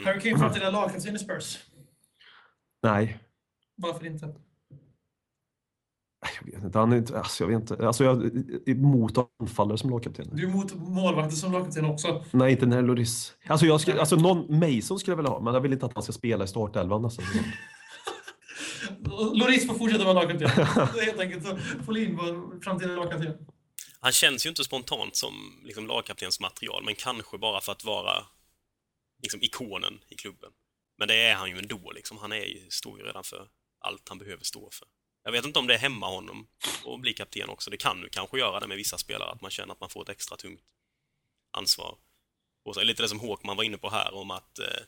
Harry 0.05 0.20
Kane 0.20 0.38
framtida 0.38 0.70
lagkapten 0.72 1.15
i 1.15 1.20
Spurs. 1.20 1.57
Nej, 2.84 3.20
Varför 3.76 4.05
inte? 4.05 4.36
jag 6.45 6.51
vet 6.53 6.63
inte. 6.63 6.80
Han 6.80 6.91
är 6.93 6.97
inte, 6.97 7.17
alltså 7.17 7.43
jag 7.43 7.49
vet 7.49 7.72
inte. 7.72 7.88
Alltså 7.88 8.03
jag 8.03 8.26
är 8.26 8.70
emot 8.70 9.13
anfallare 9.39 9.78
som 9.78 9.89
lagkapten. 9.89 10.30
Du 10.34 10.43
är 10.43 10.49
emot 10.49 10.76
målvakter 10.76 11.36
som 11.36 11.51
lagkapten 11.51 11.86
också. 11.86 12.24
Nej, 12.32 12.51
inte 12.51 12.65
när 12.65 12.82
Loris. 12.82 13.34
Alltså, 13.47 13.65
jag 13.65 13.82
skulle, 13.82 13.99
alltså 13.99 14.15
någon 14.15 14.59
Mason 14.59 14.99
skulle 14.99 15.11
jag 15.11 15.17
vilja 15.17 15.32
ha, 15.32 15.39
men 15.41 15.53
jag 15.53 15.61
vill 15.61 15.74
inte 15.74 15.86
att 15.86 15.93
han 15.93 16.03
ska 16.03 16.11
spela 16.13 16.43
i 16.43 16.47
startelvan 16.47 17.01
nästa 17.01 17.22
säsong. 17.26 17.43
Loris 19.34 19.67
får 19.67 19.74
fortsätta 19.74 20.03
vara 20.03 20.13
lagkapten. 20.13 20.49
Helt 21.05 21.20
enkelt. 21.20 21.59
Folin 21.86 22.15
var 22.17 22.59
framtida 22.61 22.95
lagkapten. 22.95 23.34
Han 23.99 24.11
känns 24.11 24.45
ju 24.45 24.49
inte 24.49 24.63
spontant 24.63 25.15
som 25.15 25.61
liksom, 25.65 25.87
lagkaptensmaterial, 25.87 26.83
men 26.83 26.95
kanske 26.95 27.37
bara 27.37 27.61
för 27.61 27.71
att 27.71 27.83
vara 27.83 28.25
liksom, 29.21 29.43
ikonen 29.43 30.03
i 30.07 30.15
klubben. 30.15 30.51
Men 30.97 31.07
det 31.07 31.15
är 31.15 31.35
han 31.35 31.49
ju 31.49 31.57
ändå. 31.57 31.91
Liksom. 31.91 32.17
Han 32.17 32.31
är 32.31 32.45
ju, 32.45 32.69
står 32.69 32.99
ju 32.99 33.05
redan 33.05 33.23
för 33.23 33.49
allt 33.79 34.09
han 34.09 34.17
behöver 34.17 34.43
stå 34.43 34.69
för. 34.71 34.87
Jag 35.23 35.31
vet 35.31 35.45
inte 35.45 35.59
om 35.59 35.67
det 35.67 35.73
är 35.73 35.77
hemma 35.77 36.07
honom 36.07 36.47
att 36.85 36.99
bli 37.01 37.13
kapten 37.13 37.49
också. 37.49 37.69
Det 37.69 37.77
kan 37.77 38.01
ju 38.01 38.09
kanske 38.09 38.39
göra 38.39 38.59
det 38.59 38.67
med 38.67 38.77
vissa 38.77 38.97
spelare, 38.97 39.29
att 39.29 39.41
man 39.41 39.51
känner 39.51 39.73
att 39.73 39.79
man 39.79 39.89
får 39.89 40.01
ett 40.01 40.09
extra 40.09 40.37
tungt 40.37 40.63
ansvar. 41.51 41.97
Och 42.63 42.75
så 42.75 42.83
lite 42.83 43.03
det 43.03 43.09
som 43.09 43.19
Håkman 43.19 43.57
var 43.57 43.63
inne 43.63 43.77
på 43.77 43.89
här, 43.89 44.13
om 44.13 44.31
att 44.31 44.59
eh, 44.59 44.81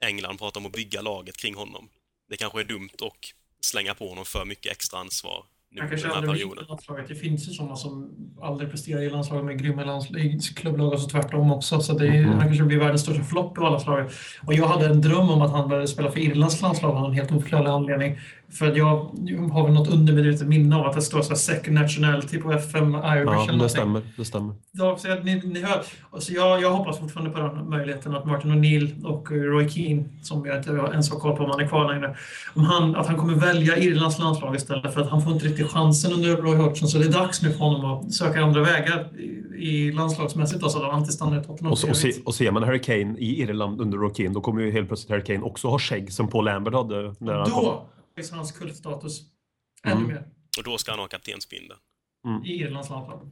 England 0.00 0.38
pratar 0.38 0.60
om 0.60 0.66
att 0.66 0.72
bygga 0.72 1.00
laget 1.00 1.36
kring 1.36 1.54
honom. 1.54 1.90
Det 2.28 2.36
kanske 2.36 2.60
är 2.60 2.64
dumt 2.64 2.90
att 3.00 3.34
slänga 3.60 3.94
på 3.94 4.08
honom 4.08 4.24
för 4.24 4.44
mycket 4.44 4.72
extra 4.72 4.98
ansvar 4.98 5.46
nu 5.74 5.80
kanske 5.88 5.96
den 5.96 6.06
här 6.10 6.16
aldrig 6.16 6.32
blir 6.32 6.42
perioden. 6.44 6.64
i 6.64 6.68
landslaget. 6.68 7.08
Det 7.08 7.14
finns 7.14 7.48
ju 7.48 7.52
sådana 7.52 7.76
som 7.76 8.10
aldrig 8.42 8.70
presterar 8.70 9.02
i 9.02 9.10
landslaget 9.10 9.44
med 9.44 9.58
grymma 9.62 9.84
lands- 9.84 10.16
i 10.16 10.38
klubblag 10.56 10.92
och 10.92 11.00
så 11.00 11.08
tvärtom 11.08 11.52
också. 11.52 11.80
Så 11.80 11.92
det 11.98 12.06
är, 12.06 12.14
Mm. 12.14 12.28
han 12.30 12.40
kanske 12.46 12.64
blir 12.64 12.78
världens 12.78 13.00
största 13.02 13.22
flopp 13.24 13.58
i 13.58 13.60
landslaget. 13.60 14.12
Och 14.46 14.54
jag 14.54 14.66
hade 14.66 14.86
en 14.86 15.00
dröm 15.00 15.30
om 15.30 15.42
att 15.42 15.50
han 15.50 15.68
började 15.68 15.88
spela 15.88 16.10
för 16.10 16.20
Irlands 16.20 16.62
landslag 16.62 16.96
av 16.96 17.04
en 17.04 17.12
helt 17.12 17.32
oförklarlig 17.32 17.70
anledning. 17.70 18.18
För 18.52 18.70
att 18.70 18.76
jag 18.76 18.86
har 19.52 19.64
väl 19.64 19.74
något 19.74 19.88
undermedvetet 19.88 20.48
minne 20.48 20.76
av 20.76 20.86
att 20.86 20.94
det 20.94 21.02
står 21.02 21.22
så 21.22 21.28
här 21.28 21.36
second 21.36 21.78
nationality 21.78 22.38
på 22.38 22.52
FM 22.52 22.94
Irish 22.94 23.24
Ja, 23.24 23.48
eller 23.48 23.62
det 23.62 23.68
stämmer. 23.68 24.02
Det 24.16 24.24
stämmer. 24.24 24.54
Ja, 24.72 24.96
så 24.98 25.08
jag, 25.08 25.24
ni, 25.24 25.42
ni 25.44 25.62
hör. 25.62 25.82
Så 26.18 26.32
jag, 26.32 26.62
jag 26.62 26.70
hoppas 26.70 26.98
fortfarande 26.98 27.30
på 27.30 27.38
den 27.38 27.70
möjligheten 27.70 28.14
att 28.14 28.26
Martin 28.26 28.50
O'Neill 28.50 29.04
och 29.04 29.30
Roy 29.30 29.68
Keane, 29.68 30.04
som 30.22 30.46
jag 30.46 30.56
inte 30.56 30.70
ens 30.70 31.10
har 31.10 31.18
koll 31.18 31.36
på 31.36 31.44
om 31.44 31.50
han 31.50 31.60
är 31.60 31.68
kvar 31.68 31.94
längre, 31.94 32.16
om 32.54 32.64
han, 32.64 32.96
att 32.96 33.06
han 33.06 33.16
kommer 33.16 33.34
välja 33.34 33.76
Irlands 33.76 34.18
landslag 34.18 34.56
istället 34.56 34.94
för 34.94 35.00
att 35.00 35.10
han 35.10 35.22
får 35.22 35.32
inte 35.32 35.46
riktigt 35.46 35.70
chansen 35.70 36.12
under 36.12 36.36
Roy 36.36 36.56
Hodgson. 36.56 36.88
Så 36.88 36.98
det 36.98 37.04
är 37.04 37.12
dags 37.12 37.42
nu 37.42 37.50
för 37.50 37.58
honom 37.58 37.84
att 37.84 38.12
söka 38.12 38.42
andra 38.42 38.62
vägar 38.62 39.08
i, 39.18 39.62
i 39.62 39.92
landslagsmässigt 39.92 40.60
då, 40.60 40.68
så 40.68 40.78
att 40.78 40.84
han 40.84 40.94
alltid 40.94 41.12
stannar 41.12 41.40
i 41.40 41.44
Tottenham. 41.44 41.72
Och, 41.72 41.78
så, 41.78 41.90
och, 41.90 41.96
se, 41.96 42.12
och 42.24 42.34
ser 42.34 42.50
man 42.50 42.62
Harry 42.62 42.80
Kane 42.80 43.18
i 43.18 43.42
Irland 43.42 43.80
under 43.80 43.98
Roy 43.98 44.14
Keane, 44.14 44.34
då 44.34 44.40
kommer 44.40 44.62
ju 44.62 44.70
helt 44.70 44.88
plötsligt 44.88 45.10
Harry 45.10 45.24
Kane 45.24 45.40
också 45.40 45.68
ha 45.68 45.78
skägg 45.78 46.12
som 46.12 46.28
Paul 46.28 46.44
Lambert 46.44 46.74
hade 46.74 47.14
när 47.18 47.34
han 47.34 47.50
kom. 47.50 47.64
Då 47.64 47.70
höjs 47.70 47.91
hans 48.32 48.52
kultstatus 48.52 49.20
ännu 49.84 49.94
Mm. 49.96 50.06
mer. 50.06 50.24
Och 50.58 50.64
då 50.64 50.78
ska 50.78 50.92
han 50.92 50.98
ha 51.00 51.06
kaptensbindeln. 51.06 51.80
i 52.44 52.52
Irlands 52.52 52.90
landslag. 52.90 53.30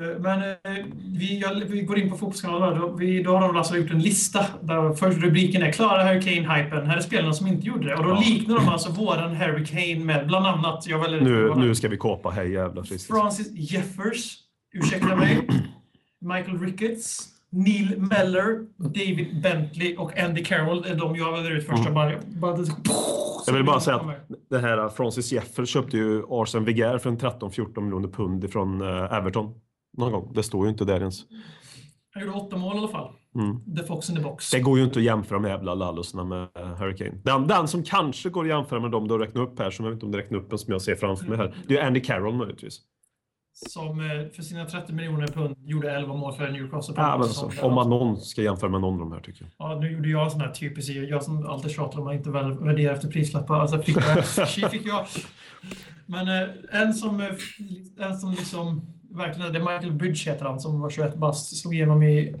Eh, 0.00 0.06
Men 0.20 0.42
eh, 0.42 0.84
vi, 1.18 1.38
jag, 1.40 1.54
vi 1.54 1.80
går 1.82 1.98
in 1.98 2.10
på 2.10 2.16
fotbollskanalen. 2.16 2.80
Då, 2.80 2.92
vi, 2.96 3.22
då 3.22 3.36
har 3.36 3.40
de 3.48 3.56
alltså 3.56 3.76
gjort 3.76 3.90
en 3.90 3.98
lista 4.02 4.46
där 4.62 4.92
först 4.94 5.18
rubriken 5.18 5.62
är 5.62 5.72
Klara 5.72 6.02
Harry 6.02 6.20
Kane-hypen. 6.20 6.86
Här 6.86 6.96
är 6.96 7.00
spelarna 7.00 7.32
som 7.32 7.46
inte 7.46 7.66
gjorde 7.66 7.86
det. 7.88 7.94
Och 7.96 8.04
då 8.04 8.10
Ja. 8.10 8.20
liknar 8.28 8.56
de 8.56 8.68
alltså 8.68 8.92
våran 8.92 9.36
Harry 9.36 9.64
Kane 9.66 10.04
med 10.04 10.26
bland 10.26 10.46
annat, 10.46 10.86
jag 10.86 10.98
väljer 10.98 11.20
Nu, 11.20 11.54
nu 11.54 11.74
ska 11.74 11.88
vi 11.88 11.96
kåpa, 11.96 12.30
hej 12.30 12.52
jävla. 12.52 12.84
Francis 12.84 13.50
Jeffers, 13.72 14.36
ursäkta 14.74 15.16
mig, 15.16 15.48
Michael 16.20 16.58
Ricketts, 16.58 17.28
Neil 17.50 18.00
Meller, 18.00 18.66
David 18.76 19.42
Bentley 19.42 19.96
och 19.96 20.18
Andy 20.18 20.44
Carroll 20.44 20.84
är 20.84 20.94
de 20.94 21.16
jag 21.16 21.32
väljer 21.32 21.50
ut 21.50 21.66
första. 21.66 21.90
Bara, 21.90 22.12
bara, 22.26 22.58
Jag 23.46 23.54
vill 23.54 23.64
bara 23.64 23.80
säga 23.80 23.96
att 23.96 24.28
det 24.50 24.58
här 24.58 24.88
Francis 24.88 25.32
Jeffer 25.32 25.64
köpte 25.64 25.96
ju 25.96 26.22
Arsene 26.28 26.64
Wenger 26.66 26.98
för 26.98 27.10
en 27.10 27.18
13-14 27.18 27.80
miljoner 27.80 28.08
pund 28.08 28.44
ifrån 28.44 28.82
eh, 28.82 29.12
Everton. 29.12 29.54
Någon 29.96 30.12
gång. 30.12 30.32
Det 30.34 30.42
står 30.42 30.64
ju 30.64 30.70
inte 30.70 30.84
där 30.84 31.00
ens. 31.00 31.24
Han 32.14 32.22
gjorde 32.24 32.38
åtta 32.38 32.56
mål 32.56 32.76
i 32.76 32.78
alla 32.78 32.88
fall. 32.88 33.10
Mm. 33.34 33.76
The 33.76 33.82
Fox 33.82 34.10
in 34.10 34.16
the 34.16 34.22
box. 34.22 34.50
Det 34.50 34.60
går 34.60 34.78
ju 34.78 34.84
inte 34.84 34.98
att 34.98 35.04
jämföra 35.04 35.38
med 35.38 35.48
jävla 35.48 35.74
Lallosarna 35.74 36.24
med 36.24 36.48
eh, 36.58 36.74
Harry 36.74 36.96
Kane. 36.96 37.20
Den, 37.24 37.46
den 37.46 37.68
som 37.68 37.82
kanske 37.82 38.30
går 38.30 38.44
att 38.44 38.48
jämföra 38.48 38.80
med 38.80 38.90
dem 38.90 39.08
du 39.08 39.18
räknar 39.18 39.42
upp 39.42 39.58
här, 39.58 39.70
som 39.70 39.84
jag 39.84 39.92
vet 39.92 39.96
inte 39.96 40.06
om 40.06 40.12
du 40.12 40.18
räknar 40.18 40.38
upp 40.38 40.52
en 40.52 40.58
som 40.58 40.72
jag 40.72 40.82
ser 40.82 40.94
framför 40.94 41.26
mig 41.26 41.36
här, 41.38 41.54
det 41.68 41.78
är 41.78 41.86
Andy 41.86 42.00
Carroll 42.00 42.34
möjligtvis. 42.34 42.80
Som 43.56 44.00
eh, 44.00 44.28
för 44.32 44.42
sina 44.42 44.64
30 44.64 44.92
miljoner 44.92 45.26
pund 45.26 45.56
gjorde 45.64 45.90
11 45.90 46.14
mål 46.14 46.32
för 46.32 46.50
Newcastle. 46.50 46.94
Ja, 46.96 47.12
en 47.12 47.18
men 47.20 47.28
alltså, 47.28 47.50
om 47.62 47.74
man 47.74 47.90
någon 47.90 48.20
ska 48.20 48.42
jämföra 48.42 48.70
med 48.70 48.80
någon 48.80 48.94
av 48.94 49.00
de 49.00 49.12
här 49.12 49.20
tycker 49.20 49.42
jag. 49.58 49.70
Ja, 49.70 49.78
nu 49.80 49.92
gjorde 49.92 50.08
jag 50.08 50.32
sån 50.32 50.40
här 50.40 50.50
typisk, 50.50 50.90
jag 50.90 51.22
som 51.22 51.46
alltid 51.46 51.70
tjatar 51.70 52.00
om 52.00 52.06
att 52.06 52.14
inte 52.14 52.30
väl 52.30 52.58
värdera 52.58 52.92
efter 52.92 53.08
prislappar. 53.08 53.60
Alltså 53.60 53.82
fick 53.82 53.96
jag, 53.96 54.70
fick 54.70 54.86
jag. 54.86 55.06
Men 56.06 56.28
eh, 56.28 56.48
en 56.82 56.94
som, 56.94 57.20
eh, 57.20 58.06
en 58.06 58.16
som 58.16 58.30
liksom 58.30 58.82
verkligen, 59.10 59.52
det 59.52 59.58
är 59.58 59.62
Michael 59.74 59.92
Bridge 59.92 60.30
heter 60.30 60.44
han, 60.44 60.60
som 60.60 60.80
var 60.80 60.90
21 60.90 61.16
bast, 61.16 61.56
slog 61.56 61.74
igenom 61.74 62.02
i, 62.02 62.34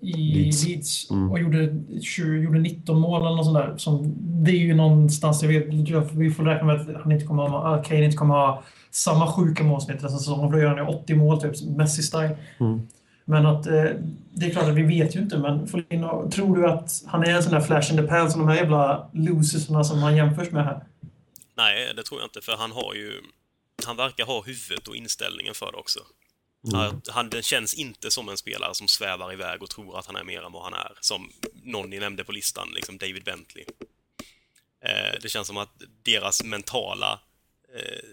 i 0.00 0.12
Leeds. 0.12 0.66
Leeds, 0.66 1.10
Mm. 1.10 1.30
och 1.30 1.38
gjorde, 1.40 1.76
20, 2.02 2.42
gjorde 2.42 2.58
19 2.58 3.00
mål 3.00 3.20
eller 3.26 3.36
något 3.36 3.44
sånt 3.44 3.58
där. 3.58 3.76
Som, 3.76 4.14
det 4.44 4.50
är 4.50 4.56
ju 4.56 4.74
någonstans, 4.74 5.42
jag 5.42 5.48
vet, 5.48 6.12
vi 6.12 6.30
får 6.30 6.44
räkna 6.44 6.66
med 6.66 6.80
att 6.80 7.02
han 7.02 7.12
inte 7.12 7.26
kommer 7.26 7.42
ha, 7.48 7.82
Kane 7.82 8.04
inte 8.04 8.16
kommer 8.16 8.34
ha 8.34 8.62
samma 8.92 9.32
sjuka 9.32 9.64
målsnitt 9.64 10.02
nästa 10.02 10.18
säsong, 10.18 10.52
då 10.52 10.58
gör 10.58 10.68
han 10.68 10.76
ju 10.76 10.94
80 10.94 11.14
mål, 11.14 11.40
typ 11.40 11.54
Messi-style. 11.54 12.36
Mm. 12.60 12.88
Men 13.24 13.46
att 13.46 13.66
eh, 13.66 13.84
det 14.30 14.46
är 14.46 14.50
klart 14.50 14.64
att 14.64 14.74
vi 14.74 14.82
vet 14.82 15.16
ju 15.16 15.20
inte, 15.20 15.38
men 15.38 15.66
Folino, 15.68 16.30
tror 16.30 16.56
du 16.56 16.66
att 16.66 17.02
han 17.06 17.24
är 17.24 17.34
en 17.34 17.42
sån 17.42 17.52
där 17.52 17.60
flash 17.60 17.90
in 17.92 17.96
the 17.96 18.02
pan 18.02 18.30
som 18.30 18.40
de 18.40 18.48
här 18.48 18.56
jävla 18.56 19.10
losersarna 19.12 19.84
som 19.84 19.98
han 19.98 20.16
jämförs 20.16 20.50
med 20.50 20.64
här? 20.64 20.84
Nej, 21.54 21.94
det 21.96 22.02
tror 22.02 22.20
jag 22.20 22.26
inte, 22.26 22.40
för 22.40 22.56
han 22.56 22.72
har 22.72 22.94
ju... 22.94 23.22
Han 23.86 23.96
verkar 23.96 24.24
ha 24.24 24.42
huvudet 24.42 24.88
och 24.88 24.96
inställningen 24.96 25.54
för 25.54 25.72
det 25.72 25.78
också. 25.78 26.00
Mm. 26.72 27.00
Han, 27.08 27.30
den 27.30 27.42
känns 27.42 27.74
inte 27.74 28.10
som 28.10 28.28
en 28.28 28.36
spelare 28.36 28.74
som 28.74 28.88
svävar 28.88 29.32
iväg 29.32 29.62
och 29.62 29.70
tror 29.70 29.98
att 29.98 30.06
han 30.06 30.16
är 30.16 30.24
mer 30.24 30.42
än 30.42 30.52
vad 30.52 30.62
han 30.62 30.74
är. 30.74 30.92
Som 31.00 31.30
någon 31.62 31.90
ni 31.90 31.98
nämnde 31.98 32.24
på 32.24 32.32
listan, 32.32 32.68
liksom 32.74 32.98
David 32.98 33.24
Bentley. 33.24 33.64
Eh, 34.84 35.20
det 35.22 35.28
känns 35.28 35.46
som 35.46 35.56
att 35.56 35.82
deras 36.02 36.44
mentala 36.44 37.20
eh, 37.74 38.08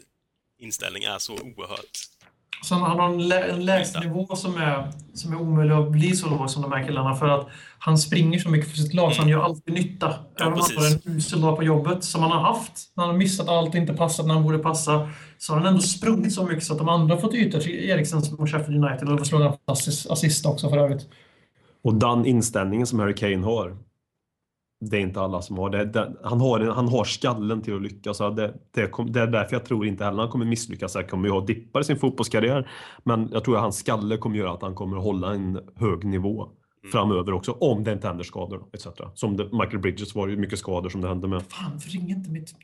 inställning 0.60 1.04
är 1.04 1.20
så 1.20 1.34
oerhört... 1.34 2.20
Så 2.64 2.76
han 2.76 3.00
har 3.00 3.10
en, 3.10 3.28
lä 3.28 3.44
en 3.44 3.66
lägstanivå 3.66 4.36
som 4.36 4.58
är, 4.58 4.92
som 5.14 5.34
är 5.34 5.42
omöjlig 5.42 5.76
att 5.76 5.92
bli 5.92 6.16
så 6.16 6.30
låg 6.30 6.50
som 6.50 6.62
de 6.62 6.72
här 6.72 6.88
killarna 6.88 7.16
för 7.16 7.28
att 7.28 7.48
han 7.80 7.98
springer 7.98 8.40
så 8.40 8.50
mycket 8.50 8.70
för 8.70 8.78
sitt 8.78 8.94
lag 8.94 9.14
så 9.14 9.22
han 9.22 9.30
gör 9.30 9.44
alltid 9.44 9.74
nytta. 9.74 10.14
Även 10.40 10.54
om 10.54 10.60
han 10.60 10.84
har 10.84 10.92
en 10.92 11.16
usel 11.18 11.42
dag 11.42 11.58
på 11.58 11.64
jobbet 11.64 12.04
som 12.04 12.22
han 12.22 12.32
har 12.32 12.40
haft, 12.40 12.92
när 12.96 13.04
han 13.04 13.14
har 13.14 13.18
missat 13.18 13.48
allt 13.48 13.70
och 13.70 13.76
inte 13.76 13.94
passat 13.94 14.26
när 14.26 14.34
han 14.34 14.44
borde 14.44 14.60
passa, 14.60 15.10
så 15.38 15.54
har 15.54 15.60
han 15.60 15.68
ändå 15.68 15.82
sprungit 15.82 16.34
så 16.34 16.46
mycket 16.46 16.64
så 16.64 16.74
att 16.74 16.80
de 16.80 16.90
andra 16.90 17.16
har 17.16 17.22
fått 17.22 17.34
ytor 17.34 17.60
till 17.60 17.90
Eriksen 17.90 18.22
som 18.22 18.48
Sheffield 18.48 18.86
United 18.86 19.10
och 19.10 19.28
slår 19.28 19.46
en 19.46 19.52
fantastisk 19.52 20.08
assist 20.10 20.46
också 20.46 20.70
för 20.70 20.78
övrigt. 20.78 21.08
Och 21.84 21.94
den 21.94 22.26
inställningen 22.26 22.88
som 22.88 23.00
Harry 23.00 23.16
Kane 23.16 23.46
har, 23.46 23.78
det 24.82 24.98
är 24.98 25.02
inte 25.02 25.22
alla 25.22 25.42
som 25.42 25.58
har 25.58 25.70
det. 25.70 25.86
det 25.86 26.14
han, 26.24 26.42
har 26.42 26.60
han 26.60 26.88
har 26.88 27.04
skallen 27.04 27.62
till 27.62 27.76
att 27.76 27.82
lyckas. 27.82 28.18
Det, 28.18 28.54
det, 28.72 28.88
kom, 28.88 29.12
det 29.12 29.22
är 29.22 29.28
därför 29.28 29.56
jag 29.56 29.66
tror 29.66 29.88
inte 29.88 30.04
heller 30.04 30.22
han 30.22 30.30
kommer 30.30 30.46
misslyckas. 30.46 30.96
Han 30.96 31.08
kommer 31.08 31.28
ju 31.28 31.34
ha 31.34 31.42
dippar 31.42 31.82
i 31.82 31.84
sin 31.84 31.98
fotbollskarriär. 31.98 32.72
Men 33.04 33.30
jag 33.32 33.44
tror 33.44 33.56
att 33.56 33.62
hans 33.62 33.78
skalle 33.78 34.18
kommer 34.18 34.38
göra 34.38 34.52
att 34.52 34.62
han 34.62 34.76
kommer 34.76 34.98
hålla 34.98 35.34
en 35.34 35.60
hög 35.76 36.04
nivå 36.06 36.50
framöver 36.92 37.34
också. 37.34 37.52
Om 37.52 37.84
det 37.84 37.94
inte 37.94 38.08
händer 38.08 38.24
skador 38.24 38.66
etc. 38.74 38.88
Som 39.14 39.38
det, 39.38 39.44
Michael 39.44 39.80
Bridges 39.80 40.16
var 40.16 40.28
det 40.28 40.34
ju 40.34 40.40
mycket 40.40 40.60
skador 40.60 40.90
som 40.90 41.02
det 41.02 41.08
hände 41.08 41.28
med. 41.28 41.44
Fan, 41.44 41.80
ring 41.80 42.10
inte 42.10 42.30
mitt... 42.30 42.56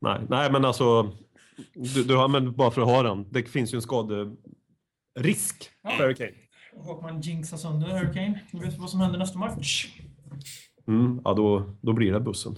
Nej, 0.00 0.20
nej 0.28 0.52
men 0.52 0.64
alltså. 0.64 1.12
Du, 1.74 2.04
du 2.04 2.16
har, 2.16 2.28
men 2.28 2.52
bara 2.52 2.70
för 2.70 2.82
att 2.82 2.88
ha 2.88 3.02
den. 3.02 3.26
Det 3.30 3.42
finns 3.42 3.74
ju 3.74 3.76
en 3.76 3.82
skaderisk 3.82 5.70
för 5.82 6.02
Harry 6.02 6.14
Kane. 6.14 6.32
Håkman 6.76 7.20
jinxar 7.20 7.56
sönder 7.56 7.86
Hurricane. 7.86 8.40
Du 8.52 8.58
vet 8.58 8.78
vad 8.78 8.90
som 8.90 9.00
händer 9.00 9.18
nästa 9.18 9.38
match? 9.38 9.86
Mm, 10.90 11.20
ja, 11.24 11.34
då, 11.34 11.62
då 11.80 11.92
blir 11.92 12.12
det 12.12 12.20
bussen. 12.20 12.56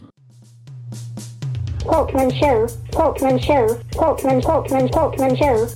Talkman 1.84 2.30
show, 2.30 2.66
Talkman 2.92 3.38
show, 3.38 3.68
Talkman, 3.92 4.40
Talkman, 4.40 4.88
Talkman 4.88 5.36
show. 5.36 5.66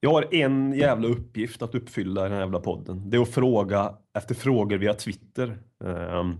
Jag 0.00 0.10
har 0.10 0.34
en 0.34 0.72
jävla 0.72 1.08
uppgift 1.08 1.62
att 1.62 1.74
uppfylla 1.74 2.20
i 2.20 2.24
den 2.24 2.32
här 2.32 2.40
jävla 2.40 2.60
podden. 2.60 3.10
Det 3.10 3.16
är 3.16 3.20
att 3.20 3.28
fråga 3.28 3.94
efter 4.18 4.34
frågor 4.34 4.78
via 4.78 4.94
Twitter. 4.94 5.58
Ehm, 5.84 6.36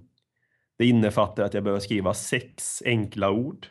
Det 0.79 0.87
innefattar 0.87 1.43
att 1.45 1.55
jag 1.55 1.65
behöver 1.65 1.81
skriva 1.81 2.15
sex 2.15 2.83
enkla 2.87 3.31
ord. 3.31 3.67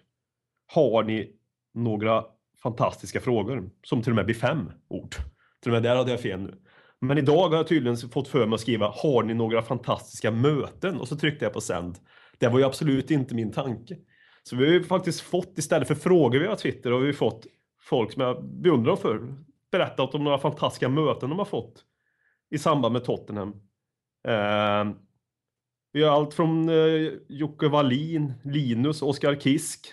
Har 0.73 1.03
ni 1.03 1.31
några 1.73 2.23
fantastiska 2.63 3.19
frågor? 3.19 3.69
Som 3.83 4.01
till 4.01 4.11
och 4.11 4.15
med 4.15 4.25
blir 4.25 4.35
fem 4.35 4.71
ord. 4.89 5.15
Till 5.63 5.71
och 5.71 5.73
med 5.73 5.83
där 5.83 5.95
hade 5.95 6.11
jag 6.11 6.21
fel 6.21 6.41
nu. 6.41 6.55
Men 7.01 7.17
idag 7.17 7.49
har 7.49 7.55
jag 7.55 7.67
tydligen 7.67 7.97
fått 7.97 8.27
för 8.27 8.45
mig 8.45 8.55
att 8.55 8.61
skriva 8.61 8.87
Har 8.87 9.23
ni 9.23 9.33
några 9.33 9.61
fantastiska 9.61 10.31
möten? 10.31 10.99
Och 10.99 11.07
så 11.07 11.15
tryckte 11.15 11.45
jag 11.45 11.53
på 11.53 11.61
sänd. 11.61 11.97
Det 12.37 12.47
var 12.47 12.59
ju 12.59 12.65
absolut 12.65 13.11
inte 13.11 13.35
min 13.35 13.51
tanke. 13.51 13.97
Så 14.43 14.55
vi 14.55 14.65
har 14.65 14.73
ju 14.73 14.83
faktiskt 14.83 15.21
fått, 15.21 15.57
istället 15.57 15.87
för 15.87 15.95
frågor 15.95 16.39
via 16.39 16.55
Twitter, 16.55 16.91
har 16.91 16.99
vi 16.99 17.13
fått 17.13 17.47
folk 17.81 18.11
som 18.11 18.21
jag 18.21 18.43
beundrar 18.43 18.95
för 18.95 19.35
berättat 19.71 20.15
om 20.15 20.23
några 20.23 20.37
fantastiska 20.37 20.89
möten 20.89 21.29
de 21.29 21.39
har 21.39 21.45
fått 21.45 21.83
i 22.49 22.57
samband 22.57 22.93
med 22.93 23.03
Tottenham. 23.03 23.49
Eh, 24.27 24.95
vi 25.91 26.03
har 26.03 26.11
allt 26.11 26.33
från 26.33 26.69
eh, 26.69 27.11
Jocke 27.29 27.67
Wallin, 27.67 28.33
Linus, 28.43 29.01
Oskar 29.01 29.35
Kisk. 29.35 29.87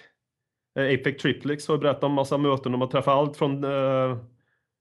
Eh, 0.79 0.95
Apec 0.95 1.17
Triplex 1.23 1.69
har 1.69 1.79
berättat 1.79 2.05
om 2.05 2.13
massa 2.13 2.39
möten. 2.39 2.73
De 2.73 2.81
har 2.81 2.89
träffat 2.89 3.15
allt 3.15 3.37
från... 3.37 3.65
Eh, 3.65 4.19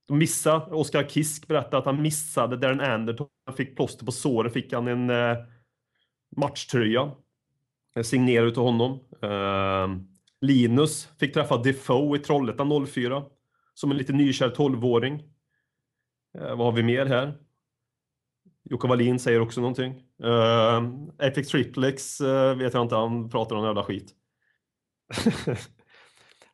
de 0.08 0.18
missade, 0.18 0.74
Oskar 0.74 1.08
Kisk 1.08 1.48
berättade 1.48 1.78
att 1.78 1.84
han 1.84 2.02
missade 2.02 2.56
Darren 2.56 2.80
Anderton. 2.80 3.26
Han 3.46 3.56
fick 3.56 3.76
plåster 3.76 4.06
på 4.06 4.12
såret, 4.12 4.52
fick 4.52 4.72
han 4.72 4.88
en 4.88 5.10
eh, 5.10 5.36
matchtröja. 6.36 7.10
Eh, 7.96 8.02
signerad 8.02 8.48
utav 8.48 8.64
honom. 8.64 9.00
Eh, 9.22 10.02
Linus 10.40 11.08
fick 11.18 11.34
träffa 11.34 11.56
Defoe 11.56 12.18
i 12.18 12.20
Trollhättan 12.20 12.86
04 12.86 13.24
som 13.74 13.90
en 13.90 13.96
lite 13.96 14.12
nykär 14.12 14.50
12-åring. 14.50 15.22
Eh, 16.38 16.56
vad 16.56 16.58
har 16.58 16.72
vi 16.72 16.82
mer 16.82 17.06
här? 17.06 17.34
Jocke 18.70 18.88
Wallin 18.88 19.18
säger 19.18 19.40
också 19.40 19.60
någonting. 19.60 20.02
Uh, 20.24 20.82
Epic 21.18 21.48
Triplex 21.48 22.20
uh, 22.20 22.28
eh, 22.28 22.54
vet 22.54 22.74
jag 22.74 22.82
inte, 22.82 22.94
han 22.94 23.30
pratar 23.30 23.56
om 23.56 23.64
jävla 23.64 23.82
skit. 23.82 24.14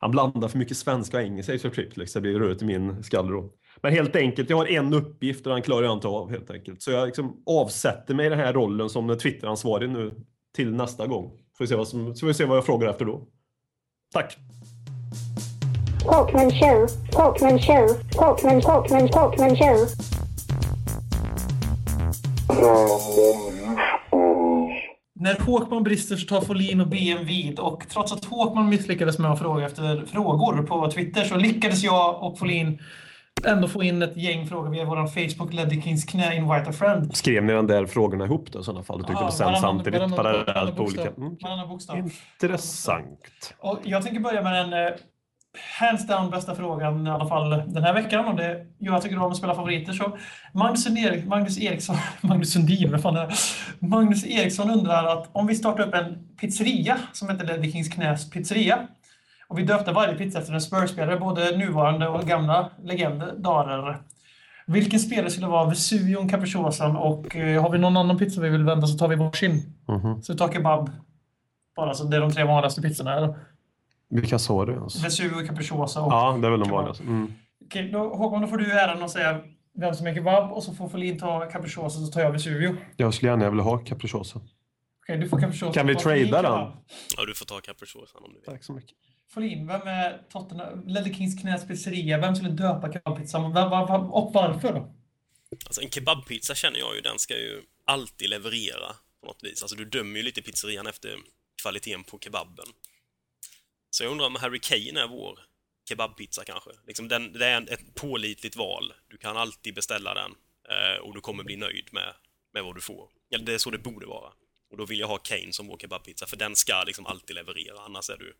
han 0.03 0.11
blandar 0.11 0.47
för 0.47 0.57
mycket 0.57 0.77
svenska 0.77 1.17
och 1.17 1.23
engelska 1.23 1.53
i 1.53 1.55
Apex 1.55 1.75
Triplex, 1.75 2.13
det 2.13 2.21
blir 2.21 2.39
rörigt 2.39 2.61
i 2.61 2.65
min 2.65 3.03
skalle 3.03 3.31
då. 3.31 3.49
Men 3.81 3.93
helt 3.93 4.15
enkelt, 4.15 4.49
jag 4.49 4.57
har 4.57 4.65
en 4.65 4.93
uppgift 4.93 5.47
och 5.47 5.53
den 5.53 5.61
klarar 5.61 5.83
jag 5.83 5.93
inte 5.93 6.07
av 6.07 6.29
helt 6.29 6.51
enkelt. 6.51 6.81
Så 6.81 6.91
jag 6.91 7.05
liksom 7.05 7.43
avsätter 7.45 8.13
mig 8.13 8.25
i 8.25 8.29
den 8.29 8.39
här 8.39 8.53
rollen 8.53 8.89
som 8.89 9.17
Twitteransvarig 9.17 9.89
nu 9.89 10.11
till 10.55 10.73
nästa 10.73 11.07
gång. 11.07 11.31
Får 11.57 11.63
vi 11.63 11.67
se 11.67 11.75
vad, 11.75 11.87
som, 11.87 12.15
så 12.15 12.19
får 12.19 12.27
vi 12.27 12.33
se 12.33 12.45
vad 12.45 12.57
jag 12.57 12.65
frågar 12.65 12.89
efter 12.89 13.05
då. 13.05 13.27
Tack! 14.13 14.37
Talkman 16.05 16.51
show, 16.51 16.87
Talkman 17.11 17.59
show, 17.59 17.87
Talkman, 18.11 18.61
Talkman, 18.61 19.09
Talkman 19.09 19.55
show. 19.55 19.87
När 25.23 25.39
Håkman 25.39 25.83
brister 25.83 26.15
så 26.15 26.27
tar 26.27 26.41
Folin 26.41 26.81
och 26.81 26.87
BM 26.87 27.25
vid 27.25 27.59
och 27.59 27.83
trots 27.89 28.13
att 28.13 28.25
Håkman 28.25 28.69
misslyckades 28.69 29.19
med 29.19 29.31
att 29.31 29.39
fråga 29.39 29.65
efter 29.65 30.05
frågor 30.05 30.63
på 30.63 30.91
Twitter 30.91 31.23
så 31.23 31.35
lyckades 31.35 31.83
jag 31.83 32.23
och 32.23 32.39
Folin 32.39 32.79
ändå 33.45 33.67
få 33.67 33.83
in 33.83 34.01
ett 34.01 34.17
gäng 34.17 34.47
frågor 34.47 34.69
via 34.69 34.85
vår 34.85 35.07
Facebook 35.07 35.53
Leddy 35.53 35.81
Kings 35.81 36.05
knä 36.05 36.35
Invite 36.35 36.69
a 36.69 36.73
friend. 36.73 37.15
Skrev 37.15 37.43
ni 37.43 37.53
den 37.53 37.67
där 37.67 37.85
frågorna 37.85 38.25
ihop 38.25 38.51
då 38.51 38.59
i 38.59 38.63
sådana 38.63 38.83
fall? 38.83 38.97
Du 38.97 39.03
tyckte 39.03 39.23
Ja, 39.23 39.31
sen 39.31 39.55
samtidigt 39.55 40.15
parallellt 40.15 40.75
på 40.75 40.83
olika... 40.83 41.09
Mm. 41.09 42.09
Intressant. 42.41 43.55
Och 43.59 43.79
jag 43.83 44.03
tänker 44.03 44.19
börja 44.19 44.41
med 44.41 44.53
den 44.53 44.73
eh, 44.73 44.93
hands 45.79 46.07
down 46.07 46.29
bästa 46.29 46.55
frågan 46.55 47.07
i 47.07 47.09
alla 47.09 47.27
fall 47.27 47.49
den 47.49 47.83
här 47.83 47.93
veckan. 47.93 48.25
Och 48.25 48.35
det, 48.35 48.65
jag 48.77 49.01
tycker 49.01 49.17
om 49.17 49.31
att 49.31 49.37
spela 49.37 49.55
favoriter. 49.55 49.93
Så 49.93 50.17
Magnus, 50.53 50.83
Sundin, 50.83 51.27
Magnus 51.27 51.59
Eriksson, 51.59 51.95
Magnus 52.21 52.53
Sundin, 52.53 52.91
vad 52.91 53.01
fan 53.01 53.15
är? 53.17 53.33
Magnus 53.79 54.25
Eriksson 54.25 54.71
undrar 54.71 55.05
att 55.05 55.29
om 55.31 55.47
vi 55.47 55.55
startar 55.55 55.87
upp 55.87 55.93
en 55.93 56.35
pizzeria 56.41 56.97
som 57.13 57.29
heter 57.29 57.45
Leddy 57.45 57.71
Kings 57.71 57.89
Knäs 57.89 58.29
pizzeria 58.29 58.87
och 59.47 59.57
vi 59.59 59.63
döpte 59.63 59.91
varje 59.91 60.15
pizza 60.15 60.39
efter 60.39 60.53
en 60.53 60.61
Spurs-spelare, 60.61 61.19
både 61.19 61.57
nuvarande 61.57 62.07
och 62.07 62.23
gamla 62.23 62.69
legendarer. 62.83 64.01
Vilken 64.67 64.99
spelare 64.99 65.29
skulle 65.29 65.47
vara 65.47 65.69
Vesuvion, 65.69 66.29
Capricciosan 66.29 66.95
och 66.97 67.35
eh, 67.35 67.61
har 67.61 67.69
vi 67.69 67.77
någon 67.77 67.97
annan 67.97 68.17
pizza 68.17 68.41
vi 68.41 68.49
vill 68.49 68.63
vända 68.63 68.87
så 68.87 68.97
tar 68.97 69.07
vi 69.07 69.15
varsin. 69.15 69.61
Mhm. 69.87 70.21
Så 70.21 70.33
vi 70.33 70.39
tar 70.39 70.51
kebab. 70.53 70.89
Bara 71.75 71.93
så 71.93 72.03
det 72.03 72.17
är 72.17 72.21
de 72.21 72.31
tre 72.31 72.43
vanligaste 72.43 72.81
pizzorna. 72.81 73.17
eller? 73.17 73.35
Vilka 74.09 74.39
sa 74.39 74.65
du? 74.65 74.79
Alltså? 74.79 75.03
Vesuvio, 75.03 75.47
Capricciosa 75.47 76.01
och... 76.01 76.11
Ja, 76.11 76.37
det 76.41 76.47
är 76.47 76.51
väl 76.51 76.59
de 76.59 76.69
vanligaste. 76.69 77.03
Mm. 77.03 77.33
Okej, 77.65 77.89
då, 77.91 77.99
Håkon, 77.99 78.41
då 78.41 78.47
får 78.47 78.57
du 78.57 78.71
äran 78.71 79.03
att 79.03 79.11
säga 79.11 79.41
vem 79.75 79.93
som 79.93 80.07
är 80.07 80.13
kebab 80.13 80.51
och 80.51 80.63
så 80.63 80.73
får 80.73 80.89
Folin 80.89 81.19
ta 81.19 81.49
Capricciosa 81.51 81.99
så 81.99 82.11
tar 82.11 82.21
jag 82.21 82.31
Vesuvio. 82.31 82.75
Jag 82.97 83.13
skulle 83.13 83.31
gärna 83.31 83.49
vilja 83.49 83.63
ha 83.63 83.77
capricciosa. 83.77 84.41
Okej, 85.03 85.17
du 85.17 85.29
får 85.29 85.39
Capricciosa. 85.39 85.73
Kan 85.73 85.87
vi 85.87 85.95
trada 85.95 86.41
den? 86.41 86.71
Ja, 87.17 87.25
du 87.27 87.33
får 87.35 87.45
ta 87.45 87.59
capricciosan 87.59 88.23
om 88.23 88.29
du 88.33 88.39
vill. 88.39 88.45
Tack 88.45 88.63
så 88.63 88.73
mycket. 88.73 88.97
Folin, 89.33 89.67
vem 89.67 89.81
är 89.81 90.21
Tottenham, 90.29 90.87
Ledder 90.87 91.13
Kings 91.13 91.41
knäs 91.41 91.67
pizzeria? 91.67 92.17
Vem 92.17 92.35
skulle 92.35 92.49
döpa 92.49 92.93
kebabpizzan? 92.93 93.53
Vem, 93.53 93.69
var, 93.69 93.87
var, 93.87 94.15
och 94.15 94.33
varför 94.33 94.73
då? 94.73 94.93
Alltså 95.65 95.81
en 95.81 95.89
kebabpizza 95.89 96.55
känner 96.55 96.79
jag 96.79 96.95
ju, 96.95 97.01
den 97.01 97.19
ska 97.19 97.33
ju 97.33 97.61
alltid 97.85 98.29
leverera 98.29 98.89
på 99.21 99.27
något 99.27 99.43
vis. 99.43 99.61
Alltså 99.61 99.77
du 99.77 99.85
dömer 99.85 100.17
ju 100.17 100.23
lite 100.23 100.41
pizzerian 100.41 100.87
efter 100.87 101.15
kvaliteten 101.61 102.03
på 102.03 102.19
kebaben. 102.19 102.65
Så 103.93 104.03
jag 104.03 104.11
undrar 104.11 104.27
om 104.27 104.35
Harry 104.35 104.59
Kane 104.59 105.01
är 105.01 105.07
vår 105.07 105.39
kebabpizza 105.89 106.43
kanske. 106.45 106.69
Liksom 106.87 107.07
den, 107.07 107.33
det 107.33 107.45
är 107.45 107.57
en, 107.57 107.67
ett 107.67 107.95
pålitligt 107.95 108.55
val. 108.55 108.93
Du 109.07 109.17
kan 109.17 109.37
alltid 109.37 109.75
beställa 109.75 110.13
den 110.13 110.35
eh, 110.69 111.01
och 111.01 111.13
du 111.13 111.21
kommer 111.21 111.43
bli 111.43 111.55
nöjd 111.55 111.89
med, 111.91 112.13
med 112.53 112.63
vad 112.63 112.75
du 112.75 112.81
får. 112.81 113.09
Eller 113.31 113.45
det 113.45 113.53
är 113.53 113.57
så 113.57 113.69
det 113.69 113.77
borde 113.77 114.05
vara. 114.05 114.31
Och 114.69 114.77
då 114.77 114.85
vill 114.85 114.99
jag 114.99 115.07
ha 115.07 115.17
Kane 115.17 115.53
som 115.53 115.67
vår 115.67 115.77
kebabpizza, 115.77 116.27
för 116.27 116.37
den 116.37 116.55
ska 116.55 116.83
liksom 116.83 117.05
alltid 117.05 117.35
leverera. 117.35 117.79
Annars 117.79 118.09
är 118.09 118.17
du, 118.17 118.35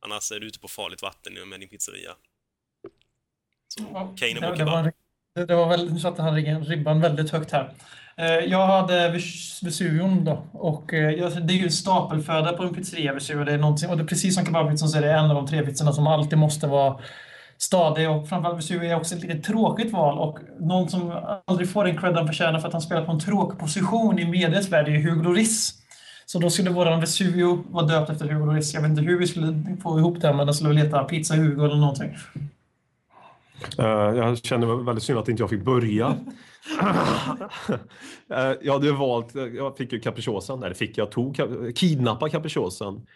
annars 0.00 0.32
är 0.32 0.40
du 0.40 0.46
ute 0.46 0.58
på 0.58 0.68
farligt 0.68 1.02
vatten 1.02 1.48
med 1.48 1.60
din 1.60 1.68
pizzeria. 1.68 2.16
Så 3.68 3.82
Kane 4.18 4.32
är 4.32 4.50
vår 4.50 4.56
kebab 4.56 4.92
det, 5.44 5.54
var 5.54 5.68
väl, 5.68 5.92
nu 5.92 5.98
satte 5.98 6.22
han 6.22 6.36
ribban- 6.36 7.00
väldigt 7.00 7.30
högt 7.30 7.52
här. 7.52 7.72
Eh, 8.16 8.26
jag 8.26 8.66
hade 8.66 9.08
Vesuvion 9.62 10.24
då 10.24 10.42
och 10.52 10.94
eh, 10.94 11.28
det 11.28 11.54
är 11.54 11.58
ju 11.58 11.70
stapelföda 11.70 12.52
på 12.52 12.62
en 12.62 12.74
pizzeria 12.74 13.12
Vesuvio. 13.12 13.44
Det 13.44 13.52
är 13.52 13.58
någonting, 13.58 13.90
och 13.90 13.96
det 13.96 14.02
är 14.02 14.06
precis 14.06 14.34
som 14.34 14.44
kebabpizzan 14.44 14.88
så 14.88 14.98
är 14.98 15.02
det 15.02 15.12
en 15.12 15.24
av 15.30 15.34
de 15.34 15.46
tre 15.46 15.62
pizzorna 15.62 15.92
som 15.92 16.06
alltid 16.06 16.38
måste 16.38 16.66
vara 16.66 16.96
stadig 17.58 18.10
och 18.10 18.28
framförallt 18.28 18.58
Vesuvio 18.58 18.90
är 18.90 18.96
också 18.96 19.14
ett 19.14 19.22
lite 19.22 19.38
tråkigt 19.38 19.92
val 19.92 20.18
och 20.18 20.38
någon 20.60 20.88
som 20.88 21.12
aldrig 21.46 21.70
får 21.70 21.84
den 21.84 21.98
cred 21.98 22.14
han 22.14 22.26
förtjänar 22.26 22.58
för 22.58 22.66
att 22.66 22.72
han 22.72 22.82
spelar 22.82 23.04
på 23.04 23.12
en 23.12 23.20
tråkig 23.20 23.58
position 23.58 24.18
i 24.18 24.24
medias 24.24 24.68
värld 24.68 24.88
är 24.88 24.92
ju 24.92 25.10
Hugo 25.10 25.22
Lloris. 25.22 25.74
Så 26.26 26.38
då 26.38 26.50
skulle 26.50 26.70
våran 26.70 27.00
Vesuvio 27.00 27.64
vara 27.70 27.86
döpt 27.86 28.10
efter 28.10 28.28
Hugo 28.28 28.46
Lloris. 28.46 28.74
Jag 28.74 28.80
vet 28.80 28.90
inte 28.90 29.02
hur 29.02 29.18
vi 29.18 29.26
skulle 29.26 29.76
få 29.82 29.98
ihop 29.98 30.20
det 30.20 30.32
men 30.32 30.46
den 30.46 30.54
skulle 30.54 30.84
leta 30.84 31.04
Pizza 31.04 31.34
Hugo 31.34 31.64
eller 31.64 31.76
någonting. 31.76 32.16
Eh, 33.78 34.16
jag 34.16 34.38
känner 34.38 34.84
väldigt 34.84 35.04
synd 35.04 35.18
att 35.18 35.28
inte 35.28 35.42
jag 35.42 35.50
fick 35.50 35.64
börja. 35.64 36.16
Eh, 38.30 38.52
jag 38.62 38.72
hade 38.72 38.92
valt, 38.92 39.34
jag 39.34 39.76
fick 39.76 39.92
ju 39.92 40.00
capricciosan, 40.00 40.60
nej 40.60 40.68
det 40.68 40.74
fick 40.74 40.98
jag, 40.98 41.10
tog, 41.10 41.36
kidnappa 41.76 42.28
capricciosan. 42.28 43.06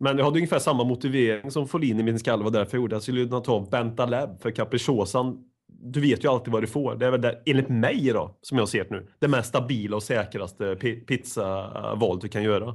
Men 0.00 0.18
jag 0.18 0.24
hade 0.24 0.36
ungefär 0.36 0.58
samma 0.58 0.84
motivering 0.84 1.50
som 1.50 1.68
Folin 1.68 2.00
i 2.00 2.02
min 2.02 2.18
skalle 2.18 2.44
var 2.44 2.50
därför 2.50 2.76
jag 2.76 2.82
gjorde. 2.82 2.94
Jag 2.94 3.02
skulle 3.02 3.24
kunna 3.24 3.40
ta 3.40 3.68
Bentaleb 3.70 4.42
för 4.42 4.50
capricciosan. 4.50 5.38
Du 5.66 6.00
vet 6.00 6.24
ju 6.24 6.28
alltid 6.28 6.52
vad 6.52 6.62
du 6.62 6.66
får. 6.66 6.94
Det 6.94 7.06
är 7.06 7.10
väl 7.10 7.20
det, 7.20 7.42
enligt 7.46 7.68
mig 7.68 8.10
då, 8.14 8.38
som 8.42 8.58
jag 8.58 8.68
ser 8.68 8.84
det 8.84 8.90
nu, 8.90 9.06
det 9.18 9.28
mest 9.28 9.48
stabila 9.48 9.96
och 9.96 10.02
säkraste 10.02 10.64
pi- 10.74 11.06
pizzavalet 11.06 12.20
du 12.20 12.28
kan 12.28 12.42
göra. 12.42 12.74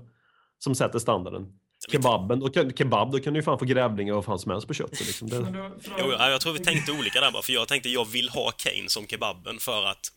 Som 0.60 0.76
sätter 0.76 1.00
standarden. 1.00 1.46
Kebaben, 1.92 2.40
då 2.40 2.50
kan, 2.50 2.74
kebab, 2.74 3.12
då 3.12 3.20
kan 3.20 3.34
du 3.34 3.40
ju 3.40 3.44
fan 3.44 3.60
få 3.60 3.66
grävlingar 3.66 4.14
och 4.14 4.18
vad 4.18 4.26
fan 4.26 4.40
som 4.40 4.52
helst 4.52 4.68
på 4.68 4.74
köttet. 4.74 5.00
Liksom. 5.08 5.30
Det, 5.30 5.38
Jo, 6.00 6.12
ja, 6.12 6.30
jag 6.30 6.42
tror 6.42 6.54
vi 6.54 6.60
tänkte 6.60 6.92
olika 6.92 7.20
där 7.22 7.32
bara, 7.32 7.42
för 7.42 7.54
jag 7.54 7.68
tänkte 7.68 7.90
jag 7.90 8.06
vill 8.06 8.30
ha 8.30 8.52
Kane 8.52 8.90
som 8.90 9.08
kebaben 9.08 9.60
för 9.60 9.84
att 9.86 10.08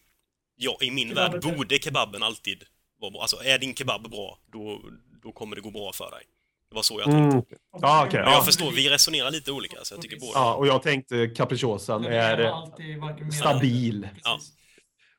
ja, 0.56 0.76
i 0.80 0.90
min 0.90 1.14
värld 1.14 1.32
Kebaben- 1.32 1.56
borde 1.56 1.78
kebaben 1.78 2.22
alltid 2.22 2.64
vara 3.00 3.10
bra. 3.10 3.20
Alltså, 3.20 3.36
är 3.44 3.58
din 3.58 3.74
kebab 3.74 4.10
bra, 4.10 4.38
då, 4.52 4.80
då 5.22 5.32
kommer 5.32 5.56
det 5.56 5.62
gå 5.62 5.70
bra 5.70 5.92
för 5.92 6.10
dig. 6.10 6.22
Det 6.68 6.74
var 6.74 6.82
så 6.82 6.94
jag 7.00 7.04
tänkte. 7.04 7.36
mm. 7.36 7.44
Men 7.72 7.80
ja. 8.12 8.32
jag 8.32 8.44
förstår, 8.44 8.70
vi 8.70 8.90
resonerar 8.90 9.30
lite 9.30 9.52
olika, 9.52 9.76
så 9.82 9.94
jag 9.94 10.02
tycker 10.02 10.20
båda. 10.20 10.32
Ja, 10.34 10.54
och 10.54 10.66
jag 10.66 10.82
tänkte 10.82 11.26
capricciosan 11.26 12.04
är 12.04 12.36
mer- 12.36 13.30
stabil. 13.30 14.08
Ja. 14.24 14.38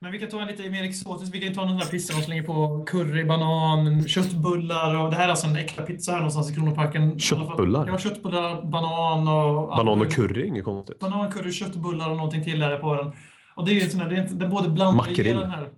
Men 0.03 0.11
vi 0.11 0.19
kan 0.19 0.29
ta 0.29 0.41
en 0.41 0.47
lite 0.47 0.69
mer 0.69 0.83
exotisk. 0.83 1.33
Vi 1.35 1.39
kan 1.41 1.53
ta 1.53 1.65
den 1.65 1.77
där 1.77 1.85
pizzan 1.85 2.17
och 2.17 2.23
slänga 2.23 2.43
på 2.43 2.83
curry, 2.87 3.23
banan, 3.25 4.07
köttbullar 4.07 4.95
och 4.95 5.09
det 5.11 5.15
här 5.15 5.23
är 5.25 5.29
alltså 5.29 5.47
en 5.47 5.55
äkta 5.55 5.83
pizza 5.83 6.11
här 6.11 6.17
någonstans 6.19 6.51
i 6.51 6.55
Kronoparken. 6.55 7.19
Köttbullar? 7.19 7.87
Ja, 7.87 7.97
köttbullar, 7.97 8.61
banan 8.61 9.27
och... 9.27 9.67
Banan 9.67 10.01
och 10.01 10.11
curry, 10.11 10.47
inget 10.47 10.65
konstigt. 10.65 10.99
Banan, 10.99 11.31
curry, 11.31 11.51
köttbullar 11.51 12.09
och 12.09 12.15
någonting 12.17 12.43
till 12.43 12.59
där 12.59 12.77
på 12.77 12.95
den. 12.95 13.11
Och 13.55 13.65
det 13.65 13.71
är 13.71 13.73
ju 13.73 13.89
sån 13.89 13.99
här, 13.99 14.09
det 14.09 14.15
är, 14.15 14.21
inte- 14.21 14.35
det 14.35 14.45
är 14.45 14.49
både 14.49 14.69
blandar 14.69 15.05
i 15.07 15.09
Makrill. 15.09 15.37
den 15.37 15.51
här. 15.51 15.69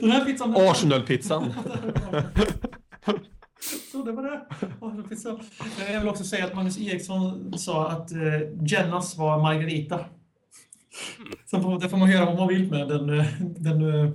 Den 0.00 0.10
här 0.10 0.24
pizzan... 0.24 0.56
Arsenal-pizzan. 0.56 1.52
Så 3.92 4.02
det 4.02 4.12
var 4.12 4.22
det. 4.22 4.40
Eh, 5.86 5.92
Jag 5.92 6.00
vill 6.00 6.08
också 6.08 6.24
säga 6.24 6.44
att 6.44 6.54
Magnus 6.54 6.78
Eriksson 6.80 7.52
sa 7.58 7.88
att 7.88 8.12
eh, 8.12 8.18
Jennas 8.66 9.16
var 9.18 9.42
Margarita. 9.42 10.00
Sen 11.50 11.62
får, 11.62 11.80
det 11.80 11.88
får 11.88 11.96
man 11.96 12.10
göra 12.10 12.24
vad 12.24 12.36
man 12.36 12.48
vill 12.48 12.70
med 12.70 12.88
den... 12.88 13.18
eh, 13.20 13.26
den 13.40 13.82
eh, 13.82 14.10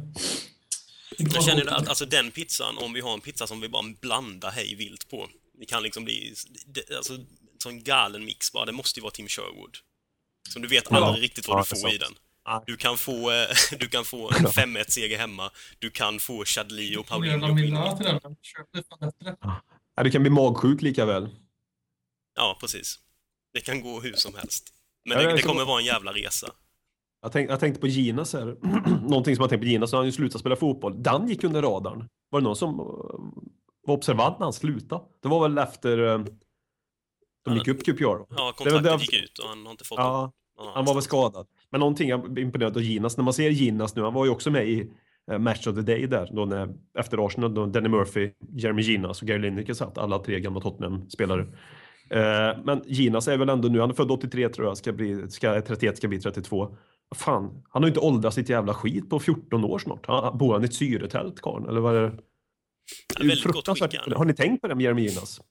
Jag 1.17 1.43
känner 1.43 1.65
att 1.73 1.87
alltså, 1.87 2.05
den 2.05 2.31
pizzan, 2.31 2.77
om 2.77 2.93
vi 2.93 3.01
har 3.01 3.13
en 3.13 3.21
pizza 3.21 3.47
som 3.47 3.61
vi 3.61 3.69
bara 3.69 3.83
blandar 4.01 4.51
hej 4.51 4.75
vilt 4.75 5.09
på, 5.09 5.29
det 5.59 5.65
kan 5.65 5.83
liksom 5.83 6.03
bli 6.05 6.33
det, 6.65 6.95
alltså, 6.97 7.13
en 7.13 7.27
sån 7.63 7.83
galen 7.83 8.25
mix 8.25 8.51
bara. 8.51 8.65
Det 8.65 8.71
måste 8.71 8.99
ju 8.99 9.01
vara 9.01 9.11
Tim 9.11 9.27
Sherwood. 9.27 9.77
Så 10.49 10.59
du 10.59 10.67
vet 10.67 10.83
Ja. 10.89 10.97
aldrig 11.05 11.23
riktigt 11.23 11.47
vad 11.47 11.57
Ja, 11.59 11.65
du 11.69 11.79
får 11.81 11.91
i 11.93 11.97
den. 11.97 12.13
Du 12.65 12.77
kan 12.77 12.97
få, 12.97 13.31
eh, 13.31 13.47
du 13.79 13.87
kan 13.89 14.05
få 14.05 14.29
en 14.29 14.45
5-1-seger 14.45 15.17
hemma, 15.17 15.51
du 15.79 15.89
kan 15.89 16.19
få 16.19 16.45
Chadli 16.45 16.95
och 16.97 17.07
Paulinho 17.07 17.39
på. 17.47 17.59
Ja, 19.95 20.03
du 20.03 20.11
kan 20.11 20.21
bli 20.21 20.29
magsjuk 20.31 20.81
lika 20.81 21.05
väl. 21.05 21.29
Ja, 22.35 22.57
precis. 22.61 22.99
Det 23.53 23.61
kan 23.61 23.81
gå 23.81 24.01
hur 24.01 24.13
som 24.13 24.35
helst. 24.35 24.73
Men 25.05 25.17
det, 25.17 25.33
det 25.33 25.41
kommer 25.41 25.65
vara 25.65 25.79
en 25.79 25.85
jävla 25.85 26.13
resa. 26.13 26.51
Jag, 27.21 27.31
tänk, 27.31 27.49
jag 27.51 27.59
tänkte 27.59 27.81
på 27.81 27.87
Ginas 27.87 28.33
här. 28.33 28.55
Någonting 29.09 29.35
som 29.35 29.43
jag 29.43 29.49
tänkte 29.49 29.65
på 29.65 29.69
Ginas, 29.69 29.89
så 29.89 29.95
han 29.95 30.01
har 30.01 30.05
ju 30.05 30.11
slutat 30.11 30.39
spela 30.41 30.55
fotboll. 30.55 31.03
Dan 31.03 31.27
gick 31.27 31.43
under 31.43 31.61
radarn. 31.61 32.09
Var 32.29 32.39
det 32.39 32.43
någon 32.43 32.55
som 32.55 32.69
eh, 32.79 32.85
var 33.87 33.95
observant 33.95 34.39
när 34.39 34.45
han 34.45 34.53
slutade? 34.53 35.03
Det 35.23 35.27
var 35.27 35.41
väl 35.49 35.57
efter 35.57 35.97
eh, 36.07 36.21
de 37.45 37.55
gick 37.55 37.67
upp 37.67 37.83
QPR? 37.85 38.03
Ja, 38.03 38.25
Det 38.29 38.35
var 38.35 38.51
kontraktet 38.53 38.83
där- 38.83 38.97
gick 38.99 39.23
ut 39.23 39.39
och 39.39 39.49
han 39.49 39.65
har 39.65 39.71
inte 39.71 39.83
fått 39.85 39.97
Ja, 39.97 40.31
någon 40.59 40.73
han 40.73 40.85
var 40.85 40.93
väl 40.93 41.03
skadad. 41.03 41.47
Men 41.71 41.79
någonting 41.79 42.09
jag 42.09 42.37
är 42.37 42.41
imponerad 42.41 42.77
av 42.77 42.83
Ginas, 42.83 43.17
när 43.17 43.23
man 43.23 43.33
ser 43.33 43.49
Ginas 43.49 43.95
nu, 43.95 44.01
han 44.01 44.13
var 44.13 44.25
ju 44.25 44.31
också 44.31 44.51
med 44.51 44.67
i 44.69 44.91
eh, 45.31 45.37
Match 45.39 45.67
of 45.67 45.75
the 45.75 45.81
Day 45.81 46.07
där, 46.07 46.29
då 46.33 46.45
när, 46.45 46.69
efter 46.99 47.25
Arsenal, 47.25 47.53
då 47.53 47.65
Danny 47.65 47.89
Murphy, 47.89 48.31
Jeremy 48.57 48.81
Ginas 48.81 49.21
och 49.21 49.27
Gary 49.27 49.39
Lineker 49.39 49.73
satt, 49.73 49.97
alla 49.97 50.19
tre 50.19 50.39
gamla 50.39 50.59
Tottenham-spelare. 50.61 51.41
Eh, 52.09 52.57
men 52.63 52.81
Ginas 52.85 53.27
är 53.27 53.37
väl 53.37 53.49
ändå 53.49 53.67
nu, 53.67 53.79
han 53.79 53.89
är 53.89 53.93
född 53.93 54.11
83 54.11 54.49
tror 54.49 54.67
jag, 54.67 54.77
ska 54.77 54.91
bli, 54.93 55.29
ska, 55.31 55.61
31 55.61 55.97
ska 55.97 56.07
bli 56.07 56.19
32. 56.19 56.75
Fan, 57.15 57.63
han 57.69 57.83
har 57.83 57.87
ju 57.87 57.91
inte 57.91 57.99
åldrats 57.99 58.35
sitt 58.35 58.49
jävla 58.49 58.73
skit 58.73 59.09
på 59.09 59.19
14 59.19 59.63
år 59.63 59.79
snart. 59.79 60.05
Han, 60.05 60.37
bor 60.37 60.53
han 60.53 60.63
i 60.63 60.65
ett 60.65 60.73
syretält, 60.73 61.41
karln? 61.41 61.69
Eller 61.69 61.79
vad 61.79 61.95
är 61.95 62.01
det? 62.01 62.17
Ja, 63.19 63.25
väldigt 63.25 63.43
gott 63.43 63.79
skick, 63.79 63.95
han. 63.95 64.13
Har 64.13 64.25
ni 64.25 64.33
tänkt 64.33 64.61
på 64.61 64.67
det 64.67 64.75
med 64.75 64.83
Jeremy 64.83 65.01
Ginas? 65.01 65.41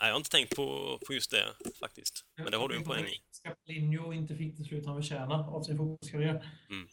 Nej, 0.00 0.08
jag 0.08 0.14
har 0.14 0.18
inte 0.18 0.30
tänkt 0.30 0.56
på, 0.56 0.98
på 1.06 1.14
just 1.14 1.30
det 1.30 1.44
faktiskt. 1.80 2.24
Men 2.36 2.50
det 2.50 2.56
har 2.56 2.68
du 2.68 2.76
en 2.76 2.84
poäng 2.84 3.04
i. 3.04 3.20
Scapolinho 3.30 4.12
inte 4.12 4.36
fick 4.36 4.58
det 4.58 4.64
slut 4.64 4.86
han 4.86 4.96
förtjänade 4.96 5.44
av 5.44 5.62
sin 5.62 5.76
fotbollskarriär. 5.76 6.30
Mm. 6.70 6.88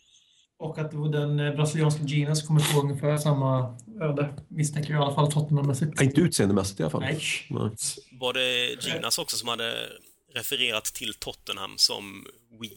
Och 0.59 0.77
att 0.77 0.91
den 0.91 1.39
eh, 1.39 1.55
brasilianska 1.55 2.03
Ginas 2.03 2.47
kommer 2.47 2.59
få 2.59 2.81
ungefär 2.81 3.17
samma 3.17 3.77
öde. 4.01 4.33
Misstänker 4.47 4.93
jag 4.93 5.01
i 5.01 5.05
alla 5.05 5.15
fall 5.15 5.31
Tottenham-mässigt. 5.31 5.93
Ja, 5.95 6.03
inte 6.03 6.21
utseendemässigt 6.21 6.79
i 6.79 6.83
alla 6.83 6.89
fall. 6.89 7.01
Nej. 7.01 7.21
Nej. 7.49 7.71
Var 8.19 8.33
det 8.33 8.75
Ginas 8.85 9.17
också 9.17 9.37
som 9.37 9.47
hade 9.47 9.89
refererat 10.33 10.85
till 10.85 11.13
Tottenham 11.13 11.73
som 11.77 12.25
We 12.61 12.67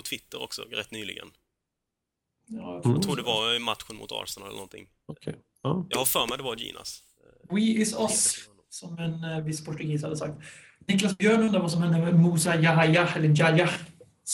på 0.00 0.06
Twitter 0.08 0.42
också, 0.42 0.62
rätt 0.62 0.90
nyligen? 0.90 1.28
Ja, 2.46 2.80
Mm. 2.84 2.92
Jag 2.92 3.02
tror 3.02 3.16
det 3.16 3.22
var 3.22 3.54
i 3.56 3.58
matchen 3.58 3.96
mot 3.96 4.12
Arsenal 4.12 4.48
eller 4.48 4.56
någonting. 4.56 4.86
Okej. 5.06 5.34
Ja. 5.62 5.86
Jag 5.90 5.98
har 5.98 6.04
för 6.04 6.26
mig 6.26 6.36
det 6.38 6.44
var 6.44 6.56
Ginas. 6.56 7.02
We 7.50 7.60
is 7.60 7.94
us, 8.00 8.34
som 8.68 8.98
en 8.98 9.24
eh, 9.24 9.40
viss 9.40 9.64
portugis 9.64 10.02
hade 10.02 10.16
sagt. 10.16 10.34
Niklas 10.86 11.18
Björn 11.18 11.40
undrar 11.42 11.60
vad 11.60 11.70
som 11.70 11.82
hände 11.82 11.98
med 11.98 12.14
Musa 12.20 12.60
Yahya, 12.60 13.08
eller 13.16 13.40
Jaya. 13.40 13.68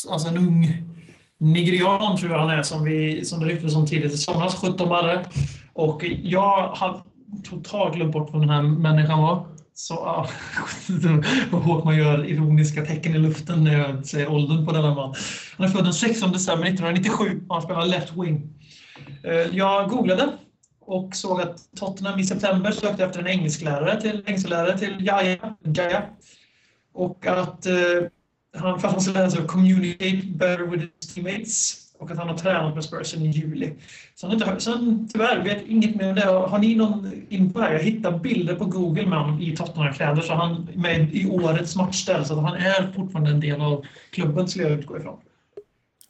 Alltså 0.09 0.29
en 0.29 0.37
ung 0.37 0.69
nigerian 1.39 2.17
tror 2.17 2.33
jag 2.33 2.39
han 2.39 2.51
är, 2.51 2.63
som, 2.63 2.85
vi, 2.85 3.25
som 3.25 3.41
det 3.41 3.47
ryktades 3.47 3.75
om 3.77 3.87
tidigt 3.87 4.13
i 4.13 4.19
somras, 4.19 4.55
17 4.55 4.89
barre. 4.89 5.27
Och 5.73 6.05
jag 6.23 6.69
har 6.69 7.03
totalt 7.45 7.95
glömt 7.95 8.13
bort 8.13 8.33
vad 8.33 8.43
den 8.43 8.51
här 8.51 8.63
människan 8.63 9.23
var. 9.23 9.47
Så 9.79 9.95
ja, 9.95 10.29
vad 11.51 11.63
hårt 11.63 11.85
man 11.85 11.97
gör 11.97 12.25
ironiska 12.25 12.85
tecken 12.85 13.15
i 13.15 13.19
luften 13.19 13.65
när 13.65 13.79
jag 13.79 14.07
säger 14.07 14.31
åldern 14.31 14.67
på 14.67 14.73
denna 14.73 14.95
man. 14.95 15.15
Han 15.57 15.67
är 15.67 15.71
född 15.71 15.85
den 15.85 15.95
16 15.95 16.33
december 16.33 16.67
1997 16.67 17.45
och 17.49 17.55
han 17.55 17.63
spelar 17.63 17.87
left 17.87 18.13
wing. 18.17 18.55
Eh, 19.25 19.57
jag 19.57 19.91
googlade 19.91 20.33
och 20.81 21.17
såg 21.17 21.41
att 21.41 21.59
Tottenham 21.77 22.19
i 22.19 22.25
september 22.25 22.71
sökte 22.71 23.05
efter 23.05 23.21
en 23.21 23.27
engelsklärare 23.27 24.01
till, 24.01 24.23
engelsklärare 24.27 24.79
till 24.79 25.07
Jaya, 25.07 25.57
Jaya. 25.65 26.03
Och 26.93 27.27
att 27.27 27.67
eh, 27.67 27.75
han, 28.57 28.81
för 28.81 28.89
att 28.89 28.93
han 28.95 29.03
skulle 29.03 29.19
lära 29.19 29.31
sig 29.31 29.41
att 29.41 29.49
communicate 29.49 30.23
better 30.27 30.67
with 30.67 30.85
his 31.01 31.15
teammates. 31.15 31.86
Och 31.99 32.11
att 32.11 32.19
han 32.19 32.29
har 32.29 32.39
tränat 32.39 32.75
med 32.75 32.85
Spurs 32.85 33.07
sedan 33.07 33.23
i 33.23 33.31
juli. 33.31 33.73
Sen, 34.15 34.33
inte, 34.33 34.61
sen 34.61 35.09
tyvärr 35.13 35.45
vet 35.45 35.67
inget 35.67 35.97
mer 35.97 36.09
om 36.09 36.15
det. 36.15 36.25
Har 36.25 36.59
ni 36.59 36.75
någon 36.75 37.27
info 37.29 37.61
här? 37.61 37.73
Jag 37.73 37.83
hittade 37.83 38.19
bilder 38.19 38.55
på 38.55 38.65
Google 38.65 39.07
med 39.07 39.19
honom 39.19 39.41
i 39.41 39.57
Tottenham-kläder. 39.57 40.23
Så 40.23 40.35
han 40.35 40.69
med 40.75 41.15
i 41.15 41.31
årets 41.31 41.77
matchställ. 41.77 42.27
Så 42.27 42.35
att 42.35 42.43
han 42.43 42.57
är 42.57 42.93
fortfarande 42.93 43.31
en 43.31 43.41
del 43.41 43.61
av 43.61 43.87
klubben 44.11 44.49
skulle 44.49 44.69
jag 44.69 44.79
utgå 44.79 44.99
ifrån. 44.99 45.21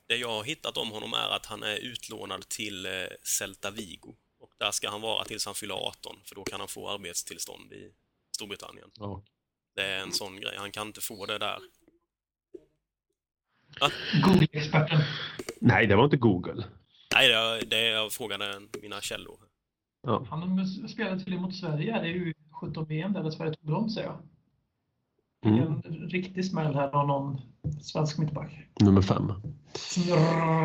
Det 0.09 0.16
jag 0.16 0.28
har 0.28 0.45
hittat 0.45 0.76
om 0.76 0.91
honom 0.91 1.12
är 1.12 1.37
att 1.37 1.47
han 1.47 1.62
är 1.62 1.76
utlånad 1.76 2.49
till 2.49 2.87
eh, 2.87 2.93
Celta 3.22 3.70
Vigo. 3.70 4.14
Och 4.41 4.51
där 4.59 4.70
ska 4.70 4.91
han 4.91 5.01
vara 5.01 5.24
tills 5.24 5.47
han 5.47 5.55
fyller 5.55 5.74
18, 5.74 6.16
för 6.24 6.34
då 6.34 6.45
kan 6.45 6.61
han 6.61 6.68
få 6.68 6.89
arbetstillstånd 6.89 7.72
i 7.72 7.91
Storbritannien. 8.37 8.91
Ja. 8.95 9.22
Det 9.74 9.82
är 9.82 9.99
en 9.99 10.12
sån 10.12 10.41
grej, 10.41 10.55
han 10.57 10.72
kan 10.72 10.87
inte 10.87 11.01
få 11.01 11.26
det 11.26 11.39
där. 11.39 11.59
Google-experten. 14.24 15.01
Nej, 15.61 15.87
det 15.87 15.97
var 15.97 16.05
inte 16.05 16.16
Google. 16.16 16.64
Nej, 17.14 17.29
det, 17.29 17.66
det 17.66 17.89
jag 17.89 18.12
frågade 18.12 18.61
mina 18.83 19.01
källor. 19.01 19.39
Ja. 20.07 20.27
Han 20.31 20.66
spelade 20.89 21.18
tydligen 21.18 21.43
mot 21.43 21.55
Sverige 21.57 21.93
här 21.93 22.05
i 22.05 22.35
U17-VM 22.62 23.12
där 23.12 23.31
Sverige 23.31 23.55
tog 23.55 23.66
brons, 23.66 23.95
säger 23.95 24.09
jag. 24.09 24.18
Mm. 25.53 25.62
En 25.72 25.83
riktig 26.11 26.45
smäll 26.45 26.74
här 26.74 26.89
av 26.97 27.07
någon 27.07 27.41
svensk 27.83 28.18
mittback. 28.18 28.53
Nummer 28.81 29.03
fem. 29.03 29.33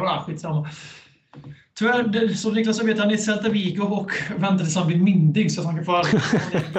Ah, 0.05 0.23
skitsamma. 0.23 0.69
Tyvärr, 1.73 2.03
det- 2.03 2.35
så 2.35 2.51
Niklas 2.51 2.77
så 2.77 2.85
vet 2.85 2.99
han 2.99 3.11
i 3.11 3.17
Celta 3.17 3.49
Vigo 3.49 3.81
och 3.83 4.11
väntar 4.37 4.57
tills 4.57 4.75
han 4.75 4.87
blir 4.87 4.97
myndig 4.97 5.51
så 5.51 5.61
att 5.61 5.67
han 5.67 5.75
kan 5.75 5.85
få 5.85 5.91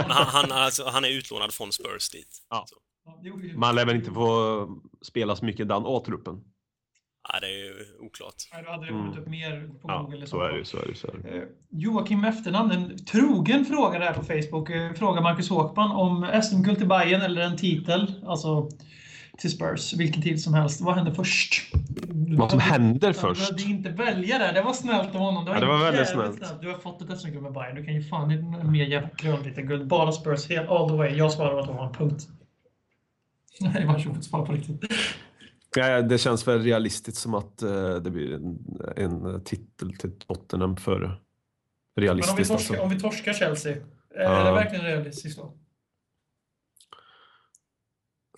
han, 0.01 0.26
han, 0.26 0.53
alltså, 0.53 0.85
han 0.89 1.05
är 1.05 1.09
utlånad 1.09 1.53
från 1.55 1.72
Spurs 1.72 2.11
dit. 2.11 2.43
Ja. 2.51 2.64
Man 3.57 3.74
lär 3.74 3.86
väl 3.86 3.96
inte 3.96 4.11
få 4.11 4.68
spela 5.03 5.36
så 5.36 5.44
mycket 5.44 5.61
i 5.61 5.64
den 5.64 5.82
A-truppen. 5.86 6.40
Ja, 7.32 7.40
det 7.40 7.46
är 7.46 7.64
ju 7.64 7.74
oklart. 8.00 8.34
Nej, 8.53 8.62
Då 8.66 8.70
hade 8.70 8.86
det 8.86 8.92
kommit 8.92 9.12
Mm. 9.12 9.22
upp 9.22 9.28
mer 9.28 9.68
på 9.82 9.88
Ja, 9.90 10.03
Google. 10.03 10.26
så 10.26 10.40
är 10.42 10.53
det. 10.53 10.64
Så 10.64 10.76
är 10.78 10.86
det, 10.86 10.94
så 10.94 11.07
är 11.07 11.12
det. 11.22 11.28
Eh, 11.36 11.42
Joakim 11.70 12.24
efternamn, 12.24 12.70
en 12.72 13.05
trogen 13.05 13.64
fråga 13.64 13.98
här 13.98 14.12
på 14.14 14.22
Facebook. 14.22 14.70
Eh, 14.70 14.92
Frågar 14.92 15.22
Marcus 15.22 15.50
Håkman 15.50 15.90
om 15.90 16.40
SM-guld 16.42 16.78
till 16.78 16.88
Bayern 16.88 17.22
eller 17.22 17.42
en 17.42 17.57
titel, 17.57 18.14
alltså 18.26 18.68
till 19.38 19.50
Spurs, 19.50 19.92
vilken 19.94 20.22
tid 20.22 20.42
som 20.42 20.55
helst. 20.55 20.80
Vad 20.80 20.94
händer 20.94 21.12
först? 21.12 21.74
Vad 22.38 22.50
som 22.50 22.61
händer 22.61 23.09
Du 23.09 23.14
först? 23.14 23.40
behövde 23.40 23.62
inte 23.62 23.88
välja 23.90 24.38
det. 24.38 24.53
Det 24.53 24.62
var 24.62 24.72
snällt 24.72 25.14
av 25.14 25.20
honom. 25.20 25.44
Ja, 25.46 25.61
det 25.61 25.66
var 25.66 25.78
väldigt 25.78 26.09
jävligt 26.09 26.36
snällt. 26.46 26.61
Du 26.62 26.68
har 26.68 26.78
fått 26.78 27.03
ett 27.03 27.20
SM-guld 27.20 27.42
med 27.42 27.53
Bayern. 27.53 27.74
Du 27.76 27.84
kan 27.84 27.94
ju 27.94 28.03
fan 28.03 28.30
inte 28.30 28.64
mer 28.66 28.84
jävla 28.86 29.09
grönliten 29.16 29.66
guld. 29.66 29.86
Bara 29.88 30.12
Spurs, 30.12 30.48
helt 30.48 30.68
all 30.70 30.88
the 30.88 30.94
way. 30.96 31.16
Jag 31.16 31.32
svarar 31.32 31.59
att 31.59 31.66
de 31.66 31.76
har 31.76 31.86
en 31.86 31.92
punkt. 31.94 32.28
Nej, 33.61 33.86
varsågod. 33.86 34.24
Svara 34.24 34.46
på 34.46 34.53
riktigt. 34.53 34.80
Ja, 35.76 36.03
det 36.03 36.18
känns 36.18 36.48
väl 36.48 36.62
realistiskt 36.62 37.18
som 37.20 37.34
att 37.34 37.62
eh, 37.62 37.94
det 37.94 38.11
blir 38.11 38.32
en, 38.34 38.59
en 38.96 39.44
titel 39.44 39.96
till 39.96 40.18
Tottenham 40.18 40.76
för 40.76 40.98
Men 40.98 41.09
om 41.11 41.16
vi, 41.96 42.03
realistiskt. 42.03 42.36
torskar, 42.50 42.55
Alltså. 42.55 42.80
om 42.82 42.90
vi 42.90 43.00
torskar 43.00 43.32
Chelsea, 43.32 43.76
är 44.14 44.44
det 44.44 44.53
verkligen 44.53 44.84
realistiskt 44.84 45.38
då? 45.38 45.59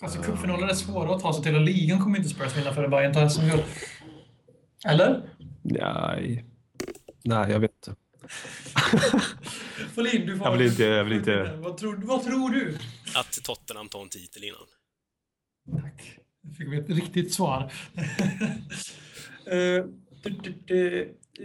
Alltså 0.01 0.23
cupfinaler 0.23 0.69
är 0.69 0.75
svåra 0.75 1.15
att 1.15 1.23
ta 1.23 1.33
sig 1.35 1.43
till 1.43 1.55
och 1.55 1.61
ligan 1.61 1.99
kommer 2.01 2.17
inte 2.19 2.29
Spurs 2.31 2.57
vinna 2.57 2.73
före 2.75 2.89
Bayern 2.89 3.12
tar 3.12 3.29
SM-guld. 3.29 3.62
Eller? 4.87 5.23
Nej. 5.62 6.45
Nej, 7.25 7.51
jag 7.53 7.61
vet 7.61 7.71
inte. 7.87 7.95
Folin, 9.95 10.27
du 10.27 10.37
får... 10.39 10.47
Jag 10.47 10.57
vill 10.57 10.67
inte- 10.67 10.83
jag 10.83 11.05
vill 11.05 11.12
inte- 11.12 11.57
Vad 11.57 11.77
tror, 11.77 11.97
vad 11.97 12.25
tror 12.25 12.51
du? 12.51 12.79
Att 13.17 13.33
Tottenham 13.45 13.89
tar 13.89 14.03
en 14.03 14.09
titel 14.09 14.45
innan. 14.45 14.59
Tack. 15.73 16.19
Nu 16.43 16.55
fick 16.55 16.73
vi 16.73 16.79
ett 16.79 16.91
riktigt 16.91 17.33
svar. 17.33 17.73
Eh, 19.47 19.85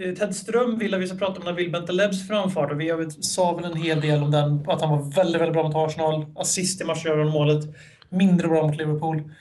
eh, 0.02 0.16
Ted 0.16 0.36
Ström 0.36 0.78
vill 0.78 0.94
att 0.94 1.02
vi 1.02 1.08
ska 1.08 1.18
prata 1.18 1.40
om 1.40 1.46
Nabil 1.46 1.72
Bentalebs 1.72 2.28
framfart 2.28 2.72
och 2.72 2.82
vi 2.82 3.12
sa 3.22 3.56
väl 3.56 3.66
en 3.66 3.78
hel 3.78 4.02
del 4.02 4.24
om 4.24 4.32
den, 4.32 4.70
att 4.70 4.82
han 4.82 4.90
var 4.90 5.12
väldigt, 5.12 5.42
väldigt 5.42 5.54
bra 5.54 5.64
mot 5.64 5.76
Arsenal. 5.76 6.26
Assist 6.36 6.82
i 6.82 6.84
matchavgörande 6.84 7.34
målet. 7.34 7.66
Mindre 8.10 8.48
bra 8.48 8.68
mot 8.68 8.78
Liverpool. 8.78 9.32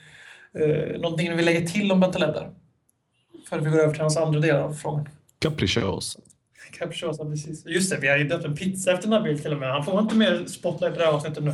Uh, 0.59 0.99
någonting 0.99 1.35
vill 1.35 1.45
lägga 1.45 1.67
till 1.67 1.91
om 1.91 1.99
Bentaleb 1.99 2.33
där? 2.33 2.51
För 3.49 3.59
vi 3.59 3.69
går 3.69 3.79
över 3.79 3.93
till 3.93 4.01
hans 4.01 4.17
andra 4.17 4.39
del 4.39 4.55
av 4.55 4.73
frågan. 4.73 5.09
Capricious. 5.39 6.17
Capricciosa, 6.71 7.25
precis. 7.25 7.65
Just 7.65 7.91
det, 7.91 7.97
vi 7.97 8.07
har 8.07 8.17
ju 8.17 8.23
döpt 8.23 8.45
en 8.45 8.55
pizza 8.55 8.91
efter 8.91 9.09
Nabil 9.09 9.41
till 9.41 9.53
och 9.53 9.59
med. 9.59 9.71
Han 9.71 9.85
får 9.85 9.99
inte 9.99 10.15
mer 10.15 10.45
spotlight 10.45 10.95
i 10.95 10.97
det 10.97 11.05
här 11.05 11.13
avsnittet 11.13 11.43
nu. 11.43 11.53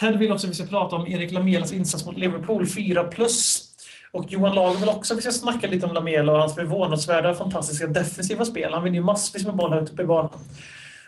Ted 0.00 0.18
vill 0.18 0.32
också 0.32 0.46
att 0.46 0.50
vi 0.50 0.54
ska 0.54 0.66
prata 0.66 0.96
om 0.96 1.06
Erik 1.06 1.32
Lamelas 1.32 1.72
insats 1.72 2.06
mot 2.06 2.18
Liverpool, 2.18 2.66
4 2.66 3.04
plus. 3.04 3.64
Och 4.12 4.24
Johan 4.32 4.54
Lager 4.54 4.78
vill 4.80 4.88
också 4.88 5.14
att 5.14 5.18
vi 5.18 5.22
ska 5.22 5.32
snacka 5.32 5.66
lite 5.66 5.86
om 5.86 5.94
Lamela 5.94 6.32
och 6.32 6.38
hans 6.38 6.54
förvånansvärda, 6.54 7.34
fantastiska 7.34 7.86
defensiva 7.86 8.44
spel. 8.44 8.72
Han 8.74 8.84
vinner 8.84 8.96
ju 8.98 9.04
massvis 9.04 9.46
med 9.46 9.56
bollar 9.56 9.82
ute 9.82 9.96
på 9.96 10.04
banan. 10.06 10.30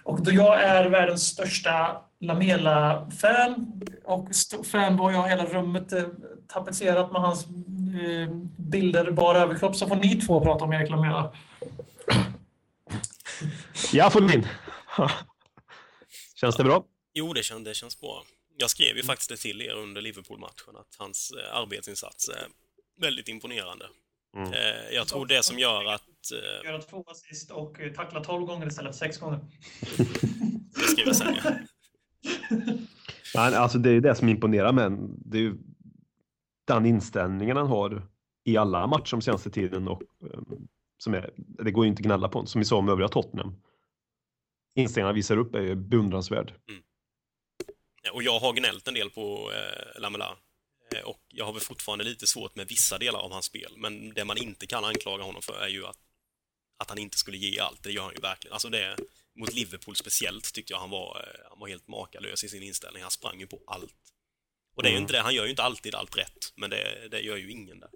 Och 0.02 0.22
då 0.22 0.30
jag 0.32 0.62
är 0.62 0.90
världens 0.90 1.22
största 1.26 1.96
Lamela-fan 2.20 3.82
och 4.04 4.30
st- 4.30 4.64
fan 4.64 4.96
var 4.96 5.10
jag 5.12 5.28
hela 5.28 5.44
rummet 5.44 5.92
eh, 5.92 6.02
tapetserat 6.48 7.12
med 7.12 7.20
hans 7.22 7.44
eh, 7.44 8.34
bilder 8.56 9.10
bara 9.10 9.38
överkropp 9.38 9.76
så 9.76 9.86
får 9.86 9.96
ni 9.96 10.14
två 10.20 10.40
prata 10.40 10.64
om 10.64 10.72
Erik 10.72 10.90
Lamela. 10.90 11.32
Ja, 13.92 14.10
Folin. 14.10 14.46
Känns 16.40 16.56
det 16.56 16.64
bra? 16.64 16.84
Jo, 17.14 17.32
det, 17.32 17.42
kän, 17.42 17.64
det 17.64 17.74
känns 17.74 18.00
bra. 18.00 18.22
Jag 18.60 18.70
skrev 18.70 18.96
ju 18.96 19.02
faktiskt 19.02 19.30
det 19.30 19.36
till 19.36 19.62
er 19.62 19.74
under 19.74 20.00
Liverpool-matchen, 20.00 20.76
att 20.76 20.96
hans 20.98 21.32
eh, 21.32 21.56
arbetsinsats 21.56 22.28
är 22.28 22.46
väldigt 23.00 23.28
imponerande. 23.28 23.84
Mm. 24.36 24.52
Eh, 24.52 24.94
jag 24.94 25.08
tror 25.08 25.26
det 25.26 25.44
som 25.44 25.58
gör 25.58 25.84
att... 25.84 26.32
Eh, 26.32 26.70
Göra 26.70 26.82
två 26.82 27.04
assist 27.06 27.50
och 27.50 27.80
tackla 27.94 28.24
12 28.24 28.46
gånger 28.46 28.66
istället 28.66 28.98
för 28.98 29.06
6 29.06 29.18
gånger. 29.18 29.38
det 30.74 30.80
skrev 30.80 31.06
jag 31.06 31.16
sen, 31.16 31.36
ja. 31.44 31.52
Nej, 33.34 33.54
alltså 33.54 33.78
det 33.78 33.90
är 33.90 34.00
det 34.00 34.14
som 34.14 34.28
imponerar 34.28 34.72
men 34.72 35.14
det 35.30 35.38
är 35.38 35.42
ju 35.42 35.54
den 36.66 36.86
inställningen 36.86 37.56
han 37.56 37.66
har 37.66 38.02
i 38.44 38.56
alla 38.56 38.86
matcher 38.86 39.10
de 39.10 39.22
senaste 39.22 39.50
tiden 39.50 39.88
och 39.88 40.02
eh, 40.02 40.40
som 40.98 41.14
är, 41.14 41.30
det 41.36 41.70
går 41.70 41.84
ju 41.84 41.88
inte 41.88 42.00
att 42.00 42.06
gnälla 42.06 42.28
på, 42.28 42.46
som 42.46 42.58
vi 42.58 42.64
sa 42.64 42.76
om 42.76 42.88
övriga 42.88 43.08
Tottenham. 43.08 43.54
Inställningen 44.74 45.06
han 45.06 45.14
visar 45.14 45.36
upp 45.36 45.54
är 45.54 45.62
ju 45.62 45.74
beundransvärd. 45.74 46.54
Ja, 46.66 46.74
Och 48.12 48.22
jag 48.22 48.40
har 48.40 48.52
gnällt 48.52 48.88
en 48.88 48.94
del 48.94 49.10
på 49.10 49.52
eh, 49.52 50.00
Lamela. 50.00 50.36
Eh, 50.94 51.02
och 51.02 51.20
jag 51.28 51.44
har 51.44 51.52
väl 51.52 51.62
fortfarande 51.62 52.04
lite 52.04 52.26
svårt 52.26 52.56
med 52.56 52.68
vissa 52.68 52.98
delar 52.98 53.20
av 53.20 53.32
hans 53.32 53.44
spel. 53.44 53.72
Men 53.76 54.14
det 54.14 54.24
man 54.24 54.38
inte 54.38 54.66
kan 54.66 54.84
anklaga 54.84 55.24
honom 55.24 55.42
för 55.42 55.60
är 55.60 55.68
ju 55.68 55.86
att, 55.86 55.98
att 56.78 56.88
han 56.88 56.98
inte 56.98 57.18
skulle 57.18 57.36
ge 57.36 57.58
allt. 57.60 57.82
Det 57.82 57.92
gör 57.92 58.02
han 58.02 58.14
ju 58.14 58.20
verkligen. 58.20 58.52
Alltså 58.52 58.68
det, 58.68 58.96
mot 59.38 59.54
Liverpool 59.54 59.96
speciellt 59.96 60.52
tyckte 60.54 60.72
jag 60.72 60.80
han 60.80 60.90
var, 60.90 61.16
eh, 61.16 61.48
han 61.50 61.58
var 61.58 61.68
helt 61.68 61.88
makalös 61.88 62.44
i 62.44 62.48
sin 62.48 62.62
inställning. 62.62 63.02
Han 63.02 63.10
sprang 63.10 63.40
ju 63.40 63.46
på 63.46 63.58
allt. 63.66 63.94
Och 64.76 64.82
det 64.82 64.88
är 64.88 64.90
ju 64.90 64.96
Mm. 64.96 65.02
inte 65.02 65.12
det, 65.12 65.20
han 65.20 65.34
gör 65.34 65.44
ju 65.44 65.50
inte 65.50 65.62
alltid 65.62 65.94
allt 65.94 66.16
rätt. 66.18 66.52
Men 66.56 66.70
det, 66.70 67.08
det 67.10 67.20
gör 67.20 67.36
ju 67.36 67.50
ingen 67.50 67.80
där. 67.80 67.90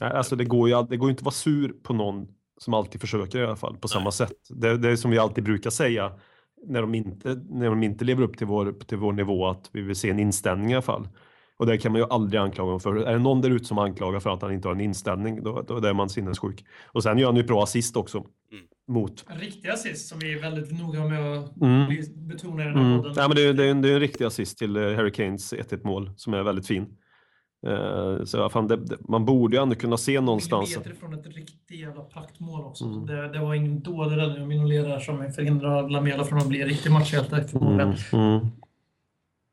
Nej, 0.00 0.10
Alltså 0.12 0.36
det 0.36 0.44
går 0.44 0.68
ju 0.68 0.82
det 0.82 0.96
går 0.96 1.10
inte 1.10 1.20
att 1.20 1.24
vara 1.24 1.34
sur 1.34 1.72
på 1.82 1.92
någon 1.92 2.28
som 2.60 2.74
alltid 2.74 3.00
försöker 3.00 3.38
i 3.38 3.44
alla 3.44 3.56
fall 3.56 3.76
på 3.76 3.88
samma 3.88 4.04
Nej. 4.04 4.12
sätt. 4.12 4.32
Det, 4.48 4.76
det 4.78 4.88
är 4.90 4.96
som 4.96 5.10
vi 5.10 5.18
alltid 5.18 5.44
brukar 5.44 5.70
säga 5.70 6.20
när 6.66 6.80
de 6.80 6.94
inte, 6.94 7.42
när 7.50 7.66
de 7.70 7.82
inte 7.82 8.04
lever 8.04 8.22
upp 8.22 8.38
till 8.38 8.46
vår, 8.46 8.72
till 8.86 8.98
vår 8.98 9.12
nivå 9.12 9.46
att 9.46 9.70
vi 9.72 9.80
vill 9.82 9.96
se 9.96 10.10
en 10.10 10.18
inställning 10.20 10.70
i 10.70 10.74
alla 10.74 10.82
fall. 10.82 11.08
Och 11.56 11.66
det 11.66 11.78
kan 11.78 11.92
man 11.92 12.00
ju 12.00 12.06
aldrig 12.10 12.40
anklaga 12.40 12.66
honom 12.66 12.80
för. 12.80 12.96
Är 12.96 13.12
det 13.12 13.18
någon 13.18 13.40
där 13.40 13.50
ute 13.50 13.64
som 13.64 13.78
anklagar 13.78 14.20
för 14.20 14.30
att 14.30 14.42
han 14.42 14.52
inte 14.52 14.68
har 14.68 14.74
en 14.74 14.80
inställning, 14.80 15.42
då, 15.42 15.62
då 15.62 15.76
är 15.76 15.92
man 15.92 16.08
sinnessjuk. 16.08 16.64
Och 16.86 17.02
sen 17.02 17.18
gör 17.18 17.26
han 17.26 17.36
ju 17.36 17.42
bra 17.42 17.62
assist 17.62 17.96
också. 17.96 18.18
Mm. 18.18 18.64
Mot. 18.88 19.24
En 19.28 19.38
riktig 19.38 19.68
assist 19.68 20.08
som 20.08 20.18
vi 20.18 20.32
är 20.34 20.40
väldigt 20.40 20.80
noga 20.80 21.04
med 21.04 21.32
att 21.38 21.60
Mm. 21.62 21.88
betona 22.28 22.62
i 22.62 22.66
den 22.66 22.76
här 22.76 22.84
Mm. 22.84 22.96
podden. 22.98 23.14
Ja, 23.16 23.28
men 23.28 23.36
det, 23.36 23.42
är, 23.42 23.52
det, 23.52 23.64
är 23.64 23.70
en, 23.70 23.82
det 23.82 23.88
är 23.90 23.94
en 23.94 24.00
riktig 24.00 24.24
assist 24.24 24.58
till 24.58 24.76
eh, 24.76 24.82
Harry 24.82 25.12
Kanes 25.12 25.54
1-1 25.54 25.86
mål 25.86 26.10
som 26.16 26.34
är 26.34 26.42
väldigt 26.42 26.66
fin. 26.66 26.86
Eh, 27.66 28.24
så 28.24 28.48
fan, 28.48 28.68
det, 28.68 28.76
det, 28.76 28.96
man 29.08 29.24
borde 29.24 29.56
ju 29.56 29.62
ändå 29.62 29.74
kunna 29.74 29.96
se 29.96 30.20
någonstans. 30.20 30.70
Millimeter 30.70 30.90
ifrån 30.92 31.14
ett 31.14 31.26
riktigt 31.26 31.80
jävla 31.80 32.02
praktmål 32.02 32.64
också. 32.64 32.84
Mm. 32.84 33.06
Det, 33.06 33.28
det 33.32 33.38
var 33.38 33.54
ingen 33.54 33.82
dålig 33.82 34.16
räddning 34.16 34.42
av 34.42 34.48
Minolet 34.48 34.84
där 34.84 35.00
som 35.00 35.32
förhindrar 35.32 35.88
Lamela 35.88 36.24
från 36.24 36.38
att 36.38 36.46
bli 36.48 36.64
riktig 36.64 36.92
matchhjälte. 36.92 37.48
Mm, 37.60 37.92
mm. 38.12 38.46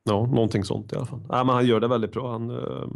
Ja, 0.04 0.26
någonting 0.26 0.64
sånt 0.64 0.94
i 0.94 0.96
alla 0.96 1.06
fall. 1.06 1.20
Nej, 1.30 1.46
men 1.46 1.56
han 1.56 1.66
gör 1.66 1.80
det 1.80 1.88
väldigt 1.88 2.12
bra. 2.12 2.32
Han 2.32 2.50
uh, 2.50 2.88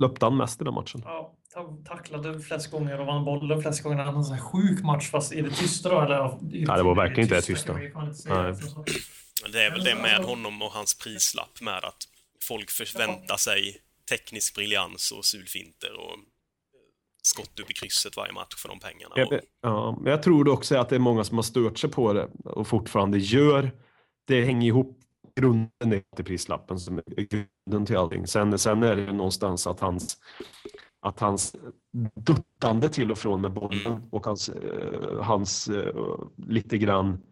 löpte 0.00 0.26
han 0.26 0.36
mest 0.36 0.60
i 0.60 0.64
den 0.64 0.74
matchen. 0.74 1.02
Ja, 1.04 1.32
ta- 1.54 1.76
tacklade 1.94 2.40
flest 2.40 2.70
gånger 2.70 3.00
och 3.00 3.06
vann 3.06 3.24
bollen 3.24 3.62
flest 3.62 3.82
gånger. 3.82 3.96
Han 3.96 4.06
hade 4.06 4.18
en 4.18 4.24
sån 4.24 4.34
här 4.36 4.42
sjuk 4.42 4.82
match 4.84 5.10
fast 5.10 5.32
i 5.32 5.40
det 5.42 5.50
tysta 5.50 5.88
då. 5.88 6.00
Eller, 6.00 6.38
Ja, 6.50 6.76
det 6.76 6.82
var 6.82 6.94
verkligen 6.94 7.22
inte 7.22 7.34
det 7.34 7.42
tysta. 7.42 7.72
Nej. 7.72 7.92
Men 9.42 9.52
Det 9.52 9.62
är 9.66 9.70
väl 9.70 9.84
det 9.84 9.94
med 9.94 10.24
honom 10.24 10.62
och 10.62 10.70
hans 10.72 10.98
prislapp 10.98 11.60
med 11.60 11.84
att 11.84 11.96
folk 12.48 12.70
förväntar 12.70 13.36
sig 13.36 13.76
teknisk 14.10 14.54
briljans 14.54 15.12
och 15.12 15.24
sulfinter 15.24 15.96
och 15.96 16.10
eh, 16.10 16.18
skott 17.22 17.60
upp 17.60 17.70
i 17.70 17.74
krysset 17.74 18.16
varje 18.16 18.32
match 18.32 18.54
för 18.56 18.68
de 18.68 18.78
pengarna. 18.78 19.14
Jag, 19.16 19.40
ja, 19.62 19.98
men 20.00 20.10
jag 20.10 20.22
tror 20.22 20.48
också 20.48 20.78
att 20.78 20.88
det 20.88 20.94
är 20.94 21.00
många 21.00 21.24
som 21.24 21.38
har 21.38 21.42
stört 21.42 21.78
sig 21.78 21.90
på 21.90 22.12
det 22.12 22.28
och 22.44 22.66
fortfarande 22.66 23.18
gör. 23.18 23.70
Det 24.26 24.44
hänger 24.44 24.68
ihop. 24.68 25.00
Grunden 25.40 25.92
är 25.92 26.02
till 26.16 26.24
prislappen 26.24 26.78
som 26.78 26.98
är 26.98 27.02
grunden 27.66 27.86
till 27.86 27.96
allting. 27.96 28.26
Sen, 28.26 28.58
sen 28.58 28.82
är 28.82 28.96
det 28.96 29.12
någonstans 29.12 29.66
att 29.66 29.80
hans, 29.80 30.18
att 31.00 31.20
hans 31.20 31.56
duttande 32.14 32.88
till 32.88 33.10
och 33.10 33.18
från 33.18 33.40
med 33.40 33.52
bollen 33.52 34.08
och 34.10 34.26
hans, 34.26 34.48
eh, 34.48 35.22
hans 35.22 35.68
eh, 35.68 35.94
lite 36.36 36.78
grann 36.78 37.22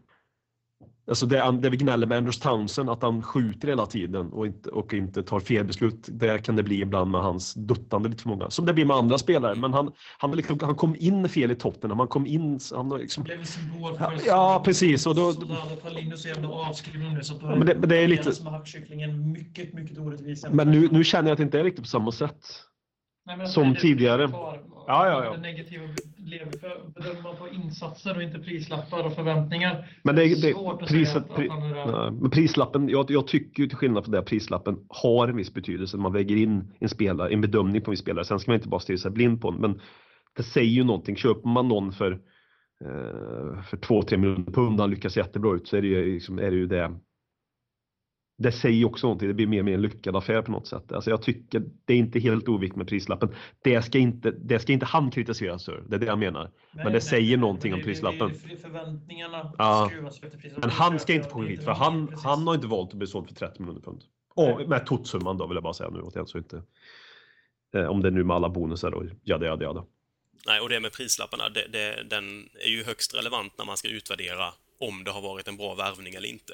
Alltså 1.09 1.27
det, 1.27 1.59
det 1.63 1.71
vi 1.71 1.77
gnäller 1.77 2.07
med 2.07 2.19
Andrews 2.19 2.39
Townsend, 2.41 2.91
att 2.91 3.03
han 3.03 3.23
skjuter 3.23 3.69
hela 3.69 3.87
tiden 3.87 4.33
och 4.33 4.47
inte, 4.47 4.69
och 4.71 4.95
inte 4.95 5.23
tar 5.23 5.41
fel 5.41 5.65
beslut. 5.65 6.09
Det 6.09 6.39
kan 6.45 6.57
det 6.57 6.63
bli 6.63 6.81
ibland 6.81 7.11
med 7.11 7.21
hans 7.21 7.55
duttande 7.55 8.09
lite 8.09 8.23
för 8.23 8.29
många. 8.29 8.51
Som 8.51 8.67
det 8.67 8.73
blir 8.75 8.85
med 8.85 8.97
andra 8.97 9.19
spelare. 9.19 9.55
Men 9.55 9.73
han, 9.73 9.93
han, 10.18 10.31
liksom, 10.31 10.59
han 10.63 10.75
kom 10.75 10.97
in 10.99 11.29
fel 11.29 11.51
i 11.51 11.55
Tottenham. 11.55 11.99
Han 11.99 12.09
kom 12.09 12.26
in... 12.26 12.61
Han 12.75 12.89
liksom, 12.99 13.25
blev 13.25 13.45
symbol 13.45 13.99
för 13.99 14.18
ja, 14.26 14.63
precis, 14.64 15.07
och 15.07 15.14
då- 15.14 15.35
Ja, 17.41 17.57
men 17.57 17.67
det- 17.67 17.75
men 17.79 17.89
det 17.89 17.97
är 17.97 18.09
lite- 18.09 18.33
som 18.35 18.47
hackkycklingen 18.47 19.33
mycket, 19.33 19.72
mycket 19.75 19.99
orättvis. 19.99 20.45
men 20.51 20.71
nu, 20.71 20.89
nu 20.91 21.05
känner 21.05 21.29
jag 21.29 21.33
att 21.33 21.39
det 21.39 21.45
inte 21.45 21.61
är 21.61 21.64
riktigt 21.64 21.85
på 21.85 21.89
samma 21.89 22.13
sätt. 22.13 22.47
Nej, 23.26 23.37
men 23.37 23.49
Som 23.49 23.71
är 23.71 23.75
tidigare. 23.75 24.29
kvar. 24.29 24.61
Ja, 24.87 25.09
ja, 25.09 25.25
ja. 25.25 25.33
Det 25.33 25.41
negativa 25.41 25.84
bedömer 26.95 27.22
man 27.22 27.37
på 27.37 27.49
insatser 27.49 28.17
och 28.17 28.22
inte 28.22 28.38
prislappar 28.38 29.07
och 29.07 29.13
förväntningar. 29.14 29.87
Men 30.03 30.17
det, 30.17 30.22
det, 30.22 30.53
Svårt 30.53 30.83
att 30.83 30.88
priset, 30.88 31.13
säga 31.13 31.25
att 31.25 31.37
pri, 31.37 31.46
är 31.46 31.75
där. 31.75 32.11
nej, 32.11 32.21
men 32.21 32.30
prislappen, 32.30 32.88
jag, 32.88 33.11
jag 33.11 33.26
tycker 33.26 33.63
ju 33.63 33.68
till 33.68 33.76
skillnad 33.79 34.05
från 34.05 34.13
det, 34.13 34.22
prislappen 34.22 34.76
har 34.88 35.29
en 35.29 35.37
viss 35.37 35.55
betydelse 35.55 35.96
man 35.96 36.13
väger 36.13 36.37
in 36.37 36.72
en 36.79 36.88
spelare, 36.88 37.33
en 37.33 37.41
bedömning 37.41 37.83
på 37.83 37.91
en 37.91 37.96
spelare. 37.96 38.25
Sen 38.25 38.38
ska 38.41 38.51
man 38.51 38.57
inte 38.57 38.68
bara 38.68 38.80
stirra 38.80 38.99
sig 38.99 39.11
blind 39.11 39.41
på 39.41 39.51
den, 39.51 39.61
men 39.61 39.80
det 40.37 40.42
säger 40.42 40.71
ju 40.71 40.84
någonting. 40.84 41.17
Köper 41.17 41.49
man 41.49 41.68
någon 41.68 41.92
för, 41.92 42.13
eh, 42.84 43.63
för 43.63 43.76
2-3 43.76 44.17
miljoner 44.17 44.53
pund 44.53 44.75
och 44.75 44.80
han 44.80 44.91
lyckas 44.91 45.17
jättebra 45.17 45.55
ut 45.55 45.68
så 45.68 45.76
är 45.76 45.83
det 45.83 45.88
ju, 45.88 46.14
liksom, 46.14 46.38
är 46.38 46.51
det, 46.51 46.57
ju 46.57 46.67
det. 46.67 46.92
Det 48.37 48.53
säger 48.53 48.85
också 48.85 49.07
någonting, 49.07 49.29
det 49.29 49.35
blir 49.35 49.47
mer 49.47 49.59
och 49.59 49.65
mer 49.65 49.75
en 49.75 49.83
lyckad 49.83 50.17
affär 50.17 50.43
på 50.43 50.51
något 50.53 50.67
sätt. 50.67 50.93
Alltså 50.93 51.11
jag 51.11 51.23
tycker 51.23 51.63
det 51.85 51.93
är 51.95 51.97
inte 51.97 52.19
helt 52.21 52.49
oviktigt 52.49 52.77
med 52.77 52.89
prislappen. 52.89 53.29
Det 53.63 53.83
ska 53.83 53.99
inte, 53.99 54.31
det 54.31 54.59
ska 54.59 54.73
inte 54.73 54.87
han 54.87 55.11
kritiseras 55.11 55.65
för, 55.65 55.85
det 55.89 55.97
är 55.97 56.01
det 56.01 56.07
jag 56.07 56.19
menar. 56.19 56.51
Men 56.73 56.93
det 56.93 57.01
säger 57.01 57.37
någonting 57.37 57.73
om 57.73 57.79
det- 57.79 57.85
det- 57.85 57.91
prislappen. 57.91 58.29
det- 58.29 58.49
det- 58.55 58.57
Förväntningarna 58.63 59.53
Ja. 59.59 59.89
skruvas 59.91 60.15
efter 60.23 60.39
prislappen. 60.39 60.61
Men 60.61 60.71
han 60.71 60.99
ska 60.99 61.15
inte 61.15 61.29
få 61.29 61.43
är 61.43 61.47
skit 61.47 61.65
för 61.65 61.73
han, 61.73 62.07
precis. 62.07 62.25
han 62.25 62.47
har 62.47 62.55
inte 62.55 62.67
valt 62.67 62.91
att 62.91 62.99
bli 62.99 63.07
såld 63.07 63.29
för 63.29 63.35
30 63.35 63.63
miljoner 63.63 63.81
pund. 63.81 64.03
Och 64.35 64.69
med 64.69 64.87
totsumman 64.87 65.39
då 65.39 65.47
vill 65.47 65.55
jag 65.57 65.63
bara 65.63 65.75
säga 65.75 65.91
nu. 65.91 66.01
Jag 66.15 66.29
så 66.29 66.39
inte, 66.39 66.63
eh, 67.75 67.85
om 67.87 68.03
det 68.03 68.09
är 68.09 68.13
nu 68.13 68.25
med 68.25 68.37
alla 68.37 68.49
bonusar 68.49 68.95
och 68.95 69.05
jada 69.23 69.47
jada 69.47 69.65
jada. 69.65 69.85
Nej, 70.47 70.61
och 70.61 70.69
det 70.69 70.81
med 70.81 70.93
prislapparna, 70.93 71.49
det, 71.49 71.67
det, 71.73 72.03
den 72.11 72.49
är 72.65 72.69
ju 72.69 72.85
högst 72.85 73.15
relevant 73.15 73.53
när 73.59 73.65
man 73.65 73.77
ska 73.77 73.89
utvärdera 73.89 74.47
om 74.81 75.05
det 75.05 75.11
har 75.11 75.23
varit 75.23 75.49
en 75.49 75.57
bra 75.57 75.75
värvning 75.75 76.15
eller 76.15 76.29
inte. 76.29 76.53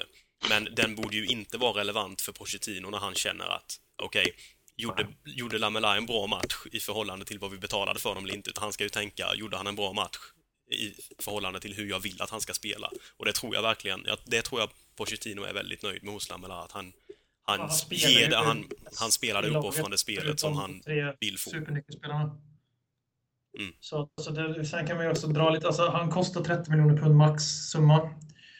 Men 0.49 0.67
den 0.75 0.95
borde 0.95 1.15
ju 1.15 1.25
inte 1.25 1.57
vara 1.57 1.79
relevant 1.79 2.21
för 2.21 2.31
Pochettino 2.31 2.89
när 2.89 2.97
han 2.97 3.15
känner 3.15 3.45
att, 3.45 3.79
okej, 4.03 4.33
gjorde, 4.75 5.07
gjorde 5.25 5.57
Lamela 5.57 5.97
en 5.97 6.05
bra 6.05 6.27
match 6.27 6.55
i 6.71 6.79
förhållande 6.79 7.25
till 7.25 7.39
vad 7.39 7.51
vi 7.51 7.57
betalade 7.57 7.99
för 7.99 8.15
dem 8.15 8.23
eller 8.23 8.35
inte? 8.35 8.49
Utan 8.49 8.63
han 8.63 8.73
ska 8.73 8.83
ju 8.83 8.89
tänka, 8.89 9.35
gjorde 9.35 9.57
han 9.57 9.67
en 9.67 9.75
bra 9.75 9.93
match 9.93 10.17
i 10.71 10.93
förhållande 11.19 11.59
till 11.59 11.73
hur 11.73 11.89
jag 11.89 11.99
vill 11.99 12.21
att 12.21 12.29
han 12.29 12.41
ska 12.41 12.53
spela? 12.53 12.91
Och 13.17 13.25
det 13.25 13.33
tror 13.33 13.55
jag 13.55 13.61
verkligen, 13.61 14.05
det 14.25 14.41
tror 14.41 14.61
jag 14.61 14.69
Pochettino 14.95 15.43
är 15.43 15.53
väldigt 15.53 15.83
nöjd 15.83 16.03
med 16.03 16.13
hos 16.13 16.29
Lamela, 16.29 16.55
att 16.63 16.71
han, 16.71 16.93
han, 17.43 17.59
Ja, 17.59 17.69
han 18.01 18.11
ger 18.11 18.29
det, 18.29 18.37
han, 18.37 18.69
han 18.99 19.11
spelar 19.11 19.41
det 19.41 19.49
uppoffrande 19.49 19.97
spelet 19.97 20.39
som 20.39 20.55
han 20.55 20.81
vill 21.19 21.37
få. 21.37 21.51
Mm. 23.59 23.73
Så, 23.79 24.09
så 24.21 24.31
det, 24.31 24.65
sen 24.65 24.87
kan 24.87 24.95
man 24.97 25.05
ju 25.05 25.11
också 25.11 25.27
dra 25.27 25.49
lite, 25.49 25.67
alltså 25.67 25.89
han 25.89 26.09
kostar 26.09 26.43
30 26.43 26.71
miljoner 26.71 26.97
pund 26.97 27.15
max 27.15 27.43
summa. 27.43 28.09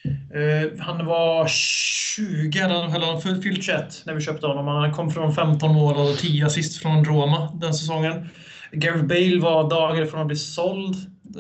Eh, 0.04 0.80
han 0.80 1.06
var 1.06 1.48
20, 1.48 2.60
eller 2.60 3.06
han 3.06 3.22
fyllt 3.22 3.44
fyllt 3.44 3.64
21 3.64 4.04
när 4.06 4.14
vi 4.14 4.22
köpte 4.22 4.48
honom. 4.48 4.68
Han 4.68 4.94
kom 4.94 5.12
från 5.12 5.36
15 5.36 5.74
mål 5.74 5.96
och 5.98 6.18
10 6.18 6.46
assist 6.46 6.82
från 6.82 7.06
Roma 7.06 7.52
den 7.62 7.74
säsongen. 7.74 8.30
Gareth 8.72 9.04
Bale 9.04 9.40
var 9.40 9.70
dagar 9.70 10.02
ifrån 10.02 10.22
att 10.22 10.28
bli 10.28 10.36
såld. 10.36 10.96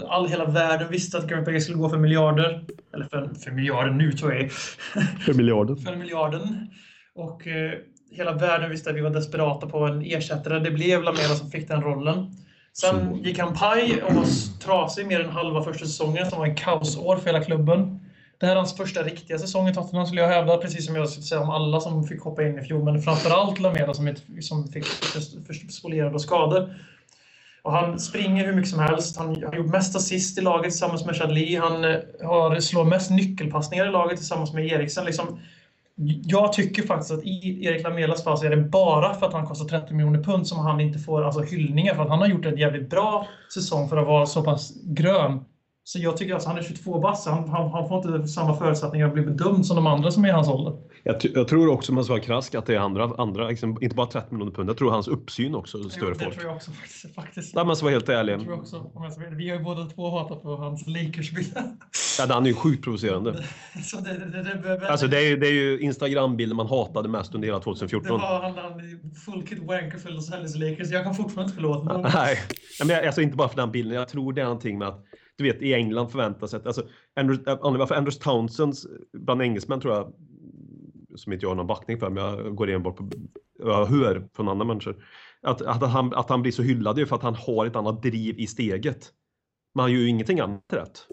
All, 0.07 0.27
hela 0.27 0.45
världen 0.45 0.91
visste 0.91 1.17
att 1.17 1.27
Gareth 1.27 1.45
Bale 1.45 1.61
skulle 1.61 1.77
gå 1.77 1.89
för 1.89 1.97
miljarder. 1.97 2.63
Eller 2.93 3.05
för, 3.05 3.29
för 3.43 3.51
miljarder 3.51 3.91
nu 3.91 4.11
tror 4.11 4.33
jag. 4.33 4.51
För 5.25 5.33
miljarden. 5.33 5.77
för 5.77 5.95
miljarden. 5.95 6.67
Och 7.15 7.47
eh, 7.47 7.71
hela 8.11 8.33
världen 8.33 8.69
visste 8.69 8.89
att 8.89 8.95
vi 8.95 9.01
var 9.01 9.09
desperata 9.09 9.67
på 9.67 9.85
en 9.85 10.01
ersättare. 10.01 10.59
Det 10.59 10.71
blev 10.71 11.03
Lamela 11.03 11.35
som 11.35 11.51
fick 11.51 11.67
den 11.67 11.81
rollen. 11.81 12.35
Sen 12.73 13.23
gick 13.23 13.39
han 13.39 13.53
paj 13.53 14.03
och 14.03 14.13
var 14.13 14.25
trasig 14.59 15.07
mer 15.07 15.19
än 15.19 15.29
halva 15.29 15.63
första 15.63 15.85
säsongen 15.85 16.29
som 16.29 16.39
var 16.39 16.45
en 16.45 16.55
kaosår 16.55 17.15
för 17.15 17.25
hela 17.25 17.43
klubben. 17.43 18.00
Det 18.41 18.47
här 18.47 18.53
är 18.53 18.57
hans 18.57 18.77
första 18.77 19.03
riktiga 19.03 19.39
säsong 19.39 19.67
i 19.67 19.73
Tottenham 19.73 20.05
skulle 20.05 20.21
jag 20.21 20.29
hävda, 20.29 20.57
precis 20.57 20.85
som 20.85 20.95
jag 20.95 21.09
skulle 21.09 21.25
säga 21.25 21.41
om 21.41 21.49
alla 21.49 21.79
som 21.79 22.03
fick 22.03 22.21
hoppa 22.21 22.43
in 22.43 22.59
i 22.59 22.61
fjol. 22.61 22.83
Men 22.83 23.01
framförallt 23.01 23.59
Lamela 23.59 23.93
som, 23.93 24.15
som 24.41 24.67
fick 24.67 24.85
spolierade 25.71 26.15
och 26.15 26.21
skador. 26.21 26.75
Och 27.61 27.71
han 27.71 27.99
springer 27.99 28.45
hur 28.45 28.53
mycket 28.53 28.69
som 28.69 28.79
helst. 28.79 29.17
Han 29.17 29.43
har 29.43 29.55
gjort 29.55 29.71
mest 29.71 29.95
assist 29.95 30.37
i 30.37 30.41
laget 30.41 30.71
tillsammans 30.71 31.05
med 31.05 31.15
Chadli. 31.15 31.55
Han 31.55 31.83
eh, 31.83 31.99
har, 32.23 32.59
slår 32.59 32.85
mest 32.85 33.11
nyckelpassningar 33.11 33.87
i 33.87 33.91
laget 33.91 34.17
tillsammans 34.17 34.53
med 34.53 34.65
Eriksen. 34.65 35.05
Liksom, 35.05 35.39
jag 36.25 36.53
tycker 36.53 36.83
faktiskt 36.83 37.11
att 37.11 37.23
i 37.23 37.65
Erik 37.65 37.83
Lamelas 37.83 38.23
fall 38.23 38.37
så 38.37 38.45
är 38.45 38.49
det 38.49 38.57
bara 38.57 39.13
för 39.13 39.27
att 39.27 39.33
han 39.33 39.47
kostar 39.47 39.79
30 39.79 39.93
miljoner 39.93 40.23
pund 40.23 40.47
som 40.47 40.59
han 40.59 40.81
inte 40.81 40.99
får 40.99 41.23
alltså, 41.23 41.41
hyllningar. 41.41 41.95
För 41.95 42.03
att 42.03 42.09
han 42.09 42.19
har 42.19 42.27
gjort 42.27 42.45
en 42.45 42.57
jävligt 42.57 42.89
bra 42.89 43.27
säsong 43.53 43.89
för 43.89 43.97
att 43.97 44.07
vara 44.07 44.25
så 44.25 44.43
pass 44.43 44.73
grön. 44.83 45.45
Så 45.83 45.99
jag 45.99 46.17
tycker 46.17 46.33
alltså 46.33 46.49
han 46.49 46.57
är 46.57 46.63
22 46.63 46.99
bass. 46.99 47.25
Han, 47.25 47.49
han, 47.49 47.71
han 47.71 47.87
får 47.89 47.97
inte 48.15 48.27
samma 48.27 48.57
förutsättningar 48.57 49.07
att 49.07 49.13
bli 49.13 49.21
bedömd 49.23 49.65
som 49.65 49.75
de 49.75 49.87
andra 49.87 50.11
som 50.11 50.25
är 50.25 50.29
i 50.29 50.31
hans 50.31 50.47
ålder. 50.47 50.73
Jag, 51.03 51.15
jag 51.33 51.47
tror 51.47 51.69
också 51.69 51.91
om 51.91 51.95
man 51.95 52.03
ska 52.03 52.13
vara 52.13 52.23
krask 52.23 52.55
att 52.55 52.65
det 52.65 52.75
är 52.75 52.79
andra, 52.79 53.03
andra 53.17 53.47
liksom, 53.47 53.77
inte 53.81 53.95
bara 53.95 54.07
30 54.07 54.33
miljoner 54.33 54.51
pund. 54.51 54.69
Jag 54.69 54.77
tror 54.77 54.91
hans 54.91 55.07
uppsyn 55.07 55.55
också 55.55 55.77
är 55.77 55.89
större 55.89 56.13
det 56.13 56.19
folk. 56.23 56.33
tror 56.35 56.45
jag 56.47 56.55
också 56.55 56.71
faktiskt. 56.71 57.15
faktiskt. 57.15 57.55
Nej 57.55 57.65
men 57.65 57.75
så 57.75 57.85
vara 57.85 57.93
helt 57.93 58.09
ärlig. 58.09 58.33
Jag 58.33 58.41
tror 58.43 58.53
också, 58.59 58.91
om 58.93 59.03
jag 59.03 59.13
ska 59.13 59.21
vi 59.29 59.49
har 59.49 59.57
ju 59.57 59.63
båda 59.63 59.85
två 59.85 60.09
hatat 60.19 60.41
på 60.41 60.55
hans 60.55 60.87
Lakers-bilder. 60.87 61.63
Ja, 62.19 62.25
han 62.33 62.43
är 62.43 62.47
ju 62.47 62.55
sjukt 62.55 62.83
provocerande. 62.83 63.43
Så 63.83 63.97
det, 63.97 64.13
det, 64.13 64.25
det, 64.43 64.43
det, 64.63 64.79
det, 64.79 64.89
Alltså 64.91 65.07
det 65.07 65.17
är, 65.17 65.29
ju- 65.29 65.37
det 65.37 65.47
är 65.47 65.53
ju 65.53 65.79
Instagram-bilden 65.79 66.55
man 66.57 66.67
hatade 66.67 67.09
mest 67.09 67.35
under 67.35 67.47
hela 67.47 67.57
det 67.59 67.63
2014. 67.63 68.21
var 68.21 68.41
han, 68.41 68.57
han 68.57 68.81
full 69.25 69.47
kid 69.47 69.59
wanker 69.67 69.97
för 69.97 70.09
Los 70.09 70.31
Angeles 70.31 70.55
Lakers. 70.55 70.89
Jag 70.91 71.03
kan 71.03 71.15
fortfarande 71.15 71.43
inte 71.43 71.55
förlåta 71.55 71.93
honom. 71.93 72.11
Nej, 72.13 72.37
men 72.79 72.89
jag- 72.89 73.05
alltså 73.05 73.21
inte 73.21 73.37
bara 73.37 73.49
för 73.49 73.57
den 73.57 73.71
bilden. 73.71 73.97
Jag 73.97 74.07
tror 74.07 74.33
det 74.33 74.41
är 74.41 74.45
någonting 74.45 74.77
med 74.77 74.87
att 74.87 75.05
du 75.37 75.43
vet 75.43 75.61
i 75.61 75.73
England 75.73 76.09
förväntas 76.09 76.53
att 76.53 76.67
alltså 76.67 76.83
Andrews, 77.15 77.39
anledningen 77.45 77.79
varför 77.79 77.95
Andrews 77.95 78.19
Townsends 78.19 78.85
eh, 78.85 78.91
bland 79.13 79.41
engelsmän 79.41 79.81
tror 79.81 79.93
jag 79.93 80.13
som 81.15 81.33
inte 81.33 81.45
jag 81.45 81.49
har 81.49 81.55
någon 81.55 81.67
backning 81.67 81.99
för, 81.99 82.09
men 82.09 82.23
jag 82.23 82.55
går 82.55 82.69
enbart 82.69 82.95
på 82.95 83.09
jag 83.59 83.85
hör 83.85 84.29
från 84.33 84.49
andra 84.49 84.65
människor 84.65 85.03
att, 85.41 85.61
att, 85.61 85.91
han, 85.91 86.13
att 86.13 86.29
han 86.29 86.41
blir 86.41 86.51
så 86.51 86.63
hyllad 86.63 86.97
är 86.97 86.99
ju 86.99 87.05
för 87.05 87.15
att 87.15 87.23
han 87.23 87.35
har 87.35 87.65
ett 87.65 87.75
annat 87.75 88.03
driv 88.03 88.39
i 88.39 88.47
steget. 88.47 89.09
Men 89.75 89.81
han 89.81 89.91
gör 89.91 89.99
ju 89.99 90.07
ingenting 90.07 90.39
annat 90.39 90.73
rätt. 90.73 91.07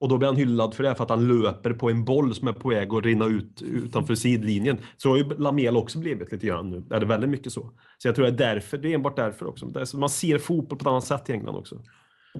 Och 0.00 0.08
då 0.08 0.18
blir 0.18 0.28
han 0.28 0.36
hyllad 0.36 0.74
för 0.74 0.82
det 0.82 0.94
för 0.94 1.04
att 1.04 1.10
han 1.10 1.28
löper 1.28 1.72
på 1.72 1.90
en 1.90 2.04
boll 2.04 2.34
som 2.34 2.48
är 2.48 2.52
på 2.52 2.68
väg 2.68 2.94
att 2.94 3.04
rinna 3.04 3.26
ut 3.26 3.62
utanför 3.62 4.14
sidlinjen. 4.14 4.78
Så 4.96 5.10
har 5.10 5.16
ju 5.16 5.24
Lamela 5.24 5.78
också 5.78 5.98
blivit 5.98 6.32
lite 6.32 6.46
grann 6.46 6.70
nu. 6.70 6.84
Är 6.90 7.00
det 7.00 7.06
väldigt 7.06 7.30
mycket 7.30 7.52
så. 7.52 7.72
Så 7.98 8.08
jag 8.08 8.14
tror 8.14 8.24
det 8.24 8.32
är 8.32 8.54
därför, 8.54 8.78
det 8.78 8.88
är 8.88 8.94
enbart 8.94 9.16
därför 9.16 9.46
också. 9.46 9.72
Man 9.94 10.08
ser 10.08 10.38
fotboll 10.38 10.78
på 10.78 10.82
ett 10.82 10.86
annat 10.86 11.04
sätt 11.04 11.30
i 11.30 11.32
England 11.32 11.56
också. 11.56 11.82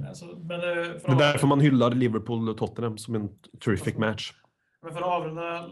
Alltså, 0.08 0.24
men, 0.24 0.60
eh, 0.60 0.64
för 0.64 1.06
Det 1.06 1.12
är 1.12 1.32
därför 1.32 1.46
man 1.46 1.60
hyllar 1.60 1.90
Liverpool 1.90 2.48
och 2.48 2.58
Tottenham 2.58 2.98
som 2.98 3.14
en 3.14 3.28
terrific 3.64 3.86
Alltså, 3.86 4.00
match. 4.00 4.32
Men 4.82 4.94
för 4.94 5.00
att 5.00 5.08
avrunda 5.08 5.66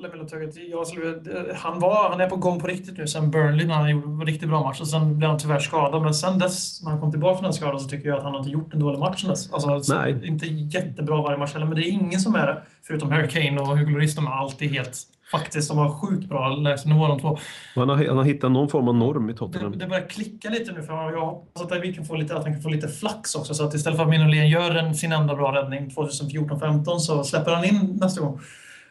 skulle, 0.87 1.21
han, 1.55 1.81
var, 1.81 2.11
han 2.11 2.21
är 2.21 2.29
på 2.29 2.37
gång 2.37 2.61
på 2.61 2.67
riktigt 2.67 2.99
nu 2.99 3.07
sen 3.07 3.31
Burnley 3.31 3.67
när 3.67 3.75
han 3.75 3.91
gjorde 3.91 4.07
en 4.07 4.27
riktigt 4.27 4.49
bra 4.49 4.63
match. 4.63 4.81
Och 4.81 4.89
sen 4.89 5.19
blev 5.19 5.31
han 5.31 5.39
tyvärr 5.39 5.59
skadad. 5.59 6.03
Men 6.03 6.15
sen 6.15 6.39
dess, 6.39 6.83
när 6.83 6.91
han 6.91 7.01
kom 7.01 7.11
tillbaka 7.11 7.35
från 7.35 7.45
den 7.45 7.53
skadan, 7.53 7.81
så 7.81 7.89
tycker 7.89 8.09
jag 8.09 8.19
att 8.19 8.25
han 8.25 8.33
har 8.33 8.39
inte 8.39 8.51
gjort 8.51 8.75
en 8.75 8.81
dålig 8.81 8.99
match 8.99 9.21
sen 9.21 9.31
dess. 9.31 9.53
Alltså. 9.53 10.09
Inte 10.23 10.47
jättebra 10.47 11.23
varje 11.23 11.39
match 11.39 11.53
heller, 11.53 11.67
men 11.67 11.77
det 11.77 11.89
är 11.89 11.91
ingen 11.91 12.21
som 12.21 12.35
är 12.35 12.47
det. 12.47 12.63
Förutom 12.83 13.11
Harry 13.13 13.29
Kane 13.29 13.61
och 13.61 13.79
Hugo 13.79 13.91
Lloris. 13.91 14.15
De 14.15 14.27
är 14.27 14.31
alltid 14.31 14.71
helt, 14.71 14.99
faktiskt, 15.31 15.69
de 15.69 15.79
har 15.79 16.01
sjukt 16.01 16.29
bra 16.29 16.49
lägstanivå 16.49 17.09
de 17.09 17.21
två. 17.21 17.39
Han 17.75 17.89
har, 17.89 18.07
han 18.09 18.17
har 18.17 18.25
hittat 18.25 18.51
någon 18.53 18.69
form 18.69 18.89
av 18.89 18.95
norm 18.95 19.31
i 19.31 19.33
Det, 19.33 19.39
Tottenham. 19.39 19.79
det 19.79 19.87
börjar 19.87 20.09
klicka 20.09 20.51
lite 20.51 20.73
nu 20.73 20.83
för 20.83 21.13
jag 21.13 21.27
hoppas 21.27 21.63
att 21.63 21.83
vi 21.83 21.95
kan 21.95 22.05
få 22.05 22.15
lite, 22.15 22.37
att 22.37 22.45
han 22.45 22.53
kan 22.53 22.63
få 22.63 22.69
lite 22.69 22.89
flax 22.89 23.35
också. 23.35 23.55
Så 23.55 23.65
att 23.65 23.75
istället 23.75 23.97
för 23.97 24.05
att 24.05 24.11
Mignolet 24.11 24.49
gör 24.49 24.75
en, 24.75 24.95
sin 24.95 25.13
enda 25.13 25.35
bra 25.35 25.55
räddning 25.55 25.91
2014-15 25.91 26.99
så 26.99 27.25
släpper 27.25 27.51
han 27.55 27.65
in 27.65 27.99
nästa 28.01 28.21
gång. 28.21 28.41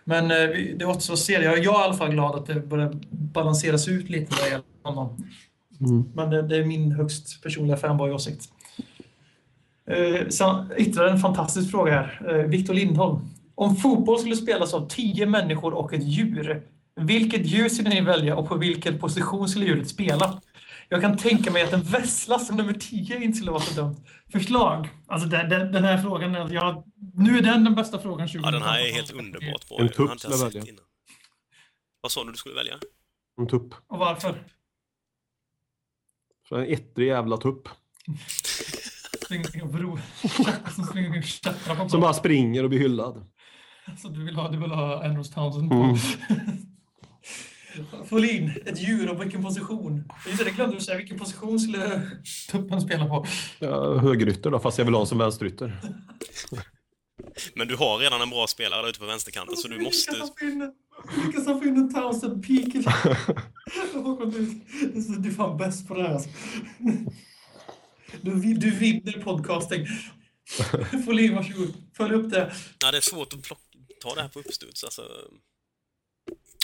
Men 0.06 0.32
eh, 0.32 0.50
det 0.78 0.86
återstår 0.86 1.14
att 1.14 1.20
se. 1.20 1.34
Jag, 1.34 1.44
jag 1.44 1.76
är 1.76 1.82
i 1.82 1.84
alla 1.84 1.94
fall 1.94 2.12
glad 2.12 2.36
att 2.36 2.46
det 2.46 2.68
börjar 2.68 2.94
balanseras 3.10 3.88
ut 3.88 4.10
lite 4.10 4.36
det 4.44 4.50
gäller 4.50 4.64
honom. 4.84 5.24
Mm. 5.80 6.04
Men 6.16 6.30
det, 6.30 6.42
det 6.42 6.58
är 6.58 6.66
min 6.66 6.92
högst 6.92 7.44
personliga 7.44 7.78
fanboy-åsikt. 7.78 8.50
Eh, 9.88 10.28
sen 10.30 10.72
ytterligare 10.78 11.12
en 11.12 11.20
fantastisk 11.20 11.72
fråga 11.72 11.92
här. 11.92 12.22
Eh, 12.30 12.46
Victor 12.46 12.74
Lindholm. 12.74 13.20
Om 13.56 13.76
fotboll 13.76 14.20
skulle 14.20 14.36
spelas 14.36 14.74
av 14.74 14.88
tio 14.90 15.26
människor 15.26 15.74
och 15.74 15.94
ett 15.94 16.04
djur, 16.04 16.68
vilket 16.96 17.46
djur 17.46 17.70
skulle 17.70 17.90
ni 17.90 18.02
välja 18.02 18.36
och 18.36 18.48
på 18.48 18.58
vilken 18.58 19.00
position 19.00 19.50
skulle 19.50 19.66
djuret 19.66 19.90
spela? 19.90 20.42
Jag 20.90 21.02
kan 21.02 21.18
tänka 21.18 21.52
mig 21.52 21.64
att 21.64 21.74
en 21.74 21.82
vessla 21.82 22.40
som 22.40 22.58
nummer 22.58 22.74
10 22.74 23.24
inte 23.24 23.38
skulle 23.38 23.52
vara 23.52 23.62
så 23.62 23.82
dumt. 23.82 23.96
Förslag? 24.32 24.90
Alltså 25.08 25.28
den, 25.28 25.50
den, 25.50 25.72
den 25.72 25.84
här 25.84 25.98
frågan, 25.98 26.36
är- 26.36 26.54
ja, 26.54 26.86
nu 27.14 27.38
är 27.38 27.42
den 27.42 27.64
den 27.64 27.76
bästa 27.76 28.00
frågan 28.00 28.28
20 28.28 28.42
Ja, 28.44 28.52
den 28.52 28.62
här 28.62 28.80
är 28.80 28.94
helt 28.94 29.12
underbart 29.12 29.68
bra. 29.70 29.78
En 29.80 29.90
tupp 29.90 30.20
skulle 30.20 30.36
jag 30.36 30.44
välja. 30.44 30.62
innan. 30.62 30.84
Vad 32.02 32.12
sa 32.12 32.24
du 32.24 32.32
du 32.32 32.38
skulle 32.38 32.56
välja? 32.56 32.74
En 33.40 33.48
tupp. 33.48 33.74
Och 33.88 33.98
varför? 33.98 34.44
Så 36.50 36.56
en 36.56 36.74
ettrig 36.74 37.08
jävla 37.08 37.38
tupp. 37.38 37.70
Som 41.90 42.02
bara 42.02 42.14
springer 42.14 42.64
och 42.64 42.70
blir 42.70 42.80
hyllad. 42.80 43.26
Så 44.02 44.08
du 44.10 44.26
vill 44.26 44.36
ha, 44.36 44.52
du 44.52 44.58
vill 44.58 44.72
ha 44.72 45.06
Andrews 45.06 45.30
Townsend 45.30 45.70
på? 45.70 45.76
Mm. 45.76 45.98
Folin, 48.10 48.52
ett 48.66 48.82
djur 48.82 49.10
och 49.10 49.22
vilken 49.24 49.44
position? 49.44 50.04
Just 50.28 50.38
det, 50.38 50.44
det 50.44 50.52
glömde 50.52 50.76
du 50.76 50.82
säga. 50.82 50.98
Vilken 50.98 51.20
position 51.20 51.60
skulle 51.60 52.02
tuppen 52.52 52.82
spela 52.82 53.06
på? 53.06 53.26
Ja, 53.60 53.98
högerytter 53.98 54.52
då, 54.52 54.60
fast 54.60 54.78
jag 54.78 54.86
vill 54.86 54.94
ha 54.94 55.02
en 55.02 55.08
som 55.08 55.18
vänsterytter. 55.18 55.80
Men 57.56 57.68
du 57.68 57.76
har 57.76 57.98
redan 57.98 58.22
en 58.22 58.30
bra 58.30 58.48
spelare 58.48 58.82
där 58.82 58.90
ute 58.90 59.00
på 59.00 59.06
vänsterkanten, 59.06 59.58
så 59.58 59.68
du 59.68 59.80
måste... 59.80 60.12
Vilka 60.12 60.26
som 61.42 61.60
får 61.60 61.68
in 61.68 61.78
en- 61.78 61.78
in 61.78 61.94
Townsend 61.94 62.48
peak? 62.48 62.74
Du 65.20 65.30
är 65.30 65.32
fan 65.32 65.58
bäst 65.58 65.88
på 65.88 65.94
det 65.94 66.04
här. 66.04 66.14
Alltså. 66.14 66.30
Du, 68.22 68.54
du 68.54 68.72
vinner 68.72 69.22
podcasting. 69.24 69.88
Folin, 71.06 71.36
varsågod. 71.36 71.74
Följ 71.98 72.14
upp 72.14 72.30
det. 72.32 72.52
Ja, 72.84 72.92
det 72.92 72.98
är 72.98 73.02
svårt 73.02 73.34
att 73.34 73.44
plocka, 73.44 73.62
ta 74.04 74.16
det 74.16 74.22
här 74.22 74.30
på 74.30 74.40
uppstuds. 74.40 74.84
Alltså, 74.84 75.02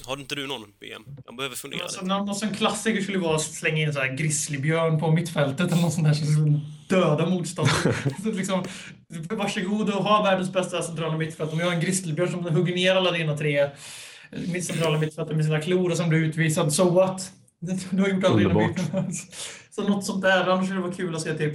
har 0.06 0.18
inte 0.18 0.36
du 0.36 0.48
någon 0.48 0.74
BM? 0.80 1.04
Jag 1.26 1.36
behöver 1.36 1.56
fundera 1.56 1.84
Alltså, 1.84 2.02
lite. 2.02 2.08
någon, 2.14 2.26
någon 2.26 2.36
sån 2.36 2.54
klassiker 2.56 3.02
skulle 3.02 3.18
vara 3.18 3.36
att 3.36 3.42
slänga 3.42 3.82
in 3.82 3.94
så 3.94 4.00
här 4.00 4.16
grizzlybjörn 4.18 5.00
på 5.00 5.12
mittfältet 5.12 5.72
eller 5.72 5.82
något 5.82 5.94
sånt 5.94 6.08
där 6.08 6.14
som 6.14 6.28
skulle 6.28 6.60
döda 6.88 7.26
motståndare. 7.26 7.96
så 8.24 8.32
liksom, 8.32 8.64
varsågod 9.30 9.90
och 9.90 10.04
ha 10.04 10.24
världens 10.24 10.54
bästa 10.54 10.82
centrala 10.82 11.18
mittfält. 11.18 11.54
Om 11.54 11.60
jag 11.60 11.66
har 11.66 11.74
en 11.74 11.82
grizzlybjörn 11.82 12.32
som 12.32 12.44
hugger 12.44 12.76
ner 12.76 12.96
alla 12.96 13.12
dina 13.12 13.38
tre 13.38 13.70
mitt 14.32 14.66
centrala 14.66 15.00
mittfältet 15.00 15.36
med 15.36 15.46
sina 15.46 15.62
klor 15.62 15.92
och 15.92 15.98
som 15.98 16.10
blir 16.10 16.20
utvisad, 16.20 16.74
so 16.74 16.90
what? 16.90 17.32
Du 17.92 18.02
har 18.02 18.10
gjort 18.10 18.24
alla 18.24 18.36
dina 18.38 18.54
byten. 18.54 19.14
Så 19.72 19.84
något 19.84 20.06
sånt 20.06 20.22
där, 20.22 20.48
annars 20.48 20.66
skulle 20.66 20.80
det 20.80 20.84
vara 20.88 20.96
kul 20.96 21.16
att 21.16 21.22
se 21.22 21.34
typ 21.34 21.54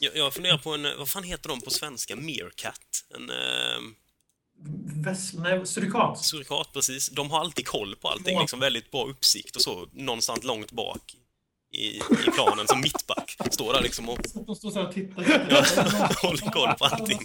Jag, 0.00 0.16
jag 0.16 0.34
funderar 0.34 0.58
på 0.58 0.70
en, 0.74 0.82
vad 0.98 1.08
fan 1.08 1.22
heter 1.24 1.48
de 1.48 1.60
på 1.60 1.70
svenska? 1.70 2.16
Meerkat? 2.16 3.04
En 3.16 3.30
eh, 3.30 3.80
väst, 5.04 5.34
nej, 5.34 5.66
surikat. 5.66 6.24
surikat, 6.24 6.72
precis. 6.72 7.08
De 7.08 7.30
har 7.30 7.40
alltid 7.40 7.66
koll 7.66 7.96
på 7.96 8.08
allting, 8.08 8.40
liksom 8.40 8.60
väldigt 8.60 8.90
bra 8.90 9.04
uppsikt 9.04 9.56
och 9.56 9.62
så, 9.62 9.88
någonstans 9.92 10.44
långt 10.44 10.72
bak 10.72 11.16
i, 11.74 11.86
i 11.96 12.30
planen 12.34 12.66
som 12.68 12.80
mittback. 12.80 13.36
Står 13.50 13.72
där 13.72 13.82
liksom 13.82 14.08
och 14.08 14.18
De 14.46 14.56
står 14.56 14.70
så 14.70 14.78
här 14.78 14.88
och 14.88 14.94
tittar. 14.94 15.22
håller 16.26 16.50
koll 16.50 16.74
på 16.78 16.84
allting. 16.84 17.18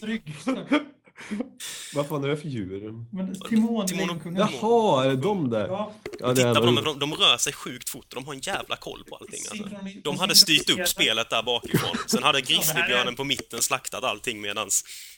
Vad 1.93 2.07
fan 2.07 2.23
är 2.23 2.27
det 2.27 2.37
för 2.37 2.47
djur? 2.47 3.05
Men 3.11 3.39
Timon, 3.39 3.87
Timon 3.87 4.09
och-. 4.09 4.49
Jaha, 4.61 5.05
är 5.05 5.09
det 5.09 5.15
de 5.15 5.49
där? 5.49 5.67
Ja, 5.67 5.93
Ja, 6.19 6.35
Titta 6.35 6.55
på 6.55 6.65
dem, 6.65 6.75
de, 6.75 6.99
de 6.99 7.13
rör 7.13 7.37
sig 7.37 7.53
sjukt 7.53 7.89
fort 7.89 8.13
och 8.13 8.15
de 8.15 8.25
har 8.25 8.33
en 8.33 8.39
jävla 8.39 8.75
koll 8.75 9.03
på 9.09 9.15
allting. 9.15 9.39
Alltså. 9.51 9.69
De 10.03 10.19
hade 10.19 10.35
styrt 10.35 10.69
upp 10.69 10.87
spelet 10.87 11.29
där 11.29 11.43
bakifrån. 11.43 11.97
Sen 12.07 12.23
hade 12.23 12.41
grizzlybjörnen 12.41 13.15
på 13.15 13.23
mitten 13.23 13.61
slaktat 13.61 14.03
allting 14.03 14.41
medan 14.41 14.69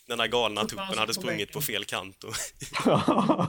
den 0.10 0.18
där 0.18 0.28
galna 0.28 0.62
tuppen 0.62 0.86
fanns 0.86 0.98
hade 0.98 1.08
på 1.08 1.14
sprungit 1.14 1.54
på 1.54 1.62
fel 1.62 1.86
kant. 1.86 2.24
Och... 2.24 2.34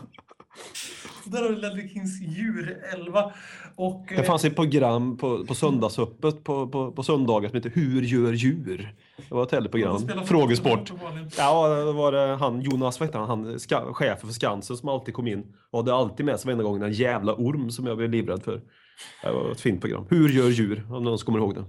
Så 1.24 1.30
där 1.30 1.42
har 1.42 1.48
du 1.48 1.56
Ledley 1.56 1.88
Kings 1.88 2.20
djur 2.20 2.78
11. 2.94 3.32
Och, 3.76 4.06
Det 4.08 4.14
eh, 4.14 4.22
fanns 4.22 4.44
ett 4.44 4.56
program 4.56 5.16
på, 5.16 5.46
på 5.46 5.54
söndagsöppet 5.54 6.44
på, 6.44 6.68
på, 6.68 6.92
på 6.92 7.02
söndagar 7.02 7.48
som 7.48 7.56
heter 7.56 7.70
Hur 7.70 8.02
gör 8.02 8.32
djur? 8.32 8.94
Det 9.16 9.34
var 9.34 9.42
ett 9.42 9.48
tv-program. 9.48 10.08
Frågesport. 10.26 10.92
Ja, 11.36 11.68
det 11.68 11.92
var 11.92 12.12
det 12.12 12.36
han, 12.36 12.62
Jonas, 12.62 13.00
vad 13.00 13.08
heter 13.08 13.18
han, 13.18 13.28
han 13.28 13.60
ska, 13.60 13.94
chefen 13.94 14.26
för 14.26 14.34
Skansen 14.34 14.76
som 14.76 14.88
alltid 14.88 15.14
kom 15.14 15.26
in 15.26 15.56
och 15.70 15.78
hade 15.78 15.94
alltid 15.94 16.26
med 16.26 16.40
sig 16.40 16.46
varenda 16.46 16.64
gång 16.64 16.80
den 16.80 16.92
jävla 16.92 17.34
orm 17.34 17.70
som 17.70 17.86
jag 17.86 17.96
blev 17.96 18.10
livrädd 18.10 18.42
för. 18.42 18.60
Det 19.22 19.32
var 19.32 19.50
ett 19.50 19.60
fint 19.60 19.80
program. 19.80 20.06
Hur 20.10 20.28
gör 20.28 20.48
djur? 20.48 20.86
Om 20.90 21.04
någon 21.04 21.18
kommer 21.18 21.38
ihåg 21.38 21.54
det. 21.54 21.64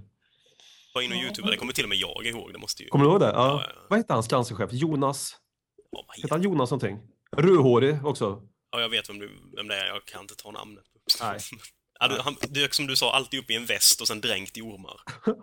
Var 0.94 1.02
in 1.02 1.12
och 1.12 1.18
youtube, 1.18 1.52
det 1.52 1.58
kommer 1.58 1.74
till 1.74 1.86
och 1.86 1.90
med 1.90 1.98
jag 1.98 2.26
ihåg. 2.26 2.54
Det 2.54 2.60
måste 2.60 2.84
ju... 2.84 2.90
Kommer 2.90 3.06
du 3.06 3.12
ihåg 3.12 3.20
det? 3.20 3.26
Ja. 3.26 3.34
Ja, 3.34 3.66
ja. 3.76 3.82
Vad 3.90 4.00
heter 4.00 4.14
han 4.14 4.24
Skansenchef? 4.24 4.70
Jonas? 4.74 5.36
Heter 5.98 6.22
heter... 6.22 6.36
han 6.36 6.42
Jonas 6.42 6.72
någonting? 6.72 7.00
Rödhårig 7.38 8.06
också. 8.06 8.42
ja, 8.72 8.82
jag 8.82 8.90
vet 8.90 9.10
vem, 9.10 9.20
du, 9.20 9.30
vem 9.56 9.68
det 9.68 9.76
är, 9.76 9.88
jag 9.88 10.06
kan 10.06 10.22
inte 10.22 10.36
ta 10.36 10.52
namnet. 10.52 10.84
Nej. 11.22 11.40
Ja, 12.04 12.08
du, 12.08 12.22
han 12.22 12.36
dök 12.50 12.74
som 12.74 12.88
du 12.88 12.96
sa 12.96 13.14
alltid 13.14 13.40
upp 13.40 13.50
i 13.52 13.56
en 13.56 13.66
väst 13.66 14.02
och 14.02 14.08
sen 14.08 14.22
dränkt 14.22 14.58
i 14.58 14.62
ormar. 14.62 15.02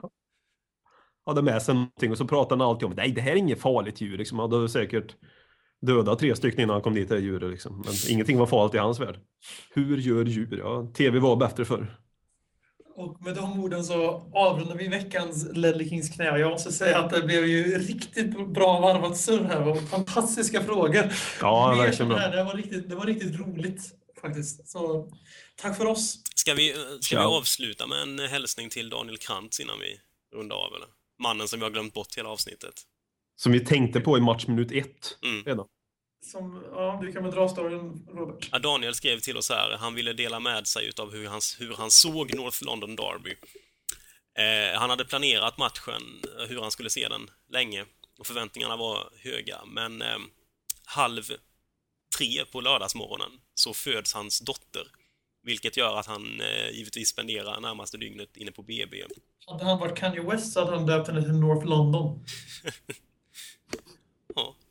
Hade 1.26 1.42
med 1.42 1.62
sig 1.62 1.74
någonting 1.74 2.10
och 2.10 2.18
så 2.18 2.24
pratade 2.24 2.64
han 2.64 2.70
alltid 2.70 2.86
om 2.86 2.92
nej 2.96 3.12
det 3.12 3.20
här 3.20 3.32
är 3.32 3.36
inget 3.36 3.60
farligt 3.60 4.00
djur. 4.00 4.18
Liksom. 4.18 4.38
Han 4.38 4.52
hade 4.52 4.68
säkert 4.68 5.16
dödat 5.86 6.18
tre 6.18 6.36
stycken 6.36 6.60
innan 6.60 6.74
han 6.74 6.82
kom 6.82 6.94
dit 6.94 7.08
det 7.08 7.18
djuret. 7.18 7.50
Liksom. 7.50 7.82
Men 7.84 7.94
ingenting 8.08 8.38
var 8.38 8.46
farligt 8.46 8.74
i 8.74 8.78
hans 8.78 9.00
värld. 9.00 9.20
Hur 9.70 9.98
gör 9.98 10.24
djur? 10.24 10.58
Ja, 10.58 10.92
tv 10.94 11.18
var 11.18 11.36
bättre 11.36 11.64
förr. 11.64 11.96
Och 12.98 13.22
med 13.22 13.34
de 13.34 13.60
orden 13.60 13.84
så 13.84 14.30
avrundar 14.34 14.74
vi 14.76 14.88
veckans 14.88 15.48
Ledley 15.52 15.88
Kings 15.88 16.08
knä. 16.08 16.24
Jag 16.24 16.50
måste 16.50 16.72
säga 16.72 16.98
att 16.98 17.10
det 17.10 17.22
blev 17.22 17.46
ju 17.46 17.78
riktigt 17.78 18.48
bra 18.54 18.80
varvat 18.80 19.16
surr 19.16 19.44
här. 19.44 19.68
Och 19.68 19.82
fantastiska 19.82 20.62
frågor. 20.64 21.12
Ja, 21.40 21.74
verkligen 21.78 22.08
bra. 22.08 22.18
Det 22.18 22.44
var, 22.44 22.54
riktigt, 22.54 22.88
det 22.88 22.94
var 22.94 23.06
riktigt 23.06 23.40
roligt 23.40 23.94
faktiskt. 24.20 24.68
Så 24.68 25.10
tack 25.56 25.76
för 25.76 25.86
oss. 25.86 26.22
Ska 26.34 26.54
vi, 26.54 26.74
ska 27.00 27.18
vi 27.18 27.24
avsluta 27.24 27.86
med 27.86 28.02
en 28.02 28.18
hälsning 28.18 28.68
till 28.68 28.90
Daniel 28.90 29.18
Krantz 29.18 29.60
innan 29.60 29.78
vi 29.78 30.00
rundar 30.38 30.56
av, 30.56 30.74
eller? 30.74 30.88
Mannen 31.22 31.48
som 31.48 31.58
vi 31.58 31.64
har 31.64 31.70
glömt 31.70 31.94
bort 31.94 32.18
hela 32.18 32.28
avsnittet. 32.28 32.74
Som 33.36 33.52
vi 33.52 33.60
tänkte 33.60 34.00
på 34.00 34.18
i 34.18 34.20
matchminut 34.20 34.72
ett 34.72 35.18
Mm. 35.24 35.44
redan. 35.44 35.66
Som, 36.20 36.64
ja, 36.72 36.98
du 37.02 37.12
kan 37.12 37.22
väl 37.22 37.32
dra 37.32 37.48
storyn, 37.48 38.06
Robert. 38.08 38.48
Ja, 38.52 38.58
Daniel 38.58 38.94
skrev 38.94 39.20
till 39.20 39.36
oss 39.36 39.50
här, 39.50 39.76
han 39.80 39.94
ville 39.94 40.12
dela 40.12 40.40
med 40.40 40.66
sig 40.66 40.88
utav 40.88 41.12
hur 41.12 41.28
han, 41.28 41.40
hur 41.58 41.74
han 41.74 41.90
såg 41.90 42.34
North 42.34 42.64
London 42.64 42.96
Derby. 42.96 43.34
Eh, 44.38 44.78
han 44.80 44.90
hade 44.90 45.04
planerat 45.04 45.58
matchen, 45.58 46.22
eh, 46.38 46.46
hur 46.48 46.60
han 46.60 46.70
skulle 46.70 46.90
se 46.90 47.08
den, 47.08 47.30
länge. 47.48 47.84
Och 48.18 48.26
förväntningarna 48.26 48.76
var 48.76 49.10
höga, 49.22 49.64
men 49.66 50.02
eh, 50.02 50.18
halv 50.84 51.22
tre 52.18 52.44
på 52.52 52.60
lördagsmorgonen 52.60 53.30
så 53.54 53.74
föds 53.74 54.14
hans 54.14 54.40
dotter. 54.40 54.86
Vilket 55.42 55.76
gör 55.76 55.96
att 55.96 56.06
han 56.06 56.40
eh, 56.40 56.70
givetvis 56.70 57.08
spenderar 57.08 57.60
närmaste 57.60 57.96
dygnet 57.96 58.36
inne 58.36 58.52
på 58.52 58.62
BB. 58.62 59.04
Hade 59.46 59.64
han 59.64 59.78
varit 59.78 59.98
Kanye 59.98 60.22
West 60.22 60.52
så 60.52 60.60
hade 60.60 60.76
han 60.76 60.86
döpt 60.86 61.08
henne 61.08 61.22
till 61.22 61.32
North 61.32 61.66
London. 61.66 62.24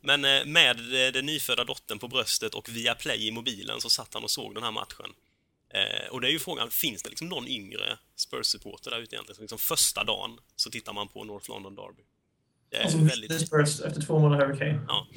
Men 0.08 0.26
eh, 0.26 0.46
med 0.46 0.78
eh, 0.80 1.12
den 1.14 1.26
nyfödda 1.26 1.64
dottern 1.64 2.00
på 2.00 2.08
bröstet 2.08 2.54
och 2.54 2.70
via 2.70 2.96
play 2.96 3.28
i 3.28 3.32
mobilen 3.32 3.82
så 3.82 3.90
satt 3.90 4.14
han 4.14 4.24
och 4.24 4.32
såg 4.32 4.54
den 4.54 4.64
här 4.64 4.72
matchen. 4.72 5.10
Eh, 5.74 6.08
och 6.12 6.22
det 6.22 6.28
är 6.28 6.32
ju 6.32 6.40
frågan, 6.40 6.70
finns 6.72 7.04
det 7.04 7.10
liksom 7.10 7.30
någon 7.30 7.48
yngre 7.48 7.98
Spurs-supporter 8.16 8.92
där 8.92 9.00
ute 9.00 9.16
egentligen? 9.16 9.36
Så 9.36 9.42
liksom 9.42 9.60
första 9.60 10.04
dagen 10.04 10.40
så 10.56 10.70
tittar 10.70 10.94
man 10.94 11.08
på 11.08 11.24
North 11.24 11.50
London 11.50 11.76
Derby. 11.76 12.04
Det 12.70 12.78
är 12.78 12.84
Alltså, 12.84 12.98
väldigt... 12.98 13.48
Spurs 13.48 13.82
efter 13.82 14.02
två 14.02 14.20
månader 14.20 14.46
Hurricane. 14.46 14.86
Ja. 14.88 15.08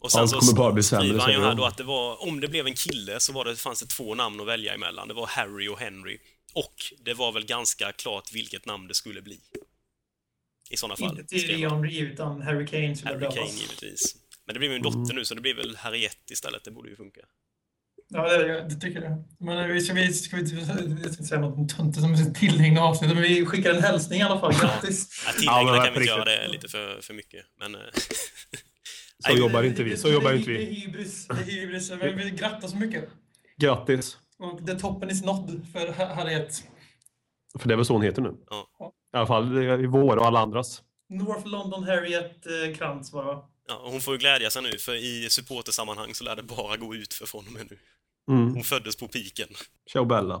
Och 0.00 0.12
sen 0.12 0.20
Allt 0.20 0.30
så 0.30 0.38
kommer 0.38 0.52
bara 0.52 0.72
bli 0.72 0.82
sämre, 0.82 1.04
skriver 1.04 1.20
han 1.20 1.32
ju 1.32 1.40
här 1.40 1.54
då 1.54 1.64
att 1.64 1.76
det 1.76 1.84
var, 1.84 2.22
om 2.28 2.40
det 2.40 2.48
blev 2.48 2.66
en 2.66 2.74
kille 2.74 3.20
så 3.20 3.32
var 3.32 3.44
det, 3.44 3.56
fanns 3.56 3.80
det 3.80 3.86
två 3.86 4.14
namn 4.14 4.40
att 4.40 4.46
välja 4.46 4.74
emellan. 4.74 5.08
Det 5.08 5.14
var 5.14 5.26
Harry 5.26 5.68
och 5.68 5.78
Henry. 5.78 6.18
Och 6.54 6.74
det 7.04 7.14
var 7.14 7.32
väl 7.32 7.44
ganska 7.44 7.92
klart 7.92 8.32
vilket 8.32 8.66
namn 8.66 8.88
det 8.88 8.94
skulle 8.94 9.22
bli. 9.22 9.40
I 10.70 10.76
sådana 10.76 10.96
fall. 10.96 11.18
Inte 11.18 11.24
till. 11.24 11.60
Leon 11.60 11.84
utan 11.84 12.42
Harry 12.42 12.66
Kane 12.66 12.96
skulle 12.96 13.14
Harry 13.14 13.36
Kane 13.36 13.50
givetvis. 13.60 14.16
Men 14.48 14.60
det 14.60 14.66
ju 14.66 14.76
en 14.76 14.82
dotter 14.82 15.14
nu 15.14 15.24
så 15.24 15.34
det 15.34 15.40
blir 15.40 15.54
väl 15.54 15.76
Harriet 15.76 16.30
istället, 16.30 16.64
det 16.64 16.70
borde 16.70 16.88
ju 16.90 16.96
funka. 16.96 17.20
Ja, 18.10 18.28
det, 18.38 18.62
det 18.68 18.74
tycker 18.80 19.02
jag. 19.02 19.24
Men 19.40 19.72
vi 19.72 19.80
ska, 19.80 19.94
vi, 19.94 20.12
ska 20.12 20.36
vi, 20.36 20.42
jag 20.60 20.66
tänkte 21.02 21.24
säga 21.24 21.40
något 21.40 21.76
töntigt 21.76 22.00
som 22.02 22.12
är 22.12 22.34
tillhängande 22.34 22.80
avsnittet, 22.80 23.16
men 23.16 23.22
vi 23.24 23.46
skickar 23.46 23.70
en 23.74 23.82
hälsning 23.82 24.20
i 24.20 24.22
alla 24.22 24.40
fall. 24.40 24.52
Grattis! 24.60 25.24
Ja, 25.26 25.32
Ja, 25.44 25.58
tilläggen 25.60 25.72
men 25.72 25.84
kan 25.84 25.94
vi 25.94 26.00
inte 26.00 26.12
göra 26.12 26.24
det 26.24 26.48
lite 26.48 26.68
för, 26.68 27.00
för 27.00 27.14
mycket, 27.14 27.44
men... 27.60 27.74
eh, 27.74 27.80
Så 29.26 29.32
jobbar 29.38 29.62
inte 29.62 29.82
vi. 29.82 29.96
Så 29.96 30.08
jobbar 30.08 30.32
inte 30.32 30.50
Det 30.50 30.56
är 30.56 30.58
vi. 30.58 30.74
hybris. 30.74 31.26
Det 31.28 31.34
är 31.34 31.44
hybris. 31.44 31.90
Men 31.90 32.16
vi 32.16 32.30
grattar 32.30 32.68
så 32.68 32.76
mycket. 32.76 33.04
Grattis! 33.56 34.16
Och 34.38 34.66
the 34.66 34.74
toppen 34.74 35.10
is 35.10 35.24
nådd 35.24 35.66
för 35.72 35.86
Ha- 35.92 36.14
Harriet. 36.14 36.64
För 37.58 37.68
det 37.68 37.74
är 37.74 37.76
väl 37.76 37.84
så 37.84 37.92
hon 37.92 38.02
heter 38.02 38.22
nu? 38.22 38.34
Ja. 38.50 38.66
I 39.14 39.16
alla 39.16 39.26
fall 39.26 39.58
i 39.84 39.86
vår 39.86 40.16
och 40.16 40.26
alla 40.26 40.40
andras. 40.40 40.82
North 41.08 41.46
London 41.46 41.84
Harriet 41.84 42.46
eh, 42.46 42.76
Krantz 42.76 43.12
bara. 43.12 43.38
Ja, 43.68 43.80
hon 43.84 44.00
får 44.00 44.14
ju 44.14 44.18
glädja 44.18 44.50
sig 44.50 44.62
nu, 44.62 44.78
för 44.78 44.94
i 44.94 45.30
supportersammanhang 45.30 46.14
så 46.14 46.24
lär 46.24 46.36
det 46.36 46.42
bara 46.42 46.76
gå 46.76 46.94
ut 46.94 47.14
för 47.14 47.26
från 47.26 47.46
och 47.46 47.52
med 47.52 47.66
nu. 47.70 47.78
Mm. 48.30 48.54
Hon 48.54 48.64
föddes 48.64 48.96
på 48.96 49.08
piken. 49.08 49.48
Ciao 49.92 50.04
Bella. 50.04 50.40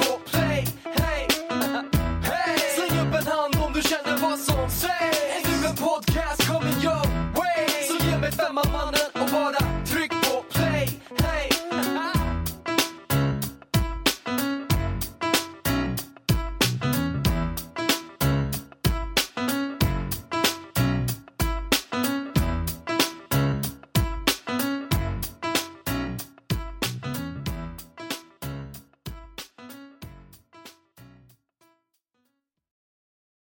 du 3.83 3.89
känner 3.89 4.17
vad 4.17 4.39
som 4.39 4.69
sägs. 4.69 5.17
Ännu 5.45 5.67
en 5.67 5.75
podcast 5.75 6.47
coming 6.47 6.83
your 6.83 7.05
way. 7.35 7.67
Så 7.87 8.05
ge 8.05 8.17
mig 8.17 8.31
femman 8.31 8.65
mannen 8.73 9.10